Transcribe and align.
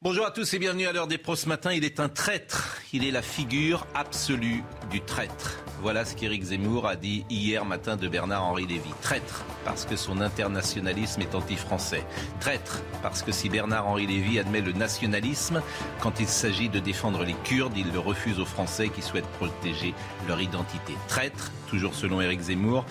Bonjour 0.00 0.24
à 0.24 0.30
tous 0.30 0.54
et 0.54 0.60
bienvenue 0.60 0.86
à 0.86 0.92
l'heure 0.92 1.08
des 1.08 1.18
pros 1.18 1.34
ce 1.34 1.48
matin. 1.48 1.72
Il 1.72 1.84
est 1.84 1.98
un 1.98 2.08
traître. 2.08 2.78
Il 2.92 3.04
est 3.04 3.10
la 3.10 3.20
figure 3.20 3.84
absolue 3.96 4.62
du 4.92 5.00
traître. 5.00 5.58
Voilà 5.82 6.04
ce 6.04 6.14
qu'Éric 6.14 6.44
Zemmour 6.44 6.86
a 6.86 6.94
dit 6.94 7.24
hier 7.28 7.64
matin 7.64 7.96
de 7.96 8.06
Bernard-Henri 8.06 8.68
Lévy. 8.68 8.90
Traître 9.02 9.44
parce 9.64 9.84
que 9.84 9.96
son 9.96 10.20
internationalisme 10.20 11.22
est 11.22 11.34
anti-français. 11.34 12.04
Traître 12.38 12.80
parce 13.02 13.22
que 13.22 13.32
si 13.32 13.48
Bernard-Henri 13.48 14.06
Lévy 14.06 14.38
admet 14.38 14.60
le 14.60 14.70
nationalisme, 14.70 15.62
quand 15.98 16.20
il 16.20 16.28
s'agit 16.28 16.68
de 16.68 16.78
défendre 16.78 17.24
les 17.24 17.34
Kurdes, 17.42 17.76
il 17.76 17.90
le 17.90 17.98
refuse 17.98 18.38
aux 18.38 18.46
Français 18.46 18.90
qui 18.90 19.02
souhaitent 19.02 19.26
protéger 19.40 19.94
leur 20.28 20.40
identité. 20.40 20.94
Traître, 21.08 21.50
toujours 21.68 21.96
selon 21.96 22.20
Éric 22.20 22.42
Zemmour, 22.42 22.86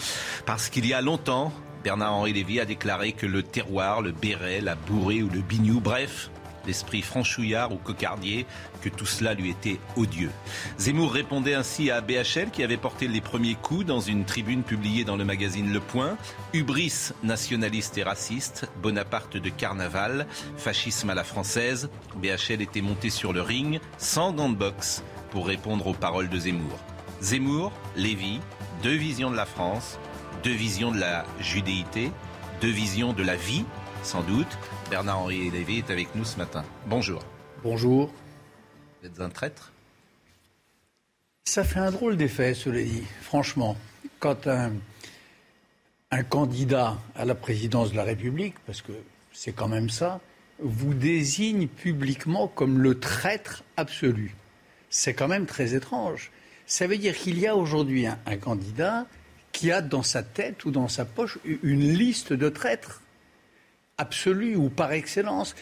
parce 0.46 0.68
qu'il 0.68 0.86
y 0.86 0.94
a 0.94 1.00
longtemps, 1.00 1.54
Bernard-Henri 1.86 2.34
Lévy 2.34 2.60
a 2.60 2.66
déclaré 2.66 3.14
que 3.14 3.26
le 3.26 3.44
terroir, 3.44 4.02
le 4.02 4.12
béret, 4.12 4.60
la 4.60 4.76
bourrée 4.76 5.24
ou 5.24 5.30
le 5.30 5.40
bignou, 5.40 5.80
bref, 5.80 6.30
l'esprit 6.68 7.02
franchouillard 7.02 7.72
ou 7.72 7.78
cocardier, 7.78 8.46
que 8.82 8.90
tout 8.90 9.06
cela 9.06 9.34
lui 9.34 9.50
était 9.50 9.80
odieux. 9.96 10.32
Zemmour 10.78 11.12
répondait 11.12 11.56
ainsi 11.56 11.90
à 11.90 12.02
BHL 12.02 12.52
qui 12.52 12.64
avait 12.64 12.78
porté 12.78 13.08
les 13.08 13.22
premiers 13.22 13.56
coups 13.56 13.86
dans 13.86 14.00
une 14.00 14.26
tribune 14.26 14.64
publiée 14.64 15.04
dans 15.04 15.16
le 15.16 15.26
magazine 15.26 15.74
Le 15.74 15.80
Point. 15.80 16.18
Hubris 16.54 17.12
nationaliste 17.24 17.98
et 17.98 18.04
raciste, 18.04 18.70
Bonaparte 18.82 19.38
de 19.38 19.50
carnaval, 19.50 20.28
fascisme 20.58 21.10
à 21.10 21.16
la 21.16 21.24
française. 21.24 21.90
BHL 22.18 22.62
était 22.62 22.82
monté 22.82 23.10
sur 23.10 23.34
le 23.34 23.42
ring 23.42 23.80
sans 23.98 24.34
gants 24.34 24.50
de 24.50 24.56
boxe 24.56 25.04
pour 25.32 25.48
répondre 25.48 25.88
aux 25.88 25.94
paroles 25.94 26.30
de 26.30 26.38
Zemmour. 26.38 26.80
Zemmour, 27.22 27.72
Lévy, 27.96 28.40
deux 28.84 28.96
visions 28.96 29.32
de 29.32 29.36
la 29.36 29.46
France, 29.46 29.98
deux 30.44 30.54
visions 30.54 30.92
de 30.92 31.00
la 31.00 31.26
judéité, 31.40 32.12
deux 32.62 32.70
visions 32.70 33.14
de 33.14 33.24
la 33.24 33.36
vie, 33.36 33.66
sans 34.04 34.22
doute. 34.22 34.58
Bernard-Henri 34.90 35.50
Lévy 35.50 35.80
est 35.80 35.90
avec 35.92 36.16
nous 36.16 36.24
ce 36.24 36.38
matin. 36.38 36.64
Bonjour. 36.86 37.22
Bonjour. 37.62 38.10
Vous 39.02 39.08
êtes 39.08 39.20
un 39.20 39.30
traître? 39.30 39.74
Ça 41.44 41.66
fait 41.66 41.80
un 41.80 41.92
drôle 41.92 42.16
d'effet, 42.16 42.54
cela 42.54 42.82
dit, 42.82 43.04
franchement. 43.22 43.76
Quand 44.20 44.48
un, 44.48 44.72
un 46.12 46.24
candidat 46.24 46.98
à 47.16 47.26
la 47.26 47.36
présidence 47.36 47.92
de 47.92 47.98
la 47.98 48.04
République, 48.04 48.56
parce 48.66 48.82
que 48.82 48.94
c'est 49.34 49.52
quand 49.52 49.68
même 49.68 49.90
ça, 49.90 50.22
vous 50.60 50.94
désigne 50.94 51.68
publiquement 51.68 52.48
comme 52.48 52.80
le 52.80 52.98
traître 52.98 53.64
absolu. 53.76 54.36
C'est 54.90 55.14
quand 55.14 55.28
même 55.28 55.46
très 55.46 55.76
étrange. 55.76 56.32
Ça 56.66 56.88
veut 56.88 56.98
dire 56.98 57.16
qu'il 57.16 57.40
y 57.40 57.46
a 57.46 57.58
aujourd'hui 57.58 58.08
un, 58.08 58.18
un 58.26 58.38
candidat 58.38 59.06
qui 59.52 59.70
a 59.72 59.82
dans 59.82 60.04
sa 60.04 60.24
tête 60.24 60.64
ou 60.64 60.72
dans 60.72 60.88
sa 60.88 61.04
poche 61.04 61.40
une 61.44 61.94
liste 61.94 62.32
de 62.32 62.48
traîtres 62.48 63.02
absolus 63.98 64.56
ou 64.56 64.70
par 64.70 64.92
excellence. 64.92 65.56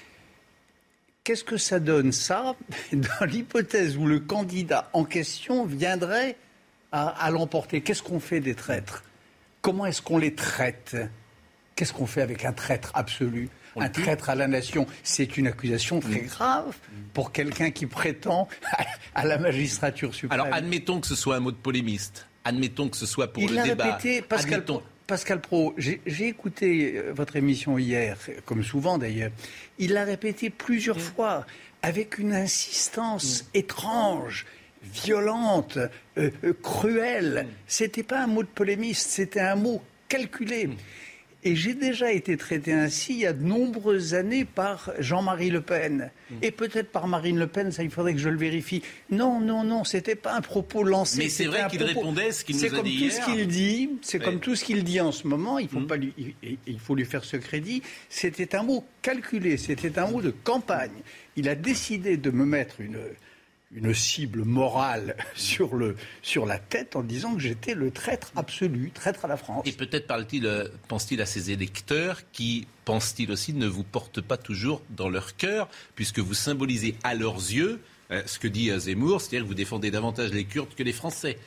Qu'est-ce 1.23 1.43
que 1.43 1.57
ça 1.57 1.79
donne 1.79 2.11
ça 2.11 2.55
dans 2.93 3.25
l'hypothèse 3.25 3.97
où 3.97 4.05
le 4.05 4.19
candidat 4.19 4.89
en 4.93 5.03
question 5.05 5.65
viendrait 5.65 6.37
à, 6.91 7.07
à 7.07 7.31
l'emporter? 7.31 7.81
Qu'est-ce 7.81 8.03
qu'on 8.03 8.19
fait 8.19 8.39
des 8.39 8.53
traîtres? 8.55 9.03
Comment 9.61 9.87
est-ce 9.87 10.01
qu'on 10.03 10.19
les 10.19 10.35
traite? 10.35 10.95
Qu'est-ce 11.75 11.93
qu'on 11.93 12.05
fait 12.05 12.21
avec 12.21 12.45
un 12.45 12.53
traître 12.53 12.91
absolu? 12.93 13.49
Un 13.77 13.89
traître 13.89 14.29
à 14.29 14.35
la 14.35 14.47
nation, 14.47 14.87
c'est 15.03 15.35
une 15.35 15.47
accusation 15.47 15.99
très 15.99 16.21
grave 16.21 16.77
pour 17.13 17.33
quelqu'un 17.33 17.71
qui 17.71 17.87
prétend 17.87 18.47
à 19.13 19.25
la 19.25 19.37
magistrature 19.37 20.15
suprême. 20.15 20.39
Alors 20.39 20.53
admettons 20.53 21.01
que 21.01 21.07
ce 21.07 21.15
soit 21.15 21.35
un 21.35 21.41
mot 21.41 21.51
de 21.51 21.57
polémiste. 21.57 22.27
Admettons 22.45 22.87
que 22.87 22.95
ce 22.95 23.05
soit 23.05 23.33
pour 23.33 23.43
Il 23.43 23.53
le 23.55 23.63
débat. 23.63 23.95
répété, 23.95 24.21
Pascal, 24.21 24.53
Admettons. 24.53 24.83
Pascal 25.07 25.39
Pro, 25.39 25.75
j'ai 25.77 26.27
écouté 26.27 26.95
euh, 26.97 27.11
votre 27.13 27.35
émission 27.35 27.77
hier, 27.77 28.17
comme 28.45 28.63
souvent 28.63 28.97
d'ailleurs. 28.97 29.31
Il 29.77 29.93
l'a 29.93 30.03
répété 30.03 30.49
plusieurs 30.49 30.99
fois, 30.99 31.45
avec 31.83 32.17
une 32.17 32.33
insistance 32.33 33.45
étrange, 33.53 34.47
violente, 34.81 35.77
euh, 36.17 36.31
euh, 36.43 36.53
cruelle. 36.53 37.47
C'était 37.67 38.01
pas 38.01 38.23
un 38.23 38.27
mot 38.27 38.41
de 38.41 38.47
polémiste, 38.47 39.11
c'était 39.11 39.41
un 39.41 39.55
mot 39.55 39.81
calculé. 40.09 40.69
Et 41.47 41.55
j'ai 41.55 41.75
déjà 41.75 42.11
été 42.11 42.37
traité 42.37 42.73
ainsi 42.73 43.13
il 43.13 43.19
y 43.19 43.25
a 43.27 43.31
de 43.33 43.43
nombreuses 43.43 44.15
années 44.15 44.45
par 44.45 44.91
Jean-Marie 44.97 45.51
Le 45.51 45.61
Pen. 45.61 46.09
Et 46.41 46.49
peut-être 46.49 46.91
par 46.91 47.07
Marine 47.07 47.37
Le 47.37 47.45
Pen, 47.45 47.71
ça 47.71 47.83
il 47.83 47.91
faudrait 47.91 48.13
que 48.13 48.19
je 48.19 48.29
le 48.29 48.37
vérifie. 48.37 48.81
Non, 49.11 49.39
non, 49.39 49.63
non, 49.63 49.83
c'était 49.83 50.15
pas 50.15 50.33
un 50.35 50.41
propos 50.41 50.81
lancé. 50.83 51.19
Mais 51.19 51.29
c'est 51.29 51.45
vrai 51.45 51.67
qu'il 51.69 51.77
propos- 51.79 51.99
répondait 51.99 52.31
ce 52.31 52.43
qu'il 52.43 52.55
nous 52.55 52.61
C'est 52.61 52.67
a 52.73 52.75
comme 52.77 52.83
dit 52.85 52.97
tout 52.97 53.03
hier. 53.03 53.11
ce 53.13 53.31
qu'il 53.31 53.47
dit, 53.47 53.89
c'est 54.01 54.17
Ouais. 54.17 54.25
comme 54.25 54.39
tout 54.39 54.55
ce 54.55 54.65
qu'il 54.65 54.83
dit 54.83 54.99
en 54.99 55.11
ce 55.11 55.27
moment, 55.27 55.59
il 55.59 55.69
faut, 55.69 55.81
pas 55.81 55.97
lui, 55.97 56.13
il, 56.17 56.57
il 56.65 56.79
faut 56.79 56.95
lui 56.95 57.05
faire 57.05 57.23
ce 57.23 57.37
crédit. 57.37 57.83
C'était 58.09 58.55
un 58.55 58.63
mot 58.63 58.83
calculé, 59.03 59.57
c'était 59.57 59.99
un 59.99 60.07
mot 60.09 60.21
de 60.23 60.31
campagne. 60.31 61.03
Il 61.35 61.47
a 61.47 61.53
décidé 61.53 62.17
de 62.17 62.31
me 62.31 62.43
mettre 62.45 62.81
une, 62.81 62.97
une 63.75 63.93
cible 63.93 64.43
morale 64.43 65.15
sur, 65.35 65.75
le, 65.75 65.95
sur 66.21 66.45
la 66.45 66.57
tête 66.57 66.95
en 66.95 67.03
disant 67.03 67.35
que 67.35 67.41
j'étais 67.41 67.75
le 67.75 67.91
traître 67.91 68.31
absolu, 68.35 68.91
traître 68.93 69.25
à 69.25 69.27
la 69.27 69.37
France. 69.37 69.63
Et 69.65 69.71
peut-être 69.71 70.07
parle-t-il, 70.07 70.45
euh, 70.45 70.67
pense-t-il 70.87 71.21
à 71.21 71.25
ses 71.25 71.51
électeurs 71.51 72.21
qui, 72.31 72.67
pense-t-il 72.85 73.31
aussi, 73.31 73.53
ne 73.53 73.67
vous 73.67 73.83
portent 73.83 74.21
pas 74.21 74.37
toujours 74.37 74.81
dans 74.89 75.09
leur 75.09 75.35
cœur, 75.35 75.69
puisque 75.95 76.19
vous 76.19 76.33
symbolisez 76.33 76.95
à 77.03 77.13
leurs 77.13 77.35
yeux 77.35 77.81
euh, 78.11 78.21
ce 78.25 78.39
que 78.39 78.47
dit 78.47 78.69
euh, 78.69 78.79
Zemmour, 78.79 79.21
c'est-à-dire 79.21 79.41
que 79.41 79.47
vous 79.47 79.55
défendez 79.55 79.91
davantage 79.91 80.31
les 80.31 80.45
Kurdes 80.45 80.73
que 80.75 80.83
les 80.83 80.93
Français. 80.93 81.37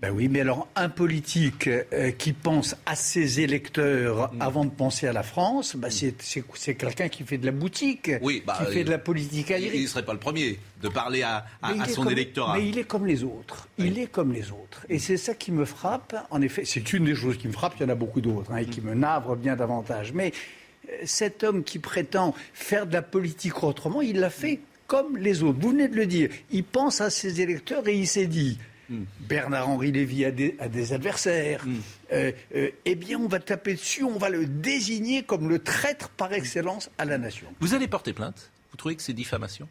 Ben 0.00 0.10
oui, 0.10 0.28
mais 0.28 0.40
alors 0.40 0.66
un 0.76 0.88
politique 0.90 1.68
euh, 1.68 2.10
qui 2.10 2.32
pense 2.34 2.76
à 2.84 2.94
ses 2.96 3.40
électeurs 3.40 4.32
Mm. 4.34 4.42
avant 4.42 4.64
de 4.64 4.70
penser 4.70 5.06
à 5.06 5.12
la 5.12 5.22
France, 5.22 5.76
ben 5.76 5.88
c'est- 5.88 6.74
quelqu'un 6.76 7.08
qui 7.08 7.22
fait 7.22 7.38
de 7.38 7.46
la 7.46 7.52
boutique, 7.52 8.10
Oui, 8.20 8.42
bah, 8.46 8.58
qui 8.58 8.72
fait 8.72 8.84
de 8.84 8.90
la 8.90 8.98
politique 8.98 9.46
Il 9.50 9.54
aérienne. 9.54 9.82
ne 9.82 9.86
serait 9.86 10.04
pas 10.04 10.12
le 10.12 10.18
premier 10.18 10.58
de 10.82 10.88
parler 10.88 11.22
à, 11.22 11.46
à- 11.62 11.72
il 11.72 11.86
son 11.86 12.02
comme- 12.02 12.12
électorat. 12.12 12.58
Mais 12.58 12.68
il 12.68 12.76
est 12.78 12.84
comme 12.84 13.06
les 13.06 13.22
autres. 13.24 13.68
Il 13.78 13.98
est 13.98 14.08
comme 14.08 14.32
les 14.32 14.50
autres. 14.50 14.84
Et 14.90 14.98
c'est 14.98 15.16
ça 15.16 15.32
qui 15.32 15.52
me 15.52 15.64
frappe. 15.64 16.14
En 16.30 16.42
effet, 16.42 16.64
c'est 16.66 16.92
une 16.92 17.04
des 17.04 17.14
choses 17.14 17.38
qui 17.38 17.46
me 17.46 17.52
frappe. 17.52 17.74
Il 17.78 17.84
y 17.84 17.86
en 17.86 17.88
a 17.88 17.94
beaucoup 17.94 18.20
d'autres 18.20 18.50
hein, 18.52 18.58
et 18.58 18.66
qui 18.66 18.80
me 18.82 18.94
navrent 18.94 19.36
bien 19.36 19.54
davantage. 19.56 20.12
Mais 20.12 20.32
euh, 20.90 20.92
cet 21.06 21.44
homme 21.44 21.62
qui 21.64 21.78
prétend 21.78 22.34
faire 22.52 22.86
de 22.86 22.92
la 22.92 23.02
politique 23.02 23.62
autrement, 23.62 24.02
il 24.02 24.18
l'a 24.18 24.28
fait 24.30 24.60
comme 24.86 25.16
les 25.16 25.42
autres. 25.42 25.58
Vous 25.60 25.70
venez 25.70 25.88
de 25.88 25.96
le 25.96 26.04
dire. 26.06 26.28
Il 26.50 26.64
pense 26.64 27.00
à 27.00 27.08
ses 27.10 27.40
électeurs 27.40 27.86
et 27.88 27.96
il 27.96 28.08
s'est 28.08 28.26
dit. 28.26 28.58
Bernard-Henri 29.20 29.92
Lévy 29.92 30.24
a 30.24 30.30
des, 30.30 30.56
a 30.58 30.68
des 30.68 30.92
adversaires. 30.92 31.64
Euh, 32.12 32.32
euh, 32.54 32.70
eh 32.84 32.94
bien, 32.94 33.18
on 33.18 33.28
va 33.28 33.40
taper 33.40 33.74
dessus, 33.74 34.04
on 34.04 34.18
va 34.18 34.28
le 34.28 34.46
désigner 34.46 35.22
comme 35.22 35.48
le 35.48 35.58
traître 35.58 36.08
par 36.10 36.32
excellence 36.32 36.90
à 36.98 37.04
la 37.04 37.18
nation. 37.18 37.46
Vous 37.60 37.74
allez 37.74 37.88
porter 37.88 38.12
plainte? 38.12 38.50
Vous 38.70 38.76
trouvez 38.76 38.96
que 38.96 39.02
c'est 39.02 39.12
diffamation? 39.12 39.68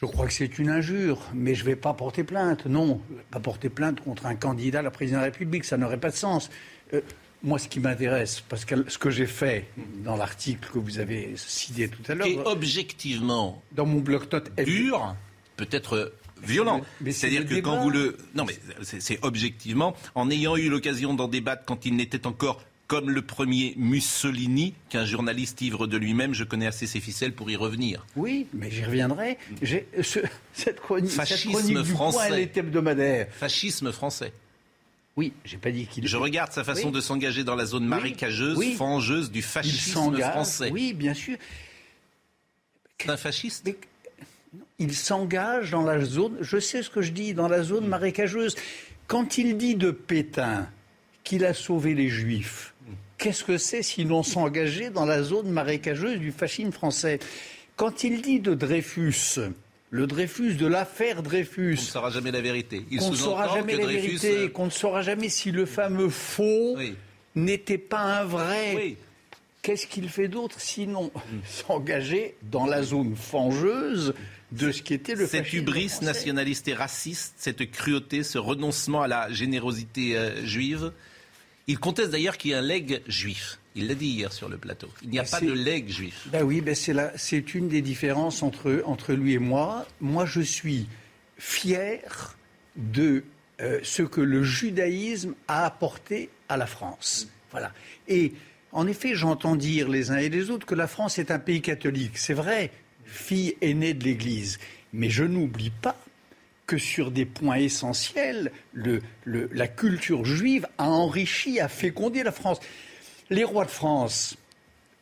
Je 0.00 0.06
crois 0.06 0.26
que 0.26 0.32
c'est 0.32 0.58
une 0.60 0.70
injure, 0.70 1.20
mais 1.34 1.56
je 1.56 1.62
ne 1.62 1.70
vais 1.70 1.76
pas 1.76 1.92
porter 1.92 2.22
plainte. 2.22 2.66
Non, 2.66 3.00
pas 3.32 3.40
porter 3.40 3.68
plainte 3.68 4.00
contre 4.00 4.26
un 4.26 4.36
candidat 4.36 4.78
à 4.78 4.82
la 4.82 4.92
présidence 4.92 5.22
de 5.22 5.26
la 5.26 5.32
République, 5.32 5.64
ça 5.64 5.76
n'aurait 5.76 5.98
pas 5.98 6.10
de 6.10 6.16
sens. 6.16 6.50
Euh, 6.94 7.00
moi, 7.42 7.58
ce 7.58 7.68
qui 7.68 7.80
m'intéresse, 7.80 8.40
parce 8.40 8.64
que 8.64 8.88
ce 8.88 8.98
que 8.98 9.10
j'ai 9.10 9.26
fait 9.26 9.68
dans 10.04 10.16
l'article 10.16 10.70
que 10.72 10.78
vous 10.78 10.98
avez 10.98 11.34
cité 11.36 11.88
tout 11.88 12.02
à 12.10 12.14
l'heure, 12.14 12.46
objectivement 12.46 13.62
dans 13.72 13.86
mon 13.86 14.00
bloc-notes, 14.00 14.52
dur, 14.64 15.14
peut-être 15.56 16.12
violent. 16.42 16.80
C'est-à-dire 17.04 17.46
que 17.46 17.54
quand 17.60 17.80
vous 17.82 17.90
le... 17.90 18.16
Non, 18.34 18.44
mais 18.44 18.56
c'est 18.82 19.18
objectivement, 19.22 19.94
en 20.14 20.30
ayant 20.30 20.56
eu 20.56 20.68
l'occasion 20.68 21.14
d'en 21.14 21.28
débattre 21.28 21.64
quand 21.64 21.86
il 21.86 21.96
n'était 21.96 22.26
encore 22.26 22.62
comme 22.86 23.10
le 23.10 23.20
premier 23.20 23.74
Mussolini, 23.76 24.72
qu'un 24.88 25.04
journaliste 25.04 25.60
ivre 25.60 25.86
de 25.86 25.98
lui-même, 25.98 26.32
je 26.32 26.42
connais 26.44 26.66
assez 26.66 26.86
ses 26.86 27.00
ficelles 27.00 27.34
pour 27.34 27.50
y 27.50 27.56
revenir. 27.56 28.06
Oui, 28.16 28.46
mais 28.54 28.70
j'y 28.70 28.82
reviendrai. 28.82 29.36
Ce- 30.02 30.20
cette 30.54 30.80
chronique, 30.80 31.10
cette 31.10 31.28
Fascisme 31.28 31.50
chronique 31.50 31.76
du 31.82 31.90
français. 31.92 32.16
point, 32.16 32.26
elle 32.28 32.38
est 32.42 32.56
hebdomadaire. 32.56 33.28
Fascisme 33.30 33.92
français. 33.92 34.32
Oui, 35.16 35.34
j'ai 35.44 35.58
pas 35.58 35.70
dit 35.70 35.86
qu'il. 35.86 36.06
Je 36.06 36.16
regarde 36.16 36.50
sa 36.52 36.64
façon 36.64 36.86
Oui. 36.86 36.92
de 36.92 37.00
s'engager 37.02 37.44
dans 37.44 37.56
la 37.56 37.66
zone 37.66 37.84
marécageuse, 37.84 38.56
Oui. 38.56 38.74
fangeuse 38.74 39.30
du 39.30 39.42
fascisme 39.42 40.16
français. 40.20 40.70
Oui, 40.72 40.94
bien 40.94 41.12
sûr. 41.12 41.36
C'est 43.00 43.10
un 43.10 43.16
fasciste 43.18 43.64
Mais 43.66 43.76
il 44.78 44.94
s'engage 44.94 45.70
dans 45.70 45.82
la 45.82 46.04
zone, 46.04 46.36
je 46.40 46.58
sais 46.58 46.82
ce 46.82 46.90
que 46.90 47.02
je 47.02 47.12
dis, 47.12 47.34
dans 47.34 47.48
la 47.48 47.62
zone 47.62 47.86
marécageuse. 47.86 48.56
Quand 49.06 49.38
il 49.38 49.56
dit 49.56 49.74
de 49.74 49.90
Pétain 49.90 50.68
qu'il 51.24 51.44
a 51.44 51.54
sauvé 51.54 51.94
les 51.94 52.08
Juifs, 52.08 52.74
Qu'est-ce 53.18 53.42
que 53.42 53.58
c'est 53.58 53.82
sinon 53.82 54.22
s'engager 54.22 54.90
dans 54.90 55.04
la 55.04 55.24
zone 55.24 55.50
marécageuse 55.50 56.20
du 56.20 56.30
fascisme 56.30 56.70
français? 56.70 57.18
Quand 57.74 58.04
il 58.04 58.22
dit 58.22 58.38
de 58.38 58.54
Dreyfus, 58.54 59.40
le 59.90 60.06
Dreyfus 60.06 60.54
de 60.54 60.66
l'affaire 60.66 61.24
Dreyfus. 61.24 61.74
On 61.78 61.82
ne 61.82 61.86
saura 61.86 62.10
jamais 62.10 62.30
la 62.30 62.40
vérité. 62.40 62.84
On 63.00 63.10
ne 63.10 63.16
saura 63.16 63.54
jamais 63.56 63.76
la 63.76 63.86
vérité, 63.86 64.36
euh, 64.36 64.48
qu'on 64.48 64.66
ne 64.66 64.70
saura 64.70 65.02
jamais 65.02 65.28
si 65.28 65.50
le 65.50 65.66
fameux 65.66 66.10
faux 66.10 66.76
n'était 67.34 67.78
pas 67.78 68.20
un 68.20 68.24
vrai. 68.24 68.96
Qu'est-ce 69.62 69.88
qu'il 69.88 70.08
fait 70.08 70.28
d'autre 70.28 70.60
sinon 70.60 71.10
hmm. 71.12 71.38
s'engager 71.44 72.36
dans 72.42 72.66
la 72.66 72.84
zone 72.84 73.16
fangeuse 73.16 74.14
de 74.52 74.72
ce 74.72 74.82
qui 74.82 74.94
était 74.94 75.14
le 75.14 75.26
Cette 75.26 75.52
hubris 75.52 75.92
nationaliste 76.02 76.68
et 76.68 76.74
raciste, 76.74 77.34
cette 77.36 77.70
cruauté, 77.70 78.22
ce 78.22 78.38
renoncement 78.38 79.02
à 79.02 79.08
la 79.08 79.30
générosité 79.30 80.16
euh, 80.16 80.44
juive. 80.44 80.92
Il 81.66 81.78
conteste 81.78 82.10
d'ailleurs 82.10 82.38
qu'il 82.38 82.52
y 82.52 82.54
ait 82.54 82.56
un 82.56 82.62
legs 82.62 83.02
juif. 83.06 83.58
Il 83.74 83.88
l'a 83.88 83.94
dit 83.94 84.06
hier 84.06 84.32
sur 84.32 84.48
le 84.48 84.56
plateau. 84.56 84.88
Il 85.02 85.10
n'y 85.10 85.18
a 85.18 85.22
ben, 85.22 85.28
pas 85.28 85.40
de 85.40 85.52
legs 85.52 85.90
juif. 85.90 86.26
Ben 86.32 86.42
oui, 86.42 86.62
ben 86.62 86.74
c'est 86.74 87.54
une 87.54 87.68
des 87.68 87.82
différences 87.82 88.42
entre, 88.42 88.82
entre 88.86 89.12
lui 89.12 89.34
et 89.34 89.38
moi. 89.38 89.86
Moi, 90.00 90.24
je 90.24 90.40
suis 90.40 90.88
fier 91.36 92.36
de 92.76 93.22
euh, 93.60 93.80
ce 93.82 94.02
que 94.02 94.20
le 94.20 94.42
judaïsme 94.42 95.34
a 95.46 95.66
apporté 95.66 96.30
à 96.48 96.56
la 96.56 96.66
France. 96.66 97.28
Voilà. 97.50 97.72
Et 98.08 98.32
en 98.72 98.86
effet, 98.86 99.14
j'entends 99.14 99.56
dire 99.56 99.88
les 99.88 100.10
uns 100.10 100.18
et 100.18 100.28
les 100.28 100.50
autres 100.50 100.66
que 100.66 100.74
la 100.74 100.86
France 100.86 101.18
est 101.18 101.30
un 101.30 101.38
pays 101.38 101.60
catholique. 101.60 102.18
C'est 102.18 102.34
vrai, 102.34 102.70
fille 103.08 103.56
aînée 103.60 103.94
de 103.94 104.04
l'Église. 104.04 104.58
Mais 104.92 105.10
je 105.10 105.24
n'oublie 105.24 105.70
pas 105.70 105.96
que 106.66 106.78
sur 106.78 107.10
des 107.10 107.24
points 107.24 107.56
essentiels, 107.56 108.52
la 109.24 109.68
culture 109.68 110.24
juive 110.24 110.66
a 110.76 110.88
enrichi, 110.88 111.60
a 111.60 111.68
fécondé 111.68 112.22
la 112.22 112.30
France. 112.30 112.60
Les 113.30 113.42
rois 113.42 113.64
de 113.64 113.70
France, 113.70 114.36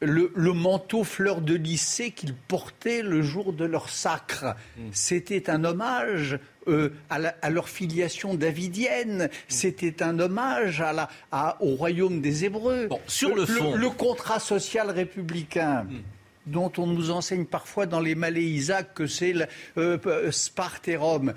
le, 0.01 0.31
manteau 0.53 1.03
fleur 1.03 1.41
de 1.41 1.55
lycée 1.55 2.13
qu'ils 2.13 2.35
portaient 2.35 3.03
le 3.03 3.21
jour 3.21 3.53
de 3.53 3.65
leur 3.65 3.89
sacre, 3.89 4.55
c'était 4.93 5.51
un 5.51 5.65
hommage 5.65 6.39
euh, 6.69 6.91
à, 7.11 7.51
leur 7.51 7.69
filiation 7.69 8.35
davidienne, 8.35 9.29
c'était 9.49 10.03
un 10.05 10.19
hommage 10.21 10.85
au 11.61 11.75
royaume 11.75 12.21
des 12.21 12.45
Hébreux. 12.45 12.89
sur 13.09 13.35
le, 13.35 13.45
fond. 13.45 13.75
le, 13.75 13.91
contrat 13.91 14.39
social 14.39 14.91
républicain. 14.91 15.85
Mm 15.85 15.97
dont 16.47 16.73
on 16.79 16.87
nous 16.87 17.11
enseigne 17.11 17.45
parfois 17.45 17.87
dans 17.87 18.01
les 18.01 18.15
Isaac 18.41 18.95
que 18.95 19.07
c'est 19.07 19.35
euh, 19.77 19.99
euh, 20.07 20.31
Sparte 20.31 20.89
et 20.89 20.97
Rome. 20.97 21.35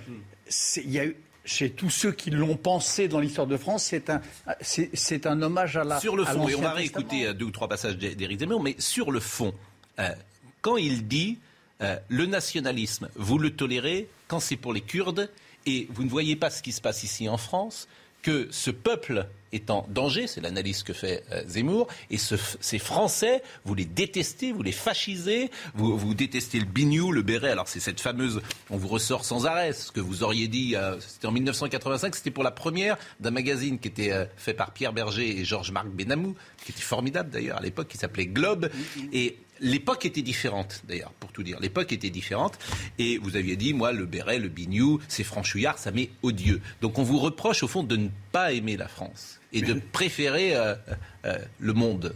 Il 0.78 0.92
y 0.92 1.00
a 1.00 1.06
chez 1.46 1.72
tous 1.72 1.90
ceux 1.90 2.12
qui 2.12 2.30
l'ont 2.30 2.58
pensé 2.58 3.08
dans 3.08 3.20
l'histoire 3.20 3.48
de 3.48 3.58
France, 3.58 3.86
c'est 3.86 4.10
un, 4.10 4.22
c'est, 4.62 5.26
un 5.26 5.42
hommage 5.42 5.78
à 5.78 5.84
la. 5.84 6.00
Sur 6.00 6.16
le 6.16 6.24
fond, 6.24 6.48
et 6.48 6.54
on 6.54 6.62
va 6.62 6.74
réécouter 6.74 7.26
euh, 7.26 7.34
deux 7.34 7.46
ou 7.46 7.52
trois 7.52 7.68
passages 7.68 7.98
d'Éric 7.98 8.40
Zemmour, 8.40 8.62
mais 8.62 8.76
sur 8.78 9.12
le 9.12 9.20
fond, 9.20 9.54
quand 10.62 10.78
il 10.78 11.08
dit 11.08 11.40
le 11.80 12.26
nationalisme, 12.26 13.10
vous 13.16 13.40
le 13.40 13.52
tolérez 13.52 14.08
quand 14.28 14.40
c'est 14.40 14.58
pour 14.58 14.74
les 14.74 14.82
Kurdes, 14.82 15.30
et 15.66 15.88
vous 15.92 16.04
ne 16.04 16.10
voyez 16.10 16.36
pas 16.36 16.50
ce 16.50 16.62
qui 16.62 16.72
se 16.72 16.82
passe 16.82 17.04
ici 17.04 17.28
en 17.28 17.38
France, 17.38 17.88
que 18.22 18.48
ce 18.52 18.70
peuple 18.72 19.28
est 19.51 19.69
en 19.69 19.86
danger, 19.90 20.28
c'est 20.28 20.42
l'analyse 20.42 20.84
que 20.84 20.94
fait 20.94 21.24
euh, 21.31 21.44
Zemmour, 21.48 21.88
et 22.10 22.18
ces 22.18 22.80
Français, 22.80 23.42
vous 23.66 23.75
les 23.75 23.86
détestez, 23.86 24.51
vous 24.51 24.63
les 24.63 24.72
fascisez, 24.72 25.50
vous, 25.75 25.98
vous 25.98 26.13
détestez 26.13 26.60
le 26.60 26.66
bignou, 26.66 27.12
le 27.12 27.22
béret, 27.22 27.51
alors 27.51 27.68
c'est 27.68 27.80
cette 27.80 28.01
fameuse, 28.01 28.42
on 28.69 28.78
vous 28.78 28.88
ressort 28.88 29.25
sans 29.25 29.46
arrêt, 29.46 29.74
ce 29.74 29.92
que 29.92 30.00
vous 30.00 30.24
auriez 30.24 30.48
dit, 30.48 30.75
euh, 30.75 31.00
c'était 31.00 31.28
en 31.28 31.31
1985, 31.31 32.16
c'était 32.16 32.31
pour 32.31 32.44
la 32.44 32.51
première 32.51 32.98
d'un 33.19 33.31
magazine 33.31 33.80
qui 33.80 33.88
était 33.88 34.12
euh, 34.12 34.25
fait 34.38 34.54
par 34.54 34.72
Pierre 34.72 34.94
Berger 34.94 35.40
et 35.40 35.46
Georges-Marc 35.46 35.88
Benamou, 35.88 36.36
qui 36.66 36.72
était 36.72 36.81
formidable 36.81 37.30
d'ailleurs 37.30 37.57
à 37.57 37.62
l'époque, 37.62 37.88
qui 37.88 37.98
s'appelait 37.98 38.28
Globe, 38.28 38.69
et 39.13 39.38
L'époque 39.62 40.06
était 40.06 40.22
différente, 40.22 40.84
d'ailleurs, 40.88 41.12
pour 41.19 41.34
tout 41.34 41.44
dire. 41.44 41.60
L'époque 41.60 41.92
était 41.92 42.10
différente. 42.10 42.57
Et 42.98 43.18
vous 43.18 43.36
aviez 43.36 43.57
dit, 43.57 43.74
moi, 43.74 43.92
le 43.92 44.06
béret, 44.06 44.40
le 44.40 44.48
bignou, 44.48 45.00
c'est 45.07 45.24
franchouillard, 45.25 45.78
ça 45.78 45.92
m'est 45.92 46.12
odieux. 46.24 46.62
Donc 46.81 46.98
on 46.98 47.04
vous 47.04 47.19
reproche, 47.19 47.62
au 47.63 47.68
fond, 47.68 47.84
de 47.84 47.98
ne 47.98 48.07
pas 48.31 48.54
aimer 48.54 48.78
la 48.78 48.88
France 48.88 49.38
et 49.54 49.62
de 49.62 49.74
préférer 49.74 50.56
euh, 50.56 50.75
euh, 51.25 51.38
le 51.60 51.74
monde 51.74 52.13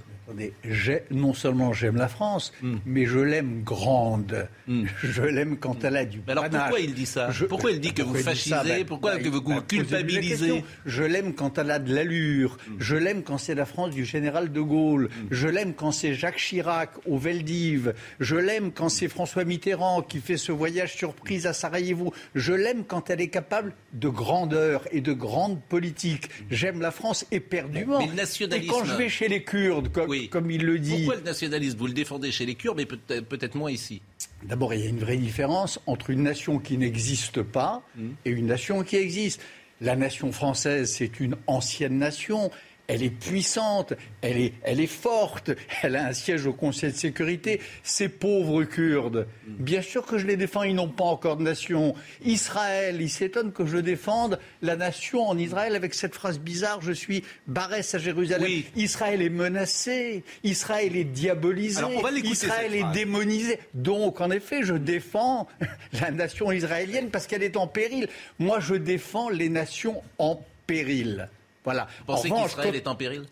non 1.12 1.34
seulement 1.34 1.74
j'aime 1.74 1.98
la 1.98 2.08
France, 2.08 2.54
hmm. 2.62 2.78
mais 2.86 3.06
je 3.06 3.20
l'aime 3.20 3.64
grande. 3.64 4.48
Hmm. 4.68 4.86
Je 5.04 5.22
l'aime 5.22 5.58
quand 5.58 5.84
elle 5.84 5.98
a 5.98 6.06
du 6.06 6.22
mais 6.26 6.32
Alors 6.32 6.50
pourquoi 6.50 6.80
il 6.80 6.94
dit 6.94 7.06
ça 7.06 7.30
Pourquoi 7.50 7.72
il 7.72 7.80
dit 7.80 7.94
que 7.94 8.02
vous 8.02 8.16
fascisez 8.16 8.86
Pourquoi 8.86 9.18
que 9.18 9.28
vous 9.28 9.42
culpabilisez 9.62 10.64
Je 10.86 11.04
l'aime 11.04 11.34
quand 11.34 11.58
elle 11.58 11.72
a 11.72 11.80
de 11.80 11.94
l'allure. 11.94 12.58
Hmm. 12.68 12.76
Je 12.80 12.96
l'aime 12.96 13.24
quand 13.24 13.38
c'est 13.38 13.56
la 13.56 13.66
France 13.66 13.94
du 13.94 14.06
général 14.06 14.52
de 14.52 14.62
Gaulle. 14.62 15.10
Je 15.32 15.48
l'aime 15.48 15.74
quand 15.74 15.92
c'est 15.92 16.14
Jacques 16.14 16.38
Chirac 16.38 16.92
au 17.06 17.18
Veldiv. 17.18 17.94
Je 18.20 18.36
l'aime 18.36 18.72
quand 18.72 18.90
c'est 18.90 19.10
François 19.10 19.44
Mitterrand 19.44 20.02
qui 20.02 20.20
fait 20.20 20.38
ce 20.38 20.52
voyage 20.52 20.96
surprise 20.96 21.46
à 21.46 21.54
Sarajevo. 21.54 22.14
Je 22.36 22.54
l'aime 22.54 22.86
quand 22.86 23.10
elle 23.10 23.22
est 23.22 23.30
capable 23.30 23.74
de 23.94 24.08
grandeur 24.08 24.86
et 24.92 25.02
de 25.02 25.14
grande 25.14 25.62
politique. 25.62 26.30
J'aime 26.50 26.80
la 26.80 26.92
France 26.92 27.26
éperdument. 27.32 28.00
Mais 28.00 28.08
le 28.08 28.14
nationalisme... 28.14 28.64
Et 28.64 28.68
quand 28.68 28.86
je 28.86 28.94
vais 28.94 29.10
chez 29.10 29.28
les 29.28 29.44
Kurdes, 29.44 29.92
comme, 29.92 30.13
comme 30.30 30.52
il 30.52 30.64
le 30.66 30.80
dit. 30.80 30.98
Pourquoi 30.98 31.16
le 31.16 31.22
nationalisme 31.22 31.78
Vous 31.78 31.88
le 31.88 31.94
défendez 31.94 32.32
chez 32.32 32.46
les 32.46 32.56
Kurdes, 32.56 32.78
mais 32.78 32.86
peut-être 32.86 33.56
moins 33.56 33.72
ici. 33.72 34.02
D'abord, 34.44 34.74
il 34.74 34.82
y 34.82 34.86
a 34.86 34.90
une 34.90 35.00
vraie 35.00 35.18
différence 35.18 35.80
entre 35.86 36.10
une 36.10 36.24
nation 36.24 36.60
qui 36.60 36.78
n'existe 36.78 37.42
pas 37.42 37.82
hmm. 37.96 38.10
et 38.26 38.32
une 38.32 38.48
nation 38.48 38.84
qui 38.84 38.96
existe. 38.98 39.42
La 39.82 39.96
nation 39.96 40.32
française, 40.32 40.92
c'est 40.92 41.20
une 41.20 41.36
ancienne 41.48 41.98
nation 41.98 42.52
elle 42.88 43.04
est 43.04 43.10
puissante, 43.10 43.94
elle 44.22 44.38
est, 44.38 44.54
elle 44.64 44.80
est 44.80 44.88
forte, 44.88 45.52
elle 45.82 45.96
a 45.96 46.08
un 46.08 46.14
siège 46.14 46.46
au 46.46 46.54
Conseil 46.54 46.92
de 46.92 46.98
sécurité. 46.98 47.62
Ces 47.84 48.10
pauvres 48.10 48.64
Kurdes, 48.64 49.28
bien 49.48 49.82
sûr 49.82 50.06
que 50.06 50.18
je 50.18 50.28
les 50.28 50.36
défends, 50.36 50.64
ils 50.64 50.76
n'ont 50.76 50.90
pas 50.90 51.06
encore 51.06 51.38
de 51.38 51.44
nation. 51.44 51.96
Israël, 52.26 52.98
il 53.00 53.10
s'étonne 53.10 53.54
que 53.54 53.66
je 53.66 53.78
défende 53.78 54.40
la 54.62 54.76
nation 54.76 55.28
en 55.28 55.38
Israël 55.38 55.76
avec 55.76 55.94
cette 55.94 56.14
phrase 56.14 56.40
bizarre, 56.40 56.82
je 56.82 56.92
suis 56.92 57.24
Barès 57.48 57.94
à 57.96 58.00
Jérusalem. 58.00 58.50
Israël 58.76 59.22
est 59.22 59.30
menacé, 59.30 60.24
Israël 60.44 60.96
est 60.96 61.04
diabolisé, 61.04 61.84
Israël 62.24 62.76
est 62.76 62.92
démonisé. 62.92 63.60
Donc, 63.74 64.20
en 64.20 64.30
effet, 64.30 64.64
je 64.64 64.74
défends 64.74 65.48
la 66.02 66.12
nation 66.12 66.52
israélienne 66.52 67.10
parce 67.10 67.28
qu'elle 67.28 67.44
est 67.44 67.58
en 67.58 67.68
péril. 67.68 68.08
Moi, 68.40 68.60
je 68.60 68.76
défends 68.76 69.30
les 69.30 69.50
nations 69.50 70.02
en 70.18 70.44
péril. 70.68 71.30
Voilà. 71.64 71.88
Vous 72.00 72.06
pensez 72.06 72.30
qu'Israël 72.30 72.76
est 72.76 72.88
en 72.88 72.96
péril 72.96 73.26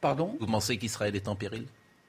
Pardon 0.00 0.36
Vous 0.40 0.46
pensez 0.46 0.76
qu'Israël 0.76 1.16
est 1.16 1.28
en 1.28 1.36
péril 1.36 1.66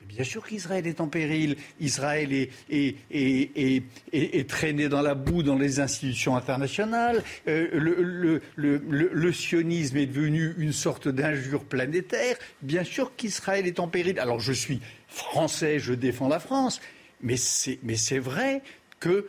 Bien 0.08 0.24
sûr 0.24 0.46
qu'Israël 0.46 0.86
est 0.88 1.02
en 1.02 1.08
péril. 1.08 1.58
Israël 1.80 2.32
est, 2.32 2.52
est, 2.70 4.50
traîné 4.50 4.88
dans 4.88 5.02
la 5.02 5.16
boue 5.16 5.44
dans 5.44 5.58
les 5.58 5.80
institutions 5.80 6.36
internationales. 6.36 7.24
Euh, 7.48 7.70
le, 7.74 8.42
le, 8.56 9.32
sionisme 9.34 9.98
est 9.98 10.06
devenu 10.06 10.54
une 10.58 10.74
sorte 10.74 11.08
d'injure 11.08 11.64
planétaire. 11.64 12.38
Bien 12.62 12.84
sûr 12.84 13.16
qu'Israël 13.16 13.66
est 13.66 13.80
en 13.80 13.88
péril. 13.88 14.20
Alors 14.20 14.40
je 14.40 14.54
suis 14.54 14.80
français, 15.08 15.80
je 15.80 15.94
défends 15.94 16.28
la 16.28 16.40
France. 16.40 16.82
Mais 17.22 17.38
c'est 17.38 18.20
vrai 18.20 18.62
que 19.00 19.28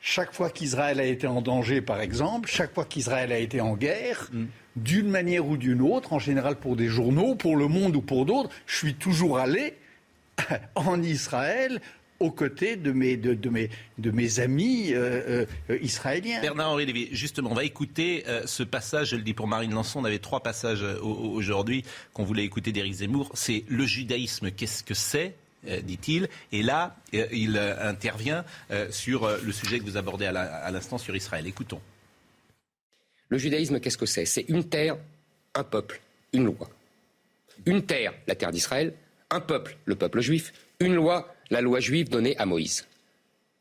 chaque 0.00 0.32
fois 0.32 0.50
qu'Israël 0.50 1.00
a 1.00 1.04
été 1.04 1.26
en 1.26 1.42
danger, 1.42 1.80
par 1.80 2.00
exemple, 2.00 2.48
chaque 2.48 2.72
fois 2.74 2.84
qu'Israël 2.84 3.32
a 3.32 3.38
été 3.38 3.60
en 3.60 3.74
guerre, 3.74 4.28
mm 4.32 4.44
d'une 4.76 5.08
manière 5.08 5.46
ou 5.46 5.56
d'une 5.56 5.82
autre, 5.82 6.12
en 6.12 6.18
général 6.18 6.56
pour 6.56 6.76
des 6.76 6.88
journaux, 6.88 7.34
pour 7.34 7.56
Le 7.56 7.68
Monde 7.68 7.96
ou 7.96 8.00
pour 8.00 8.26
d'autres, 8.26 8.50
je 8.66 8.76
suis 8.76 8.94
toujours 8.94 9.38
allé 9.38 9.74
en 10.74 11.02
Israël 11.02 11.80
aux 12.20 12.30
côtés 12.30 12.76
de 12.76 12.92
mes, 12.92 14.40
amis 14.40 14.92
euh, 14.92 15.44
euh, 15.70 15.78
israéliens. 15.82 16.40
Bernard-Henri 16.40 16.86
Lévy, 16.86 17.08
justement, 17.12 17.50
on 17.50 17.54
va 17.54 17.64
écouter 17.64 18.24
euh, 18.28 18.42
ce 18.46 18.62
passage, 18.62 19.10
je 19.10 19.16
le 19.16 19.22
dis 19.22 19.34
pour 19.34 19.46
Marine 19.46 19.74
Lançon, 19.74 20.00
on 20.00 20.04
avait 20.04 20.18
trois 20.18 20.40
passages 20.40 20.84
aujourd'hui 21.02 21.84
qu'on 22.12 22.24
voulait 22.24 22.44
écouter 22.44 22.72
d'Éric 22.72 22.94
Zemmour. 22.94 23.30
C'est 23.34 23.64
le 23.68 23.84
judaïsme, 23.84 24.50
qu'est-ce 24.50 24.82
que 24.82 24.94
c'est? 24.94 25.34
Dit-il. 25.82 26.28
Et 26.52 26.62
là, 26.62 26.94
il 27.12 27.56
intervient 27.56 28.44
sur 28.90 29.26
le 29.42 29.50
sujet 29.50 29.78
que 29.78 29.84
vous 29.84 29.96
abordez 29.96 30.26
à 30.26 30.70
l'instant 30.70 30.98
sur 30.98 31.16
Israël. 31.16 31.46
Écoutons. 31.46 31.80
Le 33.28 33.38
judaïsme, 33.38 33.80
qu'est-ce 33.80 33.98
que 33.98 34.06
c'est? 34.06 34.24
C'est 34.26 34.44
une 34.48 34.64
terre, 34.68 34.96
un 35.54 35.64
peuple, 35.64 36.00
une 36.32 36.44
loi. 36.44 36.68
Une 37.66 37.84
terre, 37.84 38.14
la 38.26 38.34
terre 38.34 38.50
d'Israël, 38.50 38.94
un 39.30 39.40
peuple, 39.40 39.76
le 39.84 39.94
peuple 39.94 40.20
juif, 40.20 40.52
une 40.80 40.94
loi, 40.94 41.34
la 41.50 41.60
loi 41.60 41.80
juive 41.80 42.08
donnée 42.08 42.36
à 42.38 42.46
Moïse. 42.46 42.86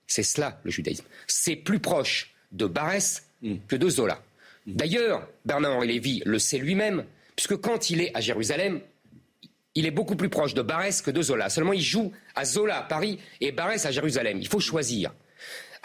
C'est 0.08 0.24
cela 0.24 0.60
le 0.64 0.72
judaïsme. 0.72 1.06
C'est 1.28 1.56
plus 1.56 1.80
proche 1.80 2.34
de 2.52 2.66
Barès 2.66 3.26
mm. 3.42 3.56
que 3.68 3.76
de 3.76 3.90
Zola. 3.90 4.22
D'ailleurs, 4.66 5.28
Bernard-Henri 5.46 5.88
Lévy 5.88 6.22
le 6.26 6.40
sait 6.40 6.58
lui-même, 6.58 7.06
puisque 7.36 7.58
quand 7.58 7.90
il 7.90 8.02
est 8.02 8.16
à 8.16 8.22
Jérusalem, 8.22 8.82
il 9.76 9.86
est 9.86 9.92
beaucoup 9.92 10.16
plus 10.16 10.30
proche 10.30 10.54
de 10.54 10.62
Barès 10.62 11.02
que 11.02 11.12
de 11.12 11.22
Zola. 11.22 11.50
Seulement, 11.50 11.74
il 11.74 11.82
joue 11.82 12.12
à 12.36 12.46
Zola 12.46 12.78
à 12.78 12.84
Paris 12.84 13.20
et 13.42 13.52
Barès 13.52 13.86
à 13.86 13.92
Jérusalem. 13.92 14.38
Il 14.40 14.48
faut 14.48 14.60
choisir. 14.60 15.14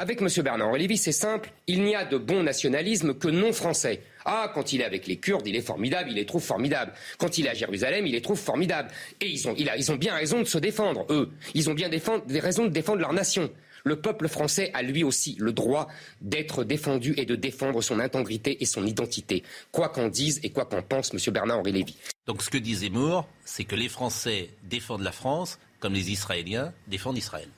Avec 0.00 0.22
M. 0.22 0.28
Bernard 0.44 0.74
Lévy, 0.74 0.96
c'est 0.96 1.10
simple, 1.10 1.50
il 1.66 1.82
n'y 1.82 1.96
a 1.96 2.04
de 2.04 2.18
bon 2.18 2.44
nationalisme 2.44 3.14
que 3.14 3.26
non 3.26 3.52
français. 3.52 4.00
Ah, 4.24 4.48
quand 4.54 4.72
il 4.72 4.80
est 4.80 4.84
avec 4.84 5.08
les 5.08 5.16
Kurdes, 5.16 5.48
il 5.48 5.56
est 5.56 5.60
formidable, 5.60 6.10
il 6.10 6.14
les 6.14 6.24
trouve 6.24 6.40
formidables. 6.40 6.92
Quand 7.18 7.36
il 7.36 7.46
est 7.46 7.48
à 7.48 7.54
Jérusalem, 7.54 8.06
il 8.06 8.12
les 8.12 8.22
trouve 8.22 8.38
formidables. 8.38 8.92
Et 9.20 9.26
ils 9.26 9.48
ont, 9.48 9.56
ils 9.56 9.90
ont 9.90 9.96
bien 9.96 10.14
raison 10.14 10.38
de 10.38 10.44
se 10.44 10.58
défendre, 10.58 11.04
eux. 11.10 11.32
Ils 11.54 11.68
ont 11.68 11.74
bien 11.74 11.88
des 11.88 12.38
raisons 12.38 12.66
de 12.66 12.70
défendre 12.70 13.00
leur 13.00 13.12
nation. 13.12 13.50
Le 13.82 14.00
peuple 14.00 14.28
français 14.28 14.70
a 14.72 14.82
lui 14.82 15.02
aussi 15.02 15.34
le 15.40 15.52
droit 15.52 15.88
d'être 16.20 16.62
défendu 16.62 17.14
et 17.16 17.24
de 17.24 17.34
défendre 17.34 17.82
son 17.82 17.98
intégrité 17.98 18.62
et 18.62 18.66
son 18.66 18.86
identité, 18.86 19.42
quoi 19.72 19.88
qu'en 19.88 20.06
dise 20.06 20.38
et 20.44 20.50
quoi 20.50 20.64
qu'en 20.64 20.82
pense 20.82 21.12
M. 21.12 21.18
Bernard-Henri 21.32 21.72
Lévy. 21.72 21.96
Donc 22.26 22.42
ce 22.44 22.50
que 22.50 22.58
dit 22.58 22.76
Zemmour, 22.76 23.26
c'est 23.44 23.64
que 23.64 23.74
les 23.74 23.88
Français 23.88 24.50
défendent 24.62 25.02
la 25.02 25.12
France 25.12 25.58
comme 25.80 25.94
les 25.94 26.12
Israéliens 26.12 26.72
défendent 26.86 27.18
Israël. 27.18 27.48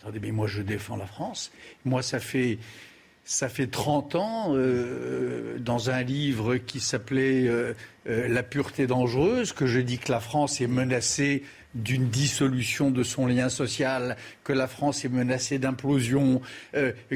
Attendez, 0.00 0.20
mais 0.20 0.32
moi 0.32 0.46
je 0.46 0.62
défends 0.62 0.96
la 0.96 1.06
France. 1.06 1.50
Moi 1.84 2.02
ça 2.02 2.20
fait 2.20 2.58
ça 3.28 3.50
fait 3.50 3.66
30 3.66 4.14
ans, 4.14 4.54
euh, 4.54 5.58
dans 5.58 5.90
un 5.90 6.02
livre 6.02 6.56
qui 6.56 6.80
s'appelait 6.80 7.46
euh, 7.46 7.74
euh, 8.08 8.26
La 8.26 8.42
pureté 8.42 8.86
dangereuse, 8.86 9.52
que 9.52 9.66
je 9.66 9.80
dis 9.80 9.98
que 9.98 10.10
la 10.10 10.18
France 10.18 10.62
est 10.62 10.66
menacée 10.66 11.42
d'une 11.74 12.08
dissolution 12.08 12.90
de 12.90 13.02
son 13.02 13.26
lien 13.26 13.50
social, 13.50 14.16
que 14.44 14.54
la 14.54 14.66
France 14.66 15.04
est 15.04 15.10
menacée 15.10 15.58
d'implosion, 15.58 16.40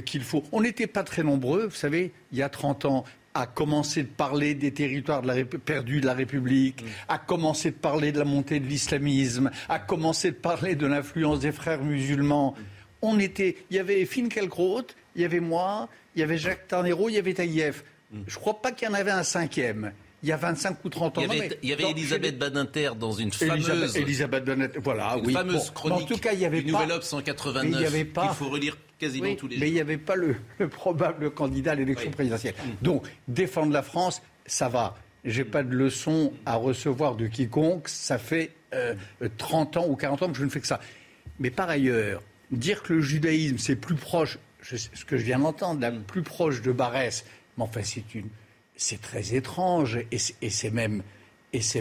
qu'il 0.04 0.20
faut. 0.20 0.44
On 0.52 0.60
n'était 0.60 0.86
pas 0.86 1.02
très 1.02 1.22
nombreux, 1.22 1.64
vous 1.64 1.74
savez, 1.74 2.12
il 2.30 2.38
y 2.38 2.42
a 2.42 2.50
30 2.50 2.84
ans, 2.84 3.04
à 3.34 3.46
commencer 3.46 4.02
de 4.02 4.08
parler 4.08 4.54
des 4.54 4.72
territoires 4.72 5.22
perdus 5.64 6.00
de 6.00 6.06
la 6.06 6.14
République, 6.14 6.84
à 7.08 7.18
commencer 7.18 7.70
de 7.70 7.76
parler 7.76 8.12
de 8.12 8.18
la 8.18 8.24
montée 8.24 8.60
de 8.60 8.66
l'islamisme, 8.66 9.50
à 9.68 9.78
commencer 9.78 10.30
de 10.30 10.36
parler 10.36 10.74
de 10.74 10.86
l'influence 10.86 11.40
des 11.40 11.52
frères 11.52 11.82
musulmans. 11.82 12.54
On 13.00 13.18
était, 13.18 13.56
il 13.70 13.76
y 13.76 13.80
avait 13.80 14.04
Finkielkraut, 14.04 14.86
il 15.16 15.22
y 15.22 15.24
avait 15.24 15.40
moi, 15.40 15.88
il 16.14 16.20
y 16.20 16.22
avait 16.22 16.38
Jacques 16.38 16.68
Tarnero, 16.68 17.08
il 17.08 17.14
y 17.14 17.18
avait 17.18 17.34
Taïev. 17.34 17.82
Je 18.12 18.18
ne 18.18 18.40
crois 18.40 18.60
pas 18.60 18.72
qu'il 18.72 18.86
y 18.86 18.90
en 18.90 18.94
avait 18.94 19.10
un 19.10 19.22
cinquième 19.22 19.92
il 20.22 20.28
y 20.28 20.32
a 20.32 20.36
25 20.36 20.84
ou 20.84 20.88
30 20.88 21.18
ans. 21.18 21.22
Il 21.62 21.68
y 21.68 21.72
avait, 21.72 21.90
Elisabeth 21.90 22.38
Badinter 22.38 22.90
dans 22.98 23.12
une 23.12 23.32
fameuse, 23.32 23.96
Elisabeth, 23.96 24.44
Badinter, 24.44 24.78
voilà, 24.82 25.16
une 25.22 25.32
fameuse 25.32 25.70
chronique 25.70 26.02
en 26.02 26.14
tout 26.14 26.18
cas, 26.18 26.32
il 26.32 26.40
y 26.40 26.44
avait 26.44 26.62
du 26.62 26.72
Nouvel 26.72 26.92
Obs 26.92 27.04
189 27.04 27.80
il 27.80 27.86
avait 27.86 28.04
pas, 28.04 28.28
qu'il 28.28 28.36
faut 28.36 28.48
relire 28.48 28.76
quasiment 29.02 29.34
tous 29.34 29.48
les 29.48 29.56
jours. 29.56 29.60
Mais 29.60 29.68
il 29.68 29.74
n'y 29.74 29.80
avait 29.80 29.98
pas 29.98 30.16
le, 30.16 30.36
probable 30.70 31.30
candidat 31.30 31.72
à 31.72 31.74
l'élection 31.74 32.10
présidentielle. 32.10 32.54
Mm. 32.54 32.84
Donc, 32.84 33.06
défendre 33.28 33.72
la 33.72 33.82
France, 33.82 34.22
ça 34.46 34.68
va. 34.68 34.96
J'ai 35.24 35.44
pas 35.44 35.62
de 35.62 35.74
leçon 35.74 36.32
à 36.46 36.56
recevoir 36.56 37.16
de 37.16 37.26
quiconque. 37.26 37.88
Ça 37.88 38.18
fait 38.18 38.50
30 39.38 39.76
euh, 39.76 39.80
ans 39.80 39.86
ou 39.88 39.96
40 39.96 40.22
ans 40.22 40.28
que 40.32 40.38
je 40.38 40.44
ne 40.44 40.50
fais 40.50 40.60
que 40.60 40.66
ça. 40.66 40.80
Mais 41.38 41.50
par 41.50 41.68
ailleurs, 41.68 42.22
dire 42.50 42.82
que 42.82 42.94
le 42.94 43.00
judaïsme, 43.00 43.58
c'est 43.58 43.76
plus 43.76 43.94
proche, 43.94 44.38
ce 44.62 45.04
que 45.04 45.16
je 45.16 45.24
viens 45.24 45.38
d'entendre, 45.38 45.86
plus 46.06 46.22
proche 46.22 46.62
de 46.62 46.72
Barès, 46.72 47.24
mais 47.56 47.64
enfin, 47.64 47.82
c'est 47.82 48.14
une 48.14 48.28
c'est 48.76 49.00
très 49.00 49.34
étrange 49.34 49.98
et 50.10 50.50
c'est 50.50 50.70
même, 50.70 51.02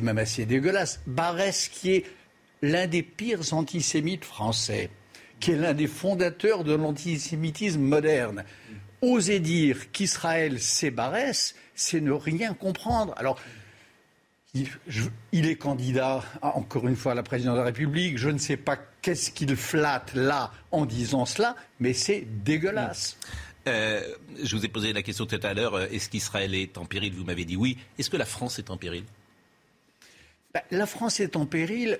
même 0.01 0.17
assez 0.17 0.45
dégueulasse. 0.45 1.01
Barès, 1.07 1.67
qui 1.67 1.91
est 1.93 2.05
l'un 2.61 2.87
des 2.87 3.01
pires 3.01 3.53
antisémites 3.53 4.25
français, 4.25 4.89
qui 5.41 5.51
est 5.51 5.57
l'un 5.57 5.73
des 5.73 5.87
fondateurs 5.87 6.63
de 6.63 6.73
l'antisémitisme 6.73 7.81
moderne, 7.81 8.45
oser 9.01 9.39
dire 9.39 9.91
qu'Israël 9.91 10.57
Barès, 10.93 11.55
c'est 11.75 11.99
ne 11.99 12.11
rien 12.11 12.53
comprendre. 12.53 13.13
Alors, 13.17 13.39
il, 14.53 15.45
est 15.47 15.55
candidat, 15.55 16.23
encore 16.41 16.87
une 16.87 16.95
fois, 16.95 17.13
à 17.13 17.15
la 17.15 17.23
présidence 17.23 17.55
de 17.55 17.59
la 17.59 17.65
République. 17.65 18.17
Je 18.17 18.29
ne 18.29 18.37
sais 18.37 18.57
pas 18.57 18.77
qu'est-ce 19.01 19.31
qu'il 19.31 19.55
flatte 19.55 20.13
là 20.13 20.51
en 20.71 20.85
disant 20.85 21.25
cela, 21.25 21.55
mais 21.79 21.93
c'est 21.93 22.25
dégueulasse. 22.43 23.17
Euh, 23.67 24.01
je 24.41 24.55
vous 24.55 24.65
ai 24.65 24.67
posé 24.67 24.91
la 24.91 25.03
question 25.03 25.25
tout 25.25 25.39
à 25.41 25.53
l'heure, 25.53 25.75
euh, 25.75 25.87
est-ce 25.91 26.09
qu'Israël 26.09 26.55
est 26.55 26.77
en 26.77 26.85
péril? 26.85 27.13
Vous 27.13 27.23
m'avez 27.23 27.45
dit 27.45 27.55
oui. 27.55 27.77
Est-ce 27.99 28.09
que 28.09 28.17
la 28.17 28.25
France 28.25 28.57
est 28.59 28.71
en 28.71 28.77
péril? 28.77 29.03
Ben, 30.53 30.61
La 30.71 30.87
France 30.87 31.19
est 31.19 31.35
en 31.35 31.45
péril 31.45 31.99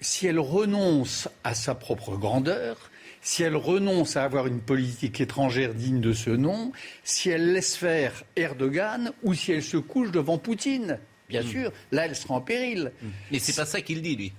si 0.00 0.26
elle 0.26 0.38
renonce 0.38 1.28
à 1.44 1.54
sa 1.54 1.74
propre 1.74 2.16
grandeur, 2.16 2.90
si 3.22 3.42
elle 3.42 3.56
renonce 3.56 4.16
à 4.16 4.24
avoir 4.24 4.46
une 4.46 4.60
politique 4.60 5.20
étrangère 5.20 5.74
digne 5.74 6.00
de 6.00 6.12
ce 6.12 6.30
nom, 6.30 6.72
si 7.04 7.30
elle 7.30 7.52
laisse 7.52 7.76
faire 7.76 8.24
Erdogan 8.36 9.12
ou 9.22 9.34
si 9.34 9.52
elle 9.52 9.62
se 9.62 9.76
couche 9.76 10.10
devant 10.10 10.38
Poutine. 10.38 10.98
Bien 11.28 11.42
hmm. 11.42 11.48
sûr, 11.48 11.72
là, 11.92 12.06
elle 12.06 12.16
sera 12.16 12.34
en 12.34 12.40
péril. 12.40 12.92
Hmm. 13.02 13.08
Mais 13.30 13.38
c'est 13.38 13.54
pas 13.54 13.66
ça 13.66 13.80
qu'il 13.80 14.02
dit, 14.02 14.16
lui. 14.16 14.32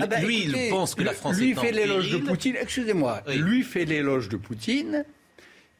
Ah 0.00 0.06
ben, 0.06 0.24
lui, 0.24 0.44
il 0.44 0.70
pense 0.70 0.94
que 0.94 1.02
la 1.02 1.12
France 1.12 1.38
lui 1.38 1.52
est 1.52 1.58
en 1.58 1.62
fait 1.62 1.70
l'éloge 1.70 2.10
de 2.10 2.18
Poutine. 2.18 2.56
Excusez-moi. 2.60 3.22
Lui 3.28 3.62
fait 3.62 3.84
l'éloge 3.84 4.28
de 4.28 4.36
Poutine. 4.36 5.04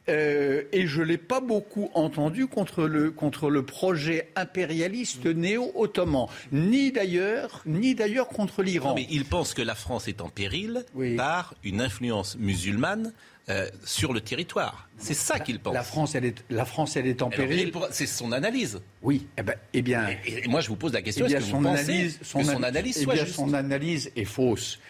Euh, 0.08 0.64
et 0.72 0.86
je 0.86 1.00
ne 1.00 1.06
l'ai 1.06 1.18
pas 1.18 1.40
beaucoup 1.40 1.90
entendu 1.94 2.46
contre 2.46 2.84
le, 2.84 3.10
contre 3.10 3.48
le 3.48 3.64
projet 3.64 4.28
impérialiste 4.36 5.24
néo-ottoman, 5.24 6.26
ni 6.52 6.92
d'ailleurs, 6.92 7.62
ni 7.64 7.94
d'ailleurs 7.94 8.28
contre 8.28 8.62
l'Iran. 8.62 8.94
mais 8.94 9.06
il 9.10 9.24
pense 9.24 9.54
que 9.54 9.62
la 9.62 9.74
France 9.74 10.06
est 10.06 10.20
en 10.20 10.28
péril 10.28 10.84
par 11.16 11.54
une 11.64 11.80
influence 11.80 12.36
musulmane 12.38 13.14
euh, 13.48 13.68
sur 13.84 14.12
le 14.12 14.20
territoire. 14.20 14.88
C'est 14.98 15.14
ça 15.14 15.38
qu'il 15.38 15.58
pense. 15.58 15.74
La 15.74 15.82
France, 15.82 16.14
elle 16.14 16.24
est, 16.24 16.44
la 16.48 16.64
France, 16.64 16.96
elle 16.96 17.06
est 17.06 17.20
en 17.20 17.30
péril. 17.30 17.72
C'est 17.90 18.06
son 18.06 18.32
analyse. 18.32 18.80
Oui. 19.02 19.26
Eh, 19.38 19.42
ben, 19.42 19.54
eh 19.72 19.82
bien. 19.82 20.08
Et, 20.26 20.48
moi, 20.48 20.60
je 20.60 20.68
vous 20.68 20.76
pose 20.76 20.92
la 20.92 21.02
question 21.02 21.26
est-ce 21.26 21.34
que 21.36 21.40
son 21.42 21.60
vous 21.60 21.68
analyse, 21.68 22.18
son, 22.22 22.38
que 22.38 22.44
son 22.46 22.62
analyse 22.62 22.98
eh 23.00 23.04
soit 23.04 23.26
Son 23.26 23.52
analyse 23.52 24.10
est 24.16 24.24
fausse. 24.24 24.80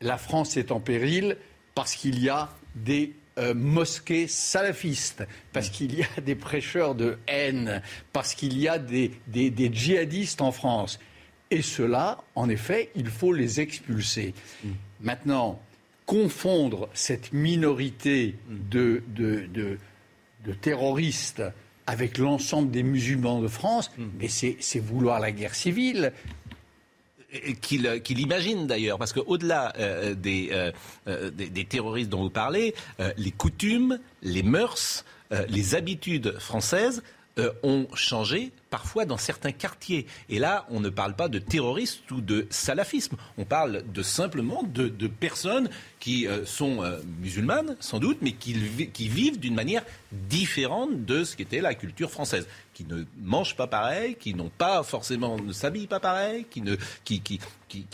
La 0.00 0.16
France 0.16 0.56
est 0.56 0.70
en 0.70 0.78
péril 0.78 1.36
parce 1.74 1.94
qu'il 1.96 2.22
y 2.22 2.28
a 2.28 2.50
des 2.76 3.14
euh, 3.38 3.54
mosquées 3.54 4.26
salafistes, 4.26 5.24
parce 5.52 5.70
qu'il 5.70 5.94
y 5.96 6.02
a 6.02 6.20
des 6.20 6.34
prêcheurs 6.34 6.94
de 6.94 7.18
haine, 7.28 7.82
parce 8.12 8.34
qu'il 8.34 8.58
y 8.58 8.66
a 8.66 8.78
des, 8.78 9.12
djihadistes 9.32 10.40
en 10.40 10.50
France. 10.50 10.98
Et 11.50 11.62
cela, 11.62 12.18
en 12.34 12.48
effet, 12.48 12.90
il 12.94 13.06
faut 13.06 13.32
les 13.32 13.60
expulser. 13.60 14.34
Maintenant, 15.00 15.60
confondre 16.04 16.88
cette 16.94 17.32
minorité 17.32 18.34
de, 18.48 19.02
de, 19.08 19.78
terroristes 20.60 21.42
avec 21.86 22.18
l'ensemble 22.18 22.70
des 22.70 22.82
musulmans 22.82 23.40
de 23.40 23.48
France, 23.48 23.90
mm. 23.96 24.04
mais 24.18 24.28
c'est 24.28 24.80
vouloir 24.80 25.20
la 25.20 25.32
guerre 25.32 25.54
civile 25.54 26.12
qu'il 27.60 28.20
imagine 28.20 28.66
d'ailleurs, 28.66 28.98
parce 28.98 29.12
qu'au-delà 29.12 29.72
euh, 29.78 30.14
euh, 30.26 30.72
euh, 31.06 31.30
des, 31.30 31.64
terroristes 31.64 32.08
dont 32.08 32.22
vous 32.22 32.30
parlez, 32.30 32.74
les 33.16 33.30
coutumes, 33.30 33.98
les 34.22 34.42
mœurs, 34.42 35.04
les 35.48 35.74
habitudes 35.74 36.38
françaises 36.38 37.02
ont 37.62 37.86
changé 37.94 38.50
parfois 38.70 39.04
dans 39.04 39.16
certains 39.16 39.52
quartiers. 39.52 40.06
Et 40.28 40.38
là, 40.38 40.66
on 40.70 40.80
ne 40.80 40.88
parle 40.88 41.14
pas 41.14 41.28
de 41.28 41.38
terroristes 41.38 42.10
ou 42.10 42.20
de 42.20 42.46
salafisme. 42.50 43.16
On 43.36 43.44
parle 43.44 43.84
simplement 44.02 44.62
de, 44.62 44.88
personnes 45.06 45.68
qui 46.00 46.26
euh, 46.26 46.44
sont 46.44 46.82
euh, 46.82 46.98
musulmanes, 47.20 47.76
sans 47.80 47.98
doute, 47.98 48.18
mais 48.20 48.32
qui, 48.32 48.52
vivent 49.08 49.38
d'une 49.38 49.54
manière 49.54 49.82
différente 50.12 51.04
de 51.04 51.24
ce 51.24 51.36
qu'était 51.36 51.60
la 51.60 51.74
culture 51.74 52.10
française. 52.10 52.46
Qui 52.74 52.84
ne 52.84 53.04
mangent 53.20 53.56
pas 53.56 53.66
pareil, 53.66 54.14
qui 54.14 54.34
n'ont 54.34 54.50
pas 54.56 54.84
forcément, 54.84 55.36
ne 55.36 55.52
s'habillent 55.52 55.88
pas 55.88 55.98
pareil, 55.98 56.46
qui, 56.48 56.62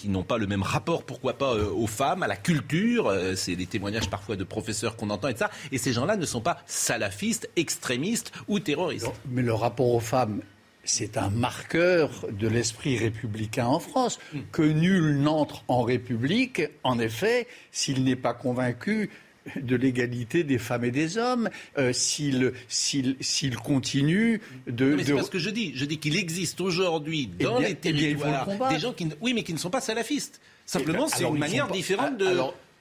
n'ont 0.08 0.23
pas 0.23 0.37
le 0.37 0.46
même 0.46 0.62
rapport, 0.62 1.04
pourquoi 1.04 1.38
pas, 1.38 1.54
euh, 1.54 1.70
aux 1.70 1.87
femmes, 1.87 2.23
à 2.23 2.26
la 2.26 2.37
culture. 2.37 3.12
c'est 3.34 3.56
des 3.56 3.66
témoignages 3.66 4.11
parfois 4.11 4.37
de 4.37 4.44
professeurs 4.44 4.96
qu'on 4.96 5.11
entend 5.11 5.28
et 5.28 5.37
ça. 5.37 5.50
Et 5.73 5.78
ces 5.78 5.92
gens-là 5.92 6.16
ne 6.16 6.26
sont 6.26 6.42
pas 6.42 6.58
salafistes, 6.66 7.49
extrémistes 7.56 8.32
ou 8.49 8.61
terroristes. 8.61 9.11
Mais 9.30 9.42
le 9.42 9.54
rapport 9.54 9.94
aux 9.94 10.00
femmes 10.00 10.42
c'est 10.85 11.17
un 11.17 11.31
marqueur 11.31 12.26
de 12.31 12.49
l'esprit 12.49 12.97
républicain 12.97 13.67
en 13.67 13.81
France, 13.81 14.19
que 14.53 14.62
nul 14.62 15.17
n'entre 15.21 15.64
en 15.69 15.83
République, 15.83 16.62
en 16.83 16.99
effet, 16.99 17.47
s'il 17.73 18.05
n'est 18.05 18.17
pas 18.17 18.35
convaincu 18.35 19.11
de 19.57 19.76
l'égalité 19.76 20.45
des 20.45 20.59
femmes 20.59 20.85
et 20.85 20.91
des 20.91 21.19
hommes, 21.19 21.50
euh, 21.79 21.93
s'il, 21.93 22.53
continue 23.62 24.41
de... 24.67 24.97
c'est 25.03 25.12
pas 25.12 25.23
ce 25.23 25.31
que 25.31 25.38
je 25.38 25.50
dis. 25.50 25.73
Je 25.75 25.85
dis 25.85 25.99
qu'il 25.99 26.17
existe 26.17 26.61
aujourd'hui 26.61 27.31
eh 27.38 27.45
dans 27.45 27.59
les 27.59 27.71
eh 27.71 27.75
territoires 27.75 28.49
des 28.71 28.79
gens 28.79 28.93
qui, 28.93 29.09
oui, 29.21 29.35
mais 29.35 29.43
qui 29.43 29.53
ne 29.53 29.59
sont 29.59 29.71
pas 29.71 29.81
salafistes. 29.81 30.41
Simplement, 30.67 31.09
c'est 31.09 31.25
une 31.25 31.38
manière 31.38 31.69
différente 31.69 32.17
de... 32.17 32.38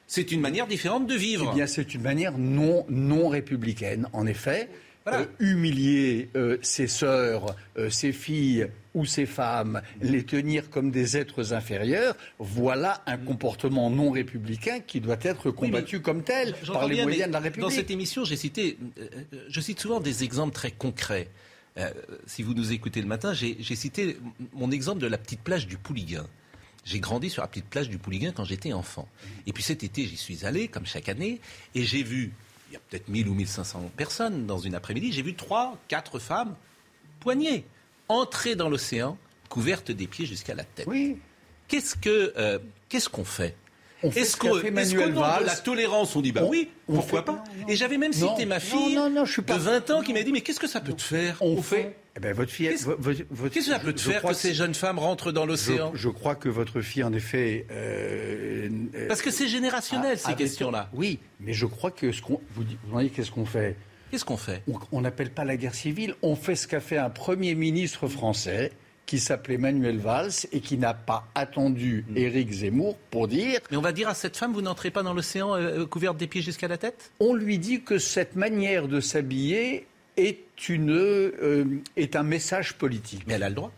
c'est 0.07 0.31
une 0.31 0.41
manière 0.41 0.67
différente 0.67 1.07
de 1.07 1.15
vivre. 1.15 1.49
Eh 1.51 1.55
bien, 1.55 1.67
c'est 1.67 1.93
une 1.93 2.01
manière 2.01 2.37
non, 2.37 2.85
non 2.89 3.27
républicaine, 3.27 4.07
en 4.13 4.25
effet. 4.25 4.69
Euh, 5.07 5.25
humilier 5.39 6.29
euh, 6.37 6.57
ses 6.61 6.87
sœurs, 6.87 7.57
euh, 7.77 7.89
ses 7.89 8.13
filles 8.13 8.67
ou 8.93 9.05
ses 9.05 9.25
femmes, 9.25 9.81
les 10.01 10.23
tenir 10.23 10.69
comme 10.69 10.91
des 10.91 11.17
êtres 11.17 11.51
inférieurs, 11.53 12.15
voilà 12.39 13.03
un 13.05 13.17
comportement 13.17 13.89
non 13.89 14.11
républicain 14.11 14.79
qui 14.79 15.01
doit 15.01 15.17
être 15.21 15.51
combattu 15.51 15.99
comme 15.99 16.23
tel 16.23 16.55
par 16.71 16.87
les 16.87 17.01
moyens 17.03 17.27
de 17.27 17.33
la 17.33 17.39
République. 17.39 17.69
Dans 17.69 17.75
cette 17.75 17.91
émission, 17.91 18.23
j'ai 18.23 18.37
cité, 18.37 18.77
je 19.49 19.59
cite 19.59 19.79
souvent 19.79 19.99
des 19.99 20.23
exemples 20.23 20.53
très 20.53 20.71
concrets. 20.71 21.27
si 22.27 22.43
vous 22.43 22.53
nous 22.53 22.71
écoutez 22.71 23.01
le 23.01 23.07
matin, 23.07 23.33
j'ai 23.33 23.75
cité 23.75 24.17
mon 24.53 24.71
exemple 24.71 25.01
de 25.01 25.07
la 25.07 25.17
petite 25.17 25.41
plage 25.41 25.67
du 25.67 25.77
Pouliguen. 25.77 26.25
J'ai 26.85 26.99
grandi 26.99 27.29
sur 27.29 27.41
la 27.41 27.47
petite 27.47 27.65
plage 27.65 27.89
du 27.89 27.97
Pouliguen 27.97 28.31
quand 28.31 28.45
j'étais 28.45 28.73
enfant. 28.73 29.07
Et 29.47 29.53
puis 29.53 29.63
cet 29.63 29.83
été, 29.83 30.05
j'y 30.05 30.17
suis 30.17 30.45
allé, 30.45 30.67
comme 30.67 30.85
chaque 30.85 31.09
année, 31.09 31.41
et 31.75 31.83
j'ai 31.83 32.03
vu 32.03 32.31
il 32.73 32.77
y 32.77 32.77
a 32.77 32.81
peut-être 32.89 33.07
1000 33.07 33.29
ou 33.29 33.35
1500 33.35 33.91
personnes 33.95 34.47
dans 34.47 34.57
une 34.57 34.73
après-midi. 34.73 35.11
J'ai 35.11 35.21
vu 35.21 35.35
trois, 35.35 35.77
quatre 35.87 36.17
femmes 36.17 36.55
poignées, 37.19 37.65
entrer 38.07 38.55
dans 38.55 38.67
l'océan, 38.67 39.15
couvertes 39.47 39.91
des 39.91 40.07
pieds 40.07 40.25
jusqu'à 40.25 40.55
la 40.55 40.63
tête. 40.63 40.87
Oui. 40.87 41.19
Qu'est-ce 41.67 41.95
que 41.95 42.33
euh, 42.35 42.57
qu'est-ce 42.89 43.09
qu'on 43.09 43.25
fait? 43.25 43.55
Est-ce 44.03 44.37
qu'au 44.37 44.55
nom 44.55 45.39
de 45.41 45.45
la 45.45 45.55
tolérance, 45.55 46.15
on 46.15 46.21
dit 46.21 46.31
bah 46.31 46.43
oui, 46.47 46.69
pourquoi 46.87 47.25
pas 47.25 47.43
Et 47.67 47.75
j'avais 47.75 47.97
même 47.97 48.13
cité 48.13 48.45
ma 48.45 48.59
fille 48.59 48.95
de 48.95 49.53
20 49.53 49.91
ans 49.91 50.01
qui 50.01 50.13
m'a 50.13 50.23
dit 50.23 50.31
mais 50.31 50.41
qu'est-ce 50.41 50.59
que 50.59 50.67
ça 50.67 50.81
peut 50.81 50.93
te 50.93 51.01
faire 51.01 51.37
On 51.41 51.61
fait. 51.61 51.95
Eh 52.15 52.19
ben, 52.19 52.31
votre 52.31 52.51
fille, 52.51 52.67
qu'est-ce, 52.67 52.85
que 52.85 53.61
ça 53.61 53.79
peut 53.79 53.93
te 53.93 53.99
faire 53.99 54.21
que, 54.21 54.33
ces 54.35 54.53
jeunes 54.53 54.75
femmes 54.75 54.99
rentrent 54.99 55.31
dans 55.31 55.47
l'océan 55.47 55.91
je, 55.95 56.09
crois 56.09 56.35
que 56.35 56.47
votre 56.47 56.81
fille, 56.81 57.03
en 57.03 57.11
effet. 57.11 57.65
Euh, 57.71 58.69
euh, 58.93 59.07
Parce 59.07 59.23
que 59.23 59.31
c'est 59.31 59.47
générationnel 59.47 60.19
ces 60.19 60.35
questions-là. 60.35 60.89
Oui, 60.93 61.17
mais 61.39 61.53
je 61.53 61.65
crois 61.65 61.89
que 61.89 62.11
ce 62.11 62.21
qu'on 62.21 62.39
vous, 62.53 62.63
vous 62.87 63.01
dites 63.01 63.13
qu'est-ce 63.15 63.31
qu'on 63.31 63.45
fait 63.45 63.75
Qu'est-ce 64.11 64.25
qu'on 64.25 64.37
fait? 64.37 64.61
On 64.91 65.01
n'appelle 65.01 65.31
pas 65.31 65.43
la 65.43 65.57
guerre 65.57 65.73
civile. 65.73 66.13
On 66.21 66.35
fait 66.35 66.55
ce 66.55 66.67
qu'a 66.67 66.79
fait 66.79 66.99
un 66.99 67.09
premier 67.09 67.55
ministre 67.55 68.07
français 68.07 68.71
qui 69.13 69.19
s'appelait 69.19 69.59
Manuel 69.59 69.99
Valls 69.99 70.31
et 70.51 70.59
qui 70.59 70.75
n'a 70.75 70.95
pas 70.95 71.27
attendu 71.35 72.03
hmm. 72.09 72.17
Éric 72.17 72.51
Zemmour 72.51 72.97
pour 73.11 73.27
dire. 73.27 73.59
Mais 73.69 73.77
on 73.77 73.81
va 73.81 73.91
dire 73.91 74.09
à 74.09 74.15
cette 74.15 74.35
femme, 74.35 74.53
vous 74.53 74.63
n'entrez 74.63 74.89
pas 74.89 75.03
dans 75.03 75.13
l'océan 75.13 75.53
euh, 75.53 75.81
euh, 75.81 75.85
couverte 75.85 76.17
des 76.17 76.25
pieds 76.25 76.41
jusqu'à 76.41 76.67
la 76.67 76.79
tête? 76.79 77.11
On 77.19 77.35
lui 77.35 77.59
dit 77.59 77.83
que 77.83 77.99
cette 77.99 78.35
manière 78.35 78.87
de 78.87 78.99
s'habiller 78.99 79.85
est, 80.17 80.67
une, 80.67 80.89
euh, 80.89 81.63
est 81.95 82.15
un 82.15 82.23
message 82.23 82.73
politique. 82.73 83.25
Mais 83.27 83.35
elle 83.35 83.43
a 83.43 83.49
le 83.49 83.55
droit? 83.55 83.71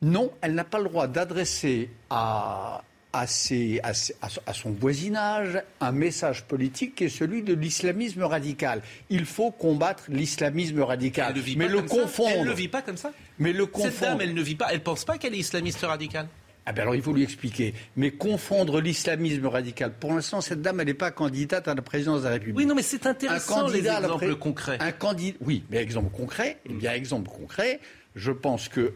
Non, 0.00 0.32
elle 0.40 0.54
n'a 0.54 0.64
pas 0.64 0.78
le 0.78 0.88
droit 0.88 1.06
d'adresser 1.06 1.88
à, 2.10 2.82
à, 3.12 3.26
son 3.26 4.70
voisinage 4.70 5.62
un 5.80 5.92
message 5.92 6.44
politique 6.44 6.94
qui 6.94 7.04
est 7.04 7.08
celui 7.08 7.42
de 7.42 7.54
l'islamisme 7.54 8.22
radical. 8.22 8.82
Il 9.10 9.26
faut 9.26 9.50
combattre 9.50 10.04
l'islamisme 10.08 10.80
radical. 10.80 11.34
mais 11.56 11.68
le 11.68 11.82
confondre. 11.82 12.30
Elle 12.30 12.46
ne 12.46 12.52
vit 12.52 12.68
pas 12.68 12.82
comme 12.82 12.96
ça. 12.96 13.12
Mais 13.38 13.52
le 13.52 13.68
Cette 13.74 14.00
dame, 14.00 14.20
elle 14.20 14.34
ne 14.34 14.42
vit 14.42 14.54
pas. 14.54 14.68
Elle 14.72 14.82
pense 14.82 15.04
pas 15.04 15.18
qu'elle 15.18 15.34
est 15.34 15.38
islamiste 15.38 15.80
radicale. 15.82 16.28
Ah 16.64 16.72
ben 16.72 16.82
alors 16.82 16.94
il 16.94 17.02
faut 17.02 17.12
lui 17.12 17.24
expliquer. 17.24 17.74
Mais 17.96 18.12
confondre 18.12 18.80
l'islamisme 18.80 19.46
radical. 19.46 19.92
Pour 19.98 20.14
l'instant, 20.14 20.40
cette 20.40 20.62
dame, 20.62 20.80
elle 20.80 20.86
n'est 20.86 20.94
pas 20.94 21.10
candidate 21.10 21.66
à 21.66 21.74
la 21.74 21.82
présidence 21.82 22.20
de 22.20 22.26
la 22.26 22.34
République. 22.34 22.56
Oui, 22.56 22.66
non, 22.66 22.76
mais 22.76 22.82
c'est 22.82 23.06
intéressant 23.06 23.66
les 23.66 23.86
exemples 23.86 24.36
concrets. 24.36 24.78
Un 24.80 24.92
candidat, 24.92 25.36
oui, 25.40 25.64
mais 25.70 25.78
exemple 25.78 26.10
concret. 26.16 26.58
Eh 26.70 26.72
bien, 26.74 26.92
exemple 26.92 27.30
concret 27.30 27.80
je 28.14 28.32
pense 28.32 28.68
qu'un 28.68 28.90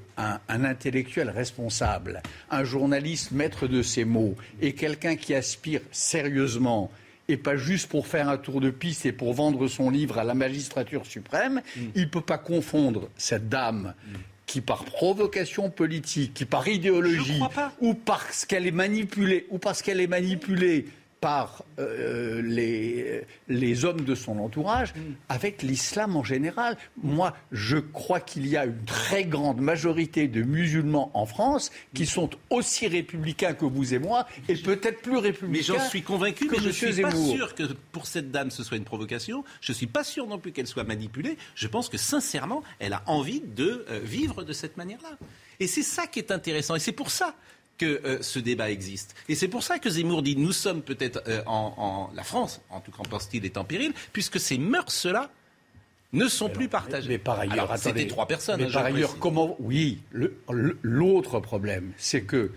un 0.49 0.65
intellectuel 0.65 1.31
responsable, 1.31 2.23
un 2.51 2.65
journaliste 2.65 3.33
maître 3.33 3.67
de 3.67 3.83
ses 3.83 4.05
mots 4.05 4.37
et 4.61 4.75
quelqu'un 4.75 5.17
qui 5.17 5.35
aspire 5.35 5.81
sérieusement 5.91 6.91
et 7.29 7.37
pas 7.37 7.57
juste 7.57 7.89
pour 7.89 8.07
faire 8.07 8.29
un 8.29 8.37
tour 8.37 8.61
de 8.61 8.71
piste 8.71 9.07
et 9.07 9.13
pour 9.13 9.35
vendre 9.35 9.67
son 9.69 9.91
livre 9.91 10.19
à 10.19 10.25
la 10.25 10.35
magistrature 10.35 11.07
suprême, 11.07 11.61
mm. 11.77 11.81
il 11.95 12.03
ne 12.03 12.09
peut 12.09 12.21
pas 12.21 12.39
confondre 12.39 13.09
cette 13.17 13.49
dame 13.49 13.95
qui 14.47 14.61
par 14.61 14.85
provocation 14.85 15.71
politique, 15.71 16.35
qui 16.35 16.45
par 16.45 16.69
idéologie, 16.69 17.41
ou 17.81 17.95
parce 17.95 18.45
qu'elle 18.45 18.67
est 18.67 18.71
manipulée, 18.71 19.47
ou 19.51 19.59
parce 19.59 19.83
qu'elle 19.83 20.01
est 20.01 20.07
manipulée 20.07 20.87
par 21.21 21.65
euh, 21.79 22.43
les, 22.43 23.23
les, 23.49 23.85
hommes 23.85 24.03
de 24.03 24.15
son 24.15 24.39
entourage 24.39 24.93
avec 25.29 25.63
l'islam 25.63 26.17
en 26.17 26.23
général. 26.23 26.77
Moi, 27.03 27.35
je 27.53 27.79
crois 27.79 28.21
qu'il 28.21 28.47
y 28.47 28.57
a 28.57 28.67
une 28.67 28.85
très 28.85 29.25
grande 29.25 29.61
majorité 29.61 30.29
de 30.29 30.43
musulmans 30.43 31.11
en 31.15 31.27
France 31.27 31.71
qui 31.95 32.07
sont 32.07 32.31
aussi 32.51 32.87
républicains 32.87 33.55
que 33.55 33.65
vous 33.65 33.95
et 33.95 33.99
moi, 33.99 34.27
et 34.49 34.57
peut-être 34.57 35.03
plus 35.03 35.17
républicains. 35.17 35.73
Mais 35.73 35.79
j'en 35.79 35.89
suis 35.89 36.03
convaincu, 36.03 36.49
mais 36.51 36.59
je 36.59 36.69
ne 36.69 36.73
suis 36.73 37.03
pas 37.03 37.11
sûr 37.11 37.55
que 37.55 37.65
pour 37.93 38.07
cette 38.07 38.31
dame 38.31 38.51
ce 38.51 38.63
soit 38.63 38.77
une 38.77 38.85
provocation. 38.85 39.45
Je 39.61 39.73
ne 39.73 39.77
suis 39.77 39.87
pas 39.87 40.05
sûr 40.05 40.27
non 40.27 40.39
plus 40.39 40.53
qu'elle 40.53 40.67
soit 40.67 40.85
manipulée. 40.85 41.37
Je 41.55 41.67
pense 41.67 41.89
que 41.89 41.99
sincèrement, 41.99 42.63
elle 42.79 42.93
a 42.93 43.03
envie 43.07 43.41
de 43.41 43.87
euh, 43.91 44.01
vivre 44.03 44.43
de 44.43 44.53
cette 44.53 44.77
manière-là. 44.77 45.17
Et 45.61 45.67
c'est 45.67 45.83
ça 45.83 46.07
qui 46.07 46.19
est 46.19 46.31
intéressant. 46.31 46.75
Et 46.75 46.81
c'est 46.81 46.93
pour 46.93 47.11
ça 47.11 47.35
que 47.79 48.01
euh, 48.05 48.23
ce 48.23 48.39
débat 48.39 48.71
existe. 48.71 49.15
Et 49.29 49.35
c'est 49.35 49.49
pour 49.49 49.63
ça 49.63 49.79
que 49.79 49.91
Zemmour 49.91 50.23
dit 50.23 50.37
nous 50.37 50.53
sommes 50.53 50.83
peut-être 50.83 51.23
euh, 51.29 51.43
en, 51.47 52.11
la 52.15 52.23
France, 52.23 52.61
en 52.71 52.81
tout 52.81 52.91
cas 52.91 53.03
pense-t-il, 53.09 53.45
est 53.45 53.57
en 53.57 53.65
péril, 53.65 53.93
puisque 54.13 54.41
ces 54.41 54.59
mœurs-là 54.59 55.31
ne 56.13 56.29
sont 56.29 56.49
plus 56.49 56.69
partagées. 56.69 57.09
Mais, 57.09 57.19
par 57.19 57.39
ailleurs, 57.41 57.77
c'était 57.79 58.07
trois 58.07 58.27
personnes. 58.27 58.61
Mais 58.61 58.67
hein, 58.67 58.73
par 58.73 58.85
ailleurs, 58.85 59.19
comment 59.19 59.57
Oui, 59.59 59.99
l'autre 60.83 61.41
problème, 61.41 61.93
c'est 61.97 62.23
que 62.23 62.53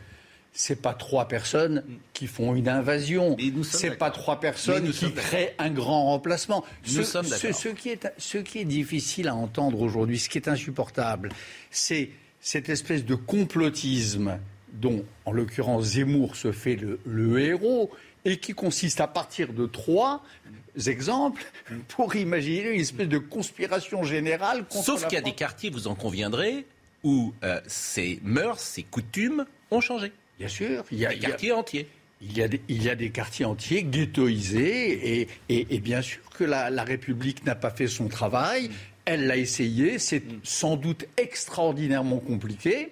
c'est 0.51 0.81
pas 0.81 0.93
trois 0.93 1.27
personnes 1.27 1.83
qui 2.13 2.27
font 2.27 2.55
une 2.55 2.69
invasion. 2.69 3.37
C'est 3.63 3.97
pas 3.97 4.11
trois 4.11 4.39
personnes 4.39 4.91
qui 4.91 5.13
créent 5.13 5.55
un 5.57 5.69
grand 5.69 6.05
remplacement. 6.05 6.65
Ce, 6.83 7.03
ce, 7.03 7.21
ce, 7.53 7.69
qui 7.69 7.89
est, 7.89 8.11
ce 8.17 8.37
qui 8.37 8.59
est 8.59 8.65
difficile 8.65 9.27
à 9.27 9.35
entendre 9.35 9.81
aujourd'hui, 9.81 10.19
ce 10.19 10.29
qui 10.29 10.37
est 10.37 10.47
insupportable, 10.47 11.29
c'est 11.69 12.09
cette 12.41 12.69
espèce 12.69 13.05
de 13.05 13.15
complotisme 13.15 14.39
dont, 14.73 15.05
en 15.25 15.31
l'occurrence, 15.31 15.85
Zemmour 15.85 16.35
se 16.35 16.51
fait 16.51 16.77
le, 17.05 17.39
héros, 17.39 17.89
et 18.25 18.37
qui 18.37 18.53
consiste 18.53 18.99
à 18.99 19.07
partir 19.07 19.53
de 19.53 19.65
trois 19.65 20.23
exemples 20.85 21.45
pour 21.87 22.15
imaginer 22.15 22.71
une 22.71 22.81
espèce 22.81 23.07
de 23.07 23.17
conspiration 23.17 24.03
générale 24.03 24.65
contre 24.67 24.85
Sauf 24.85 25.07
qu'il 25.07 25.15
y 25.15 25.17
a 25.17 25.21
des 25.21 25.33
quartiers, 25.33 25.69
vous 25.69 25.87
en 25.87 25.95
conviendrez, 25.95 26.65
où 27.03 27.33
euh, 27.43 27.61
ces 27.67 28.19
mœurs, 28.23 28.59
ces 28.59 28.83
coutumes 28.83 29.45
ont 29.71 29.81
changé. 29.81 30.11
Bien 30.37 30.47
sûr. 30.47 30.83
Il 30.91 30.99
y 30.99 31.05
a 31.05 31.09
des 31.09 31.19
quartiers 31.19 31.51
entiers. 31.51 31.87
Il 32.21 32.37
y, 32.37 32.43
a 32.43 32.49
des, 32.49 32.61
il 32.67 32.83
y, 32.83 32.89
a 32.89 32.95
des, 32.95 33.11
quartiers 33.11 33.45
entiers 33.45 33.81
ghettoisés 33.83 35.21
et, 35.21 35.27
et, 35.47 35.79
bien 35.79 36.01
sûr 36.01 36.19
que 36.37 36.43
la, 36.43 36.69
la 36.69 36.83
République 36.83 37.45
n'a 37.45 37.55
pas 37.55 37.69
fait 37.69 37.87
son 37.87 38.09
travail. 38.09 38.69
Elle 39.05 39.25
l'a 39.25 39.37
essayé. 39.37 39.99
C'est 39.99 40.25
mm. 40.25 40.39
sans 40.43 40.75
doute 40.75 41.05
extraordinairement 41.15 42.19
compliqué. 42.19 42.91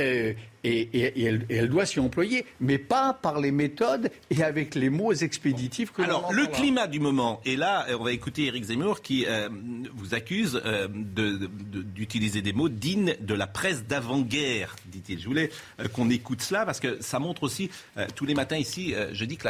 Euh, 0.00 0.34
et, 0.64 1.24
elle, 1.48 1.68
doit 1.68 1.86
s'y 1.86 2.00
employer, 2.00 2.44
mais 2.60 2.76
pas 2.76 3.14
par 3.14 3.40
les 3.40 3.52
méthodes 3.52 4.10
et 4.30 4.42
avec 4.42 4.74
les 4.74 4.90
mots 4.90 5.12
expéditifs 5.12 5.92
que 5.92 6.02
Alors, 6.02 6.32
le 6.32 6.46
climat 6.46 6.88
du 6.88 6.98
moment, 6.98 7.40
et 7.44 7.54
là, 7.54 7.86
on 7.98 8.02
va 8.02 8.10
écouter 8.10 8.46
Éric 8.46 8.64
Zemmour 8.64 9.00
qui 9.00 9.26
euh, 9.28 9.48
vous 9.94 10.14
accuse 10.14 10.60
euh, 10.64 10.88
d'utiliser 10.88 12.42
des 12.42 12.52
mots 12.52 12.68
dignes 12.68 13.14
de 13.20 13.34
la 13.34 13.46
presse 13.46 13.84
d'avant-guerre, 13.84 14.74
dit-il. 14.86 15.20
Je 15.20 15.26
voulais 15.26 15.50
qu'on 15.92 16.10
écoute 16.10 16.42
cela 16.42 16.66
parce 16.66 16.80
que 16.80 17.00
ça 17.00 17.20
montre 17.20 17.44
aussi, 17.44 17.70
tous 18.16 18.26
les 18.26 18.34
matins 18.34 18.56
ici, 18.56 18.92
je 19.12 19.24
dis 19.24 19.36
que 19.36 19.46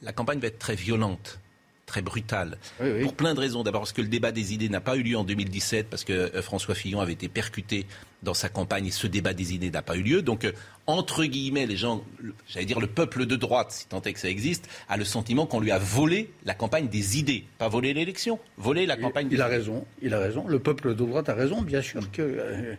la 0.00 0.12
campagne 0.12 0.38
va 0.38 0.46
être 0.46 0.58
très 0.58 0.76
violente 0.76 1.38
très 1.86 2.02
brutale. 2.02 2.58
Pour 3.02 3.14
plein 3.14 3.34
de 3.34 3.40
raisons. 3.40 3.62
D'abord 3.62 3.82
parce 3.82 3.92
que 3.92 4.02
le 4.02 4.08
débat 4.08 4.32
des 4.32 4.54
idées 4.54 4.68
n'a 4.68 4.80
pas 4.80 4.96
eu 4.96 5.02
lieu 5.02 5.16
en 5.16 5.24
2017, 5.24 5.88
parce 5.88 6.04
que 6.04 6.12
euh, 6.12 6.42
François 6.42 6.74
Fillon 6.74 7.00
avait 7.00 7.12
été 7.12 7.28
percuté 7.28 7.86
dans 8.22 8.34
sa 8.34 8.48
campagne 8.48 8.86
et 8.86 8.90
ce 8.90 9.06
débat 9.06 9.34
des 9.34 9.54
idées 9.54 9.70
n'a 9.70 9.82
pas 9.82 9.96
eu 9.96 10.02
lieu. 10.02 10.22
Donc, 10.22 10.44
euh, 10.44 10.52
entre 10.86 11.24
guillemets, 11.24 11.66
les 11.66 11.76
gens, 11.76 12.02
j'allais 12.48 12.66
dire 12.66 12.80
le 12.80 12.86
peuple 12.86 13.26
de 13.26 13.36
droite, 13.36 13.72
si 13.72 13.86
tant 13.86 14.02
est 14.02 14.12
que 14.12 14.20
ça 14.20 14.28
existe, 14.28 14.68
a 14.88 14.96
le 14.96 15.04
sentiment 15.04 15.46
qu'on 15.46 15.60
lui 15.60 15.70
a 15.70 15.78
volé 15.78 16.32
la 16.44 16.54
campagne 16.54 16.88
des 16.88 17.18
idées. 17.18 17.44
Pas 17.58 17.68
volé 17.68 17.94
l'élection, 17.94 18.38
volé 18.56 18.86
la 18.86 18.96
campagne 18.96 19.28
des 19.28 19.36
il 19.36 19.42
a 19.42 19.46
raison, 19.46 19.84
il 20.02 20.14
a 20.14 20.18
raison. 20.18 20.46
Le 20.48 20.58
peuple 20.58 20.94
de 20.94 21.04
droite 21.04 21.28
a 21.28 21.34
raison, 21.34 21.62
bien 21.62 21.82
sûr 21.82 22.10
que. 22.10 22.22
Euh, 22.22 22.74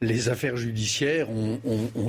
les 0.00 0.28
affaires 0.28 0.56
judiciaires 0.56 1.28
ont, 1.28 1.58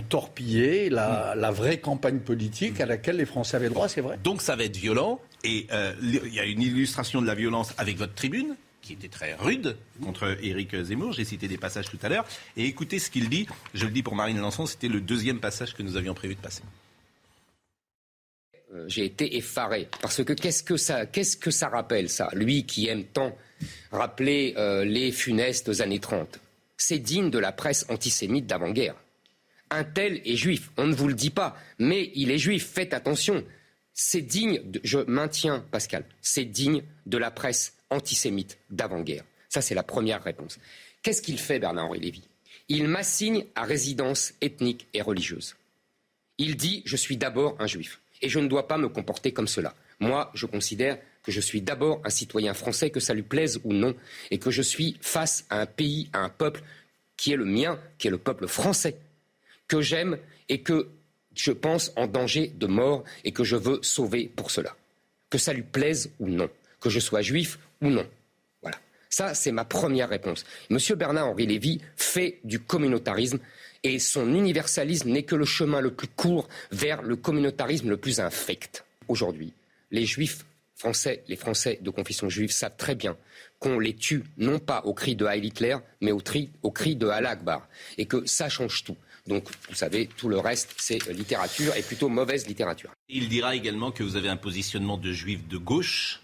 torpillé 0.09 0.91
la, 0.91 1.33
la, 1.35 1.49
vraie 1.49 1.79
campagne 1.79 2.19
politique 2.19 2.79
à 2.81 2.85
laquelle 2.85 3.17
les 3.17 3.25
Français 3.25 3.57
avaient 3.57 3.69
droit, 3.69 3.87
c'est 3.87 4.01
vrai. 4.01 4.19
Donc 4.23 4.43
ça 4.43 4.55
va 4.55 4.65
être 4.65 4.77
violent. 4.77 5.19
Et 5.43 5.67
euh, 5.71 5.93
il 6.01 6.33
y 6.33 6.39
a 6.39 6.45
une 6.45 6.61
illustration 6.61 7.21
de 7.21 7.27
la 7.27 7.35
violence 7.35 7.73
avec 7.77 7.97
votre 7.97 8.13
tribune, 8.13 8.55
qui 8.81 8.93
était 8.93 9.07
très 9.07 9.35
rude 9.35 9.77
contre 10.01 10.37
Éric 10.41 10.75
Zemmour. 10.75 11.13
J'ai 11.13 11.25
cité 11.25 11.47
des 11.47 11.57
passages 11.57 11.89
tout 11.89 11.99
à 12.01 12.09
l'heure. 12.09 12.25
Et 12.57 12.65
écoutez 12.65 12.99
ce 12.99 13.09
qu'il 13.09 13.29
dit. 13.29 13.47
Je 13.73 13.85
le 13.85 13.91
dis 13.91 14.03
pour 14.03 14.15
Marine 14.15 14.39
Lançon, 14.39 14.65
c'était 14.65 14.87
le 14.87 15.01
deuxième 15.01 15.39
passage 15.39 15.75
que 15.75 15.83
nous 15.83 15.97
avions 15.97 16.13
prévu 16.13 16.35
de 16.35 16.39
passer. 16.39 16.63
Euh, 18.73 18.85
j'ai 18.87 19.05
été 19.05 19.37
effaré. 19.37 19.89
Parce 20.01 20.23
que 20.23 20.33
qu'est-ce 20.33 20.63
que 20.63 20.77
ça, 20.77 21.05
qu'est-ce 21.05 21.37
que 21.37 21.51
ça 21.51 21.69
rappelle, 21.69 22.09
ça 22.09 22.29
Lui 22.33 22.65
qui 22.65 22.87
aime 22.87 23.03
tant 23.03 23.35
rappeler 23.91 24.53
euh, 24.57 24.85
les 24.85 25.11
funestes 25.11 25.81
années 25.81 25.99
30. 25.99 26.39
C'est 26.77 26.99
digne 26.99 27.29
de 27.29 27.39
la 27.39 27.51
presse 27.51 27.85
antisémite 27.89 28.45
d'avant-guerre. 28.45 28.95
Un 29.71 29.83
tel 29.83 30.21
est 30.25 30.35
juif. 30.35 30.71
On 30.77 30.87
ne 30.87 30.95
vous 30.95 31.07
le 31.07 31.13
dit 31.13 31.29
pas, 31.29 31.55
mais 31.77 32.11
il 32.15 32.31
est 32.31 32.37
juif. 32.37 32.69
Faites 32.73 32.93
attention 32.93 33.43
c'est 34.01 34.21
digne, 34.21 34.61
je 34.85 34.99
maintiens 34.99 35.59
Pascal, 35.71 36.05
c'est 36.21 36.45
digne 36.45 36.83
de 37.05 37.17
la 37.17 37.31
presse 37.31 37.73
antisémite 37.89 38.57
d'avant-guerre. 38.69 39.25
Ça, 39.49 39.59
c'est 39.59 39.75
la 39.75 39.83
première 39.83 40.23
réponse. 40.23 40.57
Qu'est-ce 41.03 41.21
qu'il 41.21 41.37
fait, 41.37 41.59
Bernard-Henri 41.59 41.99
Lévy? 41.99 42.23
Il 42.69 42.87
m'assigne 42.87 43.45
à 43.55 43.65
résidence 43.65 44.31
ethnique 44.39 44.87
et 44.93 45.01
religieuse. 45.01 45.57
Il 46.37 46.55
dit 46.55 46.81
Je 46.85 46.95
suis 46.95 47.17
d'abord 47.17 47.57
un 47.59 47.67
juif 47.67 47.99
et 48.21 48.29
je 48.29 48.39
ne 48.39 48.47
dois 48.47 48.69
pas 48.69 48.77
me 48.77 48.87
comporter 48.87 49.33
comme 49.33 49.49
cela. 49.49 49.75
Moi, 49.99 50.31
je 50.33 50.45
considère 50.45 50.97
que 51.21 51.33
je 51.33 51.41
suis 51.41 51.61
d'abord 51.61 52.01
un 52.05 52.09
citoyen 52.09 52.53
français, 52.53 52.91
que 52.91 53.01
ça 53.01 53.13
lui 53.13 53.23
plaise 53.23 53.59
ou 53.65 53.73
non, 53.73 53.93
et 54.31 54.37
que 54.37 54.49
je 54.49 54.61
suis 54.61 54.97
face 55.01 55.45
à 55.49 55.59
un 55.59 55.65
pays, 55.65 56.09
à 56.13 56.19
un 56.19 56.29
peuple 56.29 56.61
qui 57.17 57.33
est 57.33 57.37
le 57.37 57.43
mien, 57.43 57.77
qui 57.97 58.07
est 58.07 58.11
le 58.11 58.17
peuple 58.17 58.47
français, 58.47 58.95
que 59.67 59.81
j'aime 59.81 60.17
et 60.47 60.61
que 60.61 60.87
je 61.39 61.51
pense, 61.53 61.93
en 61.95 62.07
danger 62.07 62.51
de 62.55 62.67
mort 62.67 63.03
et 63.23 63.31
que 63.31 63.43
je 63.43 63.55
veux 63.55 63.79
sauver 63.81 64.29
pour 64.35 64.51
cela. 64.51 64.75
Que 65.29 65.37
ça 65.37 65.53
lui 65.53 65.63
plaise 65.63 66.11
ou 66.19 66.27
non. 66.27 66.49
que 66.81 66.89
je 66.89 66.99
sois 66.99 67.21
juif 67.21 67.59
ou 67.81 67.89
non. 67.89 68.07
Voilà. 68.61 68.77
Ça, 69.09 69.33
c'est 69.33 69.51
ma 69.51 69.65
première 69.65 70.09
réponse. 70.09 70.45
Monsieur 70.69 70.95
Bernard-Henri 70.95 71.45
Lévy 71.45 71.81
fait 71.95 72.39
du 72.43 72.59
communautarisme 72.59 73.39
et 73.83 73.99
son 73.99 74.33
universalisme 74.33 75.09
n'est 75.09 75.23
que 75.23 75.35
le 75.35 75.45
chemin 75.45 75.81
le 75.81 75.91
plus 75.91 76.07
court 76.07 76.47
vers 76.71 77.01
le 77.01 77.15
communautarisme 77.15 77.89
le 77.89 77.97
plus 77.97 78.19
infect. 78.19 78.85
Aujourd'hui, 79.07 79.53
les 79.91 80.05
juifs 80.05 80.45
français, 80.75 81.23
les 81.27 81.35
Français 81.35 81.79
de 81.81 81.89
confession 81.89 82.29
juive 82.29 82.51
savent 82.51 82.77
très 82.77 82.95
bien 82.95 83.17
qu'on 83.59 83.79
les 83.79 83.95
tue 83.95 84.23
non 84.37 84.59
pas 84.59 84.81
au 84.85 84.93
cri 84.93 85.15
de 85.15 85.25
Heil 85.25 85.45
Hitler, 85.45 85.77
mais 86.01 86.11
au, 86.11 86.21
cri 86.21 86.95
de 86.95 87.07
Allah 87.07 87.31
Akbar. 87.31 87.67
Et 87.97 88.05
que 88.05 88.25
ça 88.25 88.47
change 88.49 88.83
tout. 88.83 88.95
Donc, 89.29 89.47
vous 89.69 89.75
savez, 89.75 90.07
tout 90.07 90.27
le 90.27 90.39
reste, 90.39 90.73
c'est 90.77 91.05
littérature, 91.13 91.75
et 91.75 91.83
plutôt 91.83 92.09
mauvaise 92.09 92.47
littérature. 92.47 92.89
Il 93.09 93.29
dira 93.29 93.55
également 93.55 93.91
que 93.91 94.01
vous 94.01 94.15
avez 94.15 94.27
un 94.27 94.37
positionnement 94.37 94.97
de 94.97 95.11
juif 95.11 95.47
de 95.47 95.57
gauche, 95.57 96.21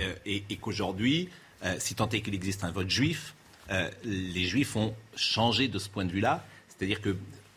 euh, 0.00 0.14
et, 0.26 0.42
qu'aujourd'hui, 0.60 1.30
euh, 1.64 1.76
si 1.78 1.94
tant 1.94 2.08
est 2.10 2.20
qu'il 2.20 2.34
existe 2.34 2.64
un 2.64 2.70
vote 2.70 2.90
juif, 2.90 3.34
euh, 3.70 3.90
les 4.04 4.44
juifs 4.44 4.76
ont 4.76 4.94
changé 5.16 5.68
de 5.68 5.78
ce 5.78 5.88
point 5.88 6.04
de 6.04 6.12
vue-là. 6.12 6.44
C'est-à-dire 6.68 7.00
que, 7.00 7.16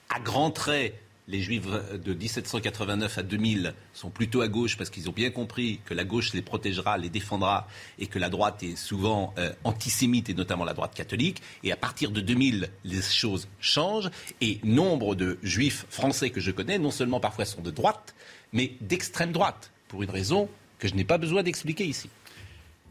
à 0.10 0.21
grands 0.21 0.51
traits, 0.51 0.95
les 1.32 1.41
juifs 1.41 1.65
de 1.94 2.13
1789 2.13 3.17
à 3.17 3.24
2000 3.24 3.74
sont 3.94 4.10
plutôt 4.10 4.41
à 4.41 4.50
gauche 4.50 4.78
parce 4.78 4.89
qu'ils 4.89 5.10
ont 5.10 5.13
bien 5.13 5.32
compris 5.32 5.80
que 5.86 5.94
la 5.94 6.04
gauche 6.04 6.34
les 6.34 6.41
protégera, 6.41 6.98
les 6.98 7.10
défendra 7.10 7.67
et 8.00 8.08
que 8.08 8.20
la 8.20 8.30
droite 8.30 8.62
est 8.63 8.76
souvent 8.76 9.34
euh, 9.38 9.54
antisémite 9.63 10.30
et 10.30 10.34
notamment 10.34 10.65
la 10.65 10.74
droite 10.74 10.94
catholique. 10.94 11.41
Et 11.63 11.72
à 11.72 11.78
partir 11.78 12.12
de 12.12 12.20
2000, 12.20 12.70
les 12.84 13.02
choses 13.02 13.48
changent 13.62 14.12
et 14.41 14.60
nombre 14.63 15.15
de 15.15 15.39
juifs 15.41 15.86
français 15.89 16.30
que 16.30 16.41
je 16.41 16.52
connais, 16.52 16.78
non 16.78 16.91
seulement 16.91 17.22
parfois 17.22 17.46
sont 17.46 17.62
de 17.62 17.72
droite, 17.72 18.13
mais 18.52 18.74
d'extrême 18.82 19.32
droite, 19.32 19.72
pour 19.88 20.04
une 20.04 20.12
raison 20.12 20.50
que 20.80 20.88
je 20.88 20.96
n'ai 20.96 21.06
pas 21.06 21.17
besoin 21.17 21.44
d'expliquer 21.44 21.86
ici. 21.86 22.10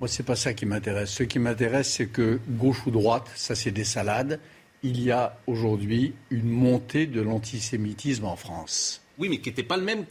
Moi, 0.01 0.09
ce 0.09 0.23
n'est 0.23 0.27
pas 0.27 0.37
ça 0.37 0.55
qui 0.55 0.65
m'intéresse. 0.65 1.11
Ce 1.11 1.25
qui 1.25 1.39
m'intéresse, 1.39 1.91
c'est 1.91 2.07
que 2.07 2.41
gauche 2.49 2.87
ou 2.87 2.91
droite, 2.91 3.31
ça 3.35 3.55
c'est 3.55 3.71
des 3.71 3.85
salades 3.85 4.41
il 4.83 5.03
y 5.03 5.11
a 5.11 5.39
aujourd'hui 5.47 6.15
une 6.31 6.49
montée 6.49 7.07
de 7.07 7.21
l'antisémitisme 7.21 8.25
en 8.25 8.37
France. 8.37 9.03
Oui, 9.19 9.29
mais 9.29 9.39
qui 9.39 9.49
n'était 9.49 9.63
pas 9.63 9.77
le 9.77 9.85
même 9.85 10.05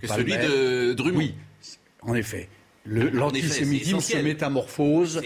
que 0.00 0.06
celui 0.06 0.32
de 0.32 0.92
Drummond. 0.94 1.18
Oui, 1.18 1.34
en 2.02 2.14
effet. 2.14 2.48
L'antisémitisme 2.86 4.00
se 4.00 4.16
métamorphose 4.16 5.20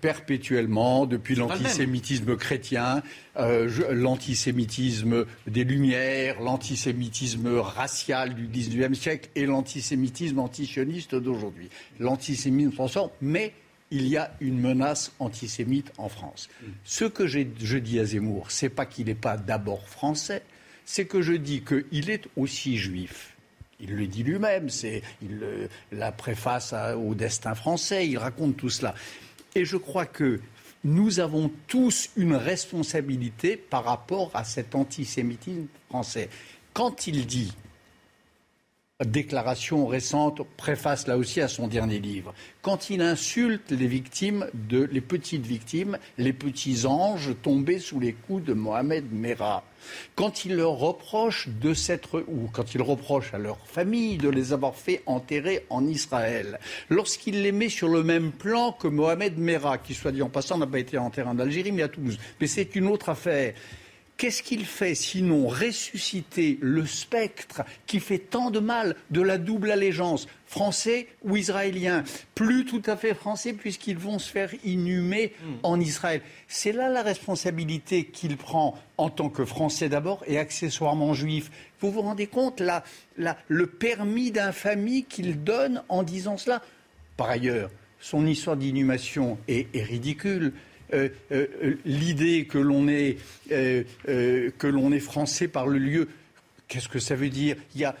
perpétuellement 0.00 1.06
depuis 1.06 1.36
l'antisémitisme 1.36 2.36
chrétien, 2.36 3.02
euh, 3.38 3.70
l'antisémitisme 3.92 5.24
des 5.46 5.64
Lumières, 5.64 6.40
l'antisémitisme 6.42 7.48
racial 7.58 8.34
du 8.34 8.46
XIXe 8.46 8.98
siècle 8.98 9.30
et 9.36 9.46
l'antisémitisme 9.46 10.38
antisioniste 10.38 11.14
d'aujourd'hui. 11.14 11.70
L'antisémitisme 11.98 12.72
transforme, 12.72 13.10
mais 13.22 13.54
il 13.90 14.06
y 14.06 14.16
a 14.16 14.34
une 14.40 14.60
menace 14.60 15.12
antisémite 15.18 15.92
en 15.98 16.08
France. 16.08 16.48
Ce 16.84 17.04
que 17.04 17.26
je 17.26 17.78
dis 17.78 17.98
à 17.98 18.04
Zemmour, 18.04 18.50
c'est 18.50 18.68
pas 18.68 18.86
qu'il 18.86 19.06
n'est 19.06 19.14
pas 19.14 19.36
d'abord 19.36 19.88
français, 19.88 20.42
c'est 20.84 21.06
que 21.06 21.22
je 21.22 21.32
dis 21.32 21.62
qu'il 21.62 22.10
est 22.10 22.28
aussi 22.36 22.76
juif. 22.76 23.34
Il 23.80 23.94
le 23.94 24.06
dit 24.06 24.24
lui-même, 24.24 24.70
c'est 24.70 25.02
il 25.22 25.68
la 25.92 26.12
préface 26.12 26.74
au 26.96 27.14
destin 27.14 27.54
français, 27.54 28.08
il 28.08 28.18
raconte 28.18 28.56
tout 28.56 28.70
cela. 28.70 28.94
Et 29.54 29.64
je 29.64 29.76
crois 29.76 30.06
que 30.06 30.40
nous 30.84 31.20
avons 31.20 31.50
tous 31.66 32.10
une 32.16 32.34
responsabilité 32.34 33.56
par 33.56 33.84
rapport 33.84 34.30
à 34.34 34.44
cet 34.44 34.74
antisémitisme 34.74 35.66
français. 35.88 36.28
Quand 36.72 37.06
il 37.06 37.26
dit 37.26 37.52
déclaration 39.04 39.86
récente 39.86 40.42
préface 40.56 41.06
là 41.06 41.16
aussi 41.16 41.40
à 41.40 41.46
son 41.46 41.68
dernier 41.68 42.00
livre. 42.00 42.34
Quand 42.62 42.90
il 42.90 43.00
insulte 43.00 43.70
les 43.70 43.86
victimes, 43.86 44.48
de, 44.54 44.88
les 44.90 45.00
petites 45.00 45.46
victimes, 45.46 45.98
les 46.18 46.32
petits 46.32 46.84
anges 46.84 47.30
tombés 47.40 47.78
sous 47.78 48.00
les 48.00 48.12
coups 48.12 48.44
de 48.44 48.54
Mohamed 48.54 49.04
Merah, 49.12 49.62
quand 50.16 50.44
il 50.44 50.56
leur 50.56 50.72
reproche 50.72 51.48
de 51.48 51.74
s'être, 51.74 52.24
ou 52.26 52.48
quand 52.52 52.74
il 52.74 52.82
reproche 52.82 53.32
à 53.34 53.38
leur 53.38 53.64
famille 53.68 54.18
de 54.18 54.28
les 54.28 54.52
avoir 54.52 54.74
fait 54.74 55.04
enterrer 55.06 55.64
en 55.70 55.86
Israël, 55.86 56.58
lorsqu'il 56.88 57.42
les 57.42 57.52
met 57.52 57.68
sur 57.68 57.88
le 57.88 58.02
même 58.02 58.32
plan 58.32 58.72
que 58.72 58.88
Mohamed 58.88 59.38
Merah, 59.38 59.78
qui 59.78 59.94
soit 59.94 60.10
dit 60.10 60.22
en 60.22 60.28
passant 60.28 60.58
n'a 60.58 60.66
pas 60.66 60.80
été 60.80 60.98
enterré 60.98 61.28
en 61.28 61.38
Algérie 61.38 61.70
mais 61.70 61.82
à 61.82 61.88
Toulouse, 61.88 62.18
mais 62.40 62.48
c'est 62.48 62.74
une 62.74 62.88
autre 62.88 63.10
affaire. 63.10 63.54
Qu'est-ce 64.18 64.42
qu'il 64.42 64.66
fait 64.66 64.96
sinon 64.96 65.46
ressusciter 65.46 66.58
le 66.60 66.86
spectre 66.86 67.62
qui 67.86 68.00
fait 68.00 68.18
tant 68.18 68.50
de 68.50 68.58
mal 68.58 68.96
de 69.12 69.22
la 69.22 69.38
double 69.38 69.70
allégeance 69.70 70.26
français 70.44 71.06
ou 71.22 71.36
israélien? 71.36 72.02
Plus 72.34 72.64
tout 72.64 72.82
à 72.86 72.96
fait 72.96 73.14
français 73.14 73.52
puisqu'ils 73.52 73.96
vont 73.96 74.18
se 74.18 74.28
faire 74.28 74.50
inhumer 74.64 75.34
hmm. 75.40 75.52
en 75.62 75.78
Israël. 75.78 76.20
C'est 76.48 76.72
là 76.72 76.88
la 76.88 77.02
responsabilité 77.02 78.06
qu'il 78.06 78.36
prend 78.36 78.76
en 78.96 79.08
tant 79.08 79.28
que 79.28 79.44
français 79.44 79.88
d'abord 79.88 80.24
et 80.26 80.36
accessoirement 80.36 81.14
juif. 81.14 81.52
Vous 81.78 81.92
vous 81.92 82.02
rendez 82.02 82.26
compte 82.26 82.58
là, 82.58 82.82
le 83.16 83.66
permis 83.68 84.32
d'infamie 84.32 85.04
qu'il 85.04 85.44
donne 85.44 85.84
en 85.88 86.02
disant 86.02 86.36
cela? 86.36 86.60
Par 87.16 87.30
ailleurs, 87.30 87.70
son 88.00 88.26
histoire 88.26 88.56
d'inhumation 88.56 89.38
est 89.46 89.68
ridicule. 89.74 90.54
Euh, 90.92 91.08
euh, 91.32 91.76
l'idée 91.84 92.46
que 92.46 92.58
l'on 92.58 92.88
est, 92.88 93.18
euh, 93.52 93.84
que 94.06 94.94
est 94.94 95.00
français 95.00 95.48
par 95.48 95.66
le 95.66 95.78
lieu. 95.78 96.08
Qu'est-ce 96.68 96.88
que 96.88 96.98
ça 96.98 97.14
veut 97.14 97.30
dire? 97.30 97.56
Il 97.74 97.80
y, 97.80 97.84
a, 97.84 97.96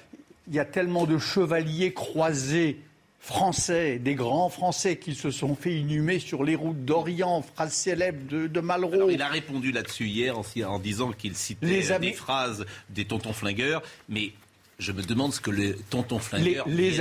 il 0.48 0.54
y 0.54 0.58
a 0.58 0.64
tellement 0.64 1.06
de 1.06 1.18
chevaliers 1.18 1.92
croisés 1.92 2.78
français, 3.20 3.98
des 3.98 4.14
grands 4.14 4.48
français 4.48 4.96
qui 4.96 5.14
se 5.14 5.30
sont 5.30 5.54
fait 5.54 5.74
inhumer 5.74 6.18
sur 6.18 6.44
les 6.44 6.54
routes 6.54 6.84
d'Orient, 6.84 7.42
phrase 7.42 7.72
célèbre 7.72 8.26
de, 8.26 8.46
de 8.46 8.60
Malraux. 8.60 9.10
il 9.10 9.20
a 9.20 9.28
répondu 9.28 9.72
là-dessus 9.72 10.06
hier 10.06 10.38
en, 10.38 10.44
en 10.66 10.78
disant 10.78 11.12
qu'il 11.12 11.34
citait 11.34 11.82
des 12.00 12.12
phrases 12.12 12.64
des 12.88 13.04
tontons 13.04 13.32
flingueurs, 13.32 13.82
mais 14.08 14.32
je 14.78 14.92
me 14.92 15.02
demande 15.02 15.34
ce 15.34 15.40
que 15.40 15.50
les 15.50 15.74
tontons 15.90 16.20
flingueurs 16.20 16.68
les, 16.68 16.92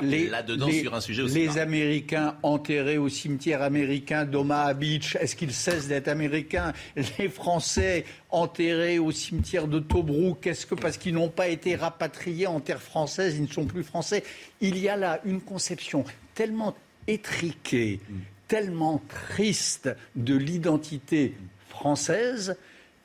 les 0.00 0.26
là-dedans 0.26 0.70
sur 0.70 0.94
un 0.94 1.02
sujet 1.02 1.22
aussi 1.22 1.34
Les 1.34 1.58
Américains 1.58 2.38
enterrés 2.42 2.96
au 2.96 3.10
cimetière 3.10 3.60
américain 3.60 4.24
d'Omaha 4.24 4.72
Beach, 4.72 5.16
est-ce 5.16 5.36
qu'ils 5.36 5.52
cessent 5.52 5.86
d'être 5.86 6.08
américains? 6.08 6.72
Les 7.18 7.28
Français 7.28 8.06
enterrés 8.30 8.98
au 8.98 9.12
cimetière 9.12 9.68
de 9.68 9.80
Tobruk, 9.80 10.46
est-ce 10.46 10.64
que 10.64 10.74
parce 10.74 10.96
qu'ils 10.96 11.12
n'ont 11.12 11.28
pas 11.28 11.48
été 11.48 11.76
rapatriés 11.76 12.46
en 12.46 12.60
terre 12.60 12.80
française, 12.80 13.36
ils 13.36 13.42
ne 13.42 13.48
sont 13.48 13.66
plus 13.66 13.84
français? 13.84 14.24
Il 14.62 14.78
y 14.78 14.88
a 14.88 14.96
là 14.96 15.20
une 15.26 15.42
conception 15.42 16.04
tellement 16.34 16.74
étriquée, 17.06 18.00
tellement 18.48 19.02
triste 19.08 19.90
de 20.14 20.34
l'identité 20.34 21.34
française 21.68 22.56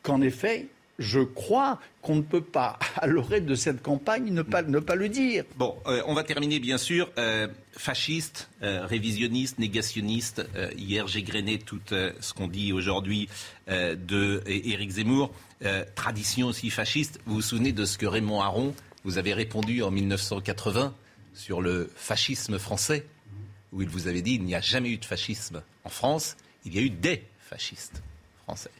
qu'en 0.04 0.22
effet, 0.22 0.68
je 1.02 1.20
crois 1.20 1.80
qu'on 2.02 2.16
ne 2.16 2.22
peut 2.22 2.42
pas, 2.42 2.80
à 2.96 3.08
l'orée 3.08 3.42
de 3.42 3.56
cette 3.56 3.82
campagne, 3.82 4.32
ne 4.32 4.42
pas, 4.42 4.62
ne 4.62 4.80
pas 4.80 4.96
le 4.96 5.10
dire. 5.10 5.44
Bon, 5.58 5.76
euh, 5.88 6.02
on 6.06 6.14
va 6.14 6.24
terminer 6.24 6.60
bien 6.60 6.78
sûr. 6.78 7.10
Euh, 7.18 7.48
fasciste, 7.74 8.50
euh, 8.64 8.86
révisionniste, 8.86 9.60
négationniste. 9.60 10.46
hier, 10.78 11.08
j'ai 11.08 11.24
grainé 11.24 11.58
tout 11.58 11.80
ce 11.90 12.34
qu'on 12.34 12.48
dit 12.48 12.74
aujourd'hui 12.74 13.30
de 13.68 14.44
Éric 14.46 14.92
Zemmour. 14.92 15.32
tradition 15.96 16.48
aussi 16.48 16.70
fasciste. 16.70 17.20
Vous 17.26 17.36
vous 17.36 17.42
souvenez 17.42 17.72
de 17.72 17.86
ce 17.86 17.98
que 17.98 18.06
Raymond 18.06 18.42
Aron, 18.42 18.76
vous 19.04 19.18
avez 19.18 19.34
répondu 19.34 19.84
en 19.84 19.92
1980 19.92 20.94
sur 21.34 21.62
le 21.62 21.90
fascisme 21.96 22.60
français, 22.60 23.06
où 23.72 23.82
il 23.82 23.90
vous 23.90 24.08
avait 24.08 24.22
dit 24.22 24.36
il 24.36 24.44
n'y 24.44 24.56
a 24.56 24.62
jamais 24.62 24.90
eu 24.90 24.98
de 24.98 25.06
fascisme 25.06 25.64
en 25.86 25.90
France, 25.90 26.36
il 26.66 26.76
y 26.76 26.78
a 26.78 26.82
eu 26.82 26.90
des 26.90 27.24
fascistes 27.40 28.04
français. 28.44 28.72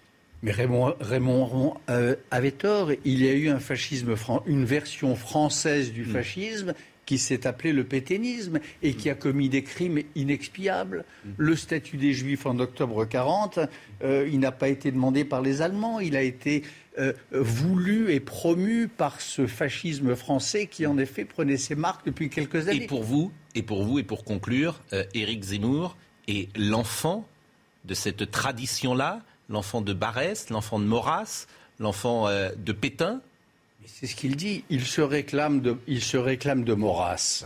Mais 0.44 0.52
Raymond, 0.52 0.96
Raymond 1.00 1.78
euh, 1.90 2.16
avait 2.32 2.52
tort. 2.52 2.92
Il 3.06 3.24
y 3.24 3.30
a 3.30 3.34
eu 3.34 3.50
un 3.50 3.60
fascisme, 3.60 4.16
une 4.48 4.66
version 4.66 5.16
française 5.16 5.92
du 5.92 6.04
mm. 6.04 6.12
fascisme 6.12 6.74
qui 7.06 7.18
s'est 7.18 7.46
appelé 7.46 7.74
le 7.74 7.84
pétainisme 7.84 8.60
et 8.82 8.94
qui 8.94 9.10
a 9.10 9.16
commis 9.16 9.50
des 9.50 9.64
crimes 9.64 10.00
inexpiables. 10.16 11.06
Mm. 11.26 11.30
Le 11.38 11.56
statut 11.56 11.98
des 11.98 12.14
Juifs 12.14 12.46
en 12.46 12.58
octobre 12.60 13.06
40, 13.06 13.60
euh, 14.04 14.28
il 14.32 14.40
n'a 14.40 14.52
pas 14.52 14.70
été 14.70 14.92
demandé 14.92 15.26
par 15.26 15.42
les 15.42 15.62
Allemands, 15.62 16.00
il 16.00 16.16
a 16.16 16.24
été 16.24 16.64
euh, 16.98 17.14
voulu 17.32 18.12
et 18.12 18.20
promu 18.20 18.88
par 18.88 19.22
ce 19.22 19.46
fascisme 19.46 20.16
français 20.16 20.66
qui 20.66 20.88
en 20.88 20.98
effet 20.98 21.26
prenait 21.26 21.58
ses 21.58 21.76
marques 21.76 22.06
depuis 22.06 22.30
quelques 22.30 22.68
années. 22.68 22.86
Et 22.86 22.88
pour 22.88 23.04
vous, 23.04 23.32
et 23.54 23.62
pour 23.62 23.84
vous, 23.84 24.00
et 24.00 24.04
pour 24.04 24.24
conclure, 24.24 24.82
Éric 25.14 25.44
Zemmour 25.44 25.98
est 26.28 26.56
l'enfant 26.58 27.28
de 27.86 27.94
cette 27.94 28.32
tradition-là 28.32 29.22
l'enfant 29.52 29.82
de 29.82 29.94
Barès, 29.94 30.50
l'enfant 30.50 30.80
de 30.80 30.86
Maurras, 30.86 31.48
l'enfant 31.80 32.28
euh, 32.28 32.50
de 32.58 32.72
Pétain 32.72 33.22
C'est 33.86 34.08
ce 34.08 34.16
qu'il 34.16 34.36
dit. 34.36 34.64
Il 34.70 34.86
se 34.86 35.02
réclame 35.02 35.62
de, 35.62 35.78
il 35.88 36.02
se 36.02 36.18
réclame 36.18 36.64
de 36.64 36.74
Maurras. 36.74 37.46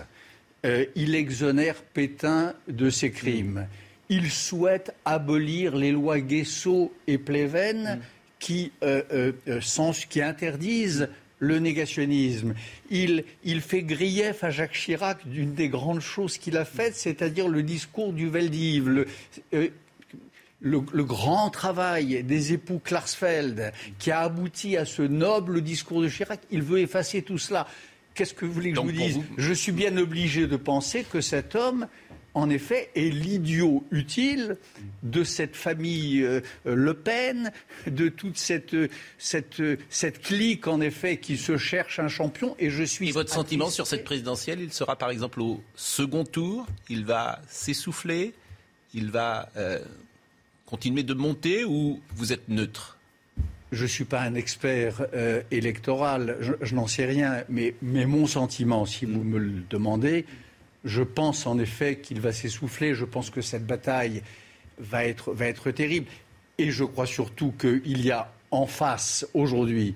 Euh, 0.65 0.85
il 0.95 1.15
exonère 1.15 1.81
Pétain 1.81 2.53
de 2.67 2.89
ses 2.89 3.11
crimes. 3.11 3.67
Il 4.09 4.31
souhaite 4.31 4.93
abolir 5.03 5.75
les 5.75 5.91
lois 5.91 6.19
Guesso 6.19 6.93
et 7.07 7.17
Pleven 7.17 7.99
qui, 8.39 8.71
euh, 8.83 9.31
qui 10.09 10.21
interdisent 10.21 11.09
le 11.39 11.59
négationnisme. 11.59 12.53
Il, 12.89 13.23
il 13.43 13.61
fait 13.61 13.83
grief 13.83 14.43
à 14.43 14.49
Jacques 14.49 14.73
Chirac 14.73 15.27
d'une 15.27 15.53
des 15.53 15.69
grandes 15.69 16.01
choses 16.01 16.37
qu'il 16.37 16.57
a 16.57 16.65
faites, 16.65 16.95
c'est-à-dire 16.95 17.47
le 17.47 17.63
discours 17.63 18.13
du 18.13 18.29
Veldiv. 18.29 18.87
Le, 18.89 19.07
euh, 19.53 19.69
le, 20.65 21.03
grand 21.03 21.49
travail 21.49 22.23
des 22.23 22.53
époux 22.53 22.81
Klarsfeld 22.83 23.71
qui 23.99 24.11
a 24.11 24.21
abouti 24.21 24.77
à 24.77 24.85
ce 24.85 25.03
noble 25.03 25.61
discours 25.61 26.01
de 26.01 26.09
Chirac, 26.09 26.41
il 26.49 26.63
veut 26.63 26.79
effacer 26.79 27.21
tout 27.21 27.37
cela. 27.37 27.67
Qu'est-ce 28.15 28.33
que 28.33 28.45
vous 28.45 28.53
voulez 28.53 28.71
que 28.71 28.77
je 28.77 28.81
vous 28.81 28.91
dise 28.91 29.19
Je 29.37 29.53
suis 29.53 29.71
bien 29.71 29.95
obligé 29.97 30.47
de 30.47 30.55
penser 30.55 31.05
que 31.09 31.21
cet 31.21 31.55
homme 31.55 31.87
en 32.37 32.49
effet, 32.49 32.89
est 32.95 33.13
l'idiot 33.13 33.85
utile 33.91 34.57
de 35.03 35.23
cette 35.23 35.55
famille 35.55 36.21
euh, 36.21 36.41
Le 36.65 36.93
Pen, 36.93 37.53
de 37.87 38.09
toute 38.09 38.37
cette, 38.37 38.75
cette, 39.17 39.61
cette 39.89 40.21
clique, 40.21 40.67
en 40.67 40.81
effet, 40.81 41.15
qui 41.15 41.37
se 41.37 41.55
cherche 41.55 41.97
un 41.97 42.09
champion. 42.09 42.53
Et 42.59 42.69
je 42.69 42.83
suis. 42.83 43.07
Et 43.07 43.11
votre 43.13 43.33
sentiment 43.33 43.69
sur 43.69 43.87
cette 43.87 44.03
présidentielle, 44.03 44.59
il 44.59 44.73
sera 44.73 44.97
par 44.97 45.11
exemple 45.11 45.39
au 45.39 45.63
second 45.75 46.25
tour, 46.25 46.67
il 46.89 47.05
va 47.05 47.41
s'essouffler, 47.47 48.33
il 48.93 49.11
va 49.11 49.47
euh, 49.55 49.79
continuer 50.65 51.03
de 51.03 51.13
monter 51.13 51.63
ou 51.63 52.01
vous 52.15 52.33
êtes 52.33 52.49
neutre? 52.49 52.97
Je 53.71 53.83
ne 53.83 53.87
suis 53.87 54.05
pas 54.05 54.21
un 54.21 54.35
expert 54.35 55.05
euh, 55.13 55.41
électoral, 55.51 56.37
je, 56.39 56.75
n'en 56.75 56.87
sais 56.87 57.05
rien, 57.05 57.43
mais, 57.49 57.75
mon 57.81 58.27
sentiment, 58.27 58.85
si 58.85 59.05
vous 59.05 59.23
me 59.23 59.37
le 59.37 59.63
demandez, 59.69 60.25
je 60.83 61.01
pense 61.01 61.47
en 61.47 61.57
effet 61.57 61.97
qu'il 61.97 62.21
va 62.21 62.31
s'essouffler. 62.31 62.93
Je 62.93 63.05
pense 63.05 63.31
que 63.31 63.41
cette 63.41 63.65
bataille 63.65 64.21
va 64.77 65.03
être, 65.03 65.71
terrible. 65.71 66.07
Et 66.57 66.71
je 66.71 66.83
crois 66.83 67.07
surtout 67.07 67.51
qu'il 67.59 68.05
y 68.05 68.11
a 68.11 68.31
en 68.51 68.67
face 68.67 69.27
aujourd'hui 69.33 69.95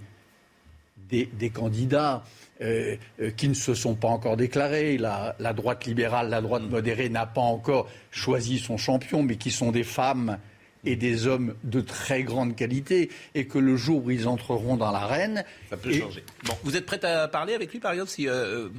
des, 1.09 1.49
candidats 1.49 2.23
euh, 2.61 2.97
euh, 3.21 3.31
qui 3.31 3.49
ne 3.49 3.53
se 3.53 3.73
sont 3.73 3.95
pas 3.95 4.09
encore 4.09 4.35
déclarés. 4.35 4.97
La, 4.97 5.35
la 5.39 5.53
droite 5.53 5.85
libérale, 5.85 6.29
la 6.29 6.41
droite 6.41 6.63
modérée 6.63 7.09
n'a 7.09 7.25
pas 7.25 7.41
encore 7.41 7.87
choisi 8.11 8.59
son 8.59 8.77
champion, 8.77 9.23
mais 9.23 9.37
qui 9.37 9.51
sont 9.51 9.71
des 9.71 9.83
femmes 9.83 10.37
et 10.85 10.95
des 10.95 11.27
hommes 11.27 11.55
de 11.63 11.81
très 11.81 12.23
grande 12.23 12.55
qualité, 12.55 13.09
et 13.35 13.45
que 13.45 13.57
le 13.57 13.75
jour 13.75 14.05
où 14.05 14.11
ils 14.11 14.27
entreront 14.27 14.77
dans 14.77 14.91
l'arène... 14.91 15.43
Ça 15.69 15.77
peut 15.77 15.91
changer. 15.91 16.23
Bon, 16.45 16.53
vous 16.63 16.77
êtes 16.77 16.85
prête 16.85 17.03
à 17.03 17.27
parler 17.27 17.53
avec 17.53 17.71
lui, 17.71 17.79
par 17.79 17.91
exemple, 17.91 18.09
si... 18.09 18.27
Euh, 18.27 18.69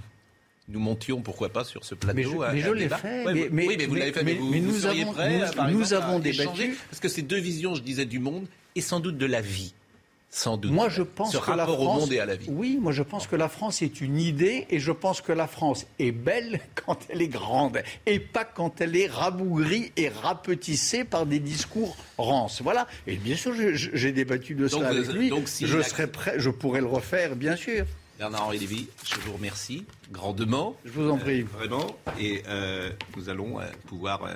nous 0.71 0.81
montions, 0.81 1.21
pourquoi 1.21 1.49
pas, 1.49 1.65
sur 1.65 1.85
ce 1.85 1.95
plateau. 1.95 2.45
Mais 2.53 2.61
je, 2.61 2.71
l'ai 2.71 2.89
fait. 2.89 3.25
oui, 3.27 3.49
mais, 3.51 3.87
vous 3.87 3.95
l'avez 3.97 4.13
fait. 4.13 4.23
Mais, 4.23 4.35
vous, 4.35 4.55
nous 4.55 4.87
avons, 4.87 5.13
prêt, 5.13 5.41
nous, 5.69 5.93
avons 5.93 6.19
débattu. 6.21 6.79
Parce 6.89 7.01
que 7.01 7.09
c'est 7.09 7.23
deux 7.23 7.41
visions, 7.41 7.75
je 7.75 7.83
disais, 7.83 8.05
du 8.05 8.21
monde 8.21 8.47
et 8.77 8.81
sans 8.81 9.01
doute 9.01 9.19
de 9.19 9.27
la 9.27 9.41
vie. 9.41 9.75
Sans 10.33 10.57
doute. 10.57 10.71
Moi, 10.71 10.89
je 10.89 11.03
pense 11.03 11.37
que 11.37 11.51
la 11.51 11.67
France, 11.67 11.79
au 11.79 12.01
monde 12.01 12.13
et 12.13 12.21
à 12.21 12.27
la 12.27 12.37
vie. 12.37 12.47
Oui, 12.49 12.79
moi, 12.81 12.93
je 12.93 13.03
pense 13.03 13.27
que 13.27 13.35
la 13.35 13.49
France 13.49 13.83
est 13.83 14.01
une 14.01 14.19
idée 14.19 14.67
et 14.71 14.79
je 14.79 14.93
pense 14.93 15.21
que 15.21 15.33
la 15.33 15.49
France 15.49 15.87
est 15.99 16.13
belle 16.13 16.61
quand 16.87 16.99
elle 17.09 17.21
est 17.21 17.29
grande 17.29 17.83
et 18.07 18.21
pas 18.21 18.45
quand 18.45 18.81
elle 18.81 18.97
est 18.97 19.09
rabougrie 19.09 19.93
et 19.97 20.09
rapetissée 20.09 21.03
par 21.03 21.27
des 21.27 21.41
discours 21.41 21.97
rances. 22.17 22.63
Voilà. 22.63 22.87
Et 23.09 23.17
bien 23.17 23.37
sûr, 23.37 23.53
j'ai 23.75 24.13
débattu 24.13 24.55
de 24.55 24.69
cela 24.69 24.89
avec 24.91 25.09
lui. 25.13 25.31
Donc, 25.31 25.49
je 25.61 25.83
serais 25.83 26.07
prêt, 26.07 26.35
je 26.37 26.51
pourrais 26.51 26.81
le 26.81 26.87
refaire, 26.87 27.35
bien 27.35 27.57
sûr. 27.57 27.85
Bernard-Henri 28.21 28.59
Lévy, 28.59 28.87
je 29.03 29.19
vous 29.21 29.33
remercie 29.33 29.87
grandement. 30.13 30.77
Je 30.85 30.91
vous 30.91 31.11
en 31.11 31.17
prie. 31.17 31.41
Euh, 31.41 31.47
vraiment. 31.59 31.87
Et 32.19 32.43
euh, 32.49 32.91
nous 33.17 33.31
allons 33.31 33.59
euh, 33.59 33.65
pouvoir 33.87 34.29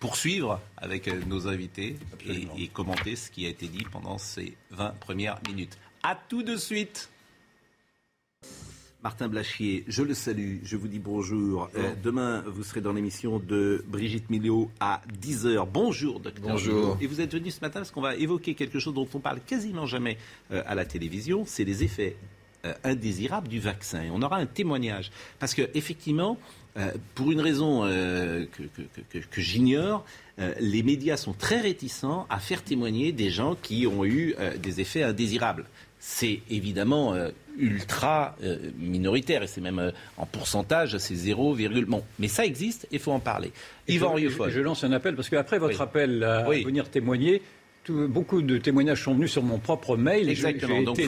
poursuivre 0.00 0.60
avec 0.78 1.08
nos 1.26 1.46
invités 1.46 1.96
et, 2.26 2.68
commenter 2.68 3.14
ce 3.14 3.30
qui 3.30 3.46
a 3.46 3.50
été 3.50 3.68
dit 3.68 3.84
pendant 3.92 4.18
ces 4.18 4.56
20 4.70 4.98
premières 4.98 5.38
minutes. 5.48 5.78
A 6.02 6.16
tout 6.16 6.42
de 6.42 6.56
suite. 6.56 7.10
Martin 9.02 9.28
Blachier, 9.28 9.84
je 9.88 10.02
le 10.02 10.12
salue, 10.12 10.58
je 10.62 10.76
vous 10.76 10.88
dis 10.88 10.98
bonjour. 10.98 11.70
demain, 12.02 12.42
vous 12.46 12.64
serez 12.64 12.82
dans 12.82 12.92
l'émission 12.92 13.38
de 13.38 13.82
Brigitte 13.86 14.28
Millot 14.28 14.70
à 14.78 15.00
10h. 15.22 15.66
Bonjour, 15.72 16.20
docteur. 16.20 16.50
Bonjour. 16.50 16.98
Et 17.00 17.06
vous 17.06 17.20
êtes 17.20 17.32
venu 17.32 17.50
ce 17.50 17.60
matin 17.60 17.80
parce 17.80 17.90
qu'on 17.90 18.02
va 18.02 18.16
évoquer 18.16 18.54
quelque 18.54 18.78
chose 18.78 18.92
dont 18.92 19.08
on 19.14 19.20
parle 19.20 19.40
quasiment 19.40 19.86
jamais 19.86 20.18
à 20.50 20.74
la 20.74 20.84
télévision, 20.84 21.44
c'est 21.46 21.64
les 21.64 21.82
effets 21.82 22.16
euh, 22.66 22.74
indésirable 22.84 23.48
du 23.48 23.58
vaccin. 23.58 24.02
Et 24.02 24.10
on 24.10 24.20
aura 24.20 24.36
un 24.36 24.44
témoignage. 24.44 25.10
Parce 25.38 25.54
que, 25.54 25.70
effectivement, 25.72 26.36
euh, 26.76 26.92
pour 27.14 27.32
une 27.32 27.40
raison 27.40 27.84
euh, 27.84 28.46
que, 29.10 29.40
j'ignore, 29.40 30.04
les 30.58 30.82
médias 30.82 31.18
sont 31.18 31.34
très 31.34 31.60
réticents 31.60 32.26
à 32.30 32.38
faire 32.38 32.62
témoigner 32.62 33.12
des 33.12 33.28
gens 33.28 33.56
qui 33.60 33.86
ont 33.86 34.06
eu 34.06 34.34
des 34.62 34.80
effets 34.80 35.02
indésirables. 35.02 35.66
C'est 35.98 36.40
évidemment 36.48 37.14
ultra 37.58 38.36
minoritaire 38.78 39.42
et 39.42 39.46
c'est 39.46 39.60
même 39.60 39.92
en 40.16 40.24
pourcentage, 40.24 40.96
c'est 40.96 41.14
0, 41.14 41.58
bon. 41.86 42.02
Mais 42.18 42.28
ça 42.28 42.46
existe 42.46 42.84
et 42.84 42.94
il 42.94 42.98
faut 43.00 43.12
en 43.12 43.20
parler. 43.20 43.52
Yvan 43.86 44.16
je, 44.16 44.28
je, 44.48 44.60
lance 44.60 44.82
un 44.82 44.92
appel 44.92 45.14
parce 45.14 45.28
qu'après 45.28 45.58
votre 45.58 45.82
appel 45.82 46.24
à 46.24 46.44
venir 46.44 46.88
témoigner, 46.88 47.42
beaucoup 48.08 48.42
de 48.42 48.58
témoignages 48.58 49.02
sont 49.04 49.14
venus 49.14 49.32
sur 49.32 49.42
mon 49.42 49.58
propre 49.58 49.96
mail. 49.96 50.28
Exactement. 50.28 50.82
Donc, 50.82 51.00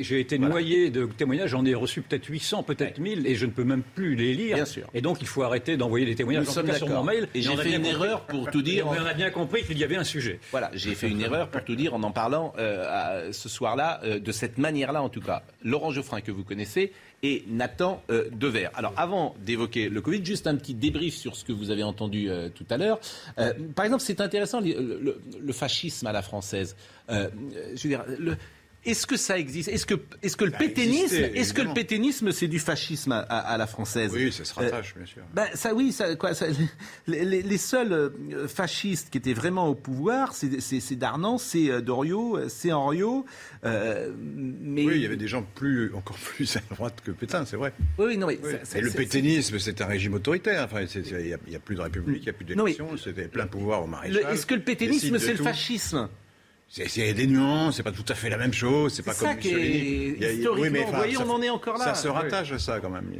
J'ai 0.00 0.20
été 0.20 0.38
noyé 0.38 0.90
de 0.90 1.06
témoignages. 1.06 1.50
J'en 1.50 1.64
ai 1.64 1.74
reçu 1.74 2.02
peut-être 2.02 2.26
800, 2.26 2.62
peut-être 2.62 2.98
1000, 2.98 3.26
et 3.26 3.34
je 3.34 3.46
ne 3.46 3.50
peux 3.50 3.64
même 3.64 3.82
plus 3.94 4.14
les 4.14 4.34
lire. 4.34 4.56
Bien 4.56 4.64
sûr. 4.64 4.88
Et 4.94 5.00
donc, 5.00 5.18
il 5.20 5.26
faut 5.26 5.42
arrêter 5.42 5.76
d'envoyer 5.76 6.06
des 6.06 6.14
témoignages 6.14 6.46
sur 6.46 6.88
mon 6.88 7.04
mail. 7.04 7.28
Et 7.34 7.42
j'ai 7.42 7.56
fait 7.56 7.76
une 7.76 7.86
erreur 7.86 8.22
pour 8.22 8.50
tout 8.50 8.62
dire. 8.62 8.86
on 8.86 9.06
a 9.06 9.14
bien 9.14 9.30
compris 9.30 9.62
qu'il 9.64 9.78
y 9.78 9.84
avait 9.84 9.96
un 9.96 10.04
sujet. 10.04 10.40
Voilà, 10.50 10.70
j'ai 10.74 10.94
fait 10.94 11.08
une 11.08 11.20
erreur 11.20 11.48
pour 11.48 11.64
tout 11.64 11.74
dire 11.74 11.94
en 11.94 12.02
en 12.02 12.12
parlant 12.12 12.52
euh, 12.58 13.32
ce 13.32 13.48
soir-là, 13.48 14.00
euh, 14.04 14.20
de 14.20 14.32
cette 14.32 14.58
manière-là 14.58 15.02
en 15.02 15.08
tout 15.08 15.20
cas. 15.20 15.42
Laurent 15.62 15.90
Geoffrin, 15.90 16.20
que 16.20 16.30
vous 16.30 16.44
connaissez, 16.44 16.92
et 17.26 17.44
Nathan 17.48 18.02
euh, 18.10 18.28
Dever. 18.32 18.68
Alors 18.74 18.92
avant 18.96 19.34
d'évoquer 19.44 19.88
le 19.88 20.00
Covid, 20.00 20.24
juste 20.24 20.46
un 20.46 20.54
petit 20.54 20.74
débrief 20.74 21.16
sur 21.16 21.34
ce 21.34 21.44
que 21.44 21.52
vous 21.52 21.70
avez 21.70 21.82
entendu 21.82 22.30
euh, 22.30 22.48
tout 22.48 22.66
à 22.70 22.76
l'heure. 22.76 23.00
Euh, 23.38 23.52
par 23.74 23.84
exemple, 23.84 24.02
c'est 24.04 24.20
intéressant 24.20 24.60
le, 24.60 25.20
le, 25.40 25.52
fascisme 25.52 26.06
à 26.06 26.12
la 26.12 26.22
française. 26.22 26.76
je 27.08 27.82
veux 27.82 27.88
dire, 27.88 28.04
le, 28.18 28.36
est-ce 28.86 29.06
que 29.06 29.16
ça 29.16 29.38
existe? 29.38 29.68
Est-ce 29.68 29.84
que, 29.84 29.94
est-ce 30.22 30.36
que 30.36 30.44
le 30.44 30.52
pétainisme, 30.52 31.24
est-ce 31.34 31.52
que 31.52 31.62
le 31.62 31.74
pétainisme, 31.74 32.32
c'est 32.32 32.46
du 32.46 32.58
fascisme 32.58 33.12
à, 33.12 33.56
la 33.58 33.66
française? 33.66 34.12
Oui, 34.14 34.32
ça 34.32 34.44
se 34.44 34.54
rattache, 34.54 34.94
bien 34.96 35.06
sûr. 35.06 35.22
Ben, 35.34 35.46
ça, 35.54 35.74
oui, 35.74 35.92
ça, 35.92 36.14
quoi, 36.16 36.30
les, 37.06 37.58
seuls 37.58 37.92
euh, 37.92 38.48
fascistes 38.48 39.10
qui 39.10 39.18
étaient 39.18 39.32
vraiment 39.32 39.68
au 39.68 39.74
pouvoir, 39.74 40.34
c'est 40.34 40.94
Darnan, 40.96 41.38
c'est 41.38 41.70
euh, 41.70 41.80
Doriot, 41.80 42.36
euh, 42.36 42.48
c'est 42.48 42.72
Henriot. 42.72 43.26
mais... 43.64 44.84
Oui, 44.84 44.92
il 44.94 45.02
y 45.02 45.06
avait 45.06 45.16
des 45.16 45.28
gens 45.28 45.42
plus, 45.42 45.92
encore 45.94 46.18
plus 46.18 46.56
à 46.56 46.60
droite 46.74 47.02
que 47.04 47.10
Pétain, 47.10 47.44
c'est 47.44 47.56
vrai. 47.56 47.72
Oui, 47.98 48.16
non, 48.16 48.28
mais 48.28 48.38
Et 48.74 48.80
le 48.80 48.90
pétainisme, 48.90 49.58
c'est 49.58 49.80
un 49.80 49.86
régime 49.86 50.14
autoritaire. 50.14 50.64
Enfin, 50.64 50.82
il 50.94 51.16
n'y 51.16 51.32
a, 51.32 51.58
plus 51.58 51.74
de 51.74 51.80
république, 51.80 52.18
il 52.18 52.24
n'y 52.24 52.30
a 52.30 52.32
plus 52.32 52.44
d'élection, 52.44 52.96
c'était 52.96 53.28
plein 53.28 53.46
pouvoir 53.46 53.82
au 53.82 53.86
maréchal. 53.86 54.32
Est-ce 54.32 54.46
que 54.46 54.54
le 54.54 54.62
pétainisme, 54.62 55.18
c'est 55.18 55.34
le 55.34 55.42
fascisme? 55.42 56.08
C'est 56.68 57.14
des 57.14 57.26
nuances, 57.26 57.76
c'est 57.76 57.82
pas 57.82 57.92
tout 57.92 58.04
à 58.08 58.14
fait 58.14 58.28
la 58.28 58.36
même 58.36 58.52
chose, 58.52 58.92
c'est 58.92 59.04
pas 59.04 59.14
comme 59.14 59.28
ça 59.28 59.34
qui 59.36 59.48
est... 59.48 60.48
oui, 60.48 60.68
mais, 60.70 60.84
vous 60.84 60.92
voyez, 60.92 61.16
on 61.16 61.30
en 61.30 61.40
est 61.40 61.48
encore 61.48 61.78
là. 61.78 61.84
Ça 61.84 61.94
se 61.94 62.08
rattache 62.08 62.52
à 62.52 62.58
ça 62.58 62.80
quand 62.80 62.90
même. 62.90 63.10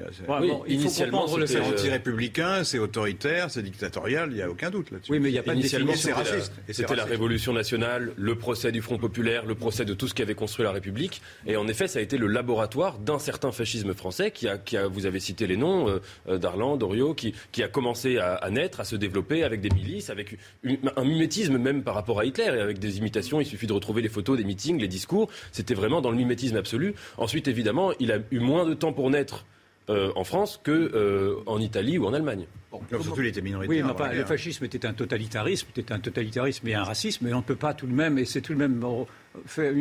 oui, 0.41 0.53
initialement, 0.69 1.27
c'est 1.47 1.61
anti-républicain, 1.61 2.65
c'est 2.65 2.79
autoritaire, 2.79 3.51
c'est 3.51 3.63
dictatorial, 3.63 4.31
il 4.31 4.37
n'y 4.37 4.43
a 4.43 4.51
aucun 4.51 4.71
doute 4.71 4.91
là-dessus. 4.91 5.13
Oui, 5.13 5.21
mais 5.21 5.31
il 5.31 5.33
n'y 5.33 5.39
a 5.39 5.43
pas 5.43 5.55
Initialement, 5.55 5.95
c'est 5.95 6.13
raciste. 6.13 6.53
C'était 6.71 6.97
la 6.97 7.05
Révolution 7.05 7.53
nationale, 7.53 8.13
le 8.17 8.35
procès 8.35 8.73
du 8.73 8.83
Front 8.83 8.99
populaire, 8.99 9.47
le 9.47 9.55
procès 9.55 9.85
de 9.85 9.95
tout 9.95 10.09
ce 10.09 10.15
qui 10.15 10.23
avait 10.23 10.35
construit 10.35 10.65
la 10.65 10.73
République. 10.73 11.23
Et 11.47 11.57
en 11.57 11.69
effet, 11.69 11.89
ça 11.89 11.99
a 12.01 12.03
été 12.03 12.19
le 12.19 12.27
laboratoire 12.27 12.99
d'un 12.99 13.19
certain 13.19 13.53
fascisme 13.53 13.95
français 13.95 14.31
qui 14.31 14.49
a, 14.49 14.59
qui 14.59 14.77
a, 14.77 14.87
vous 14.87 15.07
avez 15.07 15.21
cité 15.21 15.47
les 15.47 15.57
noms, 15.57 15.89
euh, 15.89 16.01
euh 16.29 16.39
Darlan, 16.39 16.77
Doriot, 16.77 17.15
qui, 17.15 17.35
qui 17.53 17.63
a 17.63 17.69
commencé 17.69 18.19
à, 18.19 18.35
à, 18.35 18.51
naître, 18.51 18.81
à 18.81 18.85
se 18.85 18.97
développer 18.97 19.45
avec 19.45 19.61
des 19.61 19.71
milices, 19.71 20.11
avec 20.11 20.37
un 20.65 21.05
mimétisme 21.05 21.59
même 21.59 21.83
par 21.83 21.95
rapport 21.95 22.21
à 22.21 22.25
Hitler 22.25 22.45
et 22.45 22.61
avec 22.61 22.79
des 22.79 22.99
imitations 22.99 23.36
il 23.41 23.47
suffit 23.47 23.67
de 23.67 23.73
retrouver 23.73 24.03
les 24.03 24.09
photos 24.09 24.37
des 24.37 24.45
meetings, 24.45 24.81
les 24.81 24.89
discours. 24.89 25.29
C'était 25.53 25.75
vraiment 25.75 26.01
dans 26.01 26.11
le 26.11 26.17
mimétisme 26.17 26.57
absolu. 26.57 26.95
Ensuite, 27.19 27.49
évidemment, 27.49 27.93
il 28.01 28.13
a 28.13 28.19
eu 28.31 28.41
moins 28.41 28.67
de 28.67 28.75
temps 28.75 28.93
pour 28.93 29.11
naître 29.11 29.47
euh, 29.89 30.11
en 30.17 30.25
France 30.25 30.61
qu'en 30.65 30.73
euh, 30.73 31.37
en 31.47 31.61
Italie 31.61 31.97
ou 31.99 32.07
en 32.07 32.13
Allemagne. 32.13 32.47
surtout, 32.91 33.21
il 33.21 33.29
était 33.29 33.41
minoritaire. 33.41 33.87
Oui, 33.87 33.95
mais 34.11 34.17
le 34.17 34.25
fascisme 34.25 34.65
était 34.65 34.85
un 34.85 34.93
totalitarisme, 34.93 35.69
c'était 35.75 35.93
un 35.93 36.01
totalitarisme 36.01 36.67
et 36.67 36.75
un 36.75 36.83
racisme, 36.83 37.25
mais 37.25 37.33
on 37.33 37.39
ne 37.39 37.43
peut 37.43 37.55
pas 37.55 37.73
tout 37.73 37.87
de 37.87 37.93
même, 37.93 38.19
et 38.19 38.25
c'est 38.25 38.41
tout 38.41 38.53
de 38.53 38.59
même 38.59 38.83
fait, 39.47 39.75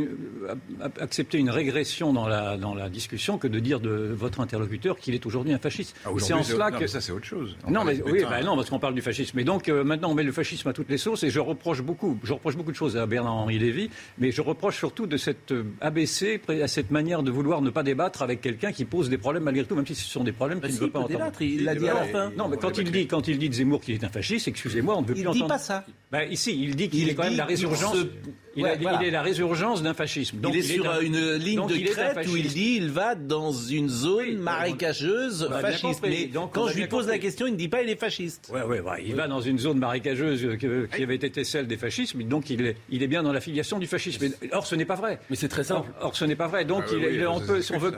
accepter 1.00 1.38
une 1.38 1.50
régression 1.50 2.14
dans 2.14 2.28
la, 2.28 2.58
dans 2.58 2.74
la 2.74 2.90
discussion 2.90 3.38
que 3.38 3.48
de 3.48 3.60
dire 3.60 3.80
de 3.80 4.14
votre 4.14 4.40
interlocuteur 4.40 4.98
qu'il 4.98 5.14
est 5.14 5.26
aujourd'hui 5.26 5.54
un 5.54 5.60
fasciste. 5.60 5.96
Ah, 6.06 6.10
c'est 6.18 6.34
en 6.34 6.44
cela 6.44 6.72
que 6.72 6.88
ça 6.88 7.02
c'est 7.02 7.12
autre 7.12 7.26
chose. 7.26 7.58
non, 7.70 7.84
mais 7.84 8.02
oui, 8.06 8.24
bah 8.30 8.42
non, 8.44 8.56
parce 8.56 8.70
qu'on 8.70 8.80
parle 8.80 8.96
du 8.96 9.02
fascisme. 9.02 9.34
Mais 9.36 9.44
donc 9.44 9.70
euh, 9.70 9.84
maintenant 9.84 10.12
on 10.12 10.16
met 10.16 10.24
le 10.24 10.32
fascisme 10.32 10.68
à 10.68 10.74
toutes 10.74 10.90
les 10.90 10.98
sauces 10.98 11.24
et 11.24 11.30
je 11.30 11.40
reproche 11.40 11.82
beaucoup, 11.82 12.18
je 12.24 12.34
reproche 12.34 12.56
beaucoup 12.56 12.72
de 12.72 12.78
choses 12.78 12.98
à 12.98 13.06
Bernard-Henri 13.06 13.60
Lévy, 13.60 13.90
mais 14.18 14.32
je 14.32 14.42
reproche 14.42 14.78
surtout 14.78 15.08
de 15.08 15.18
cette 15.18 15.52
euh, 15.52 15.64
ABC, 15.82 16.42
à 16.62 16.68
cette 16.68 16.92
manière 16.92 17.24
de 17.24 17.32
vouloir 17.32 17.62
ne 17.62 17.70
pas 17.70 17.84
débattre 17.84 18.22
avec 18.22 18.42
quelqu'un 18.42 18.72
qui 18.72 18.86
pose 18.86 19.10
des 19.10 19.18
problèmes 19.18 19.44
malgré 19.44 19.66
tout, 19.66 19.76
même 19.76 19.88
si 19.88 19.96
ce 19.96 20.06
sont 20.06 20.24
des 20.24 20.32
problèmes 20.32 20.62
qu'il 20.62 20.74
ne 20.74 20.80
veut 20.80 20.90
pas 20.90 21.00
entendre. 21.00 21.32
Il 21.40 21.64
l'a 21.64 21.76
dit 21.76 21.88
à 21.88 21.94
la 21.94 22.04
fin. 22.06 22.32
Non, 22.38 22.48
mais 22.48 22.58
quand 22.58 22.78
il 22.78 22.92
dit, 22.92 23.08
quand 23.08 23.28
il 23.28 23.38
dit 23.38 23.50
de 23.50 23.54
Zemmour 23.54 23.82
qu'il 23.82 23.96
est 23.96 24.04
un 24.04 24.10
fasciste, 24.10 24.48
excusez-moi, 24.48 24.98
on 24.98 25.02
ne 25.02 25.08
veut 25.08 25.14
plus 25.14 25.28
entendre. 25.28 25.36
Il 25.36 25.42
dit 25.44 25.48
pas 25.48 25.58
ça. 25.58 25.86
Ben, 26.12 26.32
ici, 26.32 26.58
il 26.60 26.76
dit 26.76 26.90
qu'il 26.90 27.10
est 27.10 27.16
quand 27.16 27.24
même 27.24 27.38
la 27.38 27.46
résurgence 27.46 27.96
il, 28.56 28.66
est 28.66 29.12
la 29.12 29.22
résurgence 29.22 29.84
d'un 29.84 29.94
fascisme. 29.94 30.38
Donc, 30.38 30.54
il 30.54 30.60
est 30.60 30.64
sur 30.64 31.02
une 31.02 31.34
ligne 31.34 31.68
de 31.68 31.92
crête 31.92 32.28
où 32.28 32.36
il 32.36 32.48
dit 32.48 32.76
il 32.78 32.90
va 32.90 33.16
dans 33.16 33.52
une 33.52 33.90
zone 33.90 34.38
marécageuse 34.38 35.50
fasciste. 35.62 36.02
Mais 36.04 36.30
quand 36.52 36.68
je 36.68 36.78
lui 36.78 36.88
pose 36.88 37.08
la 37.08 37.20
question, 37.20 37.48
il 37.48 37.54
ne 37.54 37.58
dit 37.58 37.68
pas 37.68 37.82
il 37.82 37.90
est 37.90 38.00
fasciste. 38.00 38.52
Oui, 38.54 38.62
ouais, 38.62 38.80
ouais, 38.80 39.04
il 39.06 39.16
va 39.16 39.28
dans 39.28 39.42
une 39.42 39.60
zone 39.60 39.80
marécageuse 39.80 40.58
qui 40.58 41.04
avait 41.04 41.16
été 41.16 41.44
celle 41.44 41.68
des 41.68 41.78
fascismes, 41.78 42.24
donc 42.24 42.50
il 42.50 42.66
est, 42.66 42.78
il 42.90 43.04
est 43.04 43.08
bien 43.08 43.24
dans 43.24 43.34
l'affiliation 43.34 43.80
du 43.80 43.88
fascisme. 43.88 44.28
Or, 44.52 44.66
ce 44.66 44.76
n'est 44.76 44.86
pas 44.86 44.96
vrai. 44.96 45.20
Mais 45.30 45.36
c'est 45.36 45.50
très 45.50 45.64
simple. 45.64 45.90
Or, 46.02 46.16
ce 46.16 46.26
n'est 46.26 46.36
pas 46.36 46.48
vrai. 46.48 46.66
Donc, 46.66 46.84
ah 46.88 46.94
il, 46.96 47.28
on 47.28 47.40
peut, 47.40 47.62
on 47.74 47.78
veut, 47.78 47.94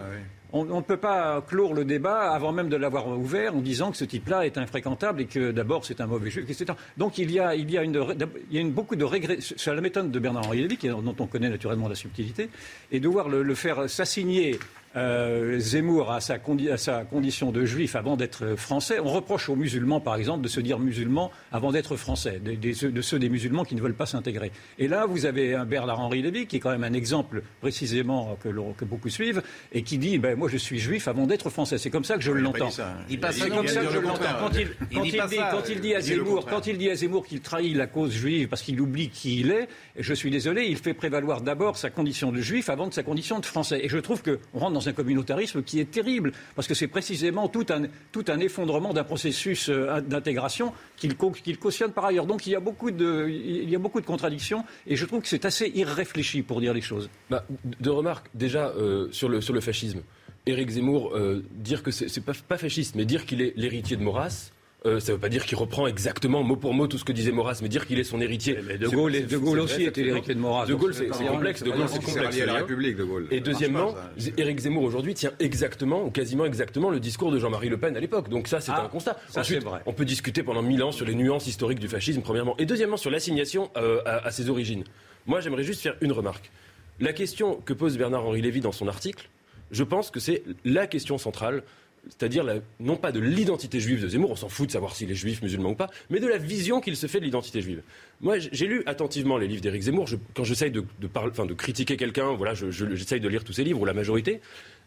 on 0.54 0.64
ne 0.66 0.82
peut 0.82 0.98
pas 0.98 1.42
clore 1.42 1.74
le 1.74 1.84
débat 1.84 2.32
avant 2.32 2.52
même 2.52 2.70
de 2.70 2.78
l'avoir 2.78 3.08
ouvert 3.08 3.56
en 3.56 3.62
disant 3.62 3.92
que 3.92 3.98
ce 3.98 4.06
type-là 4.06 4.46
est 4.46 4.58
infréquentable 4.58 5.22
et 5.22 5.26
que 5.26 5.52
d'abord 5.52 5.86
c'est 5.86 6.00
un 6.00 6.08
mauvais 6.08 6.30
juif, 6.30 6.50
etc. 6.50 6.74
Donc 6.98 7.18
il 7.18 7.32
y 7.32 7.40
a, 7.40 7.56
il 7.56 7.70
y 7.70 7.78
a, 7.78 7.84
une, 7.84 8.02
il 8.50 8.56
y 8.56 8.58
a 8.58 8.62
une, 8.62 8.72
beaucoup 8.72 8.96
de 8.96 9.04
regrets. 9.04 9.40
C'est 9.42 9.74
la 9.74 9.82
méthode 9.82 10.12
de 10.12 10.20
Bernard-Henri 10.20 10.62
Lévy, 10.62 10.78
dont 10.88 11.16
on 11.20 11.28
connaît 11.28 11.50
naturellement 11.50 11.88
la 11.88 11.96
subtilité, 11.96 12.50
et 12.92 13.00
de 13.00 13.08
voir 13.08 13.30
le, 13.30 13.44
le 13.44 13.56
faire 13.56 13.90
s'assigner 13.90 14.58
euh, 14.98 15.60
Zemmour 15.60 16.12
à 16.12 16.20
sa, 16.22 16.38
sa, 16.78 17.06
condition 17.06 17.52
de 17.52 17.66
juif 17.66 17.96
avant 17.96 18.18
d'être 18.18 18.56
français. 18.56 19.00
On 19.00 19.10
reproche 19.10 19.48
aux 19.50 19.56
musulmans, 19.56 20.00
par 20.00 20.16
exemple, 20.16 20.44
de 20.44 20.48
se 20.48 20.60
dire 20.60 20.80
musulmans 20.80 21.32
avant 21.52 21.72
d'être 21.72 21.96
français, 21.96 22.42
de, 22.44 23.02
ceux 23.02 23.20
des 23.20 23.30
musulmans 23.30 23.64
qui 23.64 23.76
ne 23.76 23.82
veulent 23.82 23.94
pas 23.94 24.06
s'intégrer. 24.06 24.52
Et 24.80 24.88
là, 24.88 25.06
vous 25.06 25.26
avez 25.26 25.56
un 25.56 25.66
Bernard-Henri 25.66 26.22
Lévy, 26.22 26.48
qui 26.48 26.58
est 26.58 26.60
quand 26.60 26.72
même 26.72 26.84
un 26.84 26.94
exemple 26.94 27.44
précisément 27.62 28.38
que, 28.42 28.50
que 28.50 28.86
beaucoup 28.86 29.10
suivent, 29.10 29.42
et 29.72 29.84
qui 29.84 29.98
dit 29.98 30.18
ben, 30.18 30.38
Moi, 30.38 30.50
je 30.50 30.58
suis 30.58 30.80
juif 30.80 31.08
avant 31.08 31.28
d'être 31.28 31.50
français. 31.50 31.78
C'est 31.78 31.90
comme 31.90 32.04
ça 32.04 32.16
que 32.16 32.24
je 32.24 32.32
l'entends. 32.32 32.72
C'est 32.72 33.50
comme 33.50 33.68
ça 33.68 33.82
que 33.82 33.92
je 33.92 34.00
l'entends. 34.00 34.24
Quand 34.40 34.52
il, 34.58 34.68
quand 34.92 35.70
il 35.70 35.80
dit 35.80 35.94
à 35.94 36.02
Zemmour, 36.02 36.46
quand 36.46 36.68
il 36.68 36.78
dit 36.78 36.90
à 36.90 36.96
Zemmour 36.96 37.26
qu'il 37.26 37.42
trahit 37.42 37.76
la 37.76 37.88
cause 37.88 38.12
juive 38.14 38.48
parce 38.48 38.62
qu'il 38.62 38.80
oublie 38.82 39.10
qui 39.10 39.42
il 39.42 39.52
est, 39.52 39.68
je 39.98 40.14
suis 40.14 40.32
désolé, 40.32 40.66
il 40.66 40.78
fait 40.78 40.94
prévaloir 40.94 41.42
d'abord 41.42 41.78
sa 41.78 41.90
condition 41.90 42.32
de 42.32 42.42
juif 42.42 42.70
avant 42.70 42.88
de 42.88 42.94
sa 42.94 43.04
condition 43.04 43.40
de 43.40 43.46
français. 43.46 43.82
Et 43.84 43.90
je 43.90 43.98
trouve 43.98 44.24
qu'on 44.24 44.60
rentre 44.60 44.74
dans 44.74 44.87
un 44.88 44.94
communautarisme 44.94 45.64
qui 45.64 45.80
est 45.80 45.92
terrible, 45.92 46.32
parce 46.56 46.68
que 46.68 46.74
c'est 46.74 46.88
précisément 46.88 47.48
tout 47.48 47.66
un, 47.70 47.84
tout 48.12 48.26
un 48.28 48.40
effondrement 48.40 48.94
d'un 48.94 49.04
processus 49.04 49.70
euh, 49.70 50.02
d'intégration 50.02 50.74
qu'il 50.96 51.58
cautionne 51.58 51.92
par 51.92 52.06
ailleurs. 52.06 52.26
Donc 52.26 52.48
il 52.48 52.52
y, 52.52 52.56
a 52.56 52.60
beaucoup 52.60 52.92
de, 52.92 53.28
il 53.30 53.70
y 53.70 53.76
a 53.76 53.80
beaucoup 53.80 54.02
de 54.02 54.06
contradictions, 54.06 54.64
et 54.86 54.96
je 54.96 55.06
trouve 55.06 55.22
que 55.22 55.28
c'est 55.28 55.46
assez 55.46 55.72
irréfléchi 55.74 56.42
pour 56.42 56.62
dire 56.62 56.74
les 56.74 56.82
choses. 56.82 57.10
Bah, 57.30 57.46
deux 57.80 57.92
remarques. 57.92 58.28
Déjà, 58.34 58.70
euh, 58.70 59.08
sur, 59.12 59.30
le, 59.30 59.42
sur 59.42 59.54
le 59.54 59.62
fascisme. 59.62 60.02
Éric 60.46 60.70
Zemmour, 60.70 61.14
euh, 61.14 61.44
dire 61.52 61.84
que 61.84 61.92
c'est 61.92 62.24
pas, 62.24 62.34
pas 62.48 62.58
fasciste, 62.58 62.96
mais 62.96 63.06
dire 63.06 63.26
qu'il 63.26 63.42
est 63.42 63.54
l'héritier 63.58 63.98
de 63.98 64.04
Maurras, 64.04 64.52
euh, 64.86 65.00
ça 65.00 65.12
ne 65.12 65.18
veut 65.18 65.22
pas 65.22 65.30
dire 65.30 65.46
qu'il 65.46 65.58
reprend 65.58 65.88
exactement 65.88 66.44
mot 66.44 66.56
pour 66.56 66.74
mot 66.74 66.88
tout 66.88 67.00
ce 67.00 67.04
que 67.04 67.12
disait 67.12 67.32
Maurras, 67.32 67.60
mais 67.64 67.68
dire 67.68 67.88
qu'il 67.88 68.00
est 68.00 68.04
son 68.04 68.22
héritier. 68.22 68.60
Mais 68.64 68.78
de 68.78 68.88
Gaulle, 68.88 69.26
de 69.26 69.38
Gaulle 69.38 69.60
aussi 69.60 69.84
était 69.84 70.04
l'héritier 70.04 70.36
de 70.36 70.40
Maurras. 70.40 70.68
De 70.68 70.76
Gaulle, 70.76 70.94
c'est 70.94 71.08
complexe. 71.08 71.64
De 71.64 71.72
Gaulle, 71.72 71.90
c'est 71.90 72.04
complexe. 72.04 72.38
la 72.38 72.54
République, 72.54 72.96
de 72.96 73.04
Gaulle. 73.04 73.28
Et 73.32 73.40
deuxièmement, 73.40 73.96
Éric 74.38 74.60
Zemmour 74.60 74.84
aujourd'hui 74.84 75.16
tient 75.16 75.32
exactement 75.40 76.04
ou 76.04 76.12
quasiment 76.12 76.46
exactement 76.46 76.90
le 76.90 77.00
discours 77.00 77.32
de 77.32 77.40
Jean-Marie 77.40 77.70
Le 77.70 77.78
Pen 77.78 77.98
à 77.98 78.00
l'époque. 78.00 78.30
Donc 78.30 78.48
ça, 78.48 78.62
c'est 78.62 78.72
ah, 78.72 78.84
un 78.84 78.88
constat. 78.88 79.20
Ensuite, 79.36 79.64
on 79.86 79.94
peut 79.94 80.06
discuter 80.06 80.44
pendant 80.44 80.62
mille 80.62 80.84
ans 80.84 80.92
sur 80.92 81.06
les 81.06 81.16
nuances 81.16 81.48
historiques 81.48 81.80
du 81.80 81.88
fascisme, 81.88 82.22
premièrement, 82.22 82.56
et 82.58 82.66
deuxièmement 82.66 82.98
sur 82.98 83.10
l'assignation 83.10 83.72
euh, 83.78 84.02
à, 84.06 84.28
à 84.28 84.32
ses 84.32 84.50
origines. 84.50 84.84
Moi, 85.26 85.42
j'aimerais 85.42 85.64
juste 85.64 85.82
faire 85.82 85.96
une 86.02 86.12
remarque. 86.12 86.52
La 87.00 87.14
question 87.14 87.56
que 87.56 87.74
pose 87.74 87.98
Bernard-Henri 87.98 88.42
Lévy 88.42 88.62
dans 88.62 88.72
son 88.72 88.88
article, 88.88 89.30
je 89.72 89.84
pense 89.84 90.12
que 90.12 90.20
c'est 90.20 90.44
la 90.66 90.88
question 90.88 91.18
centrale 91.18 91.64
c'est-à-dire 92.10 92.46
non 92.80 92.96
pas 92.96 93.12
de 93.12 93.20
l'identité 93.20 93.80
juive 93.80 94.02
de 94.02 94.08
Zemmour, 94.08 94.32
on 94.32 94.36
s'en 94.36 94.50
fout 94.50 94.68
de 94.68 94.72
savoir 94.72 94.96
s'il 94.96 95.12
est 95.12 95.16
juif, 95.16 95.42
musulman 95.42 95.72
ou 95.72 95.76
pas, 95.76 95.90
mais 96.10 96.20
de 96.20 96.28
la 96.28 96.38
vision 96.38 96.82
qu'il 96.82 96.96
se 96.96 97.08
fait 97.08 97.20
de 97.20 97.26
l'identité 97.26 97.62
juive. 97.62 97.82
Moi, 98.22 98.40
j'ai 98.40 98.68
lu 98.68 98.84
attentivement 98.86 99.38
les 99.38 99.48
livres 99.48 99.62
d'Éric 99.62 99.84
Zemmour. 99.84 100.08
quand 100.34 100.44
j'essaye 100.44 100.72
de, 100.72 100.84
de, 101.00 101.54
critiquer 101.54 101.98
quelqu'un, 101.98 102.34
voilà, 102.34 102.54
j'essaye 102.54 103.20
de 103.20 103.28
lire 103.28 103.44
tous 103.44 103.54
ses 103.54 103.64
livres, 103.64 103.82
ou 103.82 103.86
la 103.86 103.94
majorité. 103.94 104.42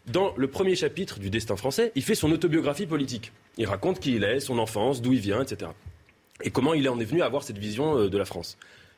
Dans 0.07 0.33
le 0.35 0.47
premier 0.47 0.75
chapitre 0.75 1.19
du 1.19 1.29
Destin 1.29 1.55
français, 1.55 1.91
il 1.95 2.01
fait 2.01 2.15
son 2.15 2.31
autobiographie 2.31 2.87
politique. 2.87 3.31
Il 3.57 3.67
raconte 3.67 3.99
qui 3.99 4.15
il 4.15 4.23
est, 4.23 4.39
son 4.39 4.57
enfance, 4.57 5.01
d'où 5.01 5.13
il 5.13 5.19
vient, 5.19 5.43
etc. 5.43 5.71
Et 6.43 6.49
comment 6.49 6.73
il 6.73 6.89
en 6.89 6.99
est 6.99 7.05
venu 7.05 7.21
à 7.21 7.25
avoir 7.25 7.43
cette 7.43 7.59
vision 7.59 7.97
euh, 7.97 8.09
de 8.09 8.17
la 8.17 8.25
France. 8.25 8.57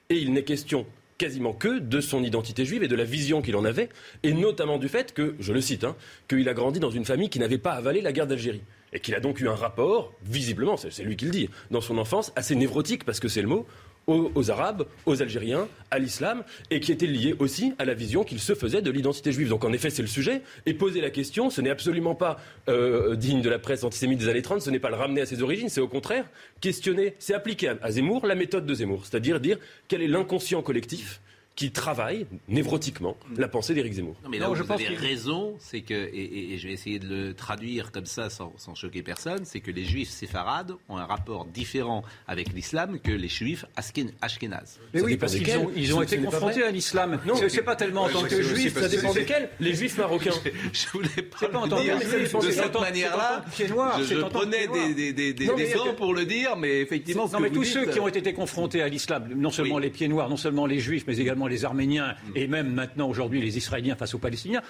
Et 0.09 0.15
il 0.15 0.31
n'est 0.31 0.43
question 0.43 0.85
quasiment 1.23 1.53
que 1.53 1.79
de 1.79 2.01
son 2.01 2.21
identité 2.21 2.65
juive 2.65 2.83
et 2.83 2.89
de 2.89 2.97
la 2.97 3.05
vision 3.05 3.41
qu'il 3.41 3.55
en 3.55 3.63
avait, 3.63 3.87
et 4.23 4.33
notamment 4.33 4.77
du 4.77 4.89
fait 4.89 5.13
que, 5.13 5.35
je 5.39 5.53
le 5.53 5.61
cite, 5.61 5.85
hein, 5.85 5.95
qu'il 6.27 6.49
a 6.49 6.53
grandi 6.53 6.81
dans 6.81 6.91
une 6.91 7.05
famille 7.05 7.29
qui 7.29 7.39
n'avait 7.39 7.57
pas 7.57 7.71
avalé 7.71 8.01
la 8.01 8.11
guerre 8.11 8.27
d'Algérie. 8.27 8.61
Et 8.91 8.99
qu'il 8.99 9.15
a 9.15 9.21
donc 9.21 9.39
eu 9.39 9.47
un 9.47 9.55
rapport, 9.55 10.13
visiblement, 10.25 10.75
c'est 10.75 11.01
lui 11.01 11.15
qui 11.15 11.23
le 11.23 11.31
dit, 11.31 11.49
dans 11.71 11.79
son 11.79 11.97
enfance, 11.97 12.33
assez 12.35 12.55
névrotique, 12.55 13.05
parce 13.05 13.21
que 13.21 13.29
c'est 13.29 13.41
le 13.41 13.47
mot, 13.47 13.65
aux, 14.07 14.51
Arabes, 14.51 14.85
aux 15.05 15.21
Algériens, 15.21 15.67
à 15.91 15.99
l'islam, 15.99 16.43
et 16.71 16.79
qui 16.79 16.91
était 16.91 17.07
lié 17.07 17.35
aussi 17.39 17.73
à 17.79 17.85
la 17.85 17.93
vision 17.93 18.23
qu'il 18.23 18.39
se 18.39 18.53
faisait 18.53 18.81
de 18.81 18.91
l'identité 18.91 19.31
juive. 19.31 19.49
Donc 19.49 19.63
en 19.63 19.73
effet, 19.73 19.89
c'est 19.89 20.01
le 20.01 20.07
sujet. 20.07 20.41
Et 20.65 20.73
poser 20.73 21.01
la 21.01 21.09
question, 21.09 21.49
ce 21.49 21.61
n'est 21.61 21.69
absolument 21.69 22.15
pas 22.15 22.39
euh, 22.69 23.15
digne 23.15 23.41
de 23.41 23.49
la 23.49 23.59
presse 23.59 23.83
antisémite 23.83 24.19
des 24.19 24.27
années 24.27 24.41
30, 24.41 24.61
ce 24.61 24.69
n'est 24.69 24.79
pas 24.79 24.89
le 24.89 24.95
ramener 24.95 25.21
à 25.21 25.25
ses 25.25 25.41
origines, 25.41 25.69
c'est 25.69 25.81
au 25.81 25.87
contraire 25.87 26.25
questionner, 26.61 27.15
c'est 27.19 27.33
appliquer 27.33 27.73
à 27.81 27.91
Zemmour 27.91 28.25
la 28.25 28.35
méthode 28.35 28.65
de 28.65 28.73
Zemmour, 28.73 29.05
c'est-à-dire 29.05 29.39
dire 29.39 29.57
quel 29.87 30.01
est 30.01 30.07
l'inconscient 30.07 30.61
collectif 30.61 31.21
qui 31.55 31.71
travaille 31.71 32.25
névrotiquement 32.47 33.15
la 33.37 33.47
pensée 33.47 33.73
d'Éric 33.73 33.93
Zemmour. 33.93 34.15
Non, 34.23 34.29
mais 34.29 34.39
là 34.39 34.49
je 34.55 34.63
vous 34.63 34.71
avez 34.71 34.87
raison, 34.87 35.55
c'est 35.59 35.81
que, 35.81 35.93
et, 35.93 36.57
je 36.57 36.67
vais 36.67 36.73
essayer 36.73 36.99
de 36.99 37.07
le 37.07 37.33
traduire 37.33 37.91
comme 37.91 38.05
ça 38.05 38.29
sans, 38.29 38.53
choquer 38.75 39.03
personne, 39.03 39.45
c'est 39.45 39.59
que 39.59 39.69
les 39.69 39.85
juifs 39.85 40.09
séfarades 40.09 40.73
ont 40.89 40.97
un 40.97 41.05
rapport 41.05 41.45
différent 41.45 42.03
avec 42.27 42.53
l'islam 42.53 42.99
que 42.99 43.11
les 43.11 43.27
juifs 43.27 43.65
ashkénazes. 43.75 44.79
Mais 44.93 45.01
oui, 45.01 45.17
parce 45.17 45.35
qu'ils 45.35 45.57
ont, 45.57 45.71
ils 45.75 45.93
ont 45.93 46.01
été 46.01 46.17
confrontés 46.17 46.63
à 46.63 46.71
l'islam. 46.71 47.19
Non, 47.25 47.35
c'est 47.47 47.61
pas 47.61 47.75
tellement 47.75 48.03
en 48.03 48.09
tant 48.09 48.23
que 48.23 48.41
juifs, 48.41 48.73
ça 48.73 48.87
dépend 48.87 49.13
desquels. 49.13 49.49
Les 49.59 49.73
juifs 49.73 49.97
marocains. 49.97 50.31
Je 50.73 50.87
voulais 50.91 51.09
pas, 51.21 51.47
pas 51.47 51.59
en 51.59 51.67
tant 51.67 51.77
que 51.77 52.45
de 52.45 52.51
cette 52.51 52.79
manière-là. 52.79 53.45
Je, 53.57 54.23
prenais 54.23 54.67
des, 54.67 55.13
des, 55.13 55.33
des, 55.33 55.51
exemples 55.61 55.95
pour 55.95 56.13
le 56.13 56.25
dire, 56.25 56.55
mais 56.57 56.81
effectivement. 56.81 57.29
Non, 57.31 57.39
mais 57.39 57.51
tous 57.51 57.63
ceux 57.63 57.85
qui 57.85 57.99
ont 57.99 58.07
été 58.07 58.33
confrontés 58.33 58.81
à 58.81 58.87
l'islam, 58.87 59.29
non 59.35 59.51
seulement 59.51 59.77
les 59.77 59.89
pieds 59.89 60.07
noirs, 60.07 60.29
non 60.29 60.37
seulement 60.37 60.65
les 60.65 60.79
juifs, 60.79 61.03
mais 61.07 61.17
également 61.17 61.42
les 61.47 61.65
Arméniens 61.65 62.13
mm. 62.13 62.31
et 62.35 62.47
même 62.47 62.73
maintenant 62.73 63.09
aujourd'hui 63.09 63.41
les 63.41 63.57
Israéliens 63.57 63.95
face 63.95 64.13
aux 64.13 64.19
Palestiniens 64.19 64.61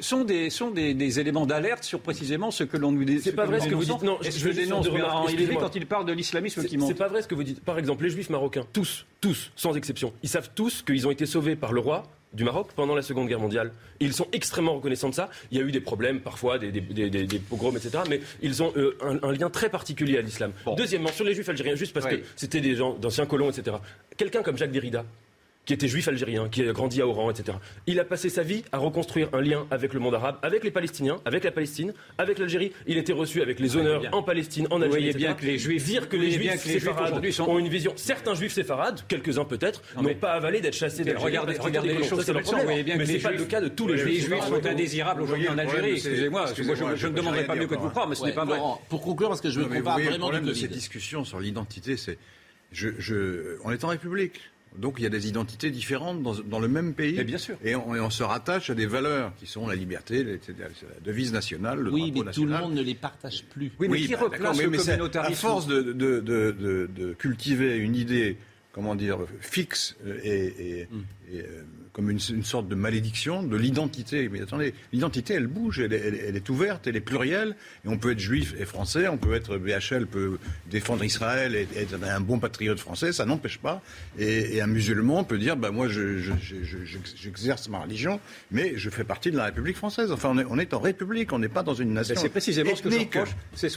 sont, 0.00 0.24
des, 0.24 0.50
sont 0.50 0.70
des, 0.70 1.20
éléments 1.20 1.46
d'alerte 1.46 1.84
sur 1.84 2.00
précisément 2.00 2.50
ce 2.50 2.64
que 2.64 2.76
l'on 2.76 2.92
nous 2.92 3.04
dit. 3.04 3.20
C'est 3.20 3.32
pas 3.32 3.46
vrai 3.46 3.60
ce 3.60 3.68
que 3.68 3.74
vous 3.74 3.84
dites. 3.84 4.02
Non, 4.02 4.18
je, 4.22 4.48
dénonce 4.50 4.88
quand 5.58 5.76
il 5.76 5.86
parle 5.86 6.06
de 6.06 6.12
l'islamisme 6.12 6.64
qui 6.64 6.78
monte. 6.78 6.88
C'est 6.88 6.94
pas 6.94 7.08
vrai 7.08 7.22
ce 7.22 7.28
que 7.28 7.34
vous 7.34 7.44
dites. 7.44 7.60
Par 7.60 7.78
exemple, 7.78 8.04
les 8.04 8.10
juifs 8.10 8.30
marocains, 8.30 8.66
tous, 8.72 9.06
tous, 9.20 9.52
sans 9.56 9.74
exception, 9.76 10.12
ils 10.22 10.28
savent 10.28 10.50
tous 10.54 10.82
qu'ils 10.82 11.06
ont 11.06 11.10
été 11.10 11.26
sauvés 11.26 11.56
par 11.56 11.72
le 11.72 11.80
roi 11.80 12.04
du 12.32 12.44
Maroc 12.44 12.68
pendant 12.74 12.94
la 12.94 13.02
Seconde 13.02 13.28
Guerre 13.28 13.40
mondiale. 13.40 13.72
ils 14.00 14.12
sont 14.12 14.26
extrêmement 14.32 14.74
reconnaissants 14.74 15.10
de 15.10 15.14
ça. 15.14 15.28
Il 15.50 15.58
y 15.58 15.60
a 15.60 15.64
eu 15.64 15.72
des 15.72 15.80
problèmes, 15.80 16.20
parfois, 16.20 16.58
des, 16.58 16.72
pogroms, 17.48 17.76
etc. 17.76 17.98
Mais 18.08 18.20
ils 18.40 18.62
ont 18.62 18.72
euh, 18.76 18.96
un, 19.22 19.32
lien 19.32 19.50
très 19.50 19.68
particulier 19.68 20.18
à 20.18 20.22
l'islam. 20.22 20.52
Deuxièmement, 20.76 21.10
sur 21.10 21.24
les 21.24 21.34
juifs 21.34 21.48
algériens, 21.48 21.74
juste 21.74 21.92
parce 21.92 22.06
que 22.06 22.20
c'était 22.36 22.60
des 22.60 22.74
gens 22.74 22.94
d'anciens 22.94 23.26
colons, 23.26 23.50
etc. 23.50 23.76
Quelqu'un 24.16 24.42
comme 24.42 24.56
Jacques 24.56 24.72
Derrida, 24.72 25.04
qui 25.64 25.72
était 25.72 25.88
juif 25.88 26.08
algérien, 26.08 26.48
qui 26.48 26.68
a 26.68 26.72
grandi 26.72 27.00
à 27.00 27.06
Oran, 27.06 27.30
etc. 27.30 27.58
Il 27.86 28.00
a 28.00 28.04
passé 28.04 28.28
sa 28.28 28.42
vie 28.42 28.64
à 28.72 28.78
reconstruire 28.78 29.28
un 29.32 29.40
lien 29.40 29.66
avec 29.70 29.94
le 29.94 30.00
monde 30.00 30.14
arabe, 30.14 30.36
avec 30.42 30.64
les 30.64 30.70
Palestiniens, 30.70 31.20
avec 31.24 31.44
la 31.44 31.52
Palestine, 31.52 31.92
avec 32.18 32.38
l'Algérie. 32.38 32.72
Il 32.86 32.98
était 32.98 33.12
reçu 33.12 33.42
avec 33.42 33.60
les 33.60 33.76
honneurs 33.76 34.02
en 34.12 34.22
Palestine, 34.22 34.66
en 34.70 34.82
Algérie. 34.82 35.12
Vous 35.12 35.18
bien 35.18 35.34
que 35.34 35.44
les 35.44 35.58
juifs 35.58 35.84
dire 35.84 36.08
que 36.08 36.16
les 36.16 36.32
juifs 36.32 36.60
séfarades 36.60 37.30
sont... 37.30 37.48
ont 37.48 37.58
une 37.58 37.68
vision. 37.68 37.92
Certains 37.96 38.34
juifs 38.34 38.52
séfarades, 38.52 39.02
quelques-uns 39.06 39.44
peut-être, 39.44 39.82
n'ont 40.00 40.14
pas 40.14 40.32
avalé 40.32 40.60
d'être 40.60 40.74
chassés 40.74 41.04
d'Algérie. 41.04 41.24
Regardez, 41.24 41.58
regardez 41.58 41.94
les 41.94 42.04
choses 42.04 42.24
ça. 42.24 42.32
Vous 42.32 42.64
voyez 42.64 42.82
bien 42.82 42.96
mais 42.96 43.06
ce 43.06 43.12
n'est 43.12 43.18
pas 43.18 43.30
le 43.30 43.44
cas 43.44 43.60
de 43.60 43.68
tous 43.68 43.86
les 43.86 43.98
juifs. 43.98 44.28
Les 44.28 44.36
juifs 44.36 44.44
sont 44.44 44.66
indésirables 44.66 45.22
aujourd'hui 45.22 45.48
en 45.48 45.58
Algérie. 45.58 45.92
Excusez-moi, 45.92 46.46
je 46.96 47.06
ne 47.06 47.12
demanderai 47.12 47.44
pas 47.44 47.54
mieux 47.54 47.66
que 47.66 47.74
de 47.74 47.80
vous 47.80 47.90
croire, 47.90 48.08
mais 48.08 48.14
ce 48.14 48.24
n'est 48.24 48.32
pas 48.32 48.44
vrai. 48.44 48.58
Pour 48.88 49.02
conclure, 49.02 49.28
parce 49.28 49.40
que 49.40 49.50
je 49.50 49.60
veux 49.60 49.66
qu'on 49.66 49.82
parle 49.82 50.02
vraiment 50.02 50.18
problème 50.18 50.44
de 50.44 50.54
cette 50.54 50.72
discussion 50.72 51.24
sur 51.24 51.38
l'identité, 51.38 51.96
c'est 51.96 52.18
on 53.64 53.70
est 53.70 53.84
en 53.84 53.88
République. 53.88 54.40
Donc 54.78 54.94
il 54.98 55.02
y 55.02 55.06
a 55.06 55.10
des 55.10 55.28
identités 55.28 55.70
différentes 55.70 56.22
dans, 56.22 56.60
le 56.60 56.68
même 56.68 56.94
pays. 56.94 57.22
bien 57.24 57.38
sûr. 57.38 57.56
Et 57.64 57.74
on, 57.74 58.10
se 58.10 58.22
rattache 58.22 58.70
à 58.70 58.74
des 58.74 58.86
valeurs 58.86 59.32
qui 59.36 59.46
sont 59.46 59.66
la 59.66 59.74
liberté, 59.74 60.24
la 60.24 60.38
devise 61.04 61.32
nationale, 61.32 61.80
le 61.80 61.90
oui, 61.90 62.12
mais 62.14 62.30
tout 62.30 62.44
le 62.44 62.58
monde 62.58 62.74
ne 62.74 62.82
les 62.82 62.94
partage 62.94 63.44
plus. 63.44 63.72
Oui, 63.78 63.88
mais 63.88 64.00
qui 64.00 64.12
bah, 64.12 64.20
replace 64.22 64.60
le 64.60 64.70
communautarisme 64.70 65.32
À 65.32 65.36
force 65.36 65.66
de, 65.66 67.14
cultiver 67.18 67.76
une 67.76 67.96
idée, 67.96 68.38
comment 68.72 68.94
dire, 68.94 69.18
fixe 69.40 69.96
et, 70.24 70.86
mm. 70.90 71.00
euh, 71.34 71.62
comme 71.92 72.10
une, 72.10 72.18
sorte 72.18 72.68
de 72.68 72.74
malédiction 72.74 73.42
de 73.42 73.56
l'identité. 73.56 74.28
Mais 74.30 74.42
attendez, 74.42 74.74
l'identité, 74.92 75.34
elle 75.34 75.46
bouge, 75.46 75.80
elle, 75.80 75.92
est 75.92 76.48
ouverte, 76.48 76.86
elle 76.86 76.96
est 76.96 77.00
plurielle. 77.00 77.54
Et 77.84 77.88
on 77.88 77.98
peut 77.98 78.12
être 78.12 78.18
juif 78.18 78.54
et 78.58 78.64
français, 78.64 79.08
on 79.08 79.18
peut 79.18 79.34
être 79.34 79.58
BHL, 79.58 80.06
peut 80.06 80.38
défendre 80.70 81.04
Israël 81.04 81.54
et 81.54 81.68
être 81.76 81.94
un 82.02 82.20
bon 82.20 82.38
patriote 82.38 82.80
français, 82.80 83.12
ça 83.12 83.26
n'empêche 83.26 83.58
pas. 83.58 83.82
Et, 84.18 84.60
un 84.62 84.66
musulman 84.66 85.24
peut 85.24 85.38
dire, 85.38 85.56
bah, 85.56 85.70
moi, 85.70 85.88
j'exerce 85.88 87.68
ma 87.68 87.80
religion, 87.80 88.20
mais 88.52 88.74
je 88.76 88.90
fais 88.90 89.04
partie 89.04 89.32
de 89.32 89.36
la 89.36 89.46
République 89.46 89.76
française. 89.76 90.12
Enfin, 90.12 90.32
on 90.48 90.58
est, 90.58 90.72
en 90.72 90.78
République, 90.78 91.32
on 91.32 91.40
n'est 91.40 91.48
pas 91.48 91.62
dans 91.62 91.74
une 91.74 91.92
nation. 91.92 92.14
C'est 92.16 92.28
précisément 92.28 92.74
ce 92.76 92.82
que 92.82 92.90
je 92.90 92.98
reproche. 92.98 93.30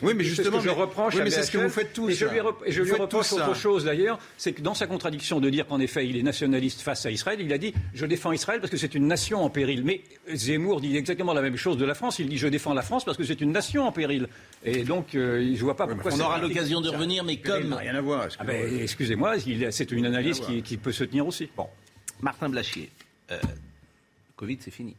oui, 0.03 0.13
mais 0.16 0.24
justement, 0.24 0.59
je 0.59 0.70
reproche. 0.70 1.16
mais 1.16 1.32
c'est 1.32 1.43
ce 1.43 1.51
que 1.51 1.57
vous 1.57 1.70
faites 1.70 1.93
tous. 1.93 2.09
Et 2.09 2.13
je 2.13 2.26
lui, 2.26 2.39
je 2.68 2.82
lui 2.84 2.91
reproche 2.91 3.34
autre 3.34 3.55
chose 3.55 3.86
d'ailleurs, 3.86 4.20
c'est 4.38 4.53
que 4.53 4.61
dans 4.61 4.74
sa 4.74 4.88
contradiction 4.88 5.39
de 5.39 5.49
dire 5.49 5.68
qu'en 5.68 5.80
effet 5.80 6.07
il 6.07 6.18
est 6.18 6.24
nationaliste 6.24 6.82
face 6.82 7.05
à 7.05 7.11
Israël, 7.11 7.39
il 7.41 7.51
a 7.51 7.57
dit 7.57 7.74
je 7.93 8.05
défends 8.08 8.32
Israël 8.32 8.60
parce 8.60 8.72
que 8.72 8.78
c'est 8.78 8.95
une 8.95 9.08
nation 9.08 9.43
en 9.43 9.49
péril. 9.49 9.84
Mais 9.84 10.01
Zemmour 10.34 10.82
dit 10.82 10.95
exactement 10.95 11.34
la 11.34 11.41
même 11.41 11.58
chose 11.58 11.78
de 11.78 11.86
la 11.86 11.93
France. 11.93 12.20
Il 12.20 12.30
dit 12.30 12.38
je 12.38 12.47
défends 12.47 12.74
la 12.74 12.82
France 12.82 13.06
parce 13.06 13.18
que 13.18 13.24
c'est 13.24 13.41
une 13.41 13.51
nation 13.51 13.84
en 13.84 13.91
péril. 13.91 14.28
Et 14.64 14.84
donc 14.84 15.16
euh, 15.16 15.41
je 15.45 15.51
ne 15.51 15.58
vois 15.58 15.76
pas 15.76 15.88
pourquoi. 15.88 16.14
on 16.14 16.20
aura 16.20 16.39
l'occasion 16.39 16.82
de 16.82 16.89
revenir, 16.89 17.24
mais 17.24 17.38
comme 17.38 17.74
rien 17.74 17.95
à 17.95 18.01
voir. 18.01 18.28
Ah 18.39 18.43
ben, 18.43 18.82
excusez-moi, 18.82 19.36
c'est 19.72 19.91
une 19.91 20.06
analyse 20.06 20.41
qui, 20.64 20.78
peut 20.78 20.91
se 20.91 21.03
tenir 21.03 21.26
aussi. 21.26 21.49
Bon, 21.56 21.68
Martin 22.22 22.49
Blachier, 22.49 22.89
euh, 23.32 23.39
Covid 24.36 24.58
c'est 24.60 24.72
fini. 24.72 24.95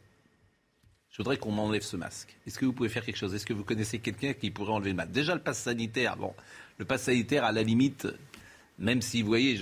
Je 1.17 1.23
voudrais 1.23 1.37
qu'on 1.37 1.51
m'enlève 1.51 1.81
ce 1.81 1.97
masque. 1.97 2.37
Est-ce 2.45 2.59
que 2.59 2.65
vous 2.65 2.73
pouvez 2.73 2.89
faire 2.89 3.03
quelque 3.03 3.17
chose? 3.17 3.33
Est-ce 3.33 3.45
que 3.47 3.53
vous 3.53 3.63
connaissez 3.63 3.97
quelqu'un 3.97 4.33
qui 4.33 4.51
pourrait 4.51 4.73
enlever 4.73 4.91
le 4.91 4.95
masque? 4.95 5.09
Déjà, 5.09 5.33
le 5.33 5.41
pass 5.41 5.57
sanitaire, 5.57 6.15
bon, 6.15 6.31
le 6.77 6.85
pass 6.85 7.01
sanitaire, 7.01 7.43
à 7.43 7.51
la 7.51 7.63
limite, 7.63 8.07
même 8.79 9.01
si, 9.01 9.21
vous 9.21 9.27
voyez, 9.27 9.59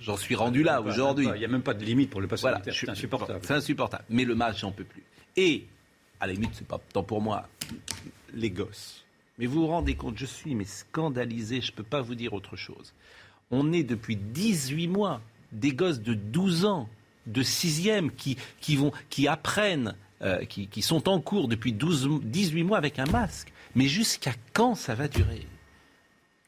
j'en 0.00 0.16
suis 0.16 0.34
rendu 0.34 0.62
là 0.62 0.80
aujourd'hui. 0.82 1.28
Il 1.34 1.38
n'y 1.38 1.44
a 1.44 1.48
même 1.48 1.62
pas 1.62 1.74
de 1.74 1.84
limite 1.84 2.10
pour 2.10 2.20
le 2.20 2.26
pass 2.26 2.40
sanitaire. 2.40 2.74
C'est 2.74 2.88
insupportable. 2.88 3.40
C'est 3.42 3.54
insupportable. 3.54 4.04
Mais 4.10 4.24
le 4.24 4.34
masque, 4.34 4.60
j'en 4.60 4.72
peux 4.72 4.84
plus. 4.84 5.04
Et, 5.36 5.66
à 6.18 6.26
la 6.26 6.32
limite, 6.32 6.50
c'est 6.54 6.66
pas 6.66 6.80
tant 6.92 7.02
pour 7.02 7.20
moi, 7.20 7.48
les 8.34 8.50
gosses. 8.50 9.04
Mais 9.38 9.46
vous 9.46 9.60
vous 9.60 9.66
rendez 9.66 9.94
compte, 9.94 10.18
je 10.18 10.26
suis 10.26 10.54
mais 10.54 10.64
scandalisé, 10.64 11.60
je 11.60 11.70
ne 11.70 11.76
peux 11.76 11.82
pas 11.82 12.00
vous 12.00 12.14
dire 12.14 12.32
autre 12.32 12.56
chose. 12.56 12.94
On 13.50 13.72
est 13.72 13.84
depuis 13.84 14.16
18 14.16 14.88
mois 14.88 15.20
des 15.52 15.72
gosses 15.72 16.00
de 16.00 16.14
12 16.14 16.64
ans, 16.64 16.88
de 17.26 17.42
6e, 17.42 18.10
qui, 18.10 18.36
qui, 18.60 18.76
vont, 18.76 18.92
qui 19.10 19.28
apprennent 19.28 19.94
euh, 20.22 20.44
qui, 20.46 20.80
sont 20.80 21.10
en 21.10 21.20
cours 21.20 21.46
depuis 21.46 21.72
12, 21.72 22.20
18 22.22 22.64
mois 22.64 22.78
avec 22.78 22.98
un 22.98 23.04
masque. 23.04 23.52
Mais 23.74 23.86
jusqu'à 23.86 24.32
quand 24.54 24.74
ça 24.74 24.94
va 24.94 25.08
durer? 25.08 25.46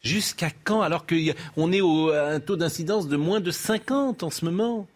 Jusqu'à 0.02 0.50
quand 0.64 0.80
Alors 0.80 1.06
qu'on 1.06 1.72
est 1.72 1.80
au, 1.80 2.10
à 2.10 2.28
un 2.28 2.40
taux 2.40 2.56
d'incidence 2.56 3.08
de 3.08 3.16
moins 3.16 3.40
de 3.40 3.50
50 3.50 4.22
en 4.22 4.30
ce 4.30 4.44
moment? 4.44 4.86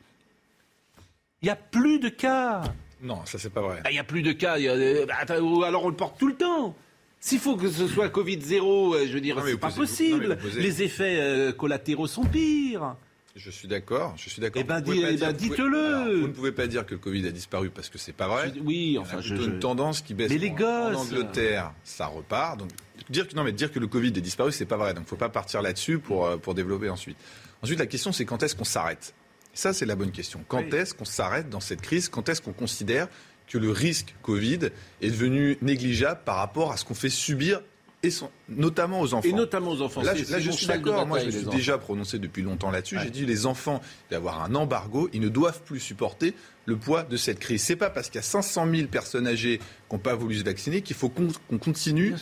Il 1.42 1.46
n'y 1.46 1.50
a 1.50 1.57
plus 1.57 1.98
de 1.98 2.09
cas. 2.09 2.62
Non, 3.03 3.24
ça 3.24 3.38
c'est 3.38 3.50
pas 3.50 3.62
vrai. 3.62 3.80
Ah, 3.84 3.90
il 3.90 3.94
n'y 3.94 3.98
a 3.98 4.05
plus 4.05 4.22
de 4.22 4.32
cas. 4.32 4.59
Euh, 4.59 5.07
bah, 5.07 5.14
alors 5.28 5.84
on 5.84 5.88
le 5.88 5.96
porte 5.96 6.18
tout 6.18 6.28
le 6.28 6.36
temps. 6.36 6.76
S'il 7.18 7.40
faut 7.40 7.57
que 7.57 7.70
ce 7.70 7.86
soit 7.86 8.09
Covid 8.09 8.40
0, 8.40 8.94
euh, 8.94 9.07
je 9.07 9.12
veux 9.12 9.20
dire, 9.20 9.40
c'est 9.44 9.57
pas 9.57 9.70
possible. 9.70 10.38
Les 10.57 10.82
effets 10.82 11.53
collatéraux 11.57 12.07
sont 12.07 12.24
pires. 12.24 12.96
Je 13.34 13.50
suis 13.50 13.66
d'accord, 13.66 14.14
je 14.18 14.28
suis 14.28 14.42
d'accord. 14.42 14.61
Eh 14.61 14.64
ben, 14.64 14.82
eh 14.86 15.16
ben 15.16 15.32
dites-le. 15.32 16.20
Vous, 16.20 16.28
ne 16.28 16.32
pouvez 16.32 16.53
pas 16.53 16.66
dire 16.66 16.84
que 16.84 16.92
le 16.92 17.00
Covid 17.00 17.26
a 17.26 17.30
disparu 17.30 17.70
parce 17.70 17.88
que 17.88 17.96
c'est 17.96 18.12
pas 18.12 18.28
vrai. 18.28 18.53
oui, 18.62 18.98
enfin, 19.00 19.22
je, 19.22 19.34
une 19.34 19.59
tendance 19.59 20.03
qui 20.03 20.12
baisse. 20.12 20.30
Mais 20.30 20.36
les 20.36 20.50
gosses. 20.50 20.96
En 20.96 21.00
Angleterre, 21.00 21.72
ça 21.82 22.07
repart. 22.07 22.59
Donc 22.59 22.68
dire 23.11 23.28
que 23.28 23.34
non, 23.34 23.44
mais 23.44 23.53
dire 23.53 23.72
que 23.72 23.78
le 23.78 23.86
Covid 23.86 24.09
est 24.09 24.20
disparu, 24.20 24.53
c'est 24.53 24.66
pas 24.66 24.76
vrai. 24.76 24.94
Donc, 24.94 25.07
faut 25.07 25.16
pas 25.16 25.28
partir 25.28 25.62
là-dessus 25.62 25.98
pour 25.98 26.26
euh, 26.26 26.36
pour 26.36 26.55
développer 26.55 26.88
ensuite. 26.88 27.16
Ensuite, 27.62 27.78
la 27.78 27.86
question, 27.86 28.12
c'est 28.12 28.24
quand 28.24 28.42
est-ce 28.42 28.57
qu'on 28.57 28.64
s'arrête? 28.64 29.14
Ça, 29.55 29.72
c'est 29.72 29.86
la 29.86 29.96
bonne 29.96 30.12
question. 30.12 30.44
Quand 30.48 30.72
est-ce 30.72 30.94
qu'on 30.94 31.05
s'arrête 31.05 31.50
dans 31.50 31.61
cette 31.61 31.82
crise? 31.82 32.09
Quand 32.09 32.28
est-ce 32.28 32.40
qu'on 32.40 32.55
considère 32.55 33.09
que 33.48 33.59
le 33.59 33.70
risque 33.70 34.14
Covid 34.22 34.70
est 35.03 35.11
devenu 35.11 35.59
négligeable 35.61 36.20
par 36.24 36.36
rapport 36.36 36.72
à 36.72 36.76
ce 36.78 36.84
qu'on 36.84 36.94
fait 36.94 37.11
subir 37.11 37.61
et 38.03 38.11
notamment 38.48 39.00
aux 39.00 39.14
enfants. 39.14 39.28
Et 39.28 39.32
notamment 39.32 39.70
aux 39.70 39.82
enfants. 39.82 40.03
Là, 40.03 40.14
je 40.14 40.50
suis 40.50 40.66
d'accord. 40.66 41.07
Moi, 41.07 41.20
je 41.20 41.26
me 41.26 41.30
suis 41.30 41.44
déjà 41.46 41.78
prononcé 41.78 42.18
depuis 42.18 42.42
longtemps 42.42 42.70
là-dessus. 42.70 42.98
J'ai 43.03 43.11
dit 43.11 43.26
les 43.26 43.46
enfants 43.46 43.80
d'avoir 44.11 44.42
un 44.42 44.55
embargo, 44.55 45.09
ils 45.12 45.20
ne 45.20 45.28
doivent 45.28 45.62
plus 45.62 45.80
supporter 45.80 46.34
le 46.64 46.76
poids 46.76 47.03
de 47.03 47.16
cette 47.16 47.38
crise. 47.40 47.62
C'est 47.62 47.76
pas 47.76 47.90
parce 47.90 48.07
qu'il 48.09 48.16
y 48.16 48.18
a 48.20 48.22
500 48.22 48.66
000 48.72 48.88
personnes 48.88 49.26
âgées 49.26 49.59
qui 49.59 49.64
n'ont 49.94 49.98
pas 49.98 50.14
voulu 50.14 50.38
se 50.38 50.44
vacciner 50.44 50.82
qu'il 50.82 50.94
faut 50.94 51.09
qu'on 51.09 51.59
continue 51.59 52.14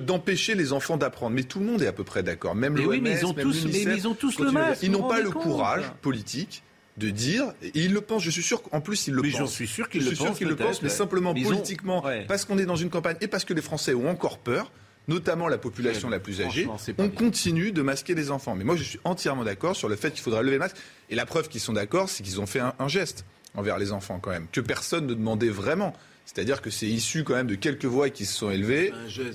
d'empêcher 0.00 0.54
les 0.54 0.72
enfants 0.72 0.96
d'apprendre. 0.96 1.34
Mais 1.34 1.44
tout 1.44 1.58
le 1.58 1.66
monde 1.66 1.82
est 1.82 1.86
à 1.86 1.92
peu 1.92 2.04
près 2.04 2.22
d'accord. 2.22 2.54
Même 2.54 2.74
mais 2.74 2.84
oui, 2.84 3.00
mais 3.00 3.18
ils 3.18 3.26
ont 3.26 3.32
tous, 3.32 3.66
mais 3.66 3.82
ils 3.82 4.08
ont 4.08 4.14
tous 4.14 4.38
le 4.38 4.50
masque. 4.50 4.82
Ils 4.82 4.90
n'ont 4.90 5.08
pas 5.08 5.20
le 5.20 5.30
courage 5.30 5.90
politique 6.00 6.62
de 6.98 7.08
dire, 7.08 7.54
et 7.62 7.70
ils 7.74 7.92
le 7.92 8.02
pensent, 8.02 8.22
je 8.22 8.30
suis 8.30 8.42
sûr 8.42 8.62
qu'en 8.62 8.80
plus 8.80 9.06
ils 9.06 9.14
le 9.14 9.22
pensent. 9.22 9.30
J'en 9.38 9.46
suis 9.46 9.66
sûr 9.66 9.88
qu'ils 9.88 10.04
le, 10.04 10.56
pensent, 10.56 10.82
mais 10.82 10.88
simplement 10.88 11.32
politiquement, 11.32 12.04
parce 12.28 12.44
qu'on 12.44 12.58
est 12.58 12.66
dans 12.66 12.76
une 12.76 12.90
campagne 12.90 13.16
et 13.20 13.28
parce 13.28 13.44
que 13.44 13.54
les 13.54 13.62
Français 13.62 13.94
ont 13.94 14.08
encore 14.08 14.38
peur, 14.38 14.70
notamment 15.08 15.48
la 15.48 15.58
population 15.58 16.08
la 16.08 16.20
plus 16.20 16.40
âgée, 16.40 16.68
on 16.98 17.08
continue 17.08 17.72
de 17.72 17.82
masquer 17.82 18.14
les 18.14 18.30
enfants. 18.30 18.54
Mais 18.54 18.64
moi, 18.64 18.76
je 18.76 18.82
suis 18.82 19.00
entièrement 19.04 19.44
d'accord 19.44 19.76
sur 19.76 19.88
le 19.88 19.96
fait 19.96 20.10
qu'il 20.12 20.22
faudra 20.22 20.42
lever 20.42 20.54
le 20.54 20.60
masque. 20.60 20.76
Et 21.10 21.14
la 21.14 21.26
preuve 21.26 21.48
qu'ils 21.48 21.60
sont 21.60 21.72
d'accord, 21.72 22.08
c'est 22.08 22.22
qu'ils 22.22 22.40
ont 22.40 22.46
fait 22.46 22.60
un, 22.60 22.88
geste 22.88 23.24
envers 23.54 23.78
les 23.78 23.92
enfants 23.92 24.18
quand 24.20 24.30
même, 24.30 24.46
que 24.50 24.60
personne 24.60 25.06
ne 25.06 25.14
demandait 25.14 25.48
vraiment. 25.48 25.94
C'est-à-dire 26.24 26.62
que 26.62 26.70
c'est 26.70 26.86
issu 26.86 27.24
quand 27.24 27.34
même 27.34 27.48
de 27.48 27.56
quelques 27.56 27.84
voix 27.84 28.08
qui 28.08 28.24
se 28.24 28.34
sont 28.34 28.50
élevées. 28.50 28.92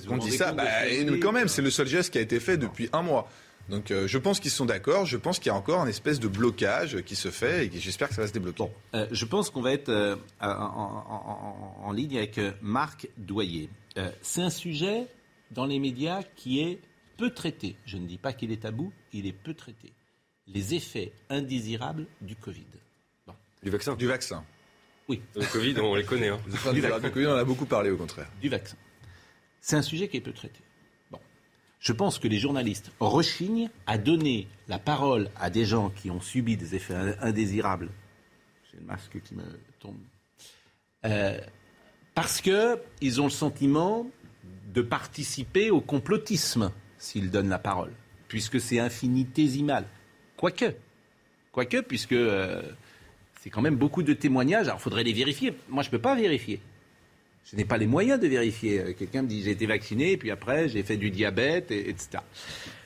On 0.08 0.16
dit 0.16 0.32
ça, 0.32 0.52
bah, 0.52 0.88
et 0.88 1.06
quand 1.20 1.32
même, 1.32 1.48
c'est 1.48 1.62
le 1.62 1.70
seul 1.70 1.86
geste 1.86 2.12
qui 2.12 2.18
a 2.18 2.22
été 2.22 2.40
fait 2.40 2.56
depuis 2.56 2.88
un 2.92 3.02
mois. 3.02 3.28
Donc 3.68 3.90
euh, 3.90 4.06
je 4.06 4.16
pense 4.16 4.40
qu'ils 4.40 4.50
sont 4.50 4.64
d'accord, 4.64 5.04
je 5.04 5.16
pense 5.16 5.38
qu'il 5.38 5.48
y 5.48 5.50
a 5.50 5.54
encore 5.54 5.80
un 5.80 5.86
espèce 5.86 6.20
de 6.20 6.28
blocage 6.28 7.02
qui 7.02 7.16
se 7.16 7.28
fait 7.28 7.66
et 7.66 7.70
j'espère 7.74 8.08
que 8.08 8.14
ça 8.14 8.22
va 8.22 8.28
se 8.28 8.32
débloquer. 8.32 8.64
Euh, 8.94 9.06
je 9.10 9.24
pense 9.26 9.50
qu'on 9.50 9.60
va 9.60 9.72
être 9.72 9.90
euh, 9.90 10.16
en, 10.40 11.92
ligne 11.92 12.16
avec 12.16 12.40
Marc 12.62 13.08
Doyer. 13.18 13.68
c'est 14.22 14.40
un 14.40 14.50
sujet 14.50 15.06
dans 15.50 15.66
les 15.66 15.78
médias 15.78 16.22
qui 16.36 16.60
est 16.60 16.80
peu 17.16 17.30
traité. 17.30 17.76
Je 17.84 17.96
ne 17.96 18.06
dis 18.06 18.18
pas 18.18 18.32
qu'il 18.32 18.52
est 18.52 18.62
tabou, 18.62 18.92
il 19.12 19.26
est 19.26 19.32
peu 19.32 19.54
traité. 19.54 19.92
Les 20.46 20.74
effets 20.74 21.12
indésirables 21.28 22.06
du 22.20 22.36
Covid. 22.36 22.64
Du 23.62 23.70
vaccin 23.70 23.96
Du 23.96 24.06
vaccin. 24.06 24.44
Oui. 25.08 25.22
Le 25.34 25.44
Covid, 25.46 25.78
on 25.80 25.94
les 25.94 26.04
connaît. 26.04 26.28
Hein. 26.28 26.40
du 26.72 27.10
Covid, 27.10 27.26
on 27.26 27.32
en 27.32 27.36
a 27.36 27.44
beaucoup 27.44 27.66
parlé 27.66 27.90
au 27.90 27.96
contraire. 27.96 28.30
Du 28.40 28.48
vaccin. 28.48 28.76
C'est 29.60 29.76
un 29.76 29.82
sujet 29.82 30.08
qui 30.08 30.16
est 30.16 30.20
peu 30.20 30.32
traité. 30.32 30.60
Bon. 31.10 31.18
Je 31.80 31.92
pense 31.92 32.18
que 32.18 32.28
les 32.28 32.38
journalistes 32.38 32.92
rechignent 33.00 33.70
à 33.86 33.98
donner 33.98 34.48
la 34.68 34.78
parole 34.78 35.30
à 35.36 35.50
des 35.50 35.64
gens 35.64 35.90
qui 35.90 36.10
ont 36.10 36.20
subi 36.20 36.56
des 36.56 36.74
effets 36.74 36.94
indésirables. 37.20 37.90
J'ai 38.70 38.78
le 38.78 38.84
masque 38.84 39.20
qui 39.22 39.34
me 39.34 39.44
tombe. 39.80 39.98
Euh, 41.04 41.40
parce 42.14 42.40
qu'ils 42.40 43.20
ont 43.20 43.24
le 43.24 43.30
sentiment 43.30 44.06
de 44.72 44.82
participer 44.82 45.70
au 45.70 45.80
complotisme 45.80 46.72
s'il 46.98 47.30
donne 47.30 47.48
la 47.48 47.58
parole, 47.58 47.92
puisque 48.28 48.60
c'est 48.60 48.78
infinitésimal. 48.78 49.84
Quoique, 50.36 50.74
quoique, 51.52 51.80
puisque 51.80 52.12
euh, 52.12 52.62
c'est 53.40 53.50
quand 53.50 53.62
même 53.62 53.76
beaucoup 53.76 54.02
de 54.02 54.12
témoignages. 54.12 54.66
Alors, 54.66 54.78
il 54.78 54.82
faudrait 54.82 55.04
les 55.04 55.12
vérifier. 55.12 55.54
Moi, 55.68 55.82
je 55.82 55.88
ne 55.88 55.92
peux 55.92 56.00
pas 56.00 56.14
vérifier. 56.14 56.60
Je 57.50 57.56
n'ai 57.56 57.64
pas 57.64 57.78
les 57.78 57.86
moyens 57.86 58.20
de 58.20 58.28
vérifier. 58.28 58.80
Euh, 58.80 58.92
quelqu'un 58.92 59.22
me 59.22 59.28
dit 59.28 59.42
j'ai 59.42 59.52
été 59.52 59.66
vacciné, 59.66 60.16
puis 60.16 60.30
après 60.30 60.68
j'ai 60.68 60.82
fait 60.82 60.98
du 60.98 61.10
diabète, 61.10 61.70
etc. 61.70 62.18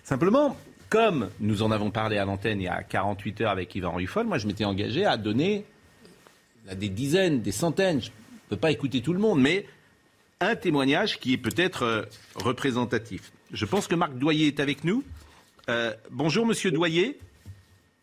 Simplement, 0.05 0.57
comme 0.89 1.31
nous 1.41 1.63
en 1.63 1.73
avons 1.73 1.91
parlé 1.91 2.19
à 2.19 2.25
l'antenne 2.25 2.61
il 2.61 2.65
y 2.65 2.69
a 2.69 2.83
48 2.83 3.41
heures 3.41 3.51
avec 3.51 3.75
Yvan 3.75 3.93
Ruffol, 3.93 4.27
moi 4.27 4.39
je 4.39 4.47
m'étais 4.47 4.65
engagé 4.65 5.05
à 5.05 5.17
donner 5.17 5.65
à 6.69 6.77
des 6.77 6.91
dizaines, 6.91 7.41
des 7.41 7.51
centaines, 7.51 8.01
je 8.01 8.09
ne 8.09 8.51
peux 8.51 8.57
pas 8.57 8.71
écouter 8.71 9.01
tout 9.01 9.13
le 9.13 9.19
monde, 9.19 9.41
mais 9.41 9.67
un 10.43 10.57
témoignage 10.57 11.19
qui 11.21 11.33
est 11.35 11.39
peut-être 11.39 11.83
euh, 11.83 12.03
représentatif. 12.35 13.33
Je 13.53 13.65
pense 13.65 13.87
que 13.87 13.95
Marc 13.95 14.15
Doyer 14.15 14.49
est 14.49 14.61
avec 14.61 14.85
nous. 14.85 15.05
Euh, 15.69 15.95
bonjour, 16.11 16.47
monsieur 16.47 16.71
Doyer. 16.71 17.19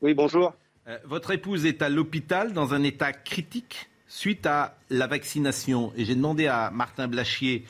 Oui, 0.01 0.13
bonjour. 0.13 0.53
Euh, 0.87 0.97
votre 1.05 1.31
épouse 1.31 1.65
est 1.65 1.81
à 1.81 1.89
l'hôpital 1.89 2.53
dans 2.53 2.73
un 2.73 2.83
état 2.83 3.11
critique 3.11 3.89
suite 4.07 4.45
à 4.45 4.77
la 4.89 5.07
vaccination. 5.07 5.91
Et 5.97 6.05
j'ai 6.05 6.15
demandé 6.15 6.47
à 6.47 6.71
Martin 6.71 7.07
Blachier 7.07 7.65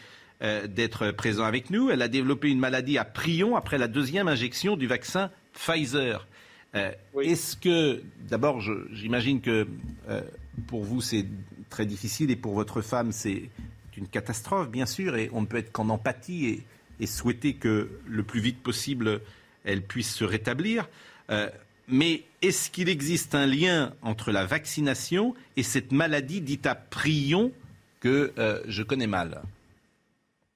d'être 0.70 1.12
présent 1.12 1.44
avec 1.44 1.70
nous. 1.70 1.90
Elle 1.90 2.02
a 2.02 2.08
développé 2.08 2.48
une 2.48 2.60
maladie 2.60 2.98
à 2.98 3.04
prion 3.04 3.58
après 3.58 3.78
la 3.78 3.90
deuxième 3.90 4.30
injection 4.30 4.78
du 4.78 4.88
vaccin 4.88 5.32
Pfizer. 5.52 6.26
Est-ce 6.74 7.58
que, 7.58 8.02
d'abord, 8.22 8.62
j'imagine 8.94 9.42
que 9.42 9.68
pour 10.66 10.86
vous 10.86 11.02
c'est 11.02 11.26
très 11.70 11.86
difficile 11.86 12.32
et 12.32 12.38
pour 12.38 12.54
votre 12.54 12.82
femme 12.82 13.12
c'est 13.12 13.50
une 14.00 14.08
catastrophe, 14.08 14.70
bien 14.70 14.86
sûr, 14.86 15.16
et 15.16 15.30
on 15.34 15.42
ne 15.42 15.46
peut 15.46 15.58
être 15.58 15.72
qu'en 15.72 15.90
empathie 15.90 16.64
et, 17.00 17.06
souhaiter 17.06 17.54
que 17.54 17.90
le 18.08 18.24
plus 18.24 18.42
vite 18.42 18.62
possible, 18.62 19.22
elle 19.64 19.82
puisse 19.82 20.14
se 20.14 20.26
rétablir. 20.26 20.90
Euh, 21.30 21.50
mais 21.88 22.24
est-ce 22.42 22.70
qu'il 22.70 22.90
existe 22.90 23.36
un 23.36 23.46
lien 23.46 23.94
entre 24.02 24.32
la 24.32 24.46
vaccination 24.46 25.34
et 25.56 25.64
cette 25.64 25.92
maladie 25.92 26.42
dite 26.42 26.66
à 26.66 26.76
prion 26.76 27.54
que 28.02 28.34
euh, 28.38 28.62
je 28.68 28.84
connais 28.84 29.08
mal? 29.08 29.42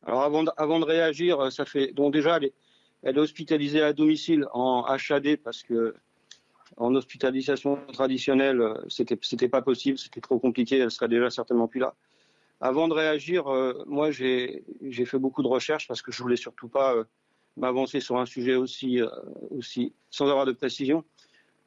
Alors 0.05 0.23
avant 0.23 0.79
de, 0.79 0.85
réagir, 0.85 1.49
ça 1.51 1.63
fait 1.63 1.93
donc 1.93 2.11
déjà 2.11 2.39
elle 3.03 3.15
est, 3.15 3.19
hospitalisée 3.19 3.81
à 3.81 3.93
domicile 3.93 4.45
en 4.51 4.83
HAD 4.83 5.37
parce 5.37 5.63
que 5.63 5.95
en 6.75 6.93
hospitalisation 6.93 7.79
traditionnelle, 7.93 8.61
c'était 8.89 9.17
c'était 9.21 9.47
pas 9.47 9.61
possible, 9.61 9.97
c'était 9.97 10.19
trop 10.19 10.39
compliqué, 10.39 10.77
elle 10.77 10.91
serait 10.91 11.07
déjà 11.07 11.29
certainement 11.29 11.69
plus 11.69 11.79
là. 11.79 11.95
Avant 12.61 12.87
de 12.87 12.93
réagir, 12.93 13.45
moi 13.87 14.11
j'ai 14.11 14.63
fait 15.05 15.19
beaucoup 15.19 15.43
de 15.43 15.47
recherches 15.47 15.87
parce 15.87 16.01
que 16.01 16.11
je 16.11 16.21
voulais 16.21 16.37
surtout 16.37 16.69
pas 16.69 16.95
m'avancer 17.57 17.99
sur 17.99 18.17
un 18.17 18.25
sujet 18.25 18.55
aussi 18.55 19.01
aussi 19.51 19.93
sans 20.09 20.29
avoir 20.29 20.45
de 20.45 20.53
précision. 20.53 21.03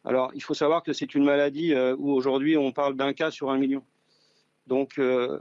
Alors 0.05 0.30
il 0.34 0.43
faut 0.43 0.55
savoir 0.55 0.82
que 0.82 0.93
c'est 0.95 1.14
une 1.14 1.24
maladie 1.24 1.74
où 1.99 2.12
aujourd'hui 2.12 2.57
on 2.57 2.72
parle 2.72 2.97
d'un 2.97 3.12
cas 3.12 3.30
sur 3.30 3.51
un 3.51 3.59
million. 3.59 3.82
Donc, 4.66 4.99
euh, 4.99 5.39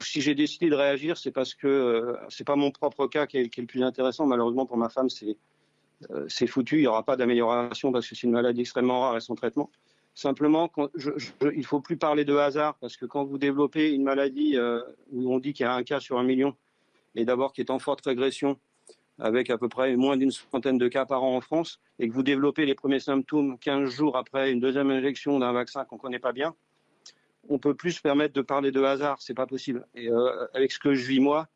si 0.00 0.20
j'ai 0.20 0.34
décidé 0.34 0.70
de 0.70 0.74
réagir, 0.74 1.16
c'est 1.16 1.32
parce 1.32 1.54
que 1.54 1.66
euh, 1.66 2.16
c'est 2.28 2.44
pas 2.44 2.54
mon 2.54 2.70
propre 2.70 3.06
cas 3.08 3.26
qui 3.26 3.38
est, 3.38 3.56
le 3.56 3.66
plus 3.66 3.82
intéressant. 3.82 4.26
Malheureusement 4.26 4.64
pour 4.64 4.76
ma 4.76 4.88
femme, 4.88 5.10
c'est 5.10 5.36
euh, 6.10 6.28
foutu. 6.46 6.76
Il 6.76 6.82
n'y 6.82 6.86
aura 6.86 7.02
pas 7.02 7.16
d'amélioration 7.16 7.90
parce 7.90 8.08
que 8.08 8.14
c'est 8.14 8.22
une 8.22 8.32
maladie 8.32 8.60
extrêmement 8.60 9.00
rare 9.00 9.16
et 9.16 9.20
son 9.20 9.34
traitement. 9.34 9.70
Simplement, 10.14 10.70
il 10.96 11.58
ne 11.58 11.62
faut 11.62 11.80
plus 11.80 11.96
parler 11.96 12.24
de 12.24 12.36
hasard 12.36 12.76
parce 12.80 12.96
que 12.96 13.04
quand 13.04 13.24
vous 13.24 13.38
développez 13.38 13.92
une 13.92 14.04
maladie 14.04 14.56
où 15.10 15.34
on 15.34 15.40
dit 15.40 15.52
qu'il 15.52 15.64
y 15.64 15.68
a 15.68 15.74
un 15.74 15.82
cas 15.82 15.98
sur 15.98 16.18
un 16.18 16.22
million, 16.22 16.54
et 17.14 17.24
d'abord 17.24 17.52
qui 17.52 17.60
est 17.60 17.70
en 17.70 17.78
forte 17.78 18.04
régression, 18.04 18.58
avec 19.18 19.50
à 19.50 19.58
peu 19.58 19.68
près 19.68 19.94
moins 19.96 20.16
d'une 20.16 20.30
centaine 20.30 20.78
de 20.78 20.88
cas 20.88 21.06
par 21.06 21.22
an 21.22 21.36
en 21.36 21.40
France, 21.40 21.80
et 21.98 22.08
que 22.08 22.14
vous 22.14 22.22
développez 22.22 22.66
les 22.66 22.74
premiers 22.74 23.00
symptômes 23.00 23.58
15 23.58 23.90
jours 23.90 24.16
après 24.16 24.50
une 24.50 24.60
deuxième 24.60 24.90
injection 24.90 25.38
d'un 25.38 25.52
vaccin 25.52 25.84
qu'on 25.84 25.96
ne 25.96 26.00
connaît 26.00 26.18
pas 26.18 26.32
bien, 26.32 26.54
on 27.48 27.58
peut 27.58 27.74
plus 27.74 27.92
se 27.92 28.00
permettre 28.00 28.34
de 28.34 28.42
parler 28.42 28.70
de 28.70 28.82
hasard, 28.82 29.20
c'est 29.20 29.34
pas 29.34 29.46
possible. 29.46 29.86
Et 29.94 30.10
euh, 30.10 30.46
avec 30.54 30.72
ce 30.72 30.78
que 30.78 30.94
je 30.94 31.06
vis 31.06 31.20
moi, 31.20 31.48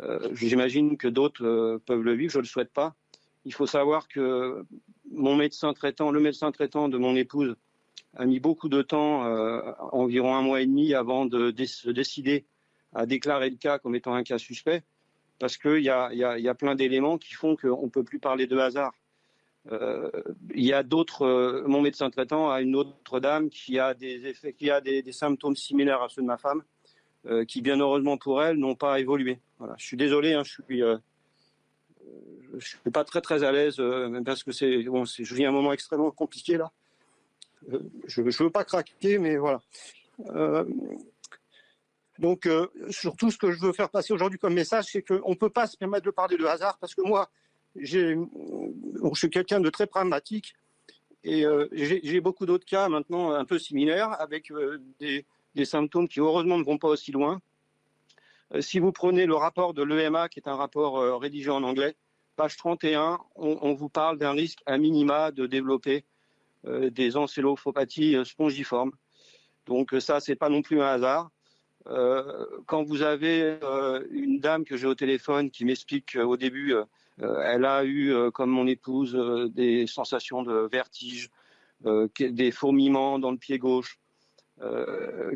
euh, 0.00 0.28
j'imagine 0.32 0.96
que 0.96 1.08
d'autres 1.08 1.44
euh, 1.44 1.78
peuvent 1.84 2.02
le 2.02 2.14
vivre, 2.14 2.32
je 2.32 2.38
le 2.38 2.44
souhaite 2.44 2.72
pas. 2.72 2.94
Il 3.44 3.52
faut 3.52 3.66
savoir 3.66 4.08
que 4.08 4.64
mon 5.10 5.36
médecin 5.36 5.72
traitant, 5.72 6.10
le 6.10 6.20
médecin 6.20 6.50
traitant 6.50 6.88
de 6.88 6.98
mon 6.98 7.14
épouse, 7.16 7.56
a 8.16 8.24
mis 8.24 8.40
beaucoup 8.40 8.68
de 8.68 8.82
temps, 8.82 9.22
environ 9.92 10.34
un 10.34 10.42
mois 10.42 10.60
et 10.60 10.66
demi, 10.66 10.94
avant 10.94 11.26
de, 11.26 11.52
se 11.64 11.90
décider 11.90 12.46
à 12.94 13.06
déclarer 13.06 13.50
le 13.50 13.56
cas 13.56 13.78
comme 13.78 13.94
étant 13.94 14.14
un 14.14 14.22
cas 14.22 14.38
suspect, 14.38 14.82
parce 15.38 15.56
qu'il 15.56 15.82
y 15.82 15.90
a, 15.90 16.12
y 16.12 16.48
a 16.48 16.54
plein 16.54 16.74
d'éléments 16.74 17.18
qui 17.18 17.34
font 17.34 17.54
qu'on 17.54 17.84
ne 17.84 17.90
peut 17.90 18.04
plus 18.04 18.18
parler 18.18 18.46
de 18.46 18.58
hasard. 18.58 18.92
Euh, 19.72 20.10
il 20.54 20.64
y 20.64 20.72
a 20.72 20.82
d'autres. 20.82 21.22
Euh, 21.22 21.64
mon 21.66 21.82
médecin 21.82 22.10
traitant 22.10 22.50
a 22.50 22.60
une 22.60 22.74
autre 22.74 23.20
dame 23.20 23.50
qui 23.50 23.78
a 23.78 23.94
des 23.94 24.26
effets, 24.26 24.52
qui 24.52 24.70
a 24.70 24.80
des, 24.80 25.12
symptômes 25.12 25.56
similaires 25.56 26.02
à 26.02 26.08
ceux 26.08 26.22
de 26.22 26.26
ma 26.26 26.38
femme, 26.38 26.62
euh, 27.26 27.44
qui 27.44 27.60
bien 27.60 27.78
heureusement 27.78 28.16
pour 28.16 28.42
elle 28.42 28.56
n'ont 28.56 28.76
pas 28.76 28.98
évolué. 29.00 29.40
Voilà. 29.58 29.74
Je 29.78 29.84
suis 29.84 29.96
désolé, 29.96 30.32
hein, 30.32 30.42
je 30.44 30.52
suis. 30.52 30.82
suis 32.60 32.90
pas 32.90 33.04
très 33.04 33.20
très 33.20 33.42
à 33.42 33.52
l'aise 33.52 33.82
parce 34.24 34.42
que 34.42 34.88
bon, 34.88 35.04
je 35.04 35.34
vis 35.34 35.44
un 35.44 35.52
moment 35.52 35.72
extrêmement 35.72 36.10
compliqué 36.10 36.56
là. 36.56 36.72
Je 38.06 38.20
ne 38.20 38.44
veux 38.44 38.50
pas 38.50 38.64
craquer, 38.64 39.18
mais 39.18 39.36
voilà. 39.36 39.60
donc, 42.18 42.48
surtout, 42.90 43.30
ce 43.30 43.38
que 43.38 43.52
je 43.52 43.60
veux 43.60 43.72
faire 43.72 43.90
passer 43.90 44.12
aujourd'hui 44.12 44.38
comme 44.38 44.54
message, 44.54 44.86
c'est 44.92 45.02
qu'on 45.02 45.30
ne 45.30 45.34
peut 45.34 45.50
pas 45.50 45.66
se 45.66 45.76
permettre 45.76 46.06
de 46.06 46.10
parler 46.10 46.36
de 46.36 46.44
hasard 46.44 46.78
parce 46.78 46.94
que 46.94 47.02
moi, 47.02 47.30
je 47.76 48.16
suis 49.14 49.30
quelqu'un 49.30 49.60
de 49.60 49.70
très 49.70 49.86
pragmatique 49.86 50.54
et 51.24 51.44
euh, 51.44 51.68
j'ai 51.72 52.20
beaucoup 52.20 52.46
d'autres 52.46 52.64
cas 52.64 52.88
maintenant 52.88 53.32
un 53.32 53.44
peu 53.44 53.58
similaires 53.58 54.20
avec 54.20 54.50
euh, 54.50 54.80
des, 55.00 55.24
symptômes 55.64 56.06
qui 56.06 56.20
heureusement 56.20 56.56
ne 56.56 56.64
vont 56.64 56.78
pas 56.78 56.88
aussi 56.88 57.10
loin. 57.10 57.40
Euh, 58.54 58.60
si 58.60 58.78
vous 58.78 58.92
prenez 58.92 59.26
le 59.26 59.34
rapport 59.34 59.74
de 59.74 59.82
l'EMA, 59.82 60.28
qui 60.28 60.38
est 60.38 60.48
un 60.48 60.54
rapport 60.54 61.20
rédigé 61.20 61.50
en 61.50 61.62
anglais, 61.64 61.96
page 62.36 62.56
31, 62.56 63.18
on, 63.34 63.74
vous 63.74 63.88
parle 63.88 64.16
d'un 64.16 64.30
risque 64.30 64.60
à 64.64 64.78
minima 64.78 65.32
de 65.32 65.46
développer 65.46 66.04
des 66.64 67.16
encélopathies 67.16 68.16
spongiformes. 68.24 68.92
Donc 69.66 69.94
ça, 70.00 70.20
c'est 70.20 70.36
pas 70.36 70.48
non 70.48 70.62
plus 70.62 70.80
un 70.80 70.86
hasard. 70.86 71.30
quand 72.66 72.82
vous 72.84 73.02
avez 73.02 73.58
une 74.10 74.40
dame 74.40 74.64
que 74.64 74.76
j'ai 74.76 74.86
au 74.86 74.94
téléphone 74.94 75.50
qui 75.50 75.64
m'explique 75.64 76.16
au 76.16 76.36
début 76.36 76.74
euh, 77.22 77.40
elle 77.44 77.64
a 77.64 77.84
eu, 77.84 78.12
euh, 78.12 78.30
comme 78.30 78.50
mon 78.50 78.66
épouse, 78.66 79.14
euh, 79.16 79.48
des 79.48 79.86
sensations 79.86 80.42
de 80.42 80.68
vertige, 80.70 81.30
des 82.18 82.50
fourmillements 82.50 83.20
dans 83.20 83.30
le 83.30 83.36
pied 83.36 83.58
gauche. 83.58 84.00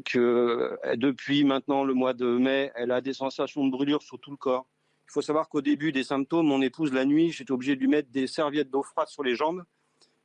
que 0.05 0.77
depuis 0.97 1.45
maintenant 1.45 1.85
le 1.85 1.95
mois 1.95 2.15
de 2.15 2.27
mai, 2.27 2.73
elle 2.75 2.91
a 2.91 3.01
des 3.01 3.13
sensations 3.13 3.65
de 3.65 3.71
brûlure 3.71 4.03
sur 4.03 4.19
tout 4.19 4.33
le 4.33 4.37
corps. 4.37 4.67
Il 5.09 5.13
faut 5.13 5.23
savoir 5.23 5.49
qu'au 5.49 5.61
début 5.61 5.93
des 5.93 6.03
symptômes, 6.03 6.47
mon 6.49 6.61
épouse, 6.61 6.93
la 6.93 7.05
nuit, 7.05 7.31
j'étais 7.31 7.53
obligé 7.53 7.77
de 7.77 7.81
lui 7.81 7.87
mettre 7.87 8.11
des 8.11 8.27
serviettes 8.27 8.71
d'eau 8.71 8.83
froide 8.83 9.07
sur 9.07 9.23
les 9.23 9.37
jambes 9.37 9.63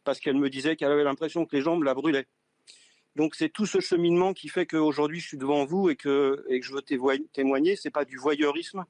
parce 0.08 0.22
qu'elle 0.22 0.38
me 0.38 0.50
disait 0.50 0.78
qu'elle 0.78 0.94
avait 0.94 1.04
l'impression 1.04 1.46
que 1.46 1.54
les 1.54 1.62
jambes 1.62 1.84
la 1.84 1.94
brûlaient. 1.94 2.28
Donc 3.18 3.36
c'est 3.36 3.50
tout 3.50 3.66
ce 3.66 3.82
cheminement 3.82 4.34
qui 4.34 4.48
fait 4.48 4.66
qu'aujourd'hui 4.66 5.20
je 5.20 5.28
suis 5.28 5.38
devant 5.38 5.66
vous 5.66 5.90
et 5.90 5.98
que, 5.98 6.46
je 6.50 6.74
veux 6.74 6.82
témoigner. 6.82 7.76
Ce 7.76 7.86
n'est 7.86 7.92
pas 7.92 8.06
du 8.06 8.16
voyeurisme, 8.16 8.86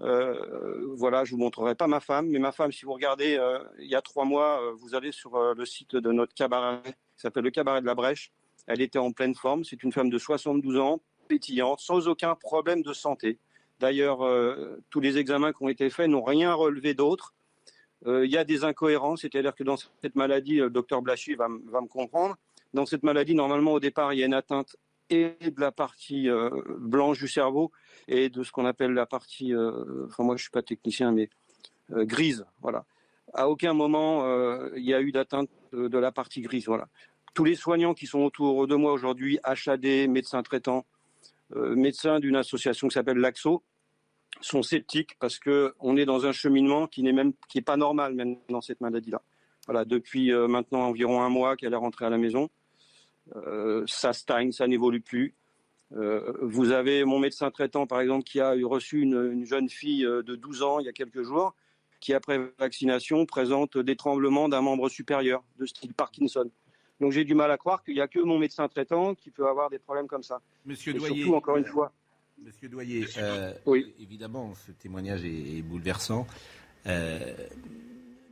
euh, 0.00 0.84
voilà, 0.96 1.24
je 1.24 1.30
vous 1.30 1.36
montrerai 1.36 1.76
pas 1.76 1.86
ma 1.86 2.00
femme, 2.00 2.26
mais 2.28 2.40
ma 2.40 2.50
femme, 2.50 2.72
si 2.72 2.84
vous 2.84 2.92
regardez, 2.92 3.36
euh, 3.36 3.60
il 3.78 3.86
y 3.86 3.94
a 3.94 4.02
trois 4.02 4.24
mois, 4.24 4.60
euh, 4.60 4.72
vous 4.72 4.96
allez 4.96 5.12
sur 5.12 5.54
le 5.54 5.64
site 5.64 5.94
de 5.94 6.10
notre 6.10 6.34
cabaret, 6.34 6.82
qui 6.82 7.22
s'appelle 7.22 7.44
le 7.44 7.52
cabaret 7.52 7.80
de 7.80 7.86
la 7.86 7.94
Brèche. 7.94 8.32
Elle 8.66 8.80
était 8.80 8.98
en 8.98 9.12
pleine 9.12 9.36
forme. 9.36 9.62
C'est 9.62 9.84
une 9.84 9.92
femme 9.92 10.10
de 10.10 10.18
72 10.18 10.76
ans, 10.78 11.00
pétillante, 11.28 11.78
sans 11.78 12.08
aucun 12.08 12.34
problème 12.34 12.82
de 12.82 12.92
santé. 12.92 13.38
D'ailleurs, 13.78 14.20
tous 14.90 15.00
les 15.00 15.18
examens 15.18 15.52
qui 15.52 15.62
ont 15.62 15.68
été 15.68 15.88
faits 15.88 16.08
n'ont 16.08 16.24
rien 16.24 16.52
relevé 16.52 16.94
d'autre. 16.94 17.32
Il 18.06 18.30
y 18.30 18.36
a 18.36 18.44
des 18.44 18.64
incohérences, 18.64 19.20
c'est-à-dire 19.20 19.54
que 19.54 19.62
dans 19.62 19.76
cette 19.76 20.16
maladie, 20.16 20.56
le 20.56 20.70
docteur 20.70 21.02
Blachy 21.02 21.34
va, 21.34 21.48
me 21.48 21.86
comprendre. 21.86 22.36
Dans 22.74 22.84
cette 22.84 23.04
maladie, 23.04 23.34
normalement, 23.34 23.72
au 23.72 23.80
départ, 23.80 24.12
il 24.12 24.18
y 24.18 24.22
a 24.22 24.26
une 24.26 24.34
atteinte 24.34 24.76
et 25.08 25.36
de 25.40 25.60
la 25.60 25.70
partie 25.70 26.28
blanche 26.80 27.18
du 27.18 27.28
cerveau 27.28 27.70
et 28.08 28.28
de 28.28 28.42
ce 28.42 28.52
qu'on 28.52 28.66
appelle 28.66 28.92
la 28.92 29.06
partie, 29.06 29.54
euh, 29.54 30.06
enfin 30.06 30.24
moi 30.24 30.36
je 30.36 30.42
suis 30.42 30.50
pas 30.50 30.62
technicien, 30.62 31.12
mais 31.12 31.28
euh, 31.92 32.04
grise, 32.04 32.44
voilà. 32.60 32.84
À 33.34 33.48
aucun 33.48 33.72
moment 33.72 34.24
euh, 34.26 34.70
il 34.76 34.84
y 34.84 34.94
a 34.94 35.00
eu 35.00 35.12
d'atteinte 35.12 35.48
de, 35.72 35.98
la 35.98 36.12
partie 36.12 36.40
grise, 36.40 36.66
voilà. 36.66 36.88
Tous 37.34 37.44
les 37.44 37.54
soignants 37.54 37.94
qui 37.94 38.06
sont 38.06 38.20
autour 38.20 38.66
de 38.66 38.74
moi 38.74 38.92
aujourd'hui, 38.92 39.38
HAD, 39.44 40.08
médecins 40.08 40.42
traitants, 40.42 40.84
médecins 41.54 42.20
d'une 42.20 42.36
association 42.36 42.88
qui 42.88 42.94
s'appelle 42.94 43.16
l'AXO, 43.16 43.62
sont 44.40 44.62
sceptiques 44.62 45.16
parce 45.20 45.38
que 45.38 45.74
on 45.80 45.96
est 45.96 46.04
dans 46.04 46.26
un 46.26 46.32
cheminement 46.32 46.86
qui 46.86 47.02
n'est 47.02 47.12
même 47.12 47.32
qui 47.48 47.58
est 47.58 47.62
pas 47.62 47.76
normal 47.76 48.14
même 48.14 48.36
dans 48.48 48.60
cette 48.60 48.80
maladie-là. 48.80 49.22
Voilà, 49.66 49.84
depuis 49.84 50.32
maintenant 50.32 50.80
environ 50.80 51.22
un 51.22 51.28
mois 51.28 51.56
qu'elle 51.56 51.72
est 51.72 51.76
rentrée 51.76 52.04
à 52.04 52.10
la 52.10 52.18
maison, 52.18 52.50
ça 53.86 54.12
stagne, 54.12 54.50
ça 54.50 54.66
n'évolue 54.66 55.00
plus. 55.00 55.36
Euh, 55.96 56.32
vous 56.40 56.70
avez 56.70 57.04
mon 57.04 57.18
médecin 57.18 57.50
traitant, 57.50 57.86
par 57.86 58.00
exemple, 58.00 58.24
qui 58.24 58.40
a 58.40 58.54
reçu 58.62 59.02
une, 59.02 59.44
jeune 59.44 59.68
fille 59.68 60.06
euh, 60.06 60.22
de 60.22 60.36
12 60.36 60.62
ans 60.62 60.78
il 60.78 60.86
y 60.86 60.88
a 60.88 60.92
quelques 60.92 61.22
jours, 61.22 61.54
qui, 62.00 62.14
après 62.14 62.40
vaccination, 62.58 63.26
présente 63.26 63.76
des 63.78 63.96
tremblements 63.96 64.48
d'un 64.48 64.62
membre 64.62 64.88
supérieur, 64.88 65.42
de 65.58 65.66
style 65.66 65.92
Parkinson. 65.92 66.50
Donc 67.00 67.12
j'ai 67.12 67.24
du 67.24 67.34
mal 67.34 67.50
à 67.50 67.56
croire 67.56 67.82
qu'il 67.82 67.94
n'y 67.94 68.00
a 68.00 68.08
que 68.08 68.20
mon 68.20 68.38
médecin 68.38 68.68
traitant 68.68 69.14
qui 69.14 69.30
peut 69.30 69.46
avoir 69.46 69.70
des 69.70 69.78
problèmes 69.78 70.06
comme 70.06 70.22
ça. 70.22 70.40
Monsieur 70.64 70.94
Doyer, 70.94 71.16
surtout, 71.16 71.34
encore 71.34 71.56
une 71.56 71.64
fois. 71.64 71.92
Monsieur 72.44 72.68
Doyer, 72.68 73.06
euh, 73.18 73.52
évidemment, 74.00 74.54
ce 74.66 74.72
témoignage 74.72 75.24
est, 75.24 75.62
bouleversant. 75.62 76.26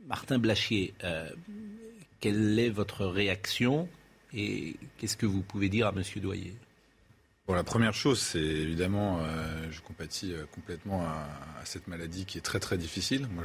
Martin 0.07 0.39
Blachier, 0.39 0.93
quelle 2.19 2.59
est 2.59 2.69
votre 2.69 3.05
réaction 3.05 3.87
et 4.33 4.75
qu'est-ce 4.97 5.17
que 5.17 5.25
vous 5.25 5.41
pouvez 5.41 5.69
dire 5.69 5.87
à 5.87 5.91
Monsieur 5.91 6.21
Doyer? 6.21 6.53
La 7.49 7.63
première 7.63 7.93
chose, 7.93 8.19
c'est 8.19 8.39
évidemment, 8.39 9.19
euh, 9.19 9.67
je 9.71 9.81
compatis 9.81 10.33
euh, 10.33 10.43
complètement 10.53 11.01
à, 11.01 11.27
cette 11.63 11.87
maladie 11.87 12.25
qui 12.25 12.37
est 12.37 12.41
très 12.41 12.59
très 12.59 12.77
difficile. 12.77 13.27
Moi, 13.35 13.43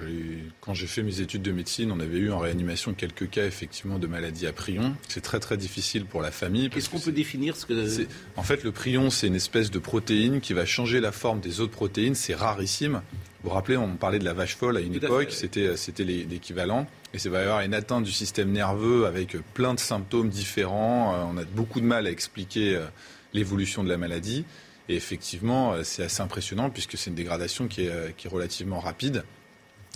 quand 0.61 0.72
j'ai 0.72 0.86
fait 0.86 1.03
mes 1.03 1.20
études 1.20 1.42
de 1.42 1.53
médecine, 1.53 1.92
on 1.92 2.01
avait 2.01 2.16
eu 2.18 2.32
en 2.32 2.38
réanimation 2.38 2.94
quelques 2.94 3.28
cas 3.28 3.44
effectivement 3.44 3.99
de 3.99 4.07
maladie 4.07 4.47
à 4.47 4.53
prion. 4.53 4.97
C'est 5.07 5.20
très 5.20 5.38
très 5.38 5.57
difficile 5.57 6.07
pour 6.07 6.22
la 6.22 6.30
famille. 6.30 6.70
Qu'est-ce 6.70 6.88
qu'on 6.88 6.99
peut 6.99 7.12
définir 7.12 7.57
ce 7.57 7.66
que 7.66 8.07
En 8.36 8.42
fait, 8.42 8.64
le 8.64 8.72
prion, 8.72 9.11
c'est 9.11 9.26
une 9.26 9.34
espèce 9.34 9.70
de 9.70 9.78
protéine 9.78 10.40
qui 10.40 10.55
va 10.55 10.64
changer 10.64 11.01
la 11.01 11.12
forme 11.12 11.40
des 11.40 11.61
autres 11.61 11.72
protéines. 11.72 12.14
C'est 12.14 12.34
rarissime. 12.34 13.03
Vous 13.42 13.51
vous 13.51 13.55
rappelez, 13.55 13.76
on 13.76 13.97
parlait 13.97 14.18
de 14.18 14.24
la 14.24 14.32
vache 14.32 14.57
folle 14.57 14.78
à 14.78 14.80
une 14.80 14.94
époque, 14.94 15.28
c'était 15.30 15.76
c'était 15.76 16.05
l'équivalent. 16.05 16.86
Et 17.12 17.18
ça 17.18 17.28
va 17.28 17.40
y 17.40 17.42
avoir 17.42 17.61
une 17.61 17.74
atteinte 17.74 18.05
du 18.05 18.12
système 18.12 18.51
nerveux 18.51 19.07
avec 19.07 19.36
plein 19.53 19.74
de 19.74 19.80
symptômes 19.80 20.30
différents. 20.30 21.14
Euh, 21.14 21.32
on 21.32 21.36
a 21.36 21.44
beaucoup 21.44 21.80
de 21.80 21.86
mal 21.86 22.07
à 22.07 22.11
expliquer 22.11 22.80
l'évolution 23.37 23.84
de 23.84 23.89
la 23.89 23.97
maladie. 23.97 24.45
Et 24.89 24.97
effectivement, 24.97 25.72
euh, 25.72 25.82
c'est 25.84 26.05
assez 26.05 26.22
impressionnant 26.22 26.70
puisque 26.70 26.97
c'est 26.97 27.11
une 27.11 27.16
dégradation 27.16 27.68
qui 27.68 27.82
est, 27.82 27.91
euh, 27.91 28.11
relativement 28.26 28.80
rapide. 28.80 29.24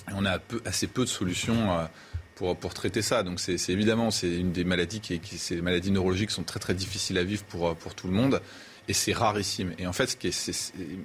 Et 0.09 0.12
on 0.14 0.24
a 0.24 0.38
assez 0.64 0.86
peu 0.86 1.03
de 1.03 1.09
solutions 1.09 1.72
euh, 1.72 1.84
pour, 2.36 2.74
traiter 2.74 3.03
ça. 3.03 3.22
Donc 3.22 3.38
c'est 3.38 3.68
évidemment 3.68 4.11
c'est 4.11 4.34
une 4.34 4.53
des 4.53 4.64
maladies 4.64 5.01
qui, 5.01 5.20
qui 5.20 5.36
ces 5.36 5.61
maladies 5.61 5.91
neurologiques 5.91 6.30
sont 6.30 6.43
très 6.43 6.59
très 6.59 6.74
difficiles 6.74 7.18
à 7.18 7.24
vivre 7.24 7.45
pour, 7.45 7.95
tout 7.95 8.07
le 8.07 8.14
monde 8.14 8.41
et 8.88 8.95
c'est 8.95 9.12
rarissime. 9.12 9.74
Et 9.78 9.86
en 9.86 9.93
fait, 9.93 10.16
ce 10.18 10.53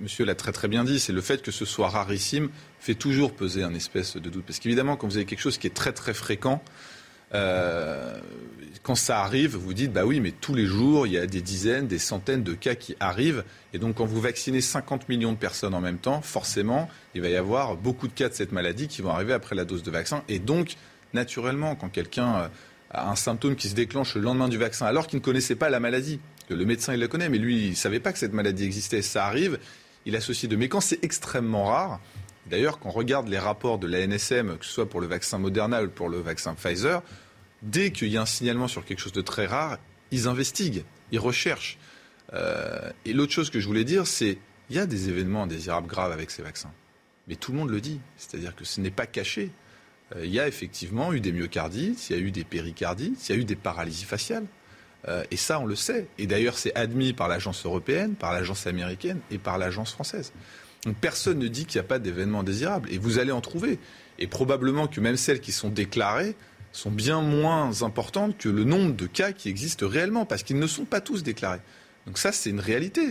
Monsieur 0.01 0.23
l'a 0.23 0.33
très 0.33 0.53
très 0.53 0.69
bien 0.69 0.85
dit, 0.85 0.97
c'est 0.97 1.11
le 1.11 1.21
fait 1.21 1.41
que 1.41 1.51
ce 1.51 1.65
soit 1.65 1.89
rarissime 1.89 2.49
fait 2.79 2.95
toujours 2.95 3.33
peser 3.33 3.63
un 3.63 3.75
espèce 3.75 4.15
de 4.15 4.29
doute. 4.29 4.45
Parce 4.45 4.59
qu'évidemment, 4.59 4.95
quand 4.95 5.07
vous 5.07 5.17
avez 5.17 5.25
quelque 5.25 5.41
chose 5.41 5.57
qui 5.57 5.67
est 5.67 5.75
très 5.75 5.91
très 5.91 6.13
fréquent, 6.13 6.63
Euh, 7.35 8.19
quand 8.85 8.95
ça 8.95 9.21
arrive, 9.21 9.55
vous 9.55 9.73
dites, 9.73 9.91
bah 9.91 10.05
oui, 10.05 10.19
mais 10.19 10.31
tous 10.31 10.53
les 10.53 10.67
jours, 10.67 11.07
il 11.07 11.13
y 11.13 11.17
a 11.17 11.25
des 11.25 11.41
dizaines, 11.41 11.87
des 11.87 11.97
centaines 11.97 12.43
de 12.43 12.53
cas 12.53 12.75
qui 12.75 12.95
arrivent. 12.99 13.43
Et 13.73 13.79
donc, 13.79 13.95
quand 13.95 14.05
vous 14.05 14.21
vaccinez 14.21 14.61
50 14.61 15.09
millions 15.09 15.33
de 15.33 15.37
personnes 15.37 15.73
en 15.73 15.81
même 15.81 15.97
temps, 15.97 16.21
forcément, 16.21 16.87
il 17.15 17.21
va 17.21 17.29
y 17.29 17.35
avoir 17.35 17.77
beaucoup 17.77 18.07
de 18.07 18.13
cas 18.13 18.29
de 18.29 18.35
cette 18.35 18.51
maladie 18.51 18.87
qui 18.87 19.01
vont 19.01 19.09
arriver 19.09 19.33
après 19.33 19.55
la 19.55 19.65
dose 19.65 19.81
de 19.81 19.89
vaccin. 19.89 20.23
Et 20.29 20.37
donc, 20.37 20.75
naturellement, 21.13 21.75
quand 21.75 21.89
quelqu'un 21.89 22.35
euh, 22.35 22.47
a 22.91 23.09
un 23.09 23.15
symptôme 23.15 23.55
qui 23.55 23.69
se 23.69 23.75
déclenche 23.75 24.13
le 24.13 24.21
lendemain 24.21 24.49
du 24.49 24.59
vaccin, 24.59 24.85
alors 24.85 25.07
qu'il 25.07 25.17
ne 25.17 25.23
connaissait 25.23 25.55
pas 25.55 25.69
la 25.69 25.79
maladie, 25.79 26.19
le 26.49 26.63
médecin, 26.63 26.93
il 26.93 26.99
la 26.99 27.07
connaît, 27.07 27.29
mais 27.29 27.39
lui, 27.39 27.65
il 27.65 27.69
ne 27.71 27.75
savait 27.75 27.99
pas 27.99 28.13
que 28.13 28.19
cette 28.19 28.33
maladie 28.33 28.65
existait, 28.65 29.01
ça 29.01 29.25
arrive, 29.25 29.57
il 30.05 30.15
associe 30.15 30.47
de. 30.47 30.55
Mais 30.55 30.69
quand 30.69 30.81
c'est 30.81 31.03
extrêmement 31.03 31.65
rare, 31.65 31.99
d'ailleurs, 32.45 32.77
quand 32.77 32.89
on 32.89 32.91
regarde 32.91 33.29
les 33.29 33.39
rapports 33.39 33.79
de 33.79 33.87
la 33.87 34.05
NSM, 34.05 34.59
que 34.59 34.65
ce 34.65 34.71
soit 34.71 34.87
pour 34.87 35.01
le 35.01 35.07
vaccin 35.07 35.39
Moderna 35.39 35.81
ou 35.81 35.89
pour 35.89 36.07
le 36.07 36.19
vaccin 36.19 36.53
Pfizer, 36.53 37.01
dès 37.65 37.91
qu'il 37.91 38.07
y 38.07 38.17
a 38.17 38.21
un 38.21 38.25
signalement 38.25 38.67
sur 38.67 38.85
quelque 38.85 38.99
chose 38.99 39.11
de 39.11 39.21
très 39.21 39.45
rare, 39.45 39.77
ils 40.11 40.27
investiguent, 40.27 40.85
ils 41.11 41.19
recherchent. 41.19 41.77
Euh, 42.33 42.91
et 43.03 43.13
l'autre 43.13 43.33
chose 43.33 43.49
que 43.49 43.59
je 43.59 43.67
voulais 43.67 43.83
dire, 43.83 44.07
c'est 44.07 44.37
il 44.69 44.75
y 44.75 44.79
a 44.79 44.85
des 44.85 45.09
événements 45.09 45.43
indésirables 45.43 45.87
graves 45.87 46.11
avec 46.11 46.31
ces 46.31 46.41
vaccins. 46.41 46.71
Mais 47.27 47.35
tout 47.35 47.51
le 47.51 47.57
monde 47.57 47.69
le 47.69 47.81
dit. 47.81 47.99
C'est-à-dire 48.17 48.55
que 48.55 48.65
ce 48.65 48.81
n'est 48.81 48.91
pas 48.91 49.05
caché. 49.05 49.51
Euh, 50.15 50.25
il 50.25 50.31
y 50.31 50.39
a 50.39 50.47
effectivement 50.47 51.13
eu 51.13 51.19
des 51.19 51.31
myocardites, 51.31 52.09
il 52.09 52.15
y 52.15 52.19
a 52.19 52.21
eu 52.21 52.31
des 52.31 52.43
péricardites, 52.43 53.27
il 53.27 53.35
y 53.35 53.37
a 53.37 53.41
eu 53.41 53.45
des 53.45 53.55
paralysies 53.55 54.05
faciales. 54.05 54.45
Euh, 55.07 55.23
et 55.29 55.37
ça, 55.37 55.59
on 55.59 55.65
le 55.65 55.75
sait. 55.75 56.07
Et 56.17 56.27
d'ailleurs, 56.27 56.57
c'est 56.57 56.75
admis 56.75 57.13
par 57.13 57.27
l'agence 57.27 57.65
européenne, 57.65 58.15
par 58.15 58.33
l'agence 58.33 58.65
américaine 58.65 59.19
et 59.31 59.37
par 59.37 59.57
l'agence 59.57 59.91
française. 59.91 60.33
Donc 60.83 60.95
personne 60.97 61.39
ne 61.39 61.47
dit 61.47 61.65
qu'il 61.65 61.79
n'y 61.79 61.85
a 61.85 61.87
pas 61.87 61.99
d'événements 61.99 62.41
indésirables. 62.41 62.91
Et 62.91 62.97
vous 62.97 63.19
allez 63.19 63.31
en 63.31 63.41
trouver. 63.41 63.79
Et 64.17 64.27
probablement 64.27 64.87
que 64.87 64.99
même 64.99 65.17
celles 65.17 65.41
qui 65.41 65.51
sont 65.51 65.69
déclarées 65.69 66.35
sont 66.75 66.91
bien 66.91 67.21
moins 67.21 67.83
importantes 67.83 68.37
que 68.37 68.49
le 68.49 68.65
nombre 68.65 68.95
de 68.95 69.07
cas 69.07 69.31
qui 69.31 69.49
existent 69.49 69.87
réellement, 69.87 70.25
parce 70.25 70.43
qu'ils 70.43 70.59
ne 70.59 70.67
sont 70.67 70.85
pas 70.85 70.99
tous 70.99 71.23
déclarés. 71.23 71.61
Donc 72.05 72.19
ça, 72.19 72.31
c'est 72.31 72.51
une 72.51 72.59
réalité. 72.59 73.01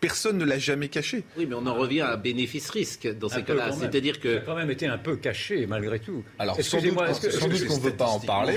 Personne 0.00 0.38
ne 0.38 0.46
l'a 0.46 0.58
jamais 0.58 0.88
caché. 0.88 1.24
Oui, 1.36 1.44
mais 1.46 1.54
on 1.54 1.66
en 1.66 1.74
revient 1.74 2.00
à 2.00 2.16
bénéfice-risque 2.16 3.06
dans 3.18 3.28
ces 3.28 3.42
cas-là. 3.42 3.70
C'est-à-dire 3.72 4.18
que... 4.18 4.36
Ça 4.36 4.40
a 4.40 4.44
quand 4.44 4.56
même 4.56 4.70
été 4.70 4.86
un 4.86 4.96
peu 4.96 5.16
caché, 5.16 5.66
malgré 5.66 5.98
tout. 5.98 6.24
Alors, 6.38 6.58
sans 6.62 6.80
doute, 6.80 6.94
qu'on 6.94 7.76
ne 7.76 7.82
veut 7.82 7.92
pas 7.92 8.06
en 8.06 8.20
parler. 8.20 8.56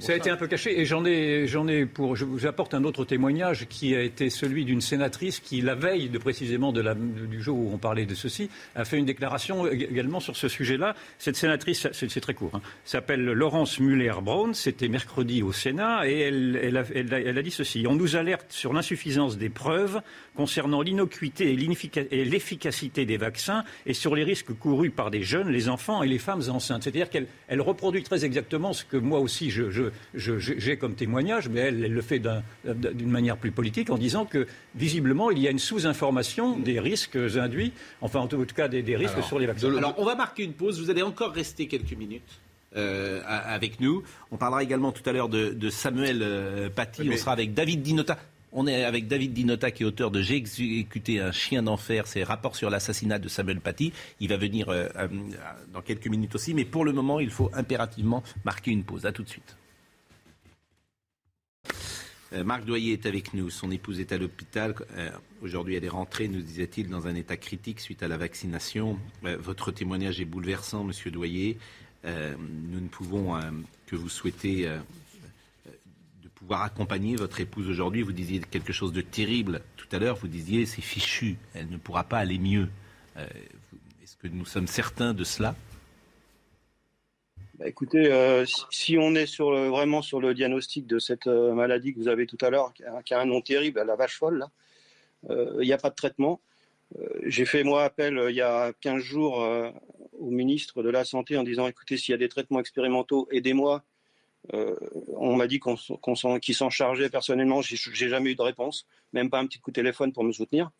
ça 0.00 0.12
a 0.12 0.16
été 0.16 0.30
un 0.30 0.36
peu 0.36 0.48
caché. 0.48 0.80
Et 0.80 0.84
j'en 0.84 1.04
ai, 1.04 1.46
j'en 1.46 1.68
ai 1.68 1.86
pour... 1.86 2.16
Je 2.16 2.24
vous 2.24 2.46
apporte 2.46 2.74
un 2.74 2.82
autre 2.82 3.04
témoignage 3.04 3.66
qui 3.68 3.94
a 3.94 4.02
été 4.02 4.30
celui 4.30 4.64
d'une 4.64 4.80
sénatrice 4.80 5.38
qui, 5.38 5.60
la 5.60 5.76
veille 5.76 6.08
de 6.08 6.18
précisément 6.18 6.72
de 6.72 6.80
la, 6.80 6.94
du 6.94 7.40
jour 7.40 7.56
où 7.56 7.70
on 7.72 7.78
parlait 7.78 8.06
de 8.06 8.14
ceci, 8.16 8.50
a 8.74 8.84
fait 8.84 8.98
une 8.98 9.06
déclaration 9.06 9.70
également 9.70 10.18
sur 10.18 10.36
ce 10.36 10.48
sujet-là. 10.48 10.96
Cette 11.18 11.36
sénatrice, 11.36 11.86
c'est 11.92 12.20
très 12.20 12.34
court, 12.34 12.50
hein, 12.54 12.62
s'appelle 12.84 13.24
Laurence 13.24 13.78
Muller-Brown. 13.78 14.54
C'était 14.54 14.88
mercredi 14.88 15.44
au 15.44 15.52
Sénat. 15.52 16.08
Et 16.08 16.18
elle, 16.18 16.58
elle, 16.60 16.76
a, 16.76 16.84
elle 16.92 17.38
a 17.38 17.42
dit 17.42 17.52
ceci. 17.52 17.86
On 17.88 17.94
nous 17.94 18.16
alerte 18.16 18.55
sur 18.56 18.72
l'insuffisance 18.72 19.36
des 19.36 19.50
preuves 19.50 20.00
concernant 20.34 20.82
l'innocuité 20.82 21.52
et 21.52 22.24
l'efficacité 22.24 23.04
des 23.04 23.16
vaccins 23.16 23.64
et 23.84 23.94
sur 23.94 24.16
les 24.16 24.24
risques 24.24 24.52
courus 24.54 24.90
par 24.90 25.10
des 25.10 25.22
jeunes, 25.22 25.48
les 25.48 25.68
enfants 25.68 26.02
et 26.02 26.08
les 26.08 26.18
femmes 26.18 26.42
enceintes. 26.48 26.82
C'est-à-dire 26.82 27.10
qu'elle 27.10 27.60
reproduit 27.60 28.02
très 28.02 28.24
exactement 28.24 28.72
ce 28.72 28.84
que 28.84 28.96
moi 28.96 29.20
aussi 29.20 29.52
j'ai 30.14 30.76
comme 30.78 30.94
témoignage, 30.94 31.48
mais 31.48 31.60
elle, 31.60 31.92
le 31.92 32.02
fait 32.02 32.22
d'une 32.64 33.10
manière 33.10 33.36
plus 33.36 33.52
politique 33.52 33.90
en 33.90 33.98
disant 33.98 34.24
que 34.24 34.46
visiblement 34.74 35.30
il 35.30 35.38
y 35.38 35.46
a 35.46 35.50
une 35.50 35.58
sous-information 35.58 36.58
des 36.58 36.80
risques 36.80 37.16
induits, 37.16 37.72
enfin 38.00 38.20
en 38.20 38.26
tout 38.26 38.44
cas 38.46 38.68
des, 38.68 38.96
risques 38.96 39.22
sur 39.22 39.38
les 39.38 39.46
vaccins. 39.46 39.74
Alors 39.76 39.94
on 39.98 40.04
va 40.04 40.14
marquer 40.14 40.44
une 40.44 40.54
pause, 40.54 40.80
vous 40.80 40.90
allez 40.90 41.02
encore 41.02 41.32
rester 41.32 41.68
quelques 41.68 41.92
minutes. 41.92 42.40
Euh, 42.76 43.22
avec 43.26 43.80
nous. 43.80 44.02
On 44.30 44.36
parlera 44.36 44.62
également 44.62 44.92
tout 44.92 45.08
à 45.08 45.12
l'heure 45.12 45.30
de, 45.30 45.70
Samuel 45.70 46.20
euh, 46.20 46.68
Paty. 46.68 47.08
on 47.10 47.16
sera 47.16 47.32
avec 47.32 47.54
David 47.54 47.80
Dinota. 47.80 48.18
On 48.58 48.66
est 48.66 48.84
avec 48.84 49.06
David 49.06 49.34
Dinota, 49.34 49.70
qui 49.70 49.82
est 49.82 49.86
auteur 49.86 50.10
de 50.10 50.22
J'ai 50.22 50.36
exécuté 50.36 51.20
un 51.20 51.30
chien 51.30 51.62
d'enfer, 51.62 52.06
ses 52.06 52.24
rapports 52.24 52.56
sur 52.56 52.70
l'assassinat 52.70 53.18
de 53.18 53.28
Samuel 53.28 53.60
Paty. 53.60 53.92
Il 54.18 54.30
va 54.30 54.38
venir 54.38 54.70
euh, 54.70 54.88
euh, 54.96 55.08
dans 55.74 55.82
quelques 55.82 56.06
minutes 56.06 56.34
aussi, 56.34 56.54
mais 56.54 56.64
pour 56.64 56.86
le 56.86 56.94
moment, 56.94 57.20
il 57.20 57.28
faut 57.28 57.50
impérativement 57.52 58.22
marquer 58.46 58.70
une 58.70 58.82
pause. 58.82 59.04
A 59.04 59.12
tout 59.12 59.24
de 59.24 59.28
suite. 59.28 59.58
Euh, 62.32 62.44
Marc 62.44 62.64
Doyer 62.64 62.94
est 62.94 63.04
avec 63.04 63.34
nous. 63.34 63.50
Son 63.50 63.70
épouse 63.70 64.00
est 64.00 64.10
à 64.12 64.16
l'hôpital. 64.16 64.74
Aujourd'hui, 65.42 65.74
elle 65.74 65.84
est 65.84 65.90
rentrée, 65.90 66.26
nous 66.26 66.40
disait-il, 66.40 66.88
dans 66.88 67.06
un 67.06 67.14
état 67.14 67.36
critique 67.36 67.78
suite 67.78 68.02
à 68.02 68.08
la 68.08 68.16
vaccination. 68.16 68.98
votre 69.22 69.70
témoignage 69.70 70.18
est 70.18 70.24
bouleversant, 70.24 70.82
monsieur 70.82 71.10
Doyer. 71.10 71.58
nous 72.04 72.80
ne 72.80 72.88
pouvons 72.88 73.38
que 73.86 73.96
vous 73.96 74.08
souhaiter 74.08 74.66
pouvoir 76.46 76.62
accompagner 76.62 77.16
votre 77.16 77.40
épouse 77.40 77.68
aujourd'hui. 77.68 78.02
Vous 78.02 78.12
disiez 78.12 78.38
quelque 78.38 78.72
chose 78.72 78.92
de 78.92 79.00
terrible 79.00 79.62
tout 79.76 79.88
à 79.90 79.98
l'heure. 79.98 80.14
Vous 80.14 80.28
disiez 80.28 80.64
c'est 80.64 80.80
fichu, 80.80 81.38
elle 81.54 81.68
ne 81.68 81.76
pourra 81.76 82.04
pas 82.04 82.18
aller 82.18 82.38
mieux. 82.38 82.68
Euh, 83.16 83.26
est-ce 84.00 84.16
que 84.16 84.28
nous 84.28 84.44
sommes 84.44 84.68
certains 84.68 85.12
de 85.12 85.24
cela? 85.24 85.56
Bah, 87.58 87.66
Écoutez, 87.66 88.12
euh, 88.12 88.44
si 88.70 88.96
on 88.96 89.16
est 89.16 89.40
vraiment 89.40 90.02
sur 90.02 90.20
le 90.20 90.34
diagnostic 90.34 90.86
de 90.86 91.00
cette 91.00 91.26
euh, 91.26 91.52
maladie 91.52 91.92
que 91.92 91.98
vous 91.98 92.06
avez 92.06 92.28
tout 92.28 92.38
à 92.42 92.50
l'heure, 92.50 92.72
qui, 93.04 93.14
a 93.14 93.20
un 93.20 93.26
nom 93.26 93.40
terrible, 93.40 93.82
la 93.84 93.96
vache 93.96 94.16
folle, 94.16 94.46
il 95.28 95.66
n'y 95.66 95.72
a 95.72 95.78
pas 95.78 95.90
de 95.90 95.96
traitement. 95.96 96.40
J'ai 97.24 97.44
fait 97.44 97.64
moi 97.64 97.82
appel 97.82 98.24
il 98.28 98.36
y 98.36 98.40
a 98.40 98.72
15 98.80 99.02
jours 99.02 99.44
au 100.12 100.30
ministre 100.30 100.84
de 100.84 100.90
la 100.90 101.04
Santé 101.04 101.36
en 101.36 101.42
disant 101.42 101.66
écoutez, 101.66 101.96
s'il 101.96 102.12
y 102.12 102.14
a 102.14 102.18
des 102.18 102.28
traitements 102.28 102.60
expérimentaux, 102.60 103.26
aidez-moi 103.32 103.82
euh, 104.54 104.76
on 105.08 105.36
m'a 105.36 105.46
dit 105.46 105.58
qu'on, 105.58 105.76
s'en 105.76 106.70
chargeait 106.70 107.10
personnellement. 107.10 107.62
J'ai, 107.62 108.08
jamais 108.08 108.32
eu 108.32 108.34
de 108.34 108.42
réponse, 108.42 108.86
même 109.12 109.30
pas 109.30 109.38
un 109.38 109.46
petit 109.46 109.58
coup 109.58 109.70
de 109.70 109.76
téléphone 109.76 110.12
pour 110.12 110.24
me 110.24 110.32
soutenir. 110.32 110.70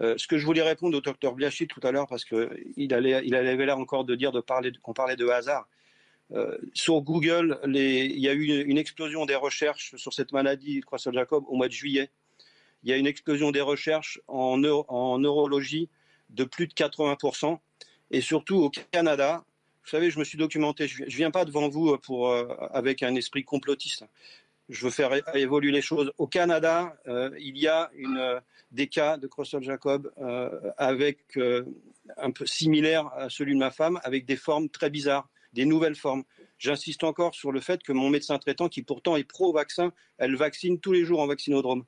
Euh, 0.00 0.14
ce 0.16 0.26
que 0.26 0.38
je 0.38 0.46
voulais 0.46 0.62
répondre 0.62 0.96
au 0.96 1.00
docteur 1.00 1.34
Bliachy 1.34 1.66
tout 1.66 1.80
à 1.82 1.92
l'heure, 1.92 2.06
parce 2.06 2.24
qu'il 2.24 2.58
il 2.76 2.94
avait 2.94 3.66
l'air 3.66 3.78
encore 3.78 4.04
de 4.04 4.14
dire 4.14 4.32
de 4.32 4.40
parler, 4.40 4.72
qu'on 4.82 4.94
parlait 4.94 5.16
de 5.16 5.26
hasard. 5.28 5.68
Euh, 6.32 6.56
sur 6.74 7.00
Google, 7.02 7.58
il 7.66 8.20
y 8.20 8.28
a 8.28 8.32
eu 8.32 8.62
une, 8.62 8.78
explosion 8.78 9.26
des 9.26 9.34
recherches 9.34 9.96
sur 9.96 10.14
cette 10.14 10.32
maladie 10.32 10.80
Creutzfeldt-Jacob 10.80 11.44
au 11.48 11.56
mois 11.56 11.66
de 11.66 11.72
juillet. 11.72 12.10
Il 12.82 12.90
y 12.90 12.92
a 12.92 12.96
une 12.96 13.08
explosion 13.08 13.50
des 13.50 13.60
recherches 13.60 14.20
en, 14.28 14.62
en 14.62 15.18
neurologie 15.18 15.90
de 16.30 16.44
plus 16.44 16.68
de 16.68 16.72
80%. 16.72 17.58
Et 18.12 18.20
surtout 18.20 18.56
au 18.56 18.70
Canada, 18.70 19.44
vous 19.84 19.90
savez, 19.90 20.10
je 20.10 20.18
me 20.18 20.24
suis 20.24 20.38
documenté. 20.38 20.86
Je 20.86 21.02
ne 21.02 21.08
viens 21.08 21.30
pas 21.30 21.44
devant 21.44 21.68
vous 21.68 21.96
pour, 21.98 22.28
euh, 22.28 22.46
avec 22.72 23.02
un 23.02 23.14
esprit 23.14 23.44
complotiste. 23.44 24.04
Je 24.68 24.84
veux 24.84 24.90
faire 24.90 25.10
évoluer 25.34 25.72
les 25.72 25.82
choses. 25.82 26.12
Au 26.18 26.28
Canada, 26.28 26.96
euh, 27.08 27.30
il 27.40 27.58
y 27.58 27.66
a 27.66 27.90
euh, 28.16 28.40
des 28.70 28.86
cas 28.86 29.16
de 29.16 29.26
Croswell-Jacob 29.26 30.12
avec 30.76 31.38
un 32.16 32.30
peu 32.30 32.46
similaire 32.46 33.08
à 33.14 33.28
celui 33.30 33.54
de 33.54 33.58
ma 33.58 33.72
femme, 33.72 33.98
avec 34.04 34.26
des 34.26 34.36
formes 34.36 34.68
très 34.68 34.90
bizarres, 34.90 35.28
des 35.52 35.64
nouvelles 35.64 35.96
formes. 35.96 36.22
J'insiste 36.58 37.02
encore 37.02 37.34
sur 37.34 37.50
le 37.50 37.60
fait 37.60 37.82
que 37.82 37.92
mon 37.92 38.10
médecin 38.10 38.38
traitant, 38.38 38.68
qui 38.68 38.82
pourtant 38.82 39.16
est 39.16 39.24
pro-vaccin, 39.24 39.92
elle 40.18 40.36
vaccine 40.36 40.78
tous 40.78 40.92
les 40.92 41.04
jours 41.04 41.20
en 41.20 41.26
vaccinodrome 41.26 41.84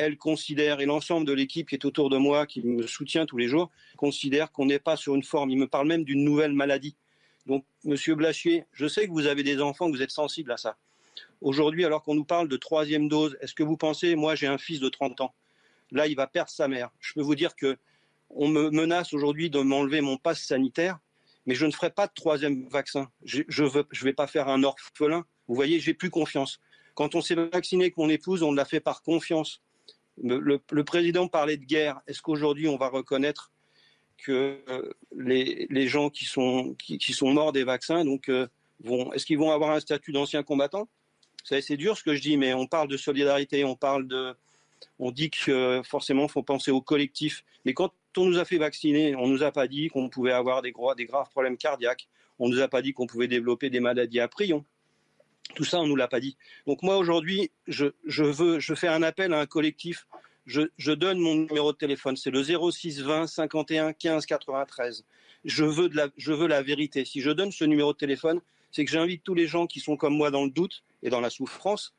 elle 0.00 0.16
considère, 0.16 0.80
et 0.80 0.86
l'ensemble 0.86 1.26
de 1.26 1.32
l'équipe 1.32 1.68
qui 1.68 1.74
est 1.74 1.84
autour 1.84 2.08
de 2.08 2.16
moi, 2.16 2.46
qui 2.46 2.62
me 2.62 2.86
soutient 2.86 3.26
tous 3.26 3.36
les 3.36 3.48
jours, 3.48 3.70
considère 3.96 4.50
qu'on 4.50 4.64
n'est 4.64 4.78
pas 4.78 4.96
sur 4.96 5.14
une 5.14 5.22
forme. 5.22 5.50
Il 5.50 5.58
me 5.58 5.66
parle 5.66 5.86
même 5.86 6.04
d'une 6.04 6.24
nouvelle 6.24 6.52
maladie. 6.52 6.96
Donc, 7.46 7.64
Monsieur 7.84 8.14
Blachier, 8.14 8.64
je 8.72 8.86
sais 8.86 9.06
que 9.06 9.12
vous 9.12 9.26
avez 9.26 9.42
des 9.42 9.60
enfants, 9.60 9.90
vous 9.90 10.02
êtes 10.02 10.10
sensible 10.10 10.52
à 10.52 10.56
ça. 10.56 10.76
Aujourd'hui, 11.42 11.84
alors 11.84 12.02
qu'on 12.02 12.14
nous 12.14 12.24
parle 12.24 12.48
de 12.48 12.56
troisième 12.56 13.08
dose, 13.08 13.36
est-ce 13.40 13.54
que 13.54 13.62
vous 13.62 13.76
pensez, 13.76 14.14
moi 14.14 14.34
j'ai 14.34 14.46
un 14.46 14.58
fils 14.58 14.80
de 14.80 14.88
30 14.88 15.20
ans, 15.20 15.34
là 15.90 16.06
il 16.06 16.14
va 16.14 16.26
perdre 16.26 16.50
sa 16.50 16.68
mère. 16.68 16.90
Je 17.00 17.14
peux 17.14 17.22
vous 17.22 17.34
dire 17.34 17.56
que 17.56 17.76
on 18.30 18.48
me 18.48 18.70
menace 18.70 19.12
aujourd'hui 19.12 19.50
de 19.50 19.60
m'enlever 19.60 20.00
mon 20.00 20.16
passe 20.16 20.42
sanitaire, 20.42 20.98
mais 21.46 21.54
je 21.54 21.66
ne 21.66 21.72
ferai 21.72 21.90
pas 21.90 22.06
de 22.06 22.12
troisième 22.14 22.68
vaccin. 22.68 23.10
Je 23.24 23.42
ne 23.42 24.04
vais 24.04 24.12
pas 24.12 24.26
faire 24.26 24.48
un 24.48 24.62
orphelin. 24.62 25.24
Vous 25.48 25.54
voyez, 25.54 25.80
j'ai 25.80 25.94
plus 25.94 26.10
confiance. 26.10 26.60
Quand 26.94 27.14
on 27.14 27.22
s'est 27.22 27.34
vacciné 27.34 27.84
avec 27.84 27.96
mon 27.96 28.08
épouse, 28.08 28.42
on 28.42 28.52
l'a 28.52 28.64
fait 28.64 28.80
par 28.80 29.02
confiance. 29.02 29.62
Le, 30.22 30.82
président 30.82 31.28
parlait 31.28 31.56
de 31.56 31.64
guerre. 31.64 32.00
Est-ce 32.06 32.22
qu'aujourd'hui, 32.22 32.68
on 32.68 32.76
va 32.76 32.88
reconnaître 32.88 33.50
que 34.18 34.58
euh, 34.68 34.92
les, 35.16 35.88
gens 35.88 36.10
qui 36.10 36.26
sont, 36.26 36.76
morts 37.22 37.52
des 37.52 37.64
vaccins, 37.64 38.04
euh, 38.28 38.46
vont, 38.84 39.12
est-ce 39.12 39.24
qu'ils 39.24 39.38
vont 39.38 39.50
avoir 39.50 39.70
un 39.70 39.80
statut 39.80 40.12
d'ancien 40.12 40.42
combattant? 40.42 40.88
C'est 41.44 41.76
dur 41.78 41.96
ce 41.96 42.02
que 42.02 42.14
je 42.14 42.20
dis, 42.20 42.36
mais 42.36 42.52
on 42.52 42.66
parle 42.66 42.88
de 42.88 42.98
solidarité, 42.98 43.64
on 43.64 43.74
parle 43.74 44.06
de, 44.06 44.34
on 44.98 45.10
dit 45.10 45.30
que 45.30 45.80
forcément, 45.84 46.28
faut 46.28 46.42
penser 46.42 46.70
au 46.70 46.82
collectif. 46.82 47.44
Mais 47.64 47.72
quand 47.72 47.92
on 48.16 48.26
nous 48.26 48.38
a 48.38 48.44
fait 48.44 48.58
vacciner, 48.58 49.16
on 49.16 49.26
ne 49.26 49.32
nous 49.32 49.42
a 49.42 49.50
pas 49.50 49.66
dit 49.66 49.88
qu'on 49.88 50.08
pouvait 50.10 50.32
avoir 50.32 50.60
des, 50.60 50.74
des 50.96 51.04
graves 51.06 51.30
problèmes 51.30 51.56
cardiaques. 51.56 52.08
On 52.38 52.48
ne 52.48 52.54
nous 52.54 52.60
a 52.60 52.68
pas 52.68 52.82
dit 52.82 52.92
qu'on 52.92 53.06
pouvait 53.06 53.28
développer 53.28 53.70
des 53.70 53.80
maladies 53.80 54.20
à 54.20 54.28
prion. 54.28 54.64
Tout 55.54 55.64
ça, 55.64 55.80
on 55.80 55.86
nous 55.86 55.96
l'a 55.96 56.08
pas 56.08 56.20
dit. 56.20 56.36
Donc 56.66 56.82
moi 56.82 56.96
aujourd'hui, 56.96 57.50
je, 57.66 57.92
veux, 58.22 58.60
je 58.60 58.74
fais 58.74 58.88
un 58.88 59.02
appel 59.02 59.32
à 59.32 59.40
un 59.40 59.46
collectif. 59.46 60.06
Je, 60.46 60.92
donne 60.92 61.18
mon 61.18 61.34
numéro 61.34 61.72
de 61.72 61.76
téléphone, 61.76 62.16
c'est 62.16 62.30
le 62.30 62.42
06 62.42 63.02
20 63.02 63.26
51 63.26 63.92
15 63.92 64.26
93. 64.26 65.04
Je 65.44 65.64
veux, 65.64 65.88
de 65.88 65.96
la, 65.96 66.08
je 66.16 66.32
veux 66.32 66.46
la 66.46 66.62
vérité. 66.62 67.04
Si 67.04 67.20
je 67.20 67.30
donne 67.30 67.52
ce 67.52 67.64
numéro 67.64 67.92
de 67.92 67.98
téléphone, 67.98 68.40
c'est 68.72 68.84
que 68.84 68.90
j'invite 68.90 69.22
tous 69.22 69.34
les 69.34 69.46
gens 69.46 69.66
qui 69.66 69.80
sont 69.80 69.96
comme 69.96 70.16
moi 70.16 70.30
dans 70.30 70.44
le 70.44 70.50
doute 70.50 70.82
et 71.02 71.10
dans 71.10 71.20
la 71.20 71.30
souffrance 71.30 71.94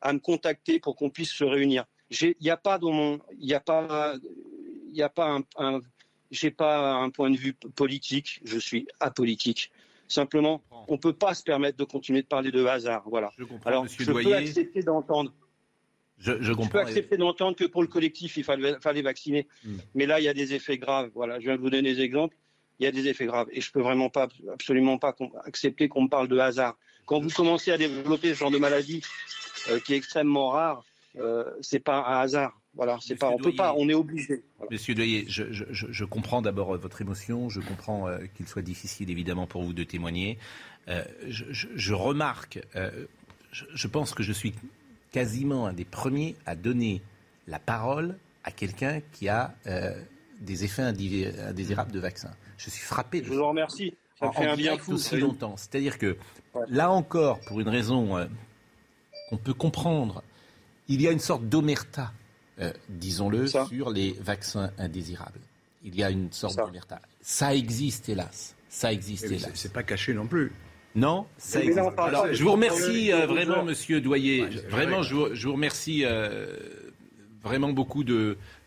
à 0.00 0.12
me 0.12 0.18
contacter 0.18 0.78
pour 0.78 0.96
qu'on 0.96 1.10
puisse 1.10 1.32
se 1.32 1.44
réunir. 1.44 1.84
Il 2.10 2.34
n'y 2.40 2.50
a 2.50 2.56
pas 2.56 2.78
dans 2.78 2.92
mon, 2.92 3.20
il 3.38 3.52
a 3.52 3.60
pas, 3.60 4.14
il 4.92 5.02
a 5.02 5.08
pas 5.08 5.38
un, 5.56 5.80
j'ai 6.30 6.50
pas 6.50 6.94
un 6.94 7.10
point 7.10 7.30
de 7.30 7.36
vue 7.36 7.54
politique. 7.54 8.40
Je 8.44 8.58
suis 8.58 8.86
apolitique. 9.00 9.70
Simplement, 10.08 10.62
on 10.88 10.94
ne 10.94 10.98
peut 10.98 11.12
pas 11.12 11.34
se 11.34 11.42
permettre 11.42 11.76
de 11.76 11.84
continuer 11.84 12.22
de 12.22 12.26
parler 12.26 12.50
de 12.50 12.64
hasard. 12.64 13.02
Voilà. 13.06 13.30
Je 13.38 13.44
Alors, 13.64 13.86
je 13.86 14.10
peux 14.10 14.34
accepter 14.34 14.82
d'entendre. 14.82 15.32
Je, 16.18 16.32
je, 16.40 16.52
peux 16.52 16.80
accepter 16.80 17.16
d'entendre 17.16 17.56
que 17.56 17.64
pour 17.64 17.82
le 17.82 17.88
collectif, 17.88 18.36
il 18.36 18.42
fallait, 18.42 18.74
fallait 18.80 19.02
vacciner. 19.02 19.46
Hmm. 19.64 19.76
Mais 19.94 20.06
là, 20.06 20.18
il 20.18 20.24
y 20.24 20.28
a 20.28 20.34
des 20.34 20.54
effets 20.54 20.78
graves. 20.78 21.10
Voilà, 21.14 21.38
je 21.38 21.44
viens 21.44 21.56
de 21.56 21.60
vous 21.60 21.70
donner 21.70 21.94
des 21.94 22.00
exemples. 22.00 22.36
Il 22.80 22.84
y 22.84 22.86
a 22.86 22.90
des 22.90 23.06
effets 23.06 23.26
graves. 23.26 23.48
Et 23.52 23.60
je 23.60 23.70
peux 23.70 23.82
vraiment 23.82 24.08
pas, 24.08 24.28
absolument 24.52 24.98
pas 24.98 25.14
accepter 25.44 25.88
qu'on 25.88 26.02
me 26.02 26.08
parle 26.08 26.26
de 26.26 26.38
hasard. 26.38 26.76
Quand 27.06 27.20
vous 27.20 27.30
commencez 27.30 27.70
à 27.70 27.78
développer 27.78 28.34
ce 28.34 28.38
genre 28.38 28.50
de 28.50 28.58
maladie 28.58 29.02
euh, 29.68 29.78
qui 29.80 29.94
est 29.94 29.96
extrêmement 29.96 30.50
rare, 30.50 30.84
euh, 31.18 31.44
c'est 31.60 31.80
pas 31.80 31.98
un 31.98 32.20
hasard. 32.20 32.57
Voilà, 32.74 32.98
c'est 33.00 33.16
pas, 33.16 33.30
on 33.30 33.38
peut 33.38 33.54
pas, 33.54 33.74
on 33.76 33.88
est 33.88 33.94
obligé. 33.94 34.42
Monsieur 34.70 34.94
Doyer, 34.94 35.24
je, 35.28 36.04
comprends 36.04 36.42
d'abord 36.42 36.74
euh, 36.74 36.78
votre 36.78 37.00
émotion, 37.00 37.48
je 37.48 37.60
comprends 37.60 38.08
euh, 38.08 38.18
qu'il 38.36 38.46
soit 38.46 38.62
difficile 38.62 39.10
évidemment 39.10 39.46
pour 39.46 39.62
vous 39.62 39.72
de 39.72 39.84
témoigner. 39.84 40.38
je, 41.26 41.92
remarque, 41.92 42.60
je, 43.52 43.86
pense 43.88 44.14
que 44.14 44.22
je 44.22 44.32
suis 44.32 44.54
quasiment 45.10 45.66
un 45.66 45.72
des 45.72 45.84
premiers 45.84 46.36
à 46.46 46.54
donner 46.54 47.02
la 47.46 47.58
parole 47.58 48.16
à 48.44 48.50
quelqu'un 48.50 49.00
qui 49.12 49.28
a 49.28 49.54
des 50.40 50.64
effets 50.64 50.82
indésirables 50.82 51.92
de 51.92 52.00
vaccin. 52.00 52.30
Je 52.56 52.70
suis 52.70 52.82
frappé. 52.82 53.20
De 53.20 53.26
je 53.26 53.32
vous 53.32 53.46
remercie. 53.46 53.94
Ça 54.18 54.32
fait 54.32 54.46
un 54.46 54.56
bien 54.56 54.78
fou. 54.78 54.92
aussi 54.92 55.16
longtemps. 55.16 55.56
C'est-à-dire 55.56 55.98
que 55.98 56.16
là 56.68 56.90
encore, 56.90 57.40
pour 57.40 57.60
une 57.60 57.68
raison 57.68 58.28
qu'on 59.28 59.36
peut 59.36 59.54
comprendre, 59.54 60.22
il 60.88 61.02
y 61.02 61.08
a 61.08 61.12
une 61.12 61.20
sorte 61.20 61.44
d'omerta, 61.44 62.12
euh, 62.60 62.72
disons-le, 62.88 63.46
sur 63.46 63.90
les 63.90 64.16
vaccins 64.20 64.70
indésirables. 64.78 65.40
Il 65.84 65.94
y 65.94 66.02
a 66.02 66.10
une 66.10 66.32
sorte 66.32 66.56
d'omerta. 66.56 67.00
Ça 67.20 67.54
existe, 67.54 68.08
hélas. 68.08 68.54
Ça 68.68 68.92
existe, 68.92 69.24
hélas. 69.24 69.50
C'est 69.54 69.72
pas 69.72 69.82
caché 69.82 70.12
non 70.12 70.26
plus. 70.26 70.52
Non, 70.94 71.26
ça 71.36 71.60
existe. 71.60 71.78
Alors, 71.96 72.32
je 72.32 72.42
vous 72.42 72.52
remercie 72.52 73.12
euh, 73.12 73.26
vraiment, 73.26 73.62
Monsieur 73.62 74.00
Doyer. 74.00 74.46
vraiment, 74.68 75.02
je 75.02 75.14
vous, 75.14 75.52
remercie 75.52 76.04
euh, 76.04 76.56
vraiment 77.42 77.72
beaucoup 77.72 78.04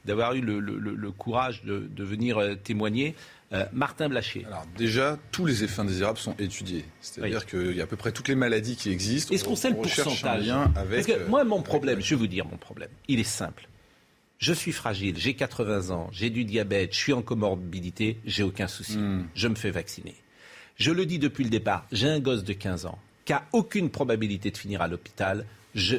d'avoir 0.06 0.34
eu 0.36 0.42
le, 0.42 1.12
courage 1.12 1.64
de, 1.64 2.04
venir 2.04 2.40
témoigner. 2.64 3.16
Euh, 3.54 3.66
Martin 3.74 4.08
Blachier. 4.08 4.46
Alors 4.46 4.66
déjà, 4.78 5.20
tous 5.34 5.46
les 5.46 5.66
effets 5.66 5.82
indésirables 5.82 6.18
sont 6.18 6.36
étudiés. 6.40 6.86
C'est-à-dire 7.02 7.46
qu'il 7.46 7.76
y 7.76 7.82
a 7.82 7.84
à 7.84 7.88
peu 7.88 7.98
près 7.98 8.14
toutes 8.14 8.30
les 8.30 8.36
maladies 8.36 8.78
qui 8.78 8.90
existent. 8.90 9.34
Est-ce 9.34 9.44
qu'on 9.44 9.58
sait 9.58 9.72
le 9.72 9.76
pourcentage 9.76 10.50
avec, 10.50 11.06
Parce 11.06 11.20
que 11.20 11.28
moi, 11.28 11.44
mon 11.44 11.62
problème, 11.62 12.00
je 12.00 12.12
vais 12.12 12.16
vous 12.16 12.28
dire 12.28 12.46
mon 12.46 12.56
problème, 12.56 12.90
il 13.10 13.20
est 13.20 13.26
simple. 13.26 13.68
Je 14.42 14.54
suis 14.54 14.72
fragile, 14.74 15.16
j'ai 15.18 15.36
80 15.36 15.92
ans, 15.92 16.10
j'ai 16.12 16.30
du 16.30 16.44
diabète, 16.44 16.94
je 16.94 16.98
suis 16.98 17.14
en 17.14 17.22
comorbidité, 17.22 18.18
j'ai 18.26 18.44
aucun 18.44 18.68
souci. 18.68 18.98
Hmm. 18.98 19.28
Je 19.36 19.48
me 19.48 19.56
fais 19.56 19.72
vacciner. 19.72 20.16
Je 20.78 20.92
le 20.92 21.06
dis 21.06 21.20
depuis 21.20 21.44
le 21.44 21.50
départ, 21.50 21.86
j'ai 21.92 22.10
un 22.10 22.20
gosse 22.20 22.44
de 22.44 22.54
15 22.54 22.88
ans 22.88 22.98
qui 23.24 23.34
a 23.34 23.46
aucune 23.54 23.90
probabilité 23.90 24.52
de 24.52 24.58
finir 24.58 24.82
à 24.82 24.88
l'hôpital. 24.88 25.46
je, 25.76 25.98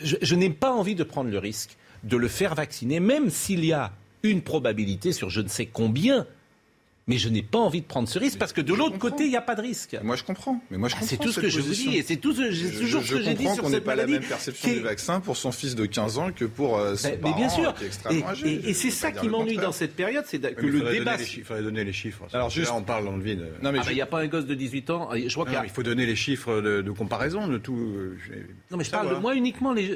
je 0.00 0.34
n'ai 0.36 0.50
pas 0.50 0.72
envie 0.72 0.94
de 0.94 1.02
prendre 1.02 1.30
le 1.30 1.38
risque 1.38 1.76
de 2.04 2.16
le 2.16 2.28
faire 2.28 2.54
vacciner, 2.54 3.00
même 3.00 3.30
s'il 3.30 3.64
y 3.64 3.72
a 3.72 3.92
une 4.22 4.42
probabilité 4.42 5.12
sur 5.12 5.30
je 5.30 5.40
ne 5.40 5.48
sais 5.48 5.66
combien 5.66 6.26
mais 7.08 7.16
je 7.16 7.28
n'ai 7.30 7.42
pas 7.42 7.58
envie 7.58 7.80
de 7.80 7.86
prendre 7.86 8.06
ce 8.06 8.18
risque 8.18 8.38
parce 8.38 8.52
que 8.52 8.60
de 8.60 8.74
l'autre 8.74 8.98
côté, 8.98 9.24
il 9.24 9.30
n'y 9.30 9.36
a 9.36 9.42
pas 9.42 9.54
de 9.54 9.62
risque. 9.62 9.96
Moi, 10.02 10.14
je 10.14 10.22
comprends. 10.22 10.60
Mais 10.70 10.76
moi, 10.76 10.88
je 10.88 10.96
ah, 10.96 11.02
C'est 11.02 11.16
tout 11.16 11.32
ce 11.32 11.40
que 11.40 11.48
je 11.48 11.60
vous 11.60 11.72
dis 11.72 11.96
et 11.96 12.02
c'est 12.02 12.16
tout 12.16 12.34
ce, 12.34 12.50
je, 12.52 12.78
toujours 12.78 13.02
ce 13.02 13.14
que 13.14 13.22
j'ai 13.22 13.34
dit 13.34 13.48
sur 13.48 13.62
qu'on 13.62 13.70
n'ait 13.70 13.80
pas 13.80 13.96
la 13.96 14.06
même 14.06 14.22
perception 14.22 14.70
du 14.70 14.80
vaccin 14.80 15.20
pour 15.20 15.36
son 15.36 15.50
fils 15.50 15.74
de 15.74 15.86
15 15.86 16.18
ans 16.18 16.30
que 16.32 16.44
pour 16.44 16.76
euh, 16.76 16.96
son 16.96 17.08
mais, 17.22 17.32
bien 17.32 17.48
sûr. 17.48 17.74
qui 17.74 17.84
est 17.84 17.86
extrêmement 17.86 18.28
âgé. 18.28 18.68
Et, 18.68 18.74
c'est 18.74 18.90
ça 18.90 19.10
qui 19.10 19.28
m'ennuie 19.28 19.56
dans 19.56 19.72
cette 19.72 19.96
période, 19.96 20.24
c'est 20.26 20.38
que 20.54 20.66
le 20.66 20.82
débat. 20.90 21.16
Il 21.18 21.44
faudrait 21.44 21.62
donner 21.62 21.84
les 21.84 21.92
chiffres. 21.92 22.24
Alors 22.32 22.50
juste, 22.50 22.70
là, 22.70 22.76
on 22.76 22.82
parle 22.82 23.06
dans 23.06 23.16
le 23.16 23.22
vide. 23.22 23.46
Non 23.62 23.72
mais 23.72 23.78
ah, 23.82 23.86
il 23.90 23.94
n'y 23.94 24.02
a 24.02 24.06
pas 24.06 24.20
un 24.20 24.26
gosse 24.26 24.46
de 24.46 24.54
18 24.54 24.90
ans. 24.90 25.08
Je 25.14 25.32
crois 25.32 25.46
qu'il 25.46 25.70
faut 25.70 25.82
donner 25.82 26.04
les 26.04 26.16
chiffres 26.16 26.60
de 26.60 26.90
comparaison 26.90 27.48
de 27.48 27.56
tout. 27.56 27.76
Euh, 27.76 28.18
non 28.70 28.76
mais 28.76 28.84
je 28.84 28.90
parle 28.90 29.14
de 29.14 29.20
moi 29.20 29.34
uniquement 29.34 29.72
les 29.72 29.88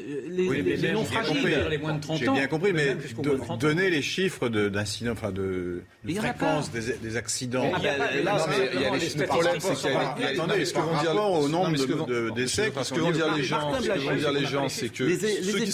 non 0.92 1.04
fragiles, 1.04 1.66
les 1.68 1.78
moins 1.78 1.94
de 1.94 2.00
30 2.00 2.16
ans. 2.16 2.18
J'ai 2.18 2.30
bien 2.30 2.46
compris, 2.46 2.72
mais 2.72 2.96
donner 3.58 3.90
les 3.90 4.02
chiffres 4.02 4.48
d'incidents, 4.48 5.12
enfin 5.12 5.30
de 5.30 5.82
fréquence 6.16 6.70
des 6.70 7.01
accidents 7.16 7.72
il 7.78 7.84
y 7.84 7.88
a 7.88 8.96
les 10.56 10.64
ce 10.64 10.72
que 10.72 10.80
vont 10.80 11.00
dire 11.00 11.16
au 11.16 11.48
nombre 11.48 12.06
de 12.06 12.30
décès, 12.30 12.72
ce 12.82 12.94
que 12.94 13.00
vont 13.00 13.10
dire 13.10 13.34
les 13.34 13.42
gens, 13.42 13.80
ce 13.80 13.88
que 13.88 13.98
vont 13.98 14.16
dire 14.16 14.32
les 14.32 14.46
gens, 14.46 14.68
c'est 14.68 14.88
que 14.88 15.08
ceux 15.16 15.60
qui 15.60 15.72